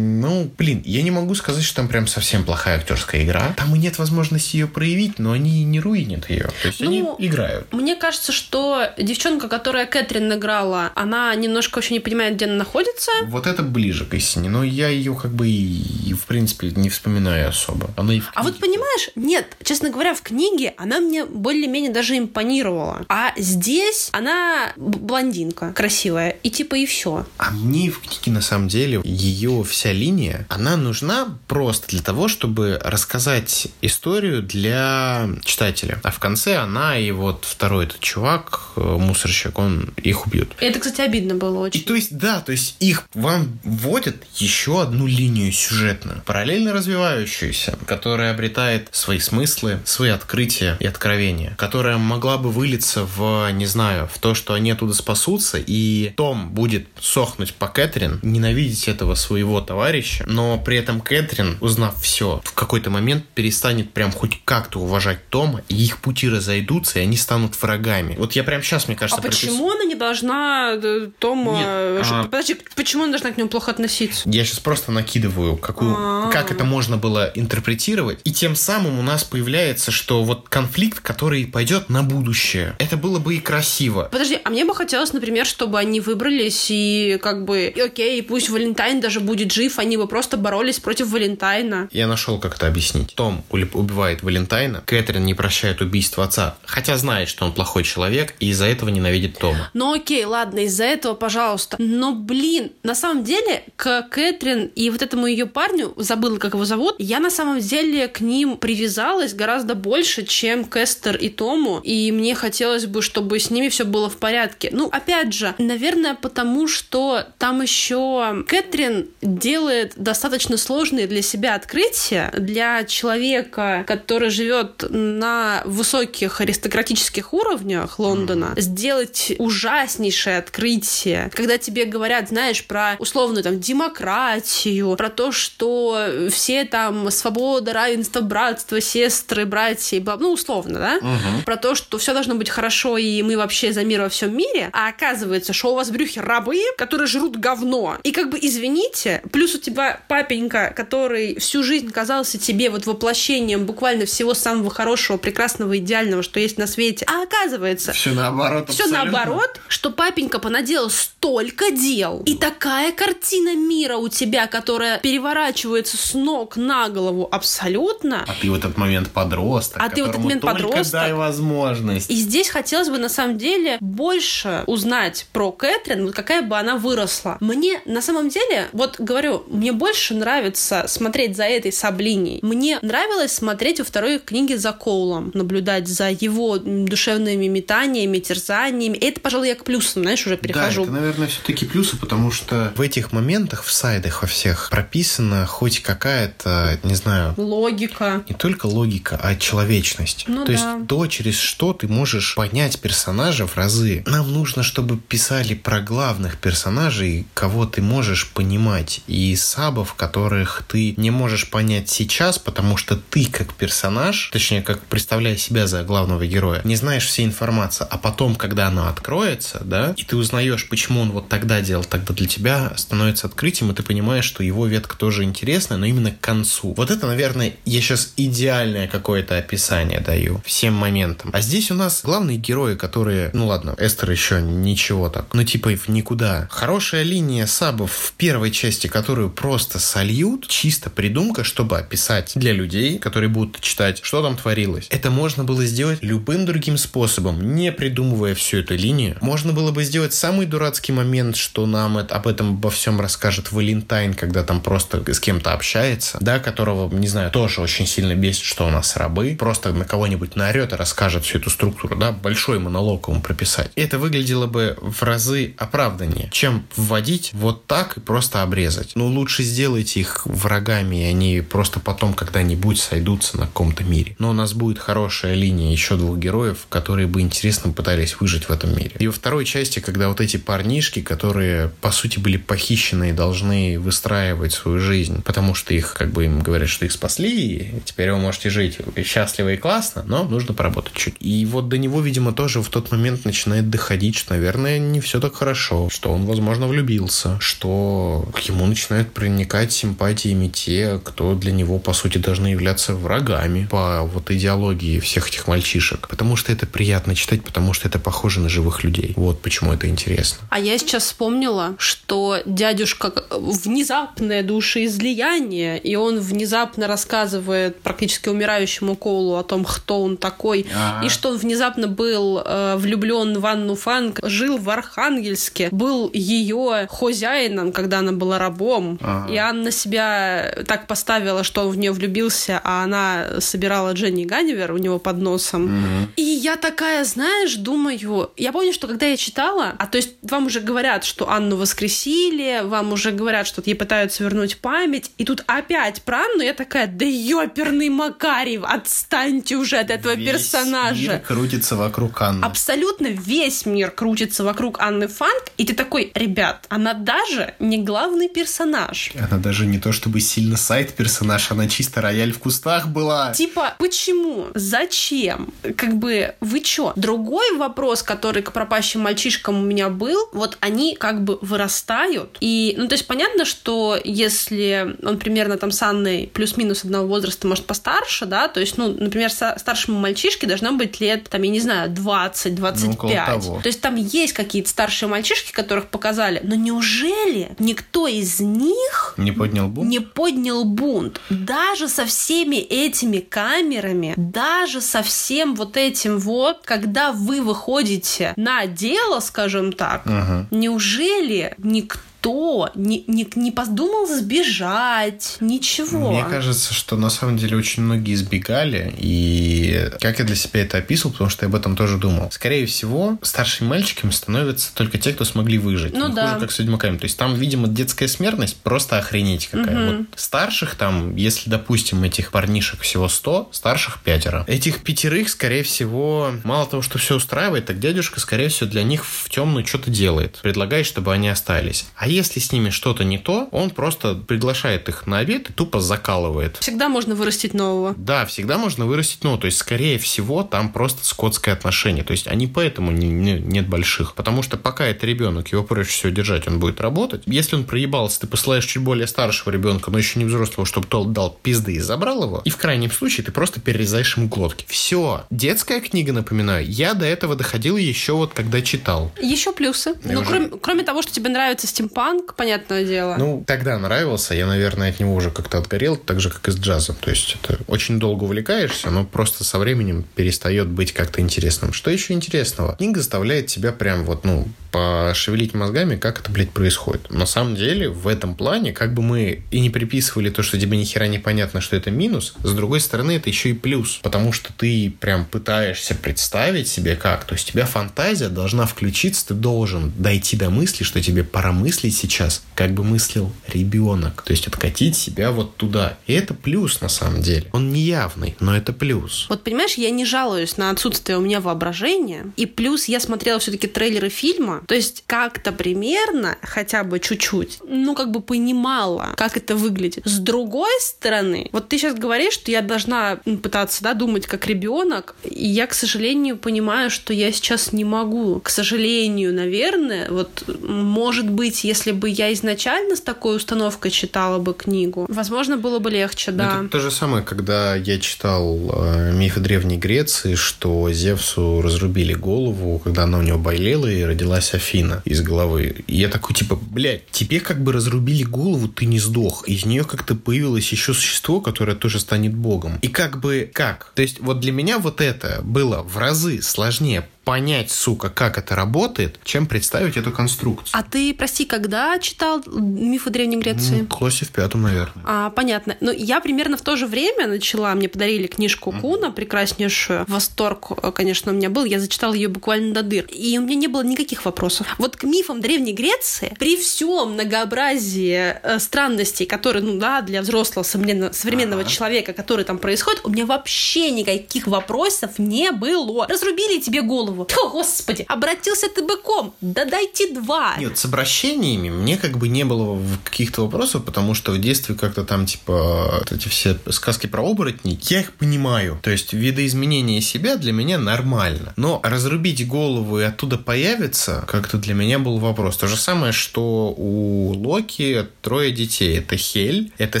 Ну, 0.20 0.50
блин, 0.58 0.82
я 0.84 1.02
не 1.02 1.10
могу 1.10 1.34
сказать, 1.34 1.64
что 1.64 1.76
там 1.76 1.88
прям 1.88 2.06
совсем 2.06 2.44
плохая 2.44 2.76
актерская 2.76 3.24
игра. 3.24 3.54
Там 3.56 3.74
и 3.74 3.78
нет 3.78 3.98
возможности 3.98 4.56
ее 4.56 4.66
проявить, 4.66 5.18
но 5.18 5.32
они 5.32 5.64
не 5.64 5.80
руинят 5.80 6.28
ее. 6.28 6.50
То 6.62 6.68
есть 6.68 6.80
ну, 6.80 6.88
они 6.88 7.26
играют. 7.26 7.72
Мне 7.72 7.96
кажется, 7.96 8.32
что 8.32 8.90
девчонка, 8.98 9.48
которая 9.48 9.86
Кэтрин 9.86 10.32
играла, 10.34 10.92
она 10.94 11.34
немножко 11.34 11.76
вообще 11.76 11.94
не 11.94 12.00
понимает, 12.00 12.34
где 12.34 12.44
она 12.44 12.56
находится. 12.56 13.10
Вот 13.24 13.46
это 13.46 13.62
ближе 13.62 14.04
к 14.04 14.14
истине. 14.14 14.50
Но 14.50 14.62
я 14.62 14.88
ее 14.88 15.14
как 15.14 15.30
бы 15.30 15.48
и, 15.48 16.10
и 16.10 16.12
в 16.12 16.26
принципе 16.26 16.70
не 16.70 16.90
вспоминаю 16.90 17.48
особо. 17.48 17.90
Она 17.96 18.14
и 18.14 18.20
а 18.34 18.42
вот 18.42 18.58
понимаешь, 18.58 19.10
нет, 19.16 19.56
честно 19.64 19.90
говоря, 19.90 20.14
в 20.14 20.22
книге 20.22 20.74
она 20.76 21.00
мне 21.00 21.24
более-менее 21.24 21.92
даже 21.92 22.18
импонировала. 22.18 23.04
А 23.08 23.32
здесь 23.36 24.10
она 24.12 24.72
блондинка 24.76 25.72
красивая. 25.72 26.36
И 26.42 26.50
типа 26.50 26.74
и 26.74 26.86
все. 26.86 27.26
А 27.38 27.50
мне 27.50 27.90
в 27.90 28.00
книге 28.00 28.32
на 28.32 28.42
самом 28.42 28.68
деле 28.68 29.00
ее 29.04 29.64
вся 29.64 29.92
линия 29.92 30.09
линия, 30.10 30.46
она 30.48 30.76
нужна 30.76 31.38
просто 31.46 31.88
для 31.88 32.02
того, 32.02 32.28
чтобы 32.28 32.80
рассказать 32.82 33.68
историю 33.80 34.42
для 34.42 35.28
читателя. 35.44 36.00
А 36.02 36.10
в 36.10 36.18
конце 36.18 36.56
она 36.56 36.98
и 36.98 37.10
вот 37.12 37.44
второй 37.44 37.84
этот 37.86 38.00
чувак, 38.00 38.72
э, 38.76 38.80
мусорщик, 38.80 39.58
он 39.58 39.92
их 39.96 40.26
убьет. 40.26 40.50
Это, 40.60 40.78
кстати, 40.80 41.00
обидно 41.00 41.34
было 41.34 41.60
очень. 41.60 41.80
И, 41.80 41.84
то 41.84 41.94
есть, 41.94 42.16
да, 42.16 42.40
то 42.40 42.52
есть 42.52 42.76
их 42.80 43.08
вам 43.14 43.58
вводят 43.62 44.16
еще 44.34 44.82
одну 44.82 45.06
линию 45.06 45.52
сюжетную, 45.52 46.22
параллельно 46.26 46.72
развивающуюся, 46.72 47.78
которая 47.86 48.32
обретает 48.32 48.88
свои 48.92 49.18
смыслы, 49.18 49.80
свои 49.84 50.10
открытия 50.10 50.76
и 50.80 50.86
откровения, 50.86 51.54
которая 51.56 51.98
могла 51.98 52.38
бы 52.38 52.50
вылиться 52.50 53.04
в, 53.04 53.50
не 53.52 53.66
знаю, 53.66 54.08
в 54.12 54.18
то, 54.18 54.34
что 54.34 54.54
они 54.54 54.72
оттуда 54.72 54.94
спасутся, 54.94 55.58
и 55.58 56.12
Том 56.16 56.50
будет 56.50 56.88
сохнуть 57.00 57.54
по 57.54 57.68
Кэтрин, 57.68 58.18
ненавидеть 58.22 58.88
этого 58.88 59.14
своего 59.14 59.60
товарища, 59.60 59.99
товарища, 60.00 60.24
но 60.26 60.58
при 60.58 60.76
этом 60.76 61.00
Кэтрин, 61.00 61.58
узнав 61.60 62.00
все, 62.00 62.40
в 62.44 62.52
какой-то 62.54 62.90
момент 62.90 63.24
перестанет 63.34 63.92
прям 63.92 64.12
хоть 64.12 64.42
как-то 64.44 64.80
уважать 64.80 65.28
Тома, 65.28 65.62
и 65.68 65.74
их 65.74 65.98
пути 65.98 66.28
разойдутся, 66.28 66.98
и 66.98 67.02
они 67.02 67.16
станут 67.16 67.60
врагами. 67.60 68.14
Вот 68.18 68.32
я 68.32 68.44
прям 68.44 68.62
сейчас, 68.62 68.88
мне 68.88 68.96
кажется... 68.96 69.20
А 69.20 69.22
припис... 69.22 69.40
почему 69.40 69.70
она 69.70 69.84
не 69.84 69.94
должна 69.94 70.72
э, 70.74 71.10
Тома... 71.18 71.52
Нет, 71.52 72.06
а... 72.10 72.24
Подожди, 72.24 72.56
почему 72.74 73.04
она 73.04 73.12
должна 73.12 73.32
к 73.32 73.36
нему 73.36 73.48
плохо 73.48 73.70
относиться? 73.70 74.28
Я 74.28 74.44
сейчас 74.44 74.60
просто 74.60 74.92
накидываю, 74.92 75.56
какую... 75.56 75.92
А-а-а. 75.92 76.30
как 76.30 76.50
это 76.50 76.64
можно 76.64 76.96
было 76.96 77.30
интерпретировать, 77.34 78.20
и 78.24 78.32
тем 78.32 78.56
самым 78.56 78.98
у 78.98 79.02
нас 79.02 79.24
появляется, 79.24 79.90
что 79.90 80.22
вот 80.22 80.48
конфликт, 80.48 81.00
который 81.00 81.46
пойдет 81.46 81.90
на 81.90 82.02
будущее. 82.02 82.74
Это 82.78 82.96
было 82.96 83.18
бы 83.18 83.36
и 83.36 83.40
красиво. 83.40 84.08
Подожди, 84.10 84.38
а 84.42 84.50
мне 84.50 84.64
бы 84.64 84.74
хотелось, 84.74 85.12
например, 85.12 85.46
чтобы 85.46 85.78
они 85.78 86.00
выбрались 86.00 86.68
и 86.70 87.18
как 87.22 87.44
бы, 87.44 87.72
окей, 87.84 88.22
пусть 88.22 88.48
Валентайн 88.48 89.00
даже 89.00 89.20
будет 89.20 89.52
жив, 89.52 89.78
они 89.78 89.89
бы 89.96 90.06
просто 90.06 90.36
боролись 90.36 90.78
против 90.78 91.10
Валентайна. 91.10 91.88
Я 91.92 92.06
нашел, 92.06 92.38
как 92.38 92.56
это 92.56 92.66
объяснить. 92.66 93.14
Том 93.14 93.44
убивает 93.50 94.22
Валентайна, 94.22 94.82
Кэтрин 94.86 95.24
не 95.24 95.34
прощает 95.34 95.80
убийство 95.80 96.24
отца, 96.24 96.56
хотя 96.64 96.96
знает, 96.96 97.28
что 97.28 97.44
он 97.44 97.52
плохой 97.52 97.84
человек, 97.84 98.34
и 98.40 98.50
из-за 98.50 98.66
этого 98.66 98.88
ненавидит 98.88 99.38
Тома. 99.38 99.70
Ну 99.74 99.92
окей, 99.92 100.24
ладно, 100.24 100.60
из-за 100.60 100.84
этого, 100.84 101.14
пожалуйста. 101.14 101.76
Но, 101.78 102.14
блин, 102.14 102.72
на 102.82 102.94
самом 102.94 103.24
деле, 103.24 103.64
к 103.76 104.02
Кэтрин 104.10 104.70
и 104.74 104.90
вот 104.90 105.02
этому 105.02 105.26
ее 105.26 105.46
парню, 105.46 105.92
забыла, 105.96 106.38
как 106.38 106.54
его 106.54 106.64
зовут, 106.64 106.96
я 106.98 107.20
на 107.20 107.30
самом 107.30 107.60
деле 107.60 108.08
к 108.08 108.20
ним 108.20 108.56
привязалась 108.56 109.34
гораздо 109.34 109.74
больше, 109.74 110.24
чем 110.24 110.64
к 110.64 110.76
Эстер 110.76 111.16
и 111.16 111.28
Тому, 111.28 111.78
и 111.78 112.12
мне 112.12 112.34
хотелось 112.34 112.86
бы, 112.86 113.02
чтобы 113.02 113.38
с 113.38 113.50
ними 113.50 113.68
все 113.68 113.84
было 113.84 114.08
в 114.08 114.16
порядке. 114.16 114.68
Ну, 114.72 114.88
опять 114.90 115.32
же, 115.32 115.54
наверное, 115.58 116.14
потому 116.14 116.68
что 116.68 117.26
там 117.38 117.62
еще 117.62 118.44
Кэтрин 118.46 119.08
делает 119.22 119.79
делает 119.80 119.92
достаточно 119.96 120.56
сложные 120.56 121.06
для 121.06 121.22
себя 121.22 121.54
открытия 121.54 122.32
для 122.36 122.84
человека, 122.84 123.84
который 123.86 124.30
живет 124.30 124.84
на 124.88 125.62
высоких 125.64 126.40
аристократических 126.40 127.32
уровнях 127.32 127.98
Лондона, 127.98 128.54
сделать 128.56 129.32
ужаснейшее 129.38 130.38
открытие, 130.38 131.30
когда 131.34 131.58
тебе 131.58 131.84
говорят, 131.84 132.28
знаешь, 132.28 132.64
про 132.64 132.96
условную 132.98 133.42
там 133.42 133.60
демократию, 133.60 134.96
про 134.96 135.08
то, 135.08 135.32
что 135.32 136.28
все 136.30 136.64
там 136.64 137.10
свобода, 137.10 137.72
равенство, 137.72 138.20
братство, 138.20 138.80
сестры, 138.80 139.46
братья, 139.46 140.00
бла, 140.00 140.16
ну 140.18 140.32
условно, 140.32 140.78
да, 140.78 140.98
uh-huh. 140.98 141.44
про 141.44 141.56
то, 141.56 141.74
что 141.74 141.98
все 141.98 142.12
должно 142.12 142.34
быть 142.34 142.50
хорошо 142.50 142.98
и 142.98 143.22
мы 143.22 143.36
вообще 143.36 143.72
за 143.72 143.84
мир 143.84 144.02
во 144.02 144.08
всем 144.08 144.36
мире, 144.36 144.70
а 144.72 144.88
оказывается, 144.88 145.52
что 145.52 145.72
у 145.72 145.74
вас 145.74 145.88
в 145.88 145.92
брюхе 145.92 146.20
рабы, 146.20 146.60
которые 146.76 147.06
жрут 147.06 147.36
говно, 147.36 147.98
и 148.02 148.12
как 148.12 148.30
бы 148.30 148.38
извините, 148.40 149.22
плюс 149.32 149.54
тебя 149.60 149.69
папенька, 150.08 150.72
который 150.74 151.38
всю 151.38 151.62
жизнь 151.62 151.90
казался 151.90 152.38
тебе 152.38 152.70
вот 152.70 152.86
воплощением 152.86 153.66
буквально 153.66 154.06
всего 154.06 154.34
самого 154.34 154.70
хорошего, 154.70 155.16
прекрасного, 155.16 155.78
идеального, 155.78 156.22
что 156.22 156.40
есть 156.40 156.58
на 156.58 156.66
свете, 156.66 157.06
а 157.08 157.22
оказывается... 157.22 157.92
Все 157.92 158.12
наоборот. 158.12 158.70
Все 158.70 158.86
наоборот, 158.86 159.60
что 159.68 159.90
папенька 159.90 160.38
понаделал 160.38 160.90
столько 160.90 161.70
дел, 161.70 162.22
и 162.26 162.36
такая 162.36 162.92
картина 162.92 163.56
мира 163.56 163.96
у 163.96 164.08
тебя, 164.08 164.46
которая 164.46 164.98
переворачивается 164.98 165.96
с 165.96 166.14
ног 166.14 166.56
на 166.56 166.88
голову 166.88 167.28
абсолютно. 167.30 168.24
А 168.26 168.32
ты 168.40 168.50
в 168.50 168.54
этот 168.54 168.76
момент 168.76 169.10
подросток. 169.10 169.82
А 169.82 169.88
ты 169.88 170.04
в 170.04 170.08
этот 170.08 170.20
момент 170.20 170.42
подросток. 170.42 170.92
дай 170.92 171.12
возможность. 171.12 172.10
И 172.10 172.14
здесь 172.14 172.48
хотелось 172.48 172.88
бы 172.88 172.98
на 172.98 173.08
самом 173.08 173.38
деле 173.38 173.78
больше 173.80 174.64
узнать 174.66 175.26
про 175.32 175.52
Кэтрин, 175.52 176.06
вот 176.06 176.14
какая 176.14 176.42
бы 176.42 176.56
она 176.58 176.76
выросла. 176.76 177.36
Мне 177.40 177.80
на 177.84 178.02
самом 178.02 178.28
деле, 178.28 178.68
вот 178.72 178.96
говорю, 178.98 179.44
мне 179.60 179.72
больше 179.72 180.14
нравится 180.14 180.86
смотреть 180.88 181.36
за 181.36 181.44
этой 181.44 181.70
саблиней. 181.70 182.38
Мне 182.40 182.78
нравилось 182.80 183.32
смотреть 183.32 183.78
во 183.78 183.84
второй 183.84 184.18
книге 184.18 184.56
за 184.56 184.72
Коулом, 184.72 185.30
наблюдать 185.34 185.86
за 185.86 186.08
его 186.08 186.56
душевными 186.56 187.46
метаниями, 187.46 188.18
терзаниями. 188.20 188.96
И 188.96 189.04
это, 189.04 189.20
пожалуй, 189.20 189.48
я 189.48 189.54
к 189.54 189.64
плюсам, 189.64 190.02
знаешь, 190.02 190.26
уже 190.26 190.38
перехожу. 190.38 190.86
Да, 190.86 190.92
это, 190.92 191.00
наверное, 191.00 191.26
все-таки 191.28 191.66
плюсы, 191.66 191.98
потому 191.98 192.30
что 192.30 192.72
в 192.74 192.80
этих 192.80 193.12
моментах, 193.12 193.62
в 193.64 193.70
сайдах 193.70 194.22
во 194.22 194.28
всех 194.28 194.70
прописана 194.70 195.44
хоть 195.44 195.80
какая-то, 195.80 196.78
не 196.82 196.94
знаю... 196.94 197.34
Логика. 197.36 198.24
Не 198.30 198.34
только 198.34 198.64
логика, 198.64 199.20
а 199.22 199.36
человечность. 199.36 200.24
Ну, 200.26 200.46
то 200.46 200.46
да. 200.46 200.52
есть 200.52 200.86
то, 200.88 201.06
через 201.06 201.38
что 201.38 201.74
ты 201.74 201.86
можешь 201.86 202.34
понять 202.34 202.80
персонажа 202.80 203.46
в 203.46 203.58
разы. 203.58 204.04
Нам 204.06 204.32
нужно, 204.32 204.62
чтобы 204.62 204.96
писали 204.96 205.52
про 205.52 205.80
главных 205.80 206.38
персонажей, 206.38 207.26
кого 207.34 207.66
ты 207.66 207.82
можешь 207.82 208.30
понимать. 208.30 209.02
И 209.06 209.36
сабов, 209.50 209.94
которых 209.94 210.62
ты 210.68 210.94
не 210.96 211.10
можешь 211.10 211.50
понять 211.50 211.88
сейчас, 211.88 212.38
потому 212.38 212.76
что 212.76 212.96
ты 212.96 213.26
как 213.26 213.52
персонаж, 213.54 214.30
точнее, 214.32 214.62
как 214.62 214.80
представляя 214.82 215.36
себя 215.36 215.66
за 215.66 215.82
главного 215.82 216.24
героя, 216.26 216.60
не 216.64 216.76
знаешь 216.76 217.06
всей 217.06 217.26
информации, 217.26 217.86
а 217.90 217.98
потом, 217.98 218.36
когда 218.36 218.68
она 218.68 218.88
откроется, 218.88 219.60
да, 219.64 219.94
и 219.96 220.04
ты 220.04 220.16
узнаешь, 220.16 220.68
почему 220.68 221.00
он 221.00 221.10
вот 221.10 221.28
тогда 221.28 221.60
делал, 221.60 221.84
тогда 221.84 222.14
для 222.14 222.28
тебя 222.28 222.72
становится 222.76 223.26
открытием, 223.26 223.72
и 223.72 223.74
ты 223.74 223.82
понимаешь, 223.82 224.24
что 224.24 224.44
его 224.44 224.66
ветка 224.66 224.96
тоже 224.96 225.24
интересная, 225.24 225.78
но 225.78 225.86
именно 225.86 226.12
к 226.12 226.20
концу. 226.20 226.74
Вот 226.76 226.90
это, 226.90 227.06
наверное, 227.06 227.54
я 227.64 227.80
сейчас 227.80 228.12
идеальное 228.16 228.86
какое-то 228.86 229.36
описание 229.36 230.00
даю 230.00 230.40
всем 230.44 230.74
моментам. 230.74 231.30
А 231.32 231.40
здесь 231.40 231.70
у 231.70 231.74
нас 231.74 232.02
главные 232.04 232.36
герои, 232.36 232.76
которые, 232.76 233.30
ну 233.32 233.48
ладно, 233.48 233.74
Эстер 233.78 234.10
еще 234.10 234.40
ничего 234.40 235.08
так, 235.08 235.34
ну 235.34 235.42
типа 235.42 235.70
в 235.70 235.88
никуда. 235.88 236.46
Хорошая 236.50 237.02
линия 237.02 237.46
сабов 237.46 237.92
в 237.92 238.12
первой 238.12 238.50
части, 238.50 238.86
которую 238.86 239.30
просто 239.40 239.78
сольют, 239.78 240.46
чисто 240.48 240.90
придумка, 240.90 241.44
чтобы 241.44 241.78
описать 241.78 242.32
для 242.34 242.52
людей, 242.52 242.98
которые 242.98 243.30
будут 243.30 243.58
читать, 243.60 244.00
что 244.02 244.22
там 244.22 244.36
творилось. 244.36 244.86
Это 244.90 245.10
можно 245.10 245.44
было 245.44 245.64
сделать 245.64 246.00
любым 246.02 246.44
другим 246.44 246.76
способом, 246.76 247.54
не 247.54 247.72
придумывая 247.72 248.34
всю 248.34 248.58
эту 248.58 248.76
линию. 248.76 249.16
Можно 249.22 249.54
было 249.54 249.70
бы 249.70 249.82
сделать 249.82 250.12
самый 250.12 250.44
дурацкий 250.44 250.92
момент, 250.92 251.36
что 251.36 251.64
нам 251.64 251.96
это, 251.96 252.14
об 252.16 252.26
этом 252.26 252.50
обо 252.50 252.68
всем 252.68 253.00
расскажет 253.00 253.50
Валентайн, 253.50 254.12
когда 254.12 254.42
там 254.44 254.60
просто 254.60 255.02
с 255.10 255.18
кем-то 255.18 255.54
общается, 255.54 256.18
да, 256.20 256.38
которого, 256.38 256.94
не 256.94 257.08
знаю, 257.08 257.30
тоже 257.30 257.62
очень 257.62 257.86
сильно 257.86 258.14
бесит, 258.14 258.44
что 258.44 258.66
у 258.66 258.70
нас 258.70 258.94
рабы, 258.98 259.36
просто 259.38 259.72
на 259.72 259.86
кого-нибудь 259.86 260.36
наорет 260.36 260.74
и 260.74 260.76
расскажет 260.76 261.24
всю 261.24 261.38
эту 261.38 261.48
структуру, 261.48 261.96
да, 261.96 262.12
большой 262.12 262.58
монолог 262.58 263.08
ему 263.08 263.22
прописать. 263.22 263.70
Это 263.74 263.98
выглядело 263.98 264.46
бы 264.46 264.76
в 264.82 265.02
разы 265.02 265.54
оправданнее, 265.56 266.28
чем 266.30 266.66
вводить 266.76 267.30
вот 267.32 267.66
так 267.66 267.96
и 267.96 268.00
просто 268.00 268.42
обрезать. 268.42 268.92
Ну, 268.96 269.06
лучше 269.06 269.29
лучше 269.30 269.44
сделайте 269.44 270.00
их 270.00 270.26
врагами, 270.26 270.96
и 270.96 271.04
они 271.04 271.40
просто 271.40 271.78
потом 271.78 272.14
когда-нибудь 272.14 272.80
сойдутся 272.80 273.38
на 273.38 273.46
каком-то 273.46 273.84
мире. 273.84 274.16
Но 274.18 274.30
у 274.30 274.32
нас 274.32 274.54
будет 274.54 274.80
хорошая 274.80 275.34
линия 275.34 275.70
еще 275.70 275.96
двух 275.96 276.18
героев, 276.18 276.66
которые 276.68 277.06
бы 277.06 277.20
интересно 277.20 277.70
пытались 277.70 278.18
выжить 278.18 278.48
в 278.48 278.50
этом 278.50 278.76
мире. 278.76 278.90
И 278.98 279.06
во 279.06 279.12
второй 279.12 279.44
части, 279.44 279.78
когда 279.78 280.08
вот 280.08 280.20
эти 280.20 280.36
парнишки, 280.36 281.00
которые, 281.00 281.68
по 281.80 281.92
сути, 281.92 282.18
были 282.18 282.38
похищены 282.38 283.10
и 283.10 283.12
должны 283.12 283.78
выстраивать 283.78 284.52
свою 284.52 284.80
жизнь, 284.80 285.22
потому 285.22 285.54
что 285.54 285.74
их, 285.74 285.94
как 285.94 286.10
бы 286.10 286.24
им 286.24 286.40
говорят, 286.40 286.68
что 286.68 286.84
их 286.84 286.90
спасли, 286.90 287.56
и 287.56 287.80
теперь 287.84 288.10
вы 288.10 288.18
можете 288.18 288.50
жить 288.50 288.78
счастливо 289.04 289.52
и 289.52 289.56
классно, 289.56 290.02
но 290.08 290.24
нужно 290.24 290.54
поработать 290.54 290.94
чуть. 290.94 291.14
И 291.20 291.46
вот 291.46 291.68
до 291.68 291.78
него, 291.78 292.00
видимо, 292.00 292.32
тоже 292.32 292.62
в 292.62 292.68
тот 292.68 292.90
момент 292.90 293.24
начинает 293.24 293.70
доходить, 293.70 294.16
что, 294.16 294.34
наверное, 294.34 294.80
не 294.80 295.00
все 295.00 295.20
так 295.20 295.36
хорошо, 295.36 295.88
что 295.88 296.10
он, 296.10 296.26
возможно, 296.26 296.66
влюбился, 296.66 297.38
что 297.38 298.28
ему 298.42 298.66
начинают 298.66 299.09
проникать 299.12 299.72
симпатиями 299.72 300.48
те, 300.48 301.00
кто 301.02 301.34
для 301.34 301.52
него, 301.52 301.78
по 301.78 301.92
сути, 301.92 302.18
должны 302.18 302.48
являться 302.48 302.94
врагами 302.94 303.66
по 303.70 304.02
вот 304.02 304.30
идеологии 304.30 305.00
всех 305.00 305.28
этих 305.28 305.46
мальчишек. 305.48 306.08
Потому 306.08 306.36
что 306.36 306.52
это 306.52 306.66
приятно 306.66 307.14
читать, 307.14 307.42
потому 307.42 307.72
что 307.72 307.88
это 307.88 307.98
похоже 307.98 308.40
на 308.40 308.48
живых 308.48 308.84
людей. 308.84 309.14
Вот 309.16 309.40
почему 309.42 309.72
это 309.72 309.88
интересно. 309.88 310.46
А 310.50 310.58
я 310.58 310.78
сейчас 310.78 311.04
вспомнила, 311.04 311.74
что 311.78 312.38
дядюшка 312.46 313.12
внезапное 313.30 314.42
душеизлияние, 314.42 315.78
и 315.78 315.96
он 315.96 316.20
внезапно 316.20 316.86
рассказывает 316.86 317.80
практически 317.80 318.28
умирающему 318.28 318.96
Колу 318.96 319.36
о 319.36 319.42
том, 319.42 319.64
кто 319.64 320.02
он 320.02 320.16
такой, 320.16 320.66
А-а-а. 320.74 321.04
и 321.04 321.08
что 321.08 321.30
он 321.30 321.38
внезапно 321.38 321.88
был 321.88 322.42
э, 322.44 322.76
влюблен 322.76 323.38
в 323.38 323.46
Анну 323.46 323.74
Фанк, 323.74 324.20
жил 324.22 324.58
в 324.58 324.68
Архангельске, 324.70 325.68
был 325.70 326.10
ее 326.12 326.86
хозяином, 326.90 327.72
когда 327.72 328.00
она 328.00 328.12
была 328.12 328.38
рабом, 328.38 328.98
И 329.28 329.36
Анна 329.36 329.70
себя 329.70 330.54
так 330.66 330.86
поставила, 330.86 331.44
что 331.44 331.62
он 331.62 331.70
в 331.70 331.78
нее 331.78 331.92
влюбился, 331.92 332.60
а 332.62 332.84
она 332.84 333.40
собирала 333.40 333.92
Дженни 333.92 334.24
Ганнивер 334.24 334.72
у 334.72 334.78
него 334.78 334.98
под 334.98 335.18
носом. 335.18 335.68
Mm-hmm. 335.68 336.08
И 336.16 336.22
я 336.22 336.56
такая, 336.56 337.04
знаешь, 337.04 337.54
думаю, 337.54 338.30
я 338.36 338.52
помню, 338.52 338.72
что 338.72 338.86
когда 338.86 339.06
я 339.06 339.16
читала, 339.16 339.74
а 339.78 339.86
то 339.86 339.96
есть 339.96 340.14
вам 340.22 340.46
уже 340.46 340.60
говорят, 340.60 341.04
что 341.04 341.30
Анну 341.30 341.56
воскресили, 341.56 342.62
вам 342.64 342.92
уже 342.92 343.10
говорят, 343.10 343.46
что 343.46 343.62
ей 343.64 343.74
пытаются 343.74 344.22
вернуть 344.22 344.58
память, 344.58 345.10
и 345.18 345.24
тут 345.24 345.44
опять 345.46 346.02
про 346.02 346.24
Анну 346.24 346.42
я 346.42 346.52
такая, 346.52 346.86
да 346.86 347.04
ёперный 347.04 347.88
Макарьев, 347.88 348.62
отстаньте 348.64 349.56
уже 349.56 349.78
от 349.78 349.90
этого 349.90 350.14
весь 350.14 350.30
персонажа. 350.30 351.12
Мир 351.12 351.20
крутится 351.20 351.76
вокруг 351.76 352.20
Анны. 352.20 352.44
Абсолютно 352.44 353.06
весь 353.06 353.66
мир 353.66 353.90
крутится 353.90 354.44
вокруг 354.44 354.80
Анны 354.80 355.08
Фанк, 355.08 355.44
и 355.56 355.64
ты 355.64 355.74
такой, 355.74 356.12
ребят, 356.14 356.66
она 356.68 356.94
даже 356.94 357.54
не 357.58 357.78
главный 357.78 358.28
персонаж. 358.28 358.89
Она 359.18 359.38
даже 359.38 359.66
не 359.66 359.78
то 359.78 359.92
чтобы 359.92 360.20
сильно 360.20 360.56
сайт-персонаж, 360.56 361.50
она 361.50 361.68
чисто 361.68 362.00
рояль 362.00 362.32
в 362.32 362.38
кустах 362.38 362.88
была. 362.88 363.32
Типа, 363.32 363.74
почему? 363.78 364.48
Зачем? 364.54 365.52
Как 365.76 365.96
бы, 365.96 366.34
вы 366.40 366.60
чё? 366.60 366.92
Другой 366.96 367.56
вопрос, 367.56 368.02
который 368.02 368.42
к 368.42 368.52
пропащим 368.52 369.00
мальчишкам 369.00 369.58
у 369.58 369.62
меня 369.62 369.88
был, 369.88 370.28
вот 370.32 370.58
они 370.60 370.96
как 370.96 371.22
бы 371.24 371.38
вырастают, 371.40 372.36
и, 372.40 372.74
ну, 372.76 372.88
то 372.88 372.94
есть 372.94 373.06
понятно, 373.06 373.44
что 373.44 373.98
если 374.02 374.96
он 375.02 375.18
примерно 375.18 375.56
там 375.56 375.70
с 375.70 375.82
Анной 375.82 376.30
плюс-минус 376.32 376.84
одного 376.84 377.06
возраста, 377.06 377.46
может, 377.46 377.66
постарше, 377.66 378.26
да, 378.26 378.48
то 378.48 378.60
есть, 378.60 378.76
ну, 378.78 378.88
например, 378.88 379.30
старшему 379.30 379.98
мальчишке 379.98 380.46
должно 380.46 380.72
быть 380.72 381.00
лет, 381.00 381.28
там, 381.28 381.42
я 381.42 381.50
не 381.50 381.60
знаю, 381.60 381.90
20-25. 381.90 383.42
Ну, 383.46 383.60
то 383.62 383.66
есть 383.66 383.80
там 383.80 383.96
есть 383.96 384.32
какие-то 384.32 384.68
старшие 384.68 385.08
мальчишки, 385.08 385.52
которых 385.52 385.88
показали, 385.88 386.40
но 386.42 386.54
неужели 386.54 387.50
никто 387.58 388.06
из 388.06 388.40
них 388.40 388.79
не 389.16 389.32
поднял 389.32 389.68
бунт? 389.68 389.88
Не 389.88 390.00
поднял 390.00 390.64
бунт. 390.64 391.20
Даже 391.30 391.88
со 391.88 392.04
всеми 392.06 392.56
этими 392.56 393.18
камерами, 393.18 394.14
даже 394.16 394.80
со 394.80 395.02
всем 395.02 395.54
вот 395.54 395.76
этим 395.76 396.18
вот, 396.18 396.60
когда 396.64 397.12
вы 397.12 397.40
выходите 397.40 398.32
на 398.36 398.66
дело, 398.66 399.20
скажем 399.20 399.72
так, 399.72 400.04
угу. 400.06 400.46
неужели 400.50 401.54
никто 401.58 402.00
никто 402.20 402.70
не, 402.74 403.04
не, 403.06 403.26
не 403.34 403.50
подумал 403.50 404.06
сбежать, 404.06 405.36
ничего. 405.40 406.12
Мне 406.12 406.24
кажется, 406.24 406.74
что 406.74 406.96
на 406.96 407.10
самом 407.10 407.36
деле 407.36 407.56
очень 407.56 407.82
многие 407.82 408.14
избегали, 408.14 408.94
и 408.98 409.90
как 410.00 410.18
я 410.18 410.24
для 410.24 410.36
себя 410.36 410.62
это 410.62 410.78
описывал, 410.78 411.12
потому 411.12 411.30
что 411.30 411.44
я 411.44 411.48
об 411.48 411.54
этом 411.54 411.76
тоже 411.76 411.96
думал. 411.96 412.30
Скорее 412.30 412.66
всего, 412.66 413.18
старшими 413.22 413.68
мальчиками 413.68 414.10
становятся 414.10 414.74
только 414.74 414.98
те, 414.98 415.12
кто 415.12 415.24
смогли 415.24 415.58
выжить. 415.58 415.94
Ну 415.94 416.08
не 416.08 416.14
да. 416.14 416.28
Хуже, 416.28 416.40
как 416.40 416.52
с 416.52 416.58
ведьмаками. 416.58 416.98
То 416.98 417.04
есть 417.04 417.16
там, 417.16 417.34
видимо, 417.34 417.68
детская 417.68 418.08
смертность 418.08 418.56
просто 418.56 418.98
охренеть 418.98 419.48
какая. 419.48 419.88
Угу. 419.88 419.96
Вот 419.96 420.06
старших 420.16 420.74
там, 420.74 421.16
если, 421.16 421.48
допустим, 421.48 422.02
этих 422.02 422.30
парнишек 422.30 422.80
всего 422.80 423.08
100, 423.08 423.50
старших 423.52 424.02
пятеро. 424.02 424.44
Этих 424.46 424.82
пятерых, 424.82 425.28
скорее 425.28 425.62
всего, 425.62 426.32
мало 426.44 426.66
того, 426.66 426.82
что 426.82 426.98
все 426.98 427.16
устраивает, 427.16 427.66
так 427.66 427.78
дядюшка, 427.78 428.20
скорее 428.20 428.48
всего, 428.48 428.68
для 428.68 428.82
них 428.82 429.04
в 429.06 429.28
темную 429.30 429.66
что-то 429.66 429.90
делает. 429.90 430.38
Предлагает, 430.42 430.86
чтобы 430.86 431.12
они 431.12 431.28
остались. 431.28 431.86
А 431.96 432.09
если 432.10 432.40
с 432.40 432.52
ними 432.52 432.70
что-то 432.70 433.04
не 433.04 433.18
то, 433.18 433.48
он 433.52 433.70
просто 433.70 434.14
приглашает 434.14 434.88
их 434.88 435.06
на 435.06 435.18
обед 435.18 435.50
и 435.50 435.52
тупо 435.52 435.80
закалывает. 435.80 436.58
Всегда 436.58 436.88
можно 436.88 437.14
вырастить 437.14 437.54
нового. 437.54 437.94
Да, 437.96 438.26
всегда 438.26 438.58
можно 438.58 438.86
вырастить 438.86 439.24
нового. 439.24 439.40
То 439.40 439.46
есть, 439.46 439.58
скорее 439.58 439.98
всего, 439.98 440.42
там 440.42 440.72
просто 440.72 441.04
скотское 441.04 441.54
отношение. 441.54 442.04
То 442.04 442.12
есть, 442.12 442.26
они 442.26 442.46
поэтому 442.46 442.90
не, 442.90 443.08
не, 443.08 443.34
нет 443.34 443.68
больших. 443.68 444.14
Потому 444.14 444.42
что 444.42 444.56
пока 444.56 444.86
это 444.86 445.06
ребенок, 445.06 445.48
его 445.48 445.62
проще 445.62 445.90
всего 445.90 446.10
держать, 446.10 446.46
он 446.48 446.58
будет 446.58 446.80
работать. 446.80 447.22
Если 447.26 447.56
он 447.56 447.64
проебался, 447.64 448.20
ты 448.20 448.26
посылаешь 448.26 448.64
чуть 448.64 448.82
более 448.82 449.06
старшего 449.06 449.50
ребенка, 449.50 449.90
но 449.90 449.98
еще 449.98 450.18
не 450.18 450.24
взрослого, 450.24 450.66
чтобы 450.66 450.86
тот 450.86 451.12
дал 451.12 451.38
пизды 451.42 451.74
и 451.74 451.78
забрал 451.80 452.24
его. 452.24 452.42
И 452.44 452.50
в 452.50 452.56
крайнем 452.56 452.90
случае 452.90 453.24
ты 453.24 453.32
просто 453.32 453.60
перерезаешь 453.60 454.16
ему 454.16 454.28
глотки. 454.28 454.64
Все. 454.68 455.24
Детская 455.30 455.80
книга, 455.80 456.12
напоминаю, 456.12 456.66
я 456.66 456.94
до 456.94 457.06
этого 457.06 457.36
доходил 457.36 457.76
еще 457.76 458.12
вот 458.12 458.32
когда 458.34 458.62
читал. 458.62 459.12
Еще 459.20 459.52
плюсы. 459.52 459.94
ну, 460.04 460.20
уже... 460.20 460.28
кроме, 460.28 460.48
кроме 460.48 460.82
того, 460.84 461.02
что 461.02 461.12
тебе 461.12 461.30
нравится 461.30 461.66
стимпанк, 461.66 461.99
панк, 462.00 462.32
понятное 462.34 462.82
дело. 462.82 463.16
Ну, 463.18 463.44
тогда 463.46 463.78
нравился, 463.78 464.34
я, 464.34 464.46
наверное, 464.46 464.88
от 464.88 465.00
него 465.00 465.14
уже 465.14 465.30
как-то 465.30 465.58
отгорел, 465.58 465.98
так 465.98 466.18
же, 466.18 466.30
как 466.30 466.48
и 466.48 466.50
с 466.50 466.56
джазом. 466.58 466.96
То 466.98 467.10
есть 467.10 467.36
это 467.42 467.58
очень 467.66 467.98
долго 467.98 468.24
увлекаешься, 468.24 468.90
но 468.90 469.04
просто 469.04 469.44
со 469.44 469.58
временем 469.58 470.06
перестает 470.14 470.68
быть 470.68 470.94
как-то 470.94 471.20
интересным. 471.20 471.74
Что 471.74 471.90
еще 471.90 472.14
интересного? 472.14 472.76
Книга 472.76 473.00
заставляет 473.00 473.48
тебя 473.48 473.70
прям 473.72 474.04
вот, 474.04 474.24
ну, 474.24 474.48
пошевелить 474.70 475.54
мозгами, 475.54 475.96
как 475.96 476.20
это, 476.20 476.30
блядь, 476.30 476.50
происходит. 476.50 477.10
На 477.10 477.26
самом 477.26 477.56
деле, 477.56 477.88
в 477.88 478.06
этом 478.06 478.34
плане, 478.34 478.72
как 478.72 478.94
бы 478.94 479.02
мы 479.02 479.42
и 479.50 479.60
не 479.60 479.70
приписывали 479.70 480.30
то, 480.30 480.42
что 480.42 480.58
тебе 480.58 480.78
ни 480.78 480.84
хера 480.84 481.06
не 481.06 481.18
понятно, 481.18 481.60
что 481.60 481.76
это 481.76 481.90
минус, 481.90 482.34
с 482.42 482.52
другой 482.52 482.80
стороны, 482.80 483.12
это 483.16 483.28
еще 483.28 483.50
и 483.50 483.54
плюс. 483.54 484.00
Потому 484.02 484.32
что 484.32 484.52
ты 484.56 484.92
прям 485.00 485.24
пытаешься 485.24 485.94
представить 485.94 486.68
себе 486.68 486.96
как. 486.96 487.24
То 487.24 487.34
есть 487.34 487.48
у 487.48 487.52
тебя 487.52 487.66
фантазия 487.66 488.28
должна 488.28 488.66
включиться, 488.66 489.28
ты 489.28 489.34
должен 489.34 489.92
дойти 489.98 490.36
до 490.36 490.50
мысли, 490.50 490.84
что 490.84 491.02
тебе 491.02 491.24
пора 491.24 491.52
мыслить 491.52 491.89
сейчас, 491.90 492.42
как 492.54 492.72
бы 492.72 492.84
мыслил 492.84 493.30
ребенок. 493.48 494.22
То 494.22 494.32
есть 494.32 494.46
откатить 494.46 494.96
себя 494.96 495.30
вот 495.30 495.56
туда. 495.56 495.98
И 496.06 496.12
это 496.12 496.34
плюс 496.34 496.80
на 496.80 496.88
самом 496.88 497.22
деле. 497.22 497.46
Он 497.52 497.72
не 497.72 497.80
явный, 497.80 498.36
но 498.40 498.56
это 498.56 498.72
плюс. 498.72 499.26
Вот 499.28 499.42
понимаешь, 499.42 499.74
я 499.74 499.90
не 499.90 500.04
жалуюсь 500.04 500.56
на 500.56 500.70
отсутствие 500.70 501.18
у 501.18 501.20
меня 501.20 501.40
воображения. 501.40 502.26
И 502.36 502.46
плюс 502.46 502.86
я 502.86 503.00
смотрела 503.00 503.38
все-таки 503.38 503.66
трейлеры 503.66 504.08
фильма, 504.10 504.62
то 504.66 504.74
есть 504.74 505.04
как-то 505.06 505.52
примерно, 505.52 506.36
хотя 506.42 506.84
бы 506.84 507.00
чуть-чуть, 507.00 507.58
ну, 507.66 507.94
как 507.94 508.10
бы 508.10 508.20
понимала, 508.20 509.14
как 509.16 509.36
это 509.36 509.56
выглядит. 509.56 510.04
С 510.04 510.18
другой 510.18 510.70
стороны, 510.80 511.48
вот 511.52 511.68
ты 511.68 511.78
сейчас 511.78 511.94
говоришь, 511.94 512.34
что 512.34 512.50
я 512.50 512.60
должна 512.60 513.20
пытаться, 513.42 513.82
да, 513.82 513.94
думать 513.94 514.26
как 514.26 514.46
ребенок, 514.46 515.14
и 515.24 515.48
я, 515.48 515.66
к 515.66 515.74
сожалению, 515.74 516.36
понимаю, 516.36 516.90
что 516.90 517.14
я 517.14 517.32
сейчас 517.32 517.72
не 517.72 517.84
могу. 517.84 518.40
К 518.40 518.50
сожалению, 518.50 519.34
наверное, 519.34 520.10
вот, 520.10 520.44
может 520.60 521.30
быть, 521.30 521.64
если 521.64 521.79
бы 521.88 522.08
я 522.08 522.32
изначально 522.32 522.96
с 522.96 523.00
такой 523.00 523.36
установкой 523.36 523.90
читала 523.90 524.38
бы 524.38 524.54
книгу, 524.54 525.06
возможно, 525.08 525.56
было 525.56 525.78
бы 525.78 525.90
легче, 525.90 526.32
да. 526.32 526.60
Это 526.60 526.68
то 526.68 526.80
же 526.80 526.90
самое, 526.90 527.24
когда 527.24 527.74
я 527.74 527.98
читал 527.98 528.58
э, 528.72 529.12
мифы 529.12 529.40
Древней 529.40 529.76
Греции, 529.76 530.34
что 530.34 530.90
Зевсу 530.92 531.62
разрубили 531.62 532.14
голову, 532.14 532.78
когда 532.78 533.04
она 533.04 533.18
у 533.18 533.22
него 533.22 533.38
болела 533.38 533.86
и 533.86 534.02
родилась 534.02 534.54
Афина 534.54 535.02
из 535.04 535.22
головы. 535.22 535.84
И 535.86 535.96
я 535.96 536.08
такой, 536.08 536.34
типа, 536.34 536.56
блядь, 536.56 537.08
тебе 537.10 537.40
как 537.40 537.62
бы 537.62 537.72
разрубили 537.72 538.24
голову, 538.24 538.68
ты 538.68 538.86
не 538.86 538.98
сдох. 538.98 539.48
Из 539.48 539.64
нее 539.64 539.84
как-то 539.84 540.14
появилось 540.14 540.70
еще 540.72 540.94
существо, 540.94 541.40
которое 541.40 541.74
тоже 541.74 541.98
станет 542.00 542.34
богом. 542.34 542.78
И 542.82 542.88
как 542.88 543.20
бы, 543.20 543.50
как? 543.52 543.92
То 543.94 544.02
есть 544.02 544.20
вот 544.20 544.40
для 544.40 544.52
меня 544.52 544.78
вот 544.78 545.00
это 545.00 545.40
было 545.42 545.82
в 545.82 545.96
разы 545.96 546.42
сложнее 546.42 547.08
понять, 547.30 547.70
сука, 547.70 548.10
как 548.10 548.38
это 548.38 548.56
работает, 548.56 549.20
чем 549.22 549.46
представить 549.46 549.96
эту 549.96 550.10
конструкцию. 550.10 550.76
А 550.76 550.82
ты, 550.82 551.14
прости, 551.14 551.44
когда 551.44 551.96
читал 552.00 552.42
мифы 552.44 553.10
Древней 553.10 553.36
Греции? 553.36 553.82
В 553.82 553.86
классе 553.86 554.24
в 554.24 554.30
пятом, 554.30 554.62
наверное. 554.62 555.04
А, 555.04 555.30
понятно. 555.30 555.76
Ну, 555.78 555.92
я 555.92 556.20
примерно 556.20 556.56
в 556.56 556.62
то 556.62 556.74
же 556.74 556.88
время 556.88 557.28
начала, 557.28 557.72
мне 557.76 557.88
подарили 557.88 558.26
книжку 558.26 558.72
Куна, 558.72 559.12
прекраснейшую. 559.12 560.06
Восторг, 560.08 560.72
конечно, 560.92 561.30
у 561.30 561.34
меня 561.36 561.50
был. 561.50 561.64
Я 561.64 561.78
зачитала 561.78 562.14
ее 562.14 562.26
буквально 562.26 562.74
до 562.74 562.82
дыр. 562.82 563.04
И 563.04 563.38
у 563.38 563.42
меня 563.42 563.54
не 563.54 563.68
было 563.68 563.84
никаких 563.84 564.24
вопросов. 564.24 564.66
Вот 564.78 564.96
к 564.96 565.04
мифам 565.04 565.40
Древней 565.40 565.72
Греции, 565.72 566.34
при 566.36 566.56
всем 566.56 567.12
многообразии 567.12 568.40
э, 568.42 568.58
странностей, 568.58 569.26
которые, 569.26 569.62
ну 569.62 569.78
да, 569.78 570.02
для 570.02 570.22
взрослого 570.22 570.64
современного, 570.64 571.12
современного 571.12 571.62
ага. 571.62 571.70
человека, 571.70 572.12
который 572.12 572.44
там 572.44 572.58
происходит, 572.58 573.02
у 573.04 573.08
меня 573.08 573.24
вообще 573.24 573.92
никаких 573.92 574.48
вопросов 574.48 575.20
не 575.20 575.52
было. 575.52 576.08
Разрубили 576.08 576.58
тебе 576.58 576.82
голову. 576.82 577.19
О, 577.22 577.50
господи, 577.50 578.04
обратился 578.08 578.68
ты 578.68 578.82
быком. 578.86 579.34
Да 579.40 579.64
дайте 579.64 580.12
два. 580.12 580.56
Нет, 580.58 580.78
с 580.78 580.84
обращениями 580.84 581.70
мне 581.70 581.96
как 581.96 582.18
бы 582.18 582.28
не 582.28 582.44
было 582.44 582.80
каких-то 583.04 583.42
вопросов, 583.44 583.84
потому 583.84 584.14
что 584.14 584.32
в 584.32 584.38
детстве 584.38 584.74
как-то 584.74 585.04
там, 585.04 585.26
типа, 585.26 586.04
эти 586.10 586.28
все 586.28 586.56
сказки 586.70 587.06
про 587.06 587.22
оборотней, 587.22 587.78
я 587.82 588.00
их 588.00 588.12
понимаю. 588.14 588.78
То 588.82 588.90
есть 588.90 589.12
видоизменение 589.12 590.00
себя 590.00 590.36
для 590.36 590.52
меня 590.52 590.78
нормально. 590.78 591.52
Но 591.56 591.80
разрубить 591.82 592.46
голову 592.46 593.00
и 593.00 593.02
оттуда 593.02 593.38
появится, 593.38 594.24
как-то 594.26 594.58
для 594.58 594.74
меня 594.74 594.98
был 594.98 595.18
вопрос. 595.18 595.56
То 595.56 595.66
же 595.66 595.76
самое, 595.76 596.12
что 596.12 596.74
у 596.76 597.32
Локи 597.32 598.06
трое 598.22 598.52
детей. 598.52 598.98
Это 598.98 599.16
Хель, 599.16 599.72
это 599.78 600.00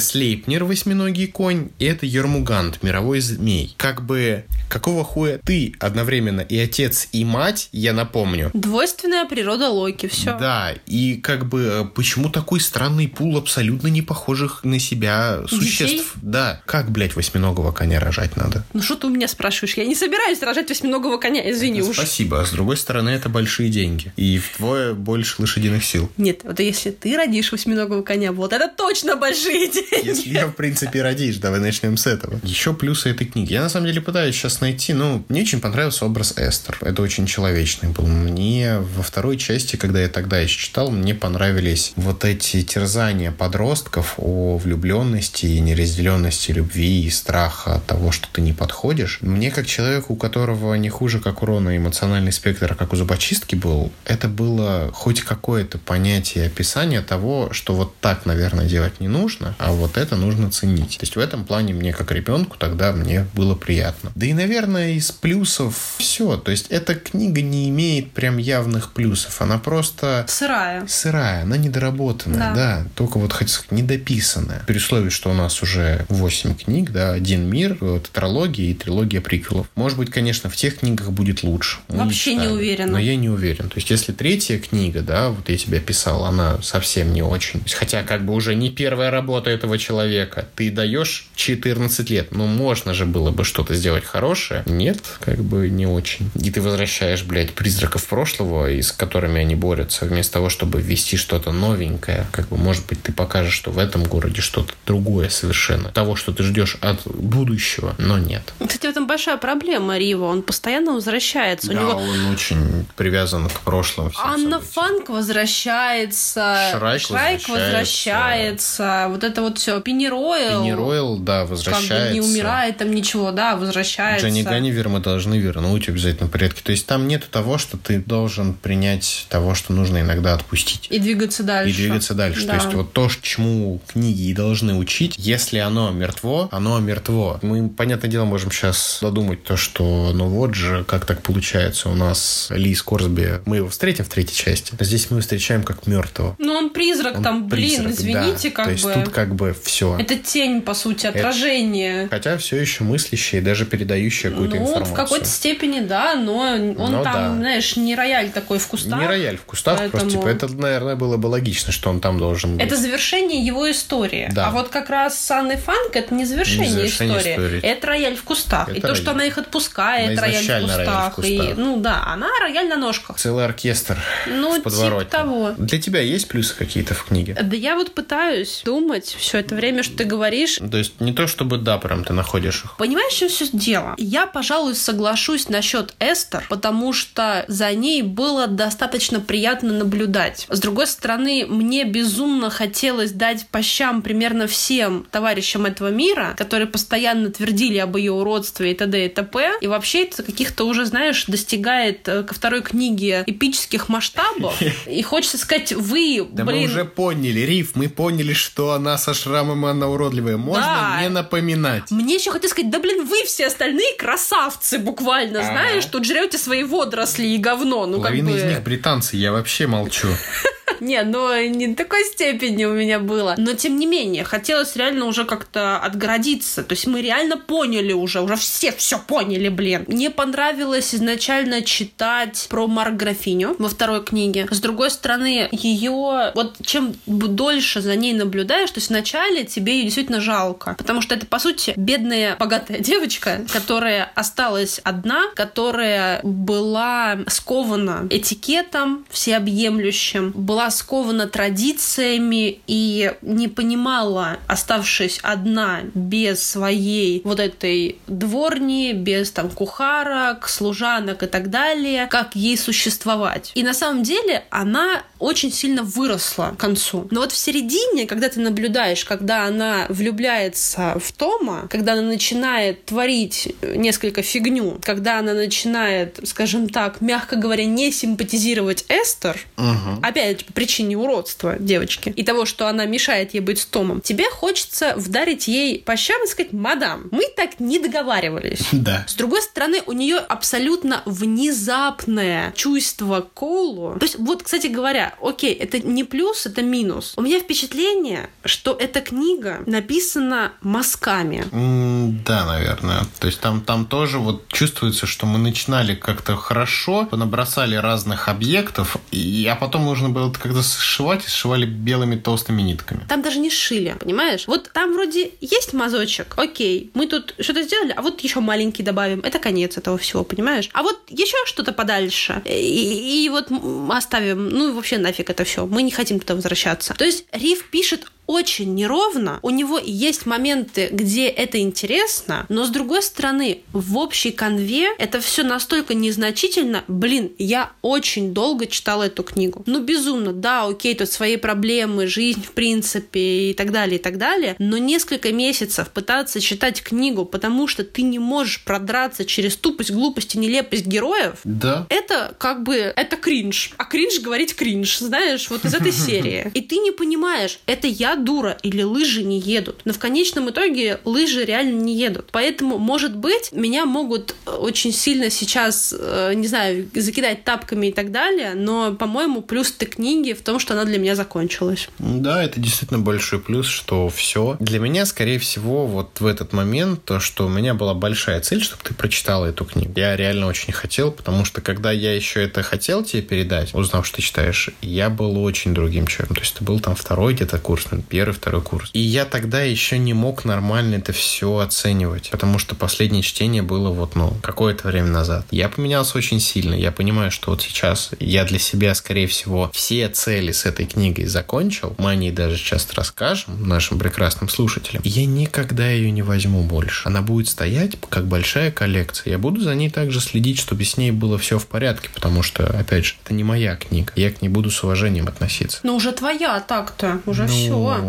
Слейпнер, 0.00 0.64
восьминогий 0.64 1.26
конь, 1.26 1.70
и 1.78 1.84
это 1.84 2.06
Ермугант, 2.06 2.82
мировой 2.82 3.20
змей. 3.20 3.74
Как 3.76 4.04
бы, 4.04 4.44
какого 4.68 5.04
хуя 5.04 5.38
ты 5.44 5.74
одновременно 5.78 6.40
и 6.40 6.58
отец, 6.58 6.99
и 7.12 7.24
мать, 7.24 7.68
я 7.72 7.92
напомню. 7.92 8.50
Двойственная 8.54 9.24
природа 9.24 9.68
Локи, 9.68 10.06
все. 10.06 10.36
Да, 10.38 10.72
и 10.86 11.16
как 11.16 11.48
бы, 11.48 11.62
э, 11.62 11.84
почему 11.94 12.30
такой 12.30 12.60
странный 12.60 13.08
пул 13.08 13.36
абсолютно 13.36 13.88
не 13.88 14.02
похожих 14.02 14.64
на 14.64 14.78
себя 14.78 15.42
существ? 15.48 15.80
Детей? 15.80 16.02
Да. 16.22 16.62
Как, 16.66 16.90
блядь, 16.90 17.16
восьминогого 17.16 17.72
коня 17.72 18.00
рожать 18.00 18.36
надо? 18.36 18.64
Ну 18.72 18.82
что 18.82 18.96
ты 18.96 19.06
у 19.06 19.10
меня 19.10 19.28
спрашиваешь? 19.28 19.74
Я 19.76 19.84
не 19.84 19.94
собираюсь 19.94 20.42
рожать 20.42 20.68
восьминогого 20.68 21.18
коня, 21.18 21.50
извини 21.50 21.82
уж. 21.82 21.96
Спасибо. 21.96 22.40
А 22.40 22.46
с 22.46 22.50
другой 22.50 22.76
стороны, 22.76 23.10
это 23.10 23.28
большие 23.28 23.70
деньги. 23.70 24.12
И 24.16 24.38
вдвое 24.38 24.94
больше 24.94 25.36
лошадиных 25.38 25.84
сил. 25.84 26.10
Нет, 26.16 26.40
вот 26.44 26.60
если 26.60 26.90
ты 26.90 27.16
родишь 27.16 27.52
восьминогого 27.52 28.02
коня, 28.02 28.32
вот 28.32 28.52
это 28.52 28.68
точно 28.68 29.16
большие 29.16 29.68
деньги. 29.70 30.06
Если 30.06 30.30
я, 30.30 30.46
в 30.46 30.52
принципе, 30.52 31.02
родишь, 31.02 31.36
давай 31.36 31.60
начнем 31.60 31.96
с 31.96 32.06
этого. 32.06 32.40
Еще 32.42 32.74
плюсы 32.74 33.10
этой 33.10 33.26
книги. 33.26 33.52
Я, 33.52 33.62
на 33.62 33.68
самом 33.68 33.86
деле, 33.86 34.00
пытаюсь 34.00 34.34
сейчас 34.34 34.60
найти, 34.60 34.92
ну, 34.92 35.24
мне 35.28 35.42
очень 35.42 35.60
понравился 35.60 36.04
образ 36.04 36.34
Эстер. 36.36 36.78
Это 36.90 37.02
очень 37.02 37.26
человечный 37.26 37.90
был. 37.90 38.04
Мне 38.04 38.78
во 38.80 39.04
второй 39.04 39.36
части, 39.36 39.76
когда 39.76 40.00
я 40.00 40.08
тогда 40.08 40.40
еще 40.40 40.58
читал, 40.58 40.90
мне 40.90 41.14
понравились 41.14 41.92
вот 41.94 42.24
эти 42.24 42.62
терзания 42.62 43.30
подростков 43.30 44.14
о 44.16 44.56
влюбленности 44.56 45.46
и 45.46 45.60
неразделенности 45.60 46.50
любви 46.50 47.04
и 47.04 47.10
страха 47.10 47.74
от 47.74 47.86
того, 47.86 48.10
что 48.10 48.26
ты 48.32 48.40
не 48.40 48.52
подходишь. 48.52 49.18
Мне, 49.20 49.52
как 49.52 49.68
человеку, 49.68 50.14
у 50.14 50.16
которого 50.16 50.74
не 50.74 50.88
хуже, 50.88 51.20
как 51.20 51.44
у 51.44 51.46
Рона, 51.46 51.76
эмоциональный 51.76 52.32
спектр, 52.32 52.74
как 52.74 52.92
у 52.92 52.96
зубочистки 52.96 53.54
был, 53.54 53.92
это 54.04 54.26
было 54.26 54.90
хоть 54.92 55.20
какое-то 55.20 55.78
понятие 55.78 56.46
описания 56.46 57.02
того, 57.02 57.50
что 57.52 57.72
вот 57.72 57.94
так, 58.00 58.26
наверное, 58.26 58.66
делать 58.66 58.98
не 58.98 59.06
нужно, 59.06 59.54
а 59.60 59.70
вот 59.70 59.96
это 59.96 60.16
нужно 60.16 60.50
ценить. 60.50 60.98
То 60.98 61.04
есть 61.04 61.14
в 61.14 61.20
этом 61.20 61.44
плане 61.44 61.72
мне, 61.72 61.92
как 61.92 62.10
ребенку, 62.10 62.56
тогда 62.58 62.90
мне 62.90 63.28
было 63.32 63.54
приятно. 63.54 64.10
Да 64.16 64.26
и, 64.26 64.32
наверное, 64.32 64.94
из 64.94 65.12
плюсов 65.12 65.94
все. 65.98 66.36
То 66.36 66.50
есть 66.50 66.66
эта 66.80 66.94
книга 66.94 67.42
не 67.42 67.68
имеет 67.68 68.12
прям 68.12 68.38
явных 68.38 68.92
плюсов. 68.92 69.40
Она 69.42 69.58
просто... 69.58 70.24
Сырая. 70.28 70.86
Сырая, 70.86 71.42
она 71.42 71.56
недоработанная, 71.56 72.38
да. 72.38 72.54
да 72.54 72.86
только 72.94 73.18
вот, 73.18 73.32
хоть 73.32 73.50
сказать, 73.50 73.72
недописанная. 73.72 74.62
При 74.66 74.78
условии, 74.78 75.10
что 75.10 75.30
у 75.30 75.34
нас 75.34 75.62
уже 75.62 76.06
8 76.08 76.54
книг, 76.54 76.90
да, 76.90 77.12
один 77.12 77.48
мир, 77.48 77.76
тетралогия 78.02 78.70
и 78.70 78.74
трилогия 78.74 79.20
приквелов. 79.20 79.66
Может 79.74 79.98
быть, 79.98 80.10
конечно, 80.10 80.48
в 80.48 80.56
тех 80.56 80.78
книгах 80.78 81.10
будет 81.12 81.42
лучше. 81.42 81.78
Мы 81.88 81.98
Вообще 82.04 82.34
не, 82.34 82.46
не 82.46 82.48
уверена. 82.48 82.92
Но 82.92 82.98
я 82.98 83.16
не 83.16 83.28
уверен. 83.28 83.68
То 83.68 83.76
есть, 83.76 83.90
если 83.90 84.12
третья 84.12 84.58
книга, 84.58 85.02
да, 85.02 85.28
вот 85.28 85.48
я 85.48 85.56
тебе 85.56 85.80
писал, 85.80 86.24
она 86.24 86.60
совсем 86.62 87.12
не 87.12 87.22
очень. 87.22 87.62
Хотя, 87.72 88.02
как 88.02 88.24
бы 88.24 88.34
уже 88.34 88.54
не 88.54 88.70
первая 88.70 89.10
работа 89.10 89.50
этого 89.50 89.78
человека. 89.78 90.48
Ты 90.56 90.70
даешь 90.70 91.28
14 91.34 92.10
лет. 92.10 92.28
Ну, 92.32 92.46
можно 92.46 92.94
же 92.94 93.06
было 93.06 93.30
бы 93.30 93.44
что-то 93.44 93.74
сделать 93.74 94.04
хорошее. 94.04 94.62
Нет, 94.66 94.98
как 95.20 95.38
бы 95.38 95.68
не 95.68 95.86
очень. 95.86 96.30
И 96.34 96.50
ты 96.50 96.60
возвращаешь, 96.70 97.22
блядь, 97.24 97.52
призраков 97.52 98.06
прошлого, 98.06 98.70
и 98.70 98.80
с 98.82 98.92
которыми 98.92 99.40
они 99.40 99.54
борются, 99.54 100.04
вместо 100.04 100.34
того, 100.34 100.48
чтобы 100.48 100.80
ввести 100.80 101.16
что-то 101.16 101.52
новенькое. 101.52 102.26
Как 102.32 102.48
бы, 102.48 102.56
может 102.56 102.86
быть, 102.86 103.02
ты 103.02 103.12
покажешь, 103.12 103.54
что 103.54 103.70
в 103.70 103.78
этом 103.78 104.04
городе 104.04 104.40
что-то 104.40 104.74
другое 104.86 105.28
совершенно. 105.28 105.90
Того, 105.90 106.16
что 106.16 106.32
ты 106.32 106.42
ждешь 106.42 106.76
от 106.80 107.00
будущего, 107.06 107.94
но 107.98 108.18
нет. 108.18 108.52
Кстати, 108.58 108.86
в 108.86 108.90
этом 108.90 109.06
большая 109.06 109.36
проблема 109.36 109.98
Рива. 109.98 110.26
Он 110.26 110.42
постоянно 110.42 110.92
возвращается. 110.92 111.72
Да, 111.72 111.80
У 111.80 111.80
него... 111.80 112.00
он 112.00 112.26
очень 112.26 112.86
привязан 112.96 113.48
к 113.48 113.60
прошлому. 113.60 114.10
Анна 114.16 114.60
событиям. 114.60 114.60
Фанк 114.72 115.08
возвращается. 115.08 116.70
Шрайк, 116.72 117.02
Шрайк 117.02 117.48
возвращается. 117.48 117.52
возвращается. 117.52 119.06
Вот 119.10 119.24
это 119.24 119.42
вот 119.42 119.58
все. 119.58 119.80
Пенни 119.80 120.06
Ройл. 120.06 120.62
Пенни 120.62 120.72
Ройл, 120.72 121.16
да, 121.18 121.44
возвращается. 121.44 121.88
Как 121.88 122.08
бы 122.08 122.14
не 122.14 122.20
умирает 122.20 122.78
там 122.78 122.90
ничего, 122.92 123.30
да, 123.30 123.56
возвращается. 123.56 124.26
Джонни 124.26 124.42
Ганнивер 124.42 124.88
мы 124.88 125.00
должны 125.00 125.38
вернуть 125.38 125.88
обязательно 125.88 126.28
в 126.28 126.30
порядке. 126.60 126.70
То 126.70 126.72
есть 126.72 126.86
там 126.86 127.08
нету 127.08 127.26
того, 127.30 127.58
что 127.58 127.76
ты 127.76 127.98
должен 127.98 128.54
принять 128.54 129.26
того, 129.28 129.54
что 129.54 129.72
нужно 129.72 130.00
иногда 130.00 130.34
отпустить. 130.34 130.86
И 130.90 130.98
двигаться 130.98 131.42
дальше. 131.42 131.70
И 131.70 131.76
двигаться 131.76 132.14
дальше. 132.14 132.46
Да. 132.46 132.58
То 132.58 132.64
есть 132.64 132.74
вот 132.74 132.92
то, 132.92 133.08
чему 133.22 133.80
книги 133.86 134.22
и 134.22 134.34
должны 134.34 134.74
учить, 134.74 135.14
если 135.18 135.58
оно 135.58 135.90
мертво, 135.90 136.48
оно 136.52 136.78
мертво. 136.78 137.38
Мы, 137.42 137.68
понятное 137.68 138.10
дело, 138.10 138.24
можем 138.24 138.50
сейчас 138.50 138.98
додумать 139.02 139.42
то, 139.44 139.56
что 139.56 140.12
ну 140.14 140.26
вот 140.26 140.54
же, 140.54 140.84
как 140.84 141.06
так 141.06 141.22
получается 141.22 141.88
у 141.88 141.94
нас 141.94 142.48
Ли 142.50 142.74
Скорсби, 142.74 143.40
мы 143.46 143.56
его 143.56 143.68
встретим 143.68 144.04
в 144.04 144.08
третьей 144.08 144.36
части, 144.36 144.74
а 144.78 144.84
здесь 144.84 145.10
мы 145.10 145.20
встречаем 145.20 145.62
как 145.62 145.86
мертвого. 145.86 146.36
Ну 146.38 146.52
он 146.52 146.70
призрак 146.70 147.16
он 147.16 147.22
там, 147.22 147.48
блин, 147.48 147.84
призрак, 147.84 147.92
извините, 147.92 148.50
да. 148.50 148.54
как 148.54 148.66
бы. 148.66 148.80
То 148.80 148.88
есть 148.88 149.04
тут 149.04 149.14
как 149.14 149.34
бы 149.34 149.56
все. 149.62 149.98
Это 149.98 150.16
тень, 150.16 150.62
по 150.62 150.74
сути, 150.74 151.06
отражение. 151.06 152.04
Это... 152.04 152.16
Хотя 152.16 152.38
все 152.38 152.56
еще 152.56 152.84
мыслящее, 152.84 153.42
даже 153.42 153.66
передающее 153.66 154.30
какую-то 154.30 154.56
ну, 154.56 154.62
информацию. 154.62 154.94
в 154.94 154.96
какой-то 154.96 155.26
степени, 155.26 155.80
да, 155.80 156.14
но 156.14 156.49
он 156.54 156.74
но 156.74 157.02
там, 157.02 157.14
да. 157.14 157.34
знаешь, 157.36 157.76
не 157.76 157.94
рояль 157.94 158.30
такой 158.30 158.58
в 158.58 158.66
кустах. 158.66 159.00
Не 159.00 159.06
рояль 159.06 159.36
в 159.36 159.44
кустах, 159.44 159.78
поэтому... 159.78 160.00
просто 160.00 160.18
типа 160.18 160.28
это, 160.28 160.48
наверное, 160.48 160.96
было 160.96 161.16
бы 161.16 161.26
логично, 161.26 161.72
что 161.72 161.90
он 161.90 162.00
там 162.00 162.18
должен 162.18 162.56
быть. 162.56 162.66
Это 162.66 162.76
завершение 162.76 163.44
его 163.44 163.70
истории. 163.70 164.28
Да. 164.32 164.48
А 164.48 164.50
вот 164.50 164.68
как 164.68 164.90
раз 164.90 165.18
с 165.18 165.30
Анной 165.30 165.56
Фанк 165.56 165.94
это 165.94 166.14
не 166.14 166.24
завершение, 166.24 166.68
не 166.68 166.72
завершение 166.72 167.18
истории. 167.18 167.34
истории. 167.34 167.60
Это 167.62 167.86
рояль 167.86 168.16
в 168.16 168.22
кустах. 168.22 168.68
Это 168.68 168.78
и 168.78 168.80
рояль. 168.80 168.96
то, 168.96 169.02
что 169.02 169.10
она 169.12 169.24
их 169.24 169.38
отпускает, 169.38 170.18
она 170.18 170.22
рояль, 170.22 170.44
в 170.44 170.62
кустах. 170.62 170.78
рояль 170.78 171.10
в 171.10 171.14
кустах. 171.14 171.28
И, 171.28 171.54
ну 171.56 171.76
да, 171.80 172.02
она 172.06 172.28
рояль 172.40 172.68
на 172.68 172.76
ножках. 172.76 173.16
Целый 173.16 173.44
оркестр 173.44 173.98
ну, 174.26 174.58
в 174.58 174.62
подворотне. 174.62 175.04
Типа 175.04 175.16
того. 175.16 175.54
Для 175.58 175.80
тебя 175.80 176.00
есть 176.00 176.28
плюсы 176.28 176.54
какие-то 176.56 176.94
в 176.94 177.04
книге? 177.04 177.36
Да 177.40 177.56
я 177.56 177.74
вот 177.74 177.94
пытаюсь 177.94 178.62
думать 178.64 179.06
все 179.18 179.38
это 179.38 179.54
время, 179.54 179.82
что 179.82 179.96
ты 179.96 180.04
говоришь. 180.04 180.58
То 180.70 180.78
есть 180.78 181.00
не 181.00 181.12
то, 181.12 181.26
чтобы 181.26 181.58
да, 181.58 181.78
прям 181.78 182.04
ты 182.04 182.12
находишь 182.12 182.64
их. 182.64 182.76
Понимаешь, 182.76 183.12
что 183.12 183.28
все 183.28 183.48
дело? 183.52 183.94
Я, 183.98 184.26
пожалуй, 184.26 184.74
соглашусь 184.74 185.48
насчет 185.48 185.94
Эстер, 186.40 186.48
потому 186.48 186.92
что 186.92 187.44
за 187.48 187.72
ней 187.72 188.02
было 188.02 188.46
достаточно 188.46 189.20
приятно 189.20 189.72
наблюдать. 189.72 190.46
С 190.48 190.60
другой 190.60 190.86
стороны, 190.86 191.46
мне 191.46 191.84
безумно 191.84 192.50
хотелось 192.50 193.12
дать 193.12 193.46
по 193.48 193.62
щам 193.62 194.02
примерно 194.02 194.46
всем 194.46 195.06
товарищам 195.10 195.66
этого 195.66 195.88
мира, 195.88 196.34
которые 196.36 196.66
постоянно 196.66 197.30
твердили 197.30 197.78
об 197.78 197.96
ее 197.96 198.12
уродстве 198.12 198.72
и 198.72 198.74
т.д. 198.74 199.06
и 199.06 199.08
т.п. 199.08 199.52
И 199.60 199.66
вообще 199.66 200.04
это 200.04 200.22
каких-то 200.22 200.64
уже, 200.64 200.84
знаешь, 200.84 201.24
достигает 201.26 202.08
э, 202.08 202.22
ко 202.22 202.34
второй 202.34 202.62
книге 202.62 203.24
эпических 203.26 203.88
масштабов. 203.88 204.60
И 204.86 205.02
хочется 205.02 205.38
сказать, 205.38 205.72
вы, 205.72 206.26
да 206.30 206.44
блин... 206.44 206.60
мы 206.60 206.64
уже 206.66 206.84
поняли, 206.84 207.40
Риф, 207.40 207.72
мы 207.74 207.88
поняли, 207.88 208.32
что 208.32 208.72
она 208.72 208.98
со 208.98 209.14
шрамом, 209.14 209.64
она 209.64 209.88
уродливая. 209.88 210.36
Можно 210.36 210.98
не 211.02 211.08
напоминать. 211.08 211.90
Мне 211.90 212.14
еще 212.14 212.30
хотелось 212.30 212.52
сказать, 212.52 212.70
да 212.70 212.78
блин, 212.78 213.06
вы 213.06 213.24
все 213.24 213.46
остальные 213.46 213.94
красавцы 213.98 214.78
буквально, 214.78 215.42
знаешь, 215.42 215.84
тут 215.86 216.04
жрете 216.04 216.29
свои 216.38 216.64
водоросли 216.64 217.26
и 217.26 217.38
говно. 217.38 217.86
Ну, 217.86 217.98
Половина 217.98 218.30
как 218.30 218.40
бы... 218.40 218.40
из 218.40 218.52
них 218.52 218.62
британцы, 218.62 219.16
я 219.16 219.32
вообще 219.32 219.66
молчу. 219.66 220.08
Не, 220.80 221.02
ну 221.02 221.48
не 221.48 221.68
до 221.68 221.84
такой 221.84 222.04
степени 222.04 222.64
у 222.64 222.72
меня 222.72 222.98
было. 222.98 223.34
Но 223.36 223.54
тем 223.54 223.78
не 223.78 223.86
менее, 223.86 224.24
хотелось 224.24 224.76
реально 224.76 225.06
уже 225.06 225.24
как-то 225.24 225.78
отгородиться. 225.78 226.62
То 226.62 226.74
есть 226.74 226.86
мы 226.86 227.02
реально 227.02 227.36
поняли 227.36 227.92
уже, 227.92 228.20
уже 228.20 228.36
все 228.36 228.72
все 228.72 228.98
поняли, 228.98 229.48
блин. 229.48 229.84
Мне 229.88 230.10
понравилось 230.10 230.94
изначально 230.94 231.62
читать 231.62 232.46
про 232.50 232.66
Марк 232.66 232.94
Графиню 232.94 233.56
во 233.58 233.68
второй 233.68 234.04
книге. 234.04 234.46
С 234.50 234.60
другой 234.60 234.90
стороны, 234.90 235.48
ее, 235.52 236.32
вот 236.34 236.56
чем 236.64 236.94
дольше 237.06 237.80
за 237.80 237.96
ней 237.96 238.12
наблюдаешь, 238.12 238.70
то 238.70 238.78
есть 238.78 238.90
вначале 238.90 239.44
тебе 239.44 239.78
ее 239.78 239.84
действительно 239.84 240.20
жалко. 240.20 240.74
Потому 240.78 241.02
что 241.02 241.14
это, 241.14 241.26
по 241.26 241.38
сути, 241.38 241.72
бедная, 241.76 242.36
богатая 242.36 242.78
девочка, 242.80 243.44
которая 243.52 244.10
осталась 244.14 244.80
одна, 244.84 245.28
которая 245.34 246.20
была 246.22 247.18
скована 247.28 248.06
этикетом 248.10 249.06
всеобъемлющим, 249.10 250.32
была 250.32 250.59
скована 250.68 251.26
традициями 251.26 252.60
и 252.66 253.14
не 253.22 253.48
понимала, 253.48 254.36
оставшись 254.46 255.20
одна 255.22 255.80
без 255.94 256.42
своей 256.42 257.22
вот 257.24 257.40
этой 257.40 257.96
дворни, 258.06 258.92
без 258.92 259.30
там 259.30 259.48
кухарок, 259.48 260.48
служанок 260.48 261.22
и 261.22 261.26
так 261.26 261.48
далее, 261.48 262.08
как 262.08 262.34
ей 262.34 262.58
существовать. 262.58 263.52
И 263.54 263.62
на 263.62 263.72
самом 263.72 264.02
деле 264.02 264.44
она 264.50 265.02
очень 265.18 265.52
сильно 265.52 265.82
выросла 265.82 266.54
к 266.56 266.60
концу. 266.60 267.06
Но 267.10 267.20
вот 267.20 267.32
в 267.32 267.36
середине, 267.36 268.06
когда 268.06 268.28
ты 268.28 268.40
наблюдаешь, 268.40 269.04
когда 269.04 269.44
она 269.44 269.86
влюбляется 269.88 270.98
в 270.98 271.12
Тома, 271.12 271.68
когда 271.70 271.92
она 271.92 272.02
начинает 272.02 272.86
творить 272.86 273.54
несколько 273.62 274.22
фигню, 274.22 274.80
когда 274.82 275.18
она 275.18 275.34
начинает, 275.34 276.18
скажем 276.24 276.68
так, 276.68 277.00
мягко 277.00 277.36
говоря, 277.36 277.64
не 277.66 277.92
симпатизировать 277.92 278.84
Эстер, 278.88 279.38
угу. 279.56 280.00
опять 280.02 280.44
причине 280.54 280.96
уродства 280.96 281.56
девочки 281.58 282.12
и 282.16 282.22
того, 282.22 282.44
что 282.44 282.66
она 282.66 282.86
мешает 282.86 283.34
ей 283.34 283.40
быть 283.40 283.60
с 283.60 283.66
Томом, 283.66 284.00
тебе 284.00 284.24
хочется 284.30 284.94
вдарить 284.96 285.48
ей 285.48 285.80
по 285.80 285.96
щам 285.96 286.22
и 286.24 286.26
сказать, 286.26 286.52
мадам, 286.52 287.08
мы 287.10 287.24
так 287.36 287.60
не 287.60 287.78
договаривались. 287.78 288.68
Да. 288.80 289.04
С 289.06 289.14
другой 289.14 289.42
стороны, 289.42 289.82
у 289.86 289.92
нее 289.92 290.16
абсолютно 290.16 291.02
внезапное 291.04 292.52
чувство 292.56 293.20
к 293.20 293.32
Коулу. 293.34 293.98
То 293.98 294.04
есть, 294.04 294.18
вот, 294.18 294.42
кстати 294.42 294.68
говоря, 294.68 295.14
окей, 295.20 295.52
это 295.52 295.80
не 295.80 296.02
плюс, 296.02 296.46
это 296.46 296.62
минус. 296.62 297.12
У 297.16 297.22
меня 297.22 297.40
впечатление, 297.40 298.30
что 298.44 298.72
эта 298.72 299.02
книга 299.02 299.60
написана 299.66 300.52
мазками. 300.62 301.44
Mm, 301.50 302.24
да, 302.24 302.46
наверное. 302.46 303.02
То 303.18 303.26
есть 303.26 303.40
там, 303.40 303.60
там 303.60 303.84
тоже 303.84 304.18
вот 304.18 304.48
чувствуется, 304.48 305.06
что 305.06 305.26
мы 305.26 305.38
начинали 305.38 305.94
как-то 305.94 306.36
хорошо, 306.36 307.08
набросали 307.12 307.76
разных 307.76 308.28
объектов, 308.28 308.96
и, 309.10 309.46
а 309.46 309.56
потом 309.56 309.84
нужно 309.84 310.08
было 310.08 310.29
как-то 310.38 310.62
сшивать, 310.62 311.24
и 311.24 311.28
сшивали 311.28 311.66
белыми 311.66 312.16
толстыми 312.16 312.62
нитками. 312.62 313.04
Там 313.08 313.22
даже 313.22 313.38
не 313.38 313.50
шили, 313.50 313.96
понимаешь? 313.98 314.44
Вот 314.46 314.70
там 314.72 314.92
вроде 314.92 315.32
есть 315.40 315.72
мазочек, 315.72 316.34
окей, 316.36 316.90
мы 316.94 317.06
тут 317.06 317.34
что-то 317.40 317.62
сделали, 317.62 317.92
а 317.96 318.02
вот 318.02 318.20
еще 318.20 318.40
маленький 318.40 318.82
добавим. 318.82 319.20
Это 319.20 319.38
конец 319.38 319.76
этого 319.76 319.98
всего, 319.98 320.24
понимаешь? 320.24 320.68
А 320.72 320.82
вот 320.82 321.00
еще 321.08 321.36
что-то 321.46 321.72
подальше. 321.72 322.42
И, 322.44 323.24
и 323.24 323.28
вот 323.28 323.48
оставим, 323.90 324.48
ну, 324.48 324.72
вообще 324.74 324.98
нафиг 324.98 325.30
это 325.30 325.44
все. 325.44 325.66
Мы 325.66 325.82
не 325.82 325.90
хотим 325.90 326.20
туда 326.20 326.34
возвращаться. 326.34 326.94
То 326.94 327.04
есть 327.04 327.24
Риф 327.32 327.70
пишет 327.70 328.06
очень 328.30 328.76
неровно. 328.76 329.40
У 329.42 329.50
него 329.50 329.80
есть 329.82 330.24
моменты, 330.24 330.88
где 330.92 331.26
это 331.26 331.58
интересно, 331.58 332.46
но 332.48 332.64
с 332.64 332.68
другой 332.68 333.02
стороны, 333.02 333.62
в 333.72 333.98
общей 333.98 334.30
конве 334.30 334.86
это 334.98 335.20
все 335.20 335.42
настолько 335.42 335.94
незначительно. 335.94 336.84
Блин, 336.86 337.32
я 337.38 337.72
очень 337.82 338.32
долго 338.32 338.66
читала 338.66 339.04
эту 339.04 339.24
книгу. 339.24 339.64
Ну, 339.66 339.82
безумно, 339.82 340.32
да, 340.32 340.64
окей, 340.66 340.94
тут 340.94 341.10
свои 341.10 341.36
проблемы, 341.36 342.06
жизнь 342.06 342.40
в 342.40 342.52
принципе 342.52 343.50
и 343.50 343.54
так 343.54 343.72
далее, 343.72 343.98
и 343.98 344.02
так 344.02 344.16
далее. 344.16 344.54
Но 344.60 344.78
несколько 344.78 345.32
месяцев 345.32 345.90
пытаться 345.90 346.40
читать 346.40 346.82
книгу, 346.82 347.24
потому 347.24 347.66
что 347.66 347.82
ты 347.82 348.02
не 348.02 348.20
можешь 348.20 348.62
продраться 348.62 349.24
через 349.24 349.56
тупость, 349.56 349.90
глупость 349.90 350.36
и 350.36 350.38
нелепость 350.38 350.86
героев, 350.86 351.40
да. 351.42 351.84
это 351.88 352.32
как 352.38 352.62
бы, 352.62 352.76
это 352.76 353.16
кринж. 353.16 353.72
А 353.76 353.84
кринж 353.84 354.20
говорить 354.20 354.54
кринж, 354.54 354.98
знаешь, 354.98 355.50
вот 355.50 355.64
из 355.64 355.74
этой 355.74 355.92
серии. 356.06 356.52
И 356.54 356.60
ты 356.60 356.76
не 356.76 356.92
понимаешь, 356.92 357.58
это 357.66 357.88
я 357.88 358.19
дура 358.24 358.56
или 358.62 358.82
лыжи 358.82 359.22
не 359.22 359.38
едут. 359.38 359.80
Но 359.84 359.92
в 359.92 359.98
конечном 359.98 360.50
итоге 360.50 361.00
лыжи 361.04 361.44
реально 361.44 361.80
не 361.80 361.96
едут. 361.96 362.28
Поэтому, 362.32 362.78
может 362.78 363.16
быть, 363.16 363.52
меня 363.52 363.86
могут 363.86 364.34
очень 364.46 364.92
сильно 364.92 365.30
сейчас, 365.30 365.94
э, 365.96 366.32
не 366.34 366.46
знаю, 366.46 366.88
закидать 366.94 367.44
тапками 367.44 367.88
и 367.88 367.92
так 367.92 368.12
далее, 368.12 368.54
но, 368.54 368.94
по-моему, 368.94 369.42
плюс 369.42 369.70
этой 369.70 369.86
книги 369.86 370.32
в 370.32 370.42
том, 370.42 370.58
что 370.58 370.74
она 370.74 370.84
для 370.84 370.98
меня 370.98 371.14
закончилась. 371.14 371.88
Да, 371.98 372.42
это 372.42 372.60
действительно 372.60 373.00
большой 373.00 373.40
плюс, 373.40 373.66
что 373.66 374.08
все. 374.08 374.56
Для 374.60 374.78
меня, 374.78 375.06
скорее 375.06 375.38
всего, 375.38 375.86
вот 375.86 376.20
в 376.20 376.26
этот 376.26 376.52
момент 376.52 377.04
то, 377.04 377.20
что 377.20 377.46
у 377.46 377.48
меня 377.48 377.74
была 377.74 377.94
большая 377.94 378.40
цель, 378.40 378.62
чтобы 378.62 378.82
ты 378.82 378.94
прочитала 378.94 379.46
эту 379.46 379.64
книгу. 379.64 379.92
Я 379.96 380.16
реально 380.16 380.46
очень 380.46 380.72
хотел, 380.72 381.10
потому 381.12 381.44
что 381.44 381.60
когда 381.60 381.92
я 381.92 382.14
еще 382.14 382.42
это 382.42 382.62
хотел 382.62 383.04
тебе 383.04 383.22
передать, 383.22 383.74
узнав, 383.74 384.06
что 384.06 384.16
ты 384.16 384.22
читаешь, 384.22 384.70
я 384.80 385.10
был 385.10 385.42
очень 385.42 385.74
другим 385.74 386.06
человеком. 386.06 386.36
То 386.36 386.42
есть 386.42 386.54
ты 386.54 386.64
был 386.64 386.80
там 386.80 386.94
второй 386.94 387.34
где-то 387.34 387.58
курс, 387.58 387.86
первый, 388.10 388.32
второй 388.32 388.60
курс. 388.60 388.90
И 388.92 389.00
я 389.00 389.24
тогда 389.24 389.62
еще 389.62 389.96
не 389.96 390.12
мог 390.12 390.44
нормально 390.44 390.96
это 390.96 391.12
все 391.12 391.58
оценивать, 391.58 392.30
потому 392.30 392.58
что 392.58 392.74
последнее 392.74 393.22
чтение 393.22 393.62
было 393.62 393.90
вот, 393.90 394.16
ну, 394.16 394.36
какое-то 394.42 394.88
время 394.88 395.08
назад. 395.08 395.46
Я 395.50 395.68
поменялся 395.68 396.18
очень 396.18 396.40
сильно. 396.40 396.74
Я 396.74 396.92
понимаю, 396.92 397.30
что 397.30 397.50
вот 397.50 397.62
сейчас 397.62 398.10
я 398.18 398.44
для 398.44 398.58
себя, 398.58 398.94
скорее 398.94 399.28
всего, 399.28 399.70
все 399.72 400.08
цели 400.08 400.52
с 400.52 400.66
этой 400.66 400.86
книгой 400.86 401.26
закончил. 401.26 401.94
Мы 401.98 402.10
о 402.10 402.14
ней 402.16 402.32
даже 402.32 402.58
часто 402.58 402.96
расскажем 402.96 403.68
нашим 403.68 403.98
прекрасным 403.98 404.48
слушателям. 404.48 405.02
я 405.04 405.24
никогда 405.24 405.88
ее 405.88 406.10
не 406.10 406.22
возьму 406.22 406.62
больше. 406.62 407.08
Она 407.08 407.22
будет 407.22 407.48
стоять 407.48 407.96
как 408.08 408.26
большая 408.26 408.72
коллекция. 408.72 409.32
Я 409.32 409.38
буду 409.38 409.60
за 409.60 409.74
ней 409.74 409.90
также 409.90 410.20
следить, 410.20 410.58
чтобы 410.58 410.84
с 410.84 410.96
ней 410.96 411.12
было 411.12 411.38
все 411.38 411.58
в 411.58 411.66
порядке, 411.66 412.08
потому 412.12 412.42
что, 412.42 412.66
опять 412.66 413.04
же, 413.04 413.14
это 413.24 413.34
не 413.34 413.44
моя 413.44 413.76
книга. 413.76 414.12
Я 414.16 414.30
к 414.30 414.42
ней 414.42 414.48
буду 414.48 414.70
с 414.70 414.82
уважением 414.82 415.28
относиться. 415.28 415.78
Ну, 415.84 415.94
уже 415.94 416.12
твоя 416.12 416.60
так-то. 416.60 417.20
Уже 417.26 417.42
ну, 417.42 417.48
все 417.48 417.99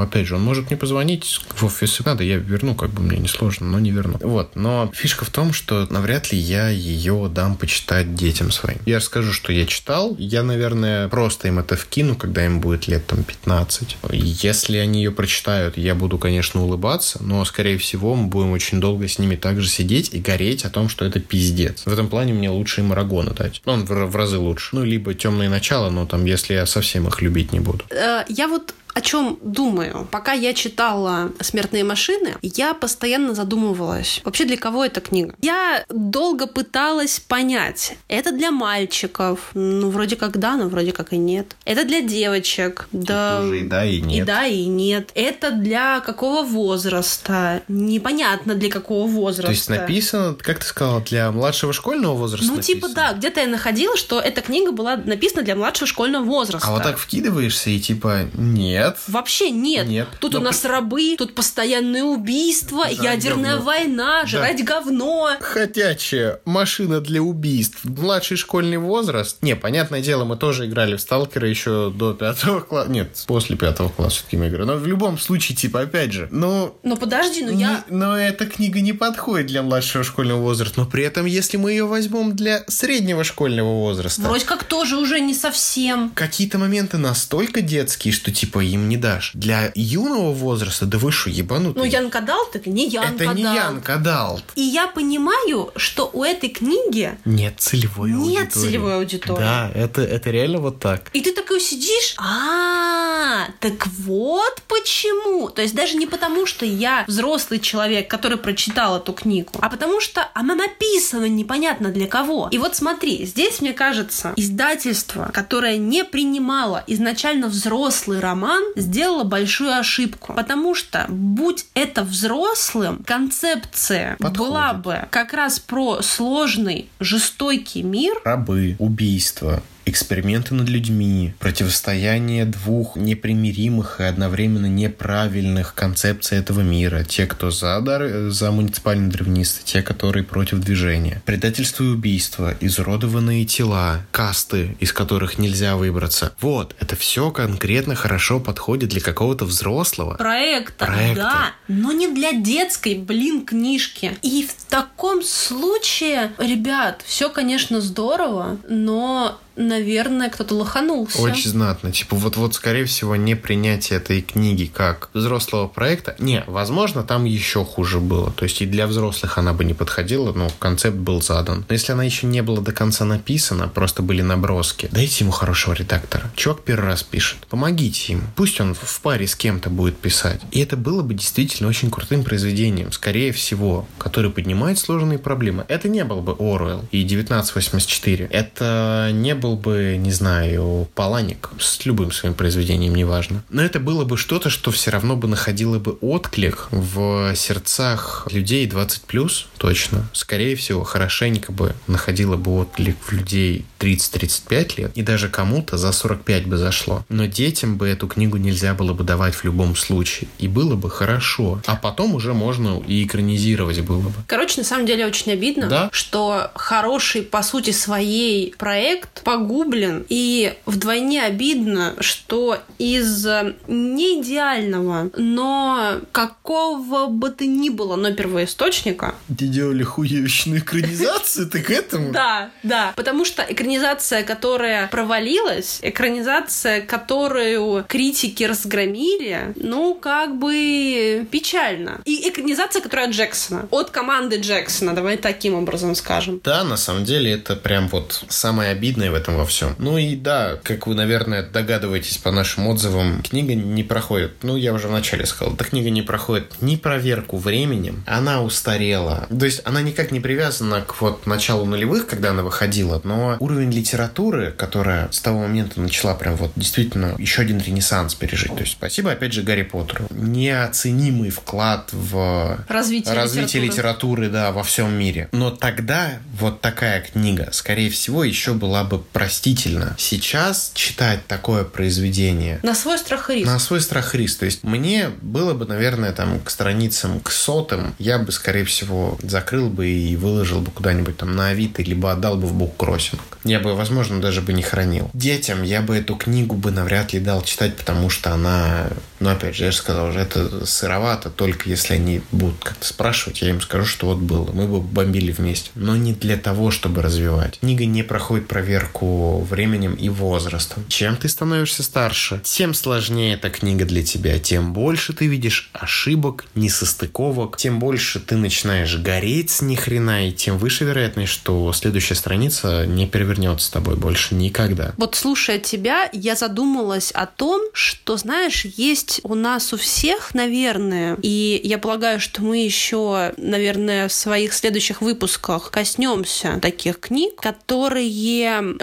опять 0.00 0.26
же, 0.26 0.36
он 0.36 0.42
может 0.42 0.66
мне 0.66 0.76
позвонить 0.76 1.40
в 1.54 1.64
офис, 1.64 2.00
надо, 2.04 2.24
я 2.24 2.36
верну, 2.36 2.74
как 2.74 2.90
бы 2.90 3.02
мне 3.02 3.18
не 3.18 3.28
сложно, 3.28 3.66
но 3.66 3.78
не 3.78 3.90
верну. 3.90 4.18
Вот, 4.20 4.56
но 4.56 4.90
фишка 4.94 5.24
в 5.24 5.30
том, 5.30 5.52
что 5.52 5.86
навряд 5.90 6.32
ли 6.32 6.38
я 6.38 6.68
ее 6.68 7.30
дам 7.32 7.56
почитать 7.56 8.14
детям 8.14 8.50
своим. 8.50 8.78
Я 8.86 8.96
расскажу, 8.96 9.32
что 9.32 9.52
я 9.52 9.66
читал, 9.66 10.16
я, 10.18 10.42
наверное, 10.42 11.08
просто 11.08 11.48
им 11.48 11.58
это 11.58 11.76
вкину, 11.76 12.16
когда 12.16 12.44
им 12.44 12.60
будет 12.60 12.88
лет 12.88 13.06
там 13.06 13.22
15. 13.22 13.96
Если 14.12 14.78
они 14.78 15.02
ее 15.02 15.10
прочитают, 15.10 15.76
я 15.76 15.94
буду, 15.94 16.18
конечно, 16.18 16.62
улыбаться, 16.62 17.22
но, 17.22 17.44
скорее 17.44 17.78
всего, 17.78 18.14
мы 18.14 18.28
будем 18.28 18.52
очень 18.52 18.80
долго 18.80 19.08
с 19.08 19.18
ними 19.18 19.36
также 19.36 19.68
сидеть 19.68 20.12
и 20.12 20.20
гореть 20.20 20.64
о 20.64 20.70
том, 20.70 20.88
что 20.88 21.04
это 21.04 21.20
пиздец. 21.20 21.82
В 21.84 21.92
этом 21.92 22.08
плане 22.08 22.32
мне 22.32 22.50
лучше 22.50 22.80
им 22.80 22.92
Арагона 22.92 23.32
дать. 23.32 23.62
Ну, 23.64 23.72
он 23.72 23.84
в, 23.84 23.90
в 23.90 24.16
разы 24.16 24.38
лучше. 24.38 24.76
Ну, 24.76 24.84
либо 24.84 25.14
темные 25.14 25.48
начала, 25.48 25.90
но 25.90 26.06
там, 26.06 26.24
если 26.24 26.54
я 26.54 26.66
совсем 26.66 27.06
их 27.08 27.22
любить 27.22 27.52
не 27.52 27.60
буду. 27.60 27.84
Э, 27.90 28.24
я 28.28 28.48
вот 28.48 28.74
о 28.96 29.02
чем 29.02 29.38
думаю. 29.42 30.08
Пока 30.10 30.32
я 30.32 30.54
читала 30.54 31.30
«Смертные 31.40 31.84
машины», 31.84 32.36
я 32.40 32.72
постоянно 32.72 33.34
задумывалась, 33.34 34.22
вообще 34.24 34.46
для 34.46 34.56
кого 34.56 34.86
эта 34.86 35.02
книга. 35.02 35.34
Я 35.42 35.84
долго 35.90 36.46
пыталась 36.46 37.20
понять, 37.20 37.98
это 38.08 38.32
для 38.32 38.50
мальчиков, 38.50 39.50
ну, 39.52 39.90
вроде 39.90 40.16
как 40.16 40.38
да, 40.38 40.56
но 40.56 40.68
вроде 40.68 40.92
как 40.92 41.12
и 41.12 41.18
нет. 41.18 41.56
Это 41.66 41.84
для 41.84 42.00
девочек, 42.00 42.88
да. 42.92 43.42
Уже 43.42 43.60
и 43.60 43.64
да, 43.64 43.84
и 43.84 44.00
нет. 44.00 44.22
И 44.22 44.26
да, 44.26 44.46
и 44.46 44.64
нет. 44.64 45.10
Это 45.14 45.50
для 45.50 46.00
какого 46.00 46.42
возраста? 46.42 47.62
Непонятно 47.68 48.54
для 48.54 48.70
какого 48.70 49.06
возраста. 49.06 49.48
То 49.48 49.52
есть 49.52 49.68
написано, 49.68 50.36
как 50.40 50.60
ты 50.60 50.64
сказала, 50.64 51.02
для 51.02 51.30
младшего 51.32 51.74
школьного 51.74 52.14
возраста 52.14 52.46
Ну, 52.46 52.56
написано. 52.56 52.74
типа 52.80 52.88
да, 52.94 53.12
где-то 53.12 53.40
я 53.40 53.46
находила, 53.46 53.94
что 53.98 54.20
эта 54.20 54.40
книга 54.40 54.72
была 54.72 54.96
написана 54.96 55.42
для 55.42 55.54
младшего 55.54 55.86
школьного 55.86 56.24
возраста. 56.24 56.66
А 56.66 56.72
вот 56.72 56.82
так 56.82 56.96
вкидываешься 56.96 57.68
и 57.68 57.78
типа 57.78 58.26
нет, 58.32 58.85
нет. 58.86 58.98
Вообще 59.08 59.50
нет. 59.50 59.86
Нет. 59.86 60.08
Тут 60.20 60.32
Но... 60.34 60.40
у 60.40 60.42
нас 60.42 60.64
рабы, 60.64 61.16
тут 61.18 61.34
постоянные 61.34 62.04
убийства, 62.04 62.84
жрать 62.86 63.02
ядерная 63.02 63.56
говно. 63.56 63.64
война, 63.64 64.22
да. 64.22 64.26
жрать 64.26 64.64
говно. 64.64 65.30
Хотячая 65.40 66.40
машина 66.44 67.00
для 67.00 67.22
убийств. 67.22 67.80
Младший 67.84 68.36
школьный 68.36 68.78
возраст. 68.78 69.38
Не, 69.42 69.56
понятное 69.56 70.00
дело, 70.00 70.24
мы 70.24 70.36
тоже 70.36 70.66
играли 70.66 70.96
в 70.96 71.00
Сталкера 71.00 71.48
еще 71.48 71.92
до 71.94 72.14
пятого 72.14 72.60
класса. 72.60 72.90
Нет, 72.90 73.24
после 73.26 73.56
пятого 73.56 73.88
класса 73.88 74.16
все-таки 74.16 74.36
мы 74.36 74.48
играли. 74.48 74.66
Но 74.66 74.76
в 74.76 74.86
любом 74.86 75.18
случае, 75.18 75.56
типа, 75.56 75.82
опять 75.82 76.12
же, 76.12 76.28
ну... 76.30 76.76
Но 76.82 76.96
подожди, 76.96 77.42
ну 77.44 77.58
я... 77.58 77.84
Но 77.88 78.16
эта 78.18 78.46
книга 78.46 78.80
не 78.80 78.92
подходит 78.92 79.46
для 79.46 79.62
младшего 79.62 80.04
школьного 80.04 80.40
возраста. 80.40 80.80
Но 80.80 80.86
при 80.86 81.04
этом, 81.04 81.26
если 81.26 81.56
мы 81.56 81.70
ее 81.70 81.86
возьмем 81.86 82.34
для 82.34 82.64
среднего 82.68 83.24
школьного 83.24 83.80
возраста... 83.80 84.22
Вроде 84.22 84.44
как 84.44 84.64
тоже 84.64 84.96
уже 84.96 85.20
не 85.20 85.34
совсем. 85.34 86.10
Какие-то 86.14 86.58
моменты 86.58 86.98
настолько 86.98 87.60
детские, 87.60 88.12
что, 88.12 88.32
типа, 88.32 88.60
им 88.76 88.88
не 88.88 88.96
дашь. 88.96 89.32
Для 89.34 89.72
юного 89.74 90.32
возраста, 90.32 90.86
да 90.86 90.98
вы 90.98 91.12
что, 91.12 91.30
ебанутый? 91.30 91.82
Ну, 91.82 91.88
Young 91.88 92.10
adult 92.10 92.54
это 92.56 92.70
не 92.70 92.88
Ян 92.88 93.14
Это 93.14 93.26
не 93.34 93.42
young 93.42 93.80
adult. 93.80 94.44
И 94.54 94.62
я 94.62 94.86
понимаю, 94.86 95.72
что 95.76 96.10
у 96.12 96.22
этой 96.22 96.48
книги... 96.48 97.18
Нет 97.24 97.54
целевой 97.58 98.10
нет 98.10 98.18
аудитории. 98.18 98.42
Нет 98.42 98.52
целевой 98.52 98.96
аудитории. 98.96 99.40
Да, 99.40 99.70
это, 99.74 100.02
это 100.02 100.30
реально 100.30 100.58
вот 100.58 100.80
так. 100.80 101.10
И 101.12 101.20
ты 101.20 101.32
такой 101.32 101.60
сидишь, 101.60 102.14
а, 102.18 103.48
так 103.60 103.86
вот 103.86 104.62
почему. 104.68 105.48
То 105.48 105.62
есть 105.62 105.74
даже 105.74 105.96
не 105.96 106.06
потому, 106.06 106.46
что 106.46 106.64
я 106.64 107.04
взрослый 107.06 107.60
человек, 107.60 108.08
который 108.08 108.38
прочитал 108.38 108.98
эту 108.98 109.12
книгу, 109.12 109.52
а 109.60 109.68
потому 109.68 110.00
что 110.00 110.28
она 110.34 110.54
написана 110.54 111.28
непонятно 111.28 111.90
для 111.90 112.06
кого. 112.06 112.48
И 112.50 112.58
вот 112.58 112.76
смотри, 112.76 113.24
здесь, 113.26 113.60
мне 113.60 113.72
кажется, 113.72 114.32
издательство, 114.36 115.30
которое 115.32 115.78
не 115.78 116.04
принимало 116.04 116.84
изначально 116.86 117.48
взрослый 117.48 118.20
роман, 118.20 118.62
сделало 118.74 119.24
большую 119.24 119.72
ошибку. 119.76 120.32
Потому 120.34 120.74
что, 120.74 121.06
будь 121.08 121.66
это 121.74 122.02
взрослым, 122.02 123.02
концепция 123.04 124.16
Подходит. 124.18 124.38
была 124.38 124.72
бы 124.72 125.08
как 125.10 125.32
раз 125.32 125.58
про 125.58 126.02
сложный, 126.02 126.88
жестокий 127.00 127.82
мир. 127.82 128.20
Рабы, 128.24 128.76
убийства, 128.78 129.62
эксперименты 129.86 130.54
над 130.54 130.68
людьми, 130.68 131.32
противостояние 131.38 132.44
двух 132.44 132.96
непримиримых 132.96 134.00
и 134.00 134.04
одновременно 134.04 134.66
неправильных 134.66 135.74
концепций 135.74 136.38
этого 136.38 136.60
мира. 136.60 137.04
Те, 137.04 137.26
кто 137.26 137.50
за, 137.50 137.80
дар, 137.80 138.30
за 138.30 138.50
муниципальные 138.50 139.10
древнисты, 139.10 139.62
те, 139.64 139.82
которые 139.82 140.24
против 140.24 140.58
движения. 140.58 141.22
Предательство 141.24 141.84
и 141.84 141.88
убийство, 141.88 142.54
изуродованные 142.60 143.46
тела, 143.46 144.04
касты, 144.10 144.76
из 144.80 144.92
которых 144.92 145.38
нельзя 145.38 145.76
выбраться. 145.76 146.34
Вот, 146.40 146.74
это 146.80 146.96
все 146.96 147.30
конкретно 147.30 147.94
хорошо 147.94 148.40
подходит 148.40 148.90
для 148.90 149.00
какого-то 149.00 149.44
взрослого 149.44 150.14
проекта. 150.14 150.86
Проекта. 150.86 151.22
Да, 151.22 151.54
но 151.68 151.92
не 151.92 152.08
для 152.08 152.32
детской, 152.32 152.96
блин, 152.96 153.46
книжки. 153.46 154.18
И 154.22 154.46
в 154.46 154.64
таком 154.68 155.22
случае, 155.22 156.32
ребят, 156.38 157.02
все, 157.06 157.30
конечно, 157.30 157.80
здорово, 157.80 158.58
но 158.68 159.38
наверное, 159.56 160.30
кто-то 160.30 160.54
лоханулся. 160.54 161.20
Очень 161.20 161.50
знатно. 161.50 161.92
Типа, 161.92 162.16
вот-вот, 162.16 162.54
скорее 162.54 162.84
всего, 162.84 163.16
не 163.16 163.34
принятие 163.34 163.98
этой 163.98 164.22
книги 164.22 164.70
как 164.72 165.10
взрослого 165.14 165.68
проекта. 165.68 166.14
Не, 166.18 166.44
возможно, 166.46 167.02
там 167.02 167.24
еще 167.24 167.64
хуже 167.64 168.00
было. 168.00 168.30
То 168.30 168.44
есть 168.44 168.60
и 168.62 168.66
для 168.66 168.86
взрослых 168.86 169.38
она 169.38 169.52
бы 169.52 169.64
не 169.64 169.74
подходила, 169.74 170.32
но 170.32 170.50
концепт 170.58 170.96
был 170.96 171.22
задан. 171.22 171.64
Но 171.68 171.72
если 171.72 171.92
она 171.92 172.04
еще 172.04 172.26
не 172.26 172.42
была 172.42 172.60
до 172.60 172.72
конца 172.72 173.04
написана, 173.04 173.68
просто 173.68 174.02
были 174.02 174.22
наброски, 174.22 174.88
дайте 174.92 175.24
ему 175.24 175.32
хорошего 175.32 175.74
редактора. 175.74 176.30
Чувак 176.36 176.62
первый 176.62 176.86
раз 176.86 177.02
пишет. 177.02 177.38
Помогите 177.48 178.14
ему. 178.14 178.22
Пусть 178.34 178.60
он 178.60 178.74
в 178.74 179.00
паре 179.00 179.26
с 179.26 179.36
кем-то 179.36 179.70
будет 179.70 179.96
писать. 179.96 180.40
И 180.50 180.60
это 180.60 180.76
было 180.76 181.02
бы 181.02 181.14
действительно 181.14 181.68
очень 181.68 181.90
крутым 181.90 182.24
произведением, 182.24 182.92
скорее 182.92 183.32
всего, 183.32 183.86
который 183.98 184.30
поднимает 184.30 184.78
сложные 184.78 185.18
проблемы. 185.18 185.64
Это 185.68 185.88
не 185.88 186.04
был 186.04 186.20
бы 186.20 186.32
Оруэлл 186.38 186.84
и 186.90 187.04
1984. 187.04 188.28
Это 188.30 189.10
не 189.12 189.34
был 189.34 189.45
был 189.46 189.54
бы, 189.56 189.96
не 189.96 190.10
знаю, 190.10 190.88
Паланик 190.96 191.50
с 191.60 191.86
любым 191.86 192.10
своим 192.10 192.34
произведением, 192.34 192.96
неважно. 192.96 193.44
Но 193.48 193.62
это 193.62 193.78
было 193.78 194.04
бы 194.04 194.16
что-то, 194.16 194.50
что 194.50 194.72
все 194.72 194.90
равно 194.90 195.14
бы 195.14 195.28
находило 195.28 195.78
бы 195.78 195.92
отклик 196.00 196.66
в 196.72 197.32
сердцах 197.36 198.26
людей 198.32 198.66
20+, 198.66 199.46
точно. 199.58 200.08
Скорее 200.12 200.56
всего, 200.56 200.82
хорошенько 200.82 201.52
бы 201.52 201.76
находило 201.86 202.36
бы 202.36 202.58
отклик 202.58 202.96
в 203.00 203.12
людей 203.12 203.64
30-35 203.78 204.80
лет. 204.80 204.92
И 204.96 205.02
даже 205.02 205.28
кому-то 205.28 205.76
за 205.76 205.92
45 205.92 206.46
бы 206.46 206.56
зашло. 206.56 207.04
Но 207.08 207.26
детям 207.26 207.76
бы 207.76 207.88
эту 207.88 208.08
книгу 208.08 208.38
нельзя 208.38 208.74
было 208.74 208.94
бы 208.94 209.04
давать 209.04 209.34
в 209.36 209.44
любом 209.44 209.76
случае. 209.76 210.28
И 210.38 210.48
было 210.48 210.74
бы 210.74 210.90
хорошо. 210.90 211.60
А 211.66 211.76
потом 211.76 212.16
уже 212.16 212.34
можно 212.34 212.82
и 212.84 213.04
экранизировать 213.04 213.80
было 213.82 214.00
бы. 214.00 214.14
Короче, 214.26 214.60
на 214.60 214.64
самом 214.64 214.86
деле 214.86 215.06
очень 215.06 215.30
обидно, 215.30 215.68
да? 215.68 215.88
что 215.92 216.50
хороший, 216.56 217.22
по 217.22 217.42
сути, 217.42 217.70
своей 217.70 218.52
проект 218.58 219.22
по 219.22 219.35
погублен. 219.36 220.06
И 220.08 220.54
вдвойне 220.64 221.22
обидно, 221.22 221.94
что 222.00 222.58
из 222.78 223.26
не 223.68 224.20
идеального, 224.20 225.10
но 225.16 226.00
какого 226.12 227.06
бы 227.06 227.30
то 227.30 227.44
ни 227.46 227.68
было, 227.68 227.96
но 227.96 228.12
первоисточника... 228.12 229.14
Где 229.28 229.46
делали 229.46 229.82
хуевищную 229.82 230.60
экранизацию, 230.60 231.48
ты 231.48 231.62
к 231.62 231.70
этому? 231.70 232.12
Да, 232.12 232.50
да. 232.62 232.92
Потому 232.96 233.24
что 233.24 233.44
экранизация, 233.46 234.22
которая 234.22 234.88
провалилась, 234.88 235.80
экранизация, 235.82 236.80
которую 236.80 237.84
критики 237.88 238.44
разгромили, 238.44 239.52
ну, 239.56 239.94
как 239.94 240.38
бы 240.38 241.26
печально. 241.30 242.00
И 242.04 242.28
экранизация, 242.28 242.80
которая 242.80 243.08
от 243.08 243.14
Джексона. 243.14 243.68
От 243.70 243.90
команды 243.90 244.36
Джексона, 244.36 244.94
давай 244.94 245.16
таким 245.16 245.54
образом 245.54 245.94
скажем. 245.94 246.40
Да, 246.42 246.64
на 246.64 246.76
самом 246.76 247.04
деле, 247.04 247.32
это 247.32 247.56
прям 247.56 247.88
вот 247.88 248.24
самое 248.28 248.70
обидное 248.70 249.10
в 249.10 249.14
этом 249.14 249.25
этом 249.26 249.36
во 249.36 249.44
всем. 249.44 249.74
Ну 249.78 249.98
и 249.98 250.16
да, 250.16 250.58
как 250.62 250.86
вы, 250.86 250.94
наверное, 250.94 251.42
догадываетесь 251.42 252.18
по 252.18 252.30
нашим 252.30 252.66
отзывам, 252.68 253.22
книга 253.22 253.54
не 253.54 253.82
проходит, 253.82 254.32
ну 254.42 254.56
я 254.56 254.72
уже 254.72 254.88
вначале 254.88 255.26
сказал, 255.26 255.54
эта 255.54 255.64
книга 255.64 255.90
не 255.90 256.02
проходит 256.02 256.54
ни 256.60 256.76
проверку 256.76 257.36
временем, 257.36 258.04
она 258.06 258.42
устарела. 258.42 259.26
То 259.28 259.44
есть 259.44 259.62
она 259.64 259.82
никак 259.82 260.12
не 260.12 260.20
привязана 260.20 260.82
к 260.82 261.00
вот 261.00 261.26
началу 261.26 261.64
нулевых, 261.64 262.06
когда 262.06 262.30
она 262.30 262.42
выходила, 262.42 263.00
но 263.04 263.36
уровень 263.40 263.72
литературы, 263.72 264.52
которая 264.56 265.10
с 265.10 265.20
того 265.20 265.40
момента 265.40 265.80
начала 265.80 266.14
прям 266.14 266.36
вот 266.36 266.52
действительно 266.56 267.14
еще 267.18 267.42
один 267.42 267.58
ренессанс 267.60 268.14
пережить. 268.14 268.54
То 268.54 268.60
есть 268.60 268.72
спасибо 268.72 269.10
опять 269.10 269.32
же 269.32 269.42
Гарри 269.42 269.62
Поттеру. 269.62 270.06
Неоценимый 270.10 271.30
вклад 271.30 271.88
в 271.92 272.58
развитие, 272.68 273.14
развитие 273.14 273.62
литературы. 273.62 274.26
литературы, 274.26 274.28
да, 274.28 274.52
во 274.52 274.62
всем 274.62 274.92
мире. 274.92 275.28
Но 275.32 275.50
тогда 275.50 276.18
вот 276.38 276.60
такая 276.60 277.00
книга, 277.00 277.48
скорее 277.52 277.90
всего, 277.90 278.24
еще 278.24 278.52
была 278.54 278.84
бы 278.84 278.98
простительно. 279.16 279.94
Сейчас 279.96 280.72
читать 280.74 281.26
такое 281.26 281.64
произведение... 281.64 282.60
На 282.62 282.74
свой 282.74 282.98
страх 282.98 283.30
и 283.30 283.36
риск. 283.36 283.46
На 283.46 283.58
свой 283.58 283.80
страх 283.80 284.14
и 284.14 284.18
риск. 284.18 284.40
То 284.40 284.44
есть 284.44 284.62
мне 284.62 285.08
было 285.22 285.54
бы, 285.54 285.64
наверное, 285.64 286.12
там 286.12 286.38
к 286.38 286.50
страницам, 286.50 287.20
к 287.20 287.30
сотым, 287.30 287.94
я 287.98 288.18
бы, 288.18 288.30
скорее 288.30 288.66
всего, 288.66 289.18
закрыл 289.22 289.70
бы 289.70 289.88
и 289.88 290.14
выложил 290.16 290.60
бы 290.60 290.70
куда-нибудь 290.70 291.16
там 291.16 291.34
на 291.34 291.48
Авито, 291.48 291.82
либо 291.82 292.12
отдал 292.12 292.36
бы 292.36 292.46
в 292.46 292.52
буккроссинг. 292.52 293.38
Я 293.42 293.58
бы, 293.58 293.74
возможно, 293.74 294.20
даже 294.20 294.42
бы 294.42 294.52
не 294.52 294.62
хранил. 294.62 295.10
Детям 295.14 295.62
я 295.62 295.80
бы 295.80 295.96
эту 295.96 296.14
книгу 296.16 296.54
бы 296.54 296.70
навряд 296.70 297.14
ли 297.14 297.20
дал 297.20 297.40
читать, 297.40 297.74
потому 297.74 298.10
что 298.10 298.34
она, 298.34 298.88
ну, 299.20 299.30
опять 299.30 299.56
же, 299.56 299.64
я 299.64 299.70
же 299.70 299.78
сказал 299.78 300.08
уже, 300.08 300.18
это 300.20 300.66
сыровато, 300.66 301.30
только 301.30 301.70
если 301.70 301.94
они 301.94 302.20
будут 302.32 302.62
как-то 302.62 302.86
спрашивать, 302.86 303.40
я 303.40 303.48
им 303.48 303.62
скажу, 303.62 303.86
что 303.86 304.08
вот 304.08 304.18
было. 304.18 304.52
Мы 304.52 304.66
бы 304.66 304.82
бомбили 304.82 305.32
вместе. 305.32 305.70
Но 305.74 305.96
не 305.96 306.12
для 306.12 306.36
того, 306.36 306.70
чтобы 306.70 307.00
развивать. 307.00 307.60
Книга 307.60 307.86
не 307.86 308.02
проходит 308.02 308.46
проверку 308.46 309.05
по 309.06 309.38
временем 309.38 309.94
и 309.94 310.08
возрастом. 310.08 310.84
Чем 310.88 311.16
ты 311.16 311.28
становишься 311.28 311.84
старше, 311.84 312.40
тем 312.42 312.74
сложнее 312.74 313.34
эта 313.34 313.50
книга 313.50 313.84
для 313.84 314.02
тебя, 314.02 314.40
тем 314.40 314.72
больше 314.72 315.12
ты 315.12 315.28
видишь 315.28 315.70
ошибок, 315.72 316.44
несостыковок, 316.56 317.56
тем 317.56 317.78
больше 317.78 318.18
ты 318.18 318.34
начинаешь 318.34 318.96
гореть 318.96 319.50
с 319.50 319.62
ни 319.62 319.76
хрена, 319.76 320.28
и 320.28 320.32
тем 320.32 320.58
выше 320.58 320.82
вероятность, 320.84 321.30
что 321.30 321.72
следующая 321.72 322.16
страница 322.16 322.84
не 322.84 323.06
перевернется 323.06 323.66
с 323.66 323.70
тобой 323.70 323.94
больше 323.94 324.34
никогда. 324.34 324.92
Вот 324.96 325.14
слушая 325.14 325.60
тебя, 325.60 326.10
я 326.12 326.34
задумалась 326.34 327.12
о 327.12 327.26
том, 327.26 327.62
что, 327.74 328.16
знаешь, 328.16 328.64
есть 328.64 329.20
у 329.22 329.36
нас 329.36 329.72
у 329.72 329.76
всех, 329.76 330.34
наверное, 330.34 331.16
и 331.22 331.60
я 331.62 331.78
полагаю, 331.78 332.18
что 332.18 332.42
мы 332.42 332.64
еще, 332.64 333.34
наверное, 333.36 334.08
в 334.08 334.12
своих 334.12 334.52
следующих 334.52 335.00
выпусках 335.00 335.70
коснемся 335.70 336.58
таких 336.60 336.98
книг, 336.98 337.36
которые 337.36 338.16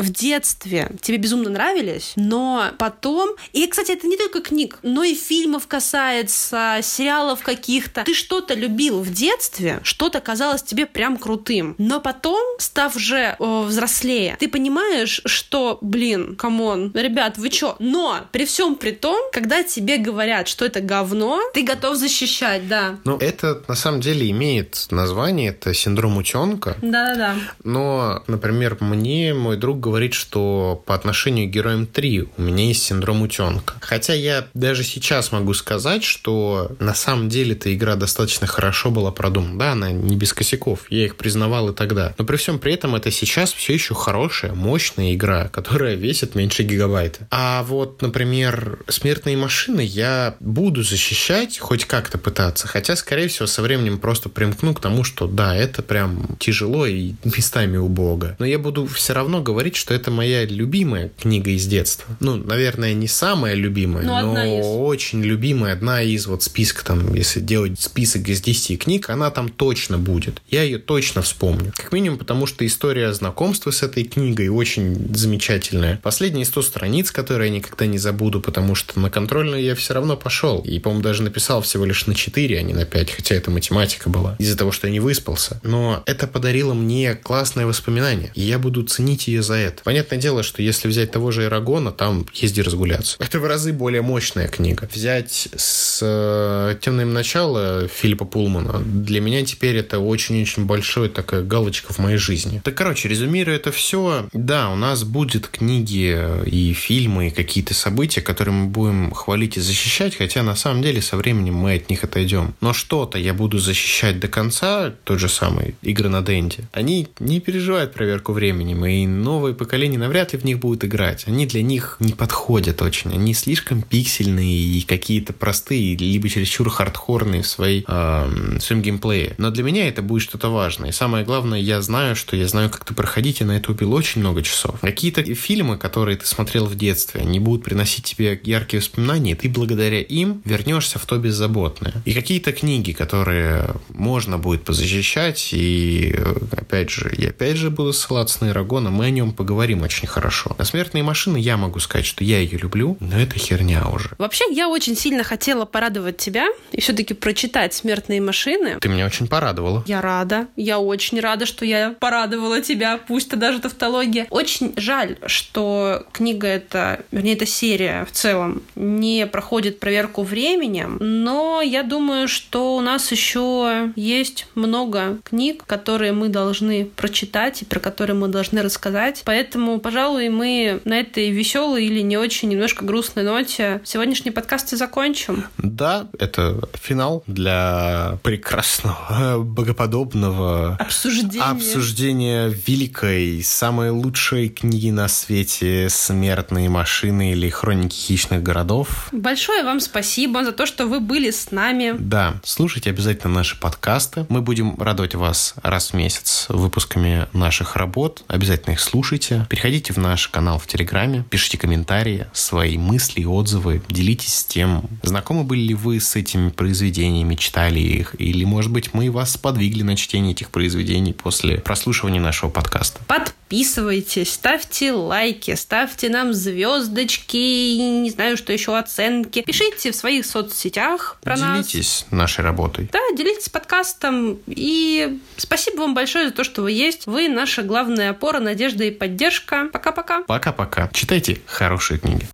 в 0.04 0.12
детстве 0.12 0.92
тебе 1.02 1.18
безумно 1.18 1.50
нравились, 1.50 2.14
но 2.16 2.72
потом... 2.78 3.32
И, 3.54 3.66
кстати, 3.68 3.92
это 3.92 4.08
не 4.08 4.18
только 4.18 4.42
книг, 4.42 4.80
но 4.84 5.04
и 5.04 5.16
фильмов 5.16 5.68
касается, 5.68 6.80
сериалов 6.82 7.42
каких-то. 7.42 8.04
Ты 8.04 8.14
что-то 8.14 8.54
любил 8.54 9.02
в 9.02 9.12
детстве, 9.12 9.80
что-то 9.84 10.20
казалось 10.20 10.64
тебе 10.64 10.86
прям 10.86 11.18
крутым. 11.18 11.76
Но 11.78 12.02
потом, 12.02 12.42
став 12.60 12.98
же 12.98 13.36
о, 13.40 13.64
взрослее, 13.64 14.36
ты 14.40 14.48
понимаешь, 14.50 15.22
что, 15.26 15.78
блин, 15.82 16.36
come 16.36 16.68
on, 16.68 16.92
ребят, 16.94 17.38
вы 17.38 17.50
чё? 17.50 17.76
Но 17.80 18.20
при 18.32 18.46
всем 18.46 18.76
при 18.76 18.92
том, 18.92 19.30
когда 19.32 19.64
тебе 19.64 19.98
говорят, 19.98 20.48
что 20.48 20.66
это 20.66 20.82
говно, 20.82 21.40
ты 21.54 21.64
готов 21.64 21.96
защищать, 21.96 22.68
да. 22.68 22.98
Ну, 23.06 23.18
это 23.18 23.62
на 23.68 23.76
самом 23.76 24.02
деле 24.02 24.30
имеет 24.30 24.88
название, 24.92 25.50
это 25.50 25.74
синдром 25.74 26.18
утенка. 26.18 26.76
Да-да-да. 26.82 27.36
Но, 27.64 28.24
например, 28.28 28.78
мне 28.82 29.34
мой 29.34 29.58
друг 29.58 29.80
говорит, 29.80 29.93
говорить, 29.94 30.16
что 30.16 30.82
по 30.88 30.96
отношению 30.96 31.48
к 31.48 31.52
героям 31.52 31.86
3 31.86 32.30
у 32.38 32.42
меня 32.42 32.66
есть 32.66 32.82
синдром 32.82 33.22
утенка. 33.22 33.76
Хотя 33.80 34.16
я 34.16 34.48
даже 34.56 34.84
сейчас 34.84 35.32
могу 35.32 35.54
сказать, 35.54 36.04
что 36.04 36.72
на 36.80 36.96
самом 36.96 37.30
деле 37.30 37.54
эта 37.54 37.72
игра 37.72 37.96
достаточно 37.96 38.48
хорошо 38.48 38.90
была 38.90 39.12
продумана. 39.12 39.60
Да, 39.60 39.72
она 39.74 39.92
не 39.92 40.16
без 40.16 40.34
косяков, 40.34 40.90
я 40.90 41.06
их 41.06 41.16
признавал 41.16 41.70
и 41.70 41.76
тогда. 41.76 42.16
Но 42.18 42.26
при 42.26 42.38
всем 42.38 42.58
при 42.58 42.74
этом 42.74 42.96
это 42.96 43.12
сейчас 43.12 43.54
все 43.54 43.74
еще 43.74 43.94
хорошая, 43.94 44.54
мощная 44.54 45.14
игра, 45.14 45.48
которая 45.50 45.94
весит 45.94 46.34
меньше 46.34 46.64
гигабайта. 46.64 47.28
А 47.30 47.62
вот, 47.62 48.02
например, 48.02 48.80
смертные 48.88 49.38
машины 49.38 49.82
я 49.82 50.36
буду 50.40 50.82
защищать, 50.82 51.60
хоть 51.60 51.86
как-то 51.86 52.18
пытаться. 52.18 52.68
Хотя, 52.68 52.96
скорее 52.96 53.28
всего, 53.28 53.46
со 53.46 53.62
временем 53.62 54.00
просто 54.00 54.30
примкну 54.30 54.74
к 54.74 54.82
тому, 54.82 55.04
что 55.04 55.28
да, 55.28 55.56
это 55.56 55.84
прям 55.84 56.36
тяжело 56.40 56.88
и 56.88 57.14
местами 57.24 57.78
убого. 57.78 58.36
Но 58.40 58.48
я 58.48 58.58
буду 58.58 58.88
все 58.88 59.14
равно 59.14 59.40
говорить, 59.44 59.83
что 59.84 59.94
это 59.94 60.12
моя 60.12 60.46
любимая 60.46 61.12
книга 61.22 61.52
из 61.52 61.68
детства. 61.68 62.16
Ну, 62.22 62.38
наверное, 62.38 62.94
не 62.94 63.10
самая 63.10 63.54
любимая, 63.54 64.06
но, 64.06 64.34
но 64.34 64.60
из. 64.60 64.66
очень 64.66 65.22
любимая. 65.22 65.74
Одна 65.74 66.02
из 66.02 66.26
вот 66.26 66.42
списка 66.42 66.86
там, 66.86 67.14
если 67.14 67.42
делать 67.42 67.82
список 67.82 68.30
из 68.30 68.40
10 68.40 68.82
книг, 68.82 69.10
она 69.10 69.30
там 69.30 69.50
точно 69.50 69.98
будет. 69.98 70.42
Я 70.50 70.64
ее 70.64 70.78
точно 70.78 71.22
вспомню. 71.22 71.74
Как 71.76 71.92
минимум, 71.92 72.18
потому 72.18 72.46
что 72.46 72.66
история 72.66 73.12
знакомства 73.12 73.72
с 73.72 73.84
этой 73.84 74.06
книгой 74.06 74.48
очень 74.48 75.14
замечательная. 75.14 76.00
Последние 76.02 76.46
100 76.46 76.62
страниц, 76.62 77.12
которые 77.12 77.52
я 77.52 77.58
никогда 77.58 77.86
не 77.86 77.98
забуду, 77.98 78.40
потому 78.40 78.76
что 78.76 78.98
на 79.02 79.10
контрольную 79.10 79.62
я 79.62 79.76
все 79.76 79.96
равно 79.96 80.16
пошел. 80.16 80.62
И, 80.62 80.80
по-моему, 80.80 81.04
даже 81.04 81.24
написал 81.24 81.62
всего 81.62 81.84
лишь 81.84 82.08
на 82.08 82.16
4, 82.16 82.58
а 82.58 82.62
не 82.62 82.74
на 82.74 82.86
5, 82.86 83.12
хотя 83.12 83.36
это 83.36 83.52
математика 83.52 84.10
была. 84.10 84.38
Из-за 84.40 84.58
того, 84.58 84.72
что 84.72 84.88
я 84.88 84.94
не 84.94 85.02
выспался. 85.02 85.60
Но 85.62 86.04
это 86.06 86.26
подарило 86.26 86.74
мне 86.74 87.16
классное 87.16 87.66
воспоминание. 87.66 88.32
И 88.34 88.42
я 88.44 88.60
буду 88.60 88.84
ценить 88.84 89.28
ее 89.28 89.44
за 89.44 89.56
это. 89.56 89.73
Понятное 89.84 90.20
дело, 90.20 90.44
что 90.44 90.62
если 90.62 90.88
взять 90.88 91.12
того 91.12 91.32
же 91.32 91.44
Эрагона, 91.44 91.92
там 91.92 92.26
езди 92.34 92.62
разгуляться. 92.62 93.18
Это 93.20 93.40
в 93.40 93.46
разы 93.46 93.74
более 93.74 94.02
мощная 94.02 94.48
книга. 94.48 94.90
Взять 94.92 95.50
с 95.56 96.00
э, 96.02 96.76
«Темным 96.82 97.14
начала» 97.14 97.88
Филиппа 97.88 98.26
Пулмана, 98.26 98.80
для 98.80 99.22
меня 99.22 99.44
теперь 99.46 99.78
это 99.78 100.00
очень-очень 100.00 100.66
большой 100.66 101.10
такая 101.10 101.42
галочка 101.42 101.94
в 101.94 102.00
моей 102.00 102.18
жизни. 102.18 102.62
Так, 102.64 102.76
короче, 102.76 103.10
резюмируя 103.10 103.56
это 103.56 103.72
все, 103.72 104.28
да, 104.34 104.70
у 104.70 104.76
нас 104.76 105.04
будет 105.04 105.48
книги 105.48 106.18
и 106.46 106.74
фильмы, 106.74 107.28
и 107.28 107.32
какие-то 107.32 107.74
события, 107.74 108.22
которые 108.22 108.54
мы 108.54 108.68
будем 108.68 109.12
хвалить 109.12 109.58
и 109.58 109.62
защищать, 109.62 110.16
хотя 110.16 110.44
на 110.44 110.56
самом 110.56 110.82
деле 110.82 111.02
со 111.02 111.18
временем 111.18 111.56
мы 111.56 111.76
от 111.76 111.90
них 111.90 112.04
отойдем. 112.04 112.54
Но 112.62 112.74
что-то 112.74 113.18
я 113.18 113.34
буду 113.34 113.60
защищать 113.60 114.20
до 114.20 114.28
конца, 114.28 114.94
тот 115.04 115.20
же 115.20 115.30
самый 115.30 115.76
игры 115.82 116.10
на 116.10 116.22
Денде. 116.22 116.60
Они 116.72 117.08
не 117.20 117.40
переживают 117.40 117.94
проверку 117.94 118.34
временем, 118.34 118.86
и 118.86 119.06
новое 119.06 119.54
поколение 119.64 119.98
навряд 119.98 120.34
ли 120.34 120.40
в 120.40 120.44
них 120.44 120.60
будет 120.60 120.84
играть. 120.84 121.24
Они 121.26 121.46
для 121.46 121.62
них 121.62 121.96
не 122.00 122.12
подходят 122.12 122.82
очень. 122.82 123.14
Они 123.14 123.34
слишком 123.34 123.82
пиксельные 123.82 124.54
и 124.54 124.82
какие-то 124.82 125.32
простые, 125.32 125.96
либо 125.96 126.28
чересчур 126.28 126.70
хардкорные 126.70 127.44
в, 127.44 127.48
своей, 127.48 127.86
э, 127.88 128.58
в 128.58 128.60
своем 128.60 128.82
геймплее. 128.82 129.36
Но 129.38 129.52
для 129.52 129.64
меня 129.64 129.88
это 129.88 130.02
будет 130.02 130.24
что-то 130.24 130.50
важное. 130.50 130.90
И 130.90 130.92
самое 130.92 131.24
главное, 131.24 131.60
я 131.60 131.82
знаю, 131.82 132.16
что 132.18 132.36
я 132.36 132.48
знаю, 132.48 132.70
как 132.70 132.84
ты 132.84 132.94
проходить, 132.94 133.40
и 133.40 133.46
на 133.46 133.54
это 133.54 133.72
убил 133.72 133.94
очень 133.94 134.20
много 134.20 134.42
часов. 134.42 134.82
Какие-то 134.82 135.24
фильмы, 135.34 135.78
которые 135.78 136.18
ты 136.18 136.26
смотрел 136.26 136.66
в 136.66 136.76
детстве, 136.76 137.22
они 137.22 137.40
будут 137.40 137.64
приносить 137.64 138.04
тебе 138.04 138.40
яркие 138.44 138.82
воспоминания, 138.82 139.32
и 139.32 139.36
ты 139.36 139.48
благодаря 139.50 140.02
им 140.02 140.42
вернешься 140.44 141.00
в 141.00 141.06
то 141.06 141.18
беззаботное. 141.18 141.94
И 142.04 142.14
какие-то 142.14 142.52
книги, 142.52 142.92
которые 142.92 143.70
можно 143.90 144.38
будет 144.38 144.64
позащищать, 144.64 145.50
и 145.54 146.16
опять 146.52 146.90
же, 146.90 147.14
я 147.18 147.30
опять 147.30 147.56
же 147.56 147.70
буду 147.70 147.94
ссылаться 147.94 148.44
на 148.44 148.50
Ирагона, 148.50 148.90
мы 148.90 149.06
о 149.06 149.10
нем 149.10 149.32
поговорим 149.32 149.53
очень 149.54 150.08
хорошо. 150.08 150.56
На 150.58 150.66
«Смертные 150.66 151.04
машины» 151.04 151.38
я 151.38 151.58
могу 151.58 151.80
сказать, 151.80 152.06
что 152.06 152.24
я 152.24 152.40
ее 152.40 152.58
люблю, 152.58 152.98
но 153.00 153.20
это 153.20 153.38
херня 153.38 153.88
уже. 153.88 154.12
Вообще, 154.18 154.46
я 154.52 154.68
очень 154.68 154.96
сильно 154.96 155.24
хотела 155.24 155.66
порадовать 155.66 156.18
тебя 156.18 156.48
и 156.72 156.82
все-таки 156.82 157.14
прочитать 157.14 157.74
«Смертные 157.74 158.22
машины». 158.22 158.78
Ты 158.80 158.90
меня 158.90 159.06
очень 159.06 159.28
порадовала. 159.28 159.84
Я 159.88 160.02
рада. 160.02 160.48
Я 160.56 160.80
очень 160.80 161.20
рада, 161.20 161.46
что 161.46 161.66
я 161.66 161.96
порадовала 162.00 162.62
тебя, 162.62 162.98
пусть 162.98 163.28
это 163.28 163.38
даже 163.38 163.60
тавтология. 163.60 164.28
Очень 164.30 164.74
жаль, 164.78 165.18
что 165.26 166.06
книга 166.12 166.48
эта, 166.48 167.04
вернее, 167.12 167.34
эта 167.34 167.46
серия 167.46 168.06
в 168.06 168.12
целом 168.12 168.62
не 168.76 169.26
проходит 169.28 169.80
проверку 169.80 170.24
временем, 170.24 170.98
но 171.00 171.62
я 171.62 171.84
думаю, 171.84 172.28
что 172.28 172.76
у 172.76 172.82
нас 172.82 173.12
еще 173.12 173.92
есть 173.96 174.48
много 174.56 175.20
книг, 175.24 175.64
которые 175.66 176.12
мы 176.12 176.30
должны 176.30 176.86
прочитать 176.86 177.62
и 177.62 177.66
про 177.66 177.80
которые 177.80 178.16
мы 178.16 178.28
должны 178.28 178.62
рассказать. 178.62 179.22
Поэтому, 179.26 179.43
пожалуй, 179.82 180.30
мы 180.30 180.82
на 180.86 181.00
этой 181.00 181.30
веселой 181.30 181.86
или 181.86 182.02
не 182.02 182.18
очень 182.18 182.50
немножко 182.50 182.86
грустной 182.86 183.24
ноте 183.24 183.82
сегодняшний 183.84 184.32
подкаст 184.32 184.74
и 184.74 184.76
закончим. 184.76 185.46
Да, 185.58 186.08
это 186.20 186.68
финал 186.74 187.24
для 187.28 188.18
прекрасного, 188.24 189.40
богоподобного 189.44 190.78
обсуждения, 190.80 191.44
обсуждения 191.44 192.50
великой, 192.50 193.44
самой 193.44 193.90
лучшей 193.90 194.50
книги 194.50 194.90
на 194.90 195.08
свете 195.08 195.88
«Смертные 195.90 196.70
машины» 196.70 197.32
или 197.32 197.50
«Хроники 197.50 197.96
хищных 197.96 198.44
городов». 198.44 199.10
Большое 199.12 199.64
вам 199.64 199.80
спасибо 199.80 200.44
за 200.44 200.52
то, 200.52 200.66
что 200.66 200.86
вы 200.86 201.00
были 201.00 201.32
с 201.32 201.52
нами. 201.52 201.96
Да, 201.98 202.36
слушайте 202.44 202.90
обязательно 202.90 203.34
наши 203.34 203.60
подкасты. 203.60 204.26
Мы 204.30 204.42
будем 204.42 204.76
радовать 204.80 205.16
вас 205.16 205.56
раз 205.62 205.92
в 205.92 205.94
месяц 205.94 206.46
выпусками 206.50 207.28
наших 207.34 207.76
работ. 207.76 208.24
Обязательно 208.28 208.74
их 208.74 208.80
слушайте. 208.80 209.33
Переходите 209.50 209.94
в 209.94 209.98
наш 209.98 210.28
канал 210.28 210.60
в 210.60 210.68
Телеграме, 210.68 211.24
пишите 211.30 211.58
комментарии, 211.58 212.28
свои 212.34 212.78
мысли 212.78 213.22
и 213.22 213.26
отзывы, 213.26 213.82
делитесь 213.90 214.34
с 214.34 214.46
тем, 214.46 214.90
знакомы 215.02 215.44
были 215.44 215.62
ли 215.62 215.74
вы 215.74 216.00
с 216.00 216.16
этими 216.16 216.50
произведениями, 216.50 217.36
читали 217.36 217.80
их, 217.80 218.16
или, 218.20 218.44
может 218.46 218.72
быть, 218.72 218.94
мы 218.94 219.12
вас 219.12 219.38
подвигли 219.38 219.84
на 219.84 219.96
чтение 219.96 220.32
этих 220.34 220.50
произведений 220.50 221.14
после 221.14 221.58
прослушивания 221.58 222.22
нашего 222.22 222.50
подкаста. 222.50 223.00
Подписывайтесь, 223.08 224.34
ставьте 224.34 224.92
лайки, 224.92 225.54
ставьте 225.56 226.10
нам 226.10 226.34
звездочки, 226.34 227.38
не 227.38 228.10
знаю, 228.10 228.38
что 228.38 228.52
еще, 228.54 228.78
оценки. 228.78 229.42
Пишите 229.42 229.92
в 229.92 229.96
своих 229.96 230.26
соцсетях 230.26 231.18
про 231.22 231.36
делитесь 231.36 231.48
нас. 231.48 231.68
Делитесь 231.68 232.06
нашей 232.12 232.44
работой. 232.44 232.90
Да, 232.92 233.00
делитесь 233.16 233.50
подкастом. 233.50 234.40
И 234.48 235.20
спасибо 235.38 235.82
вам 235.82 235.94
большое 235.94 236.30
за 236.30 236.34
то, 236.34 236.44
что 236.44 236.64
вы 236.64 236.72
есть. 236.72 237.06
Вы 237.06 237.30
наша 237.30 237.64
главная 237.64 238.12
опора, 238.12 238.40
надежда 238.40 238.86
и 238.86 238.92
поддержка. 239.14 239.70
Пока-пока. 239.72 240.24
Пока-пока. 240.24 240.90
Читайте 240.92 241.40
хорошие 241.46 242.00
книги. 242.00 242.28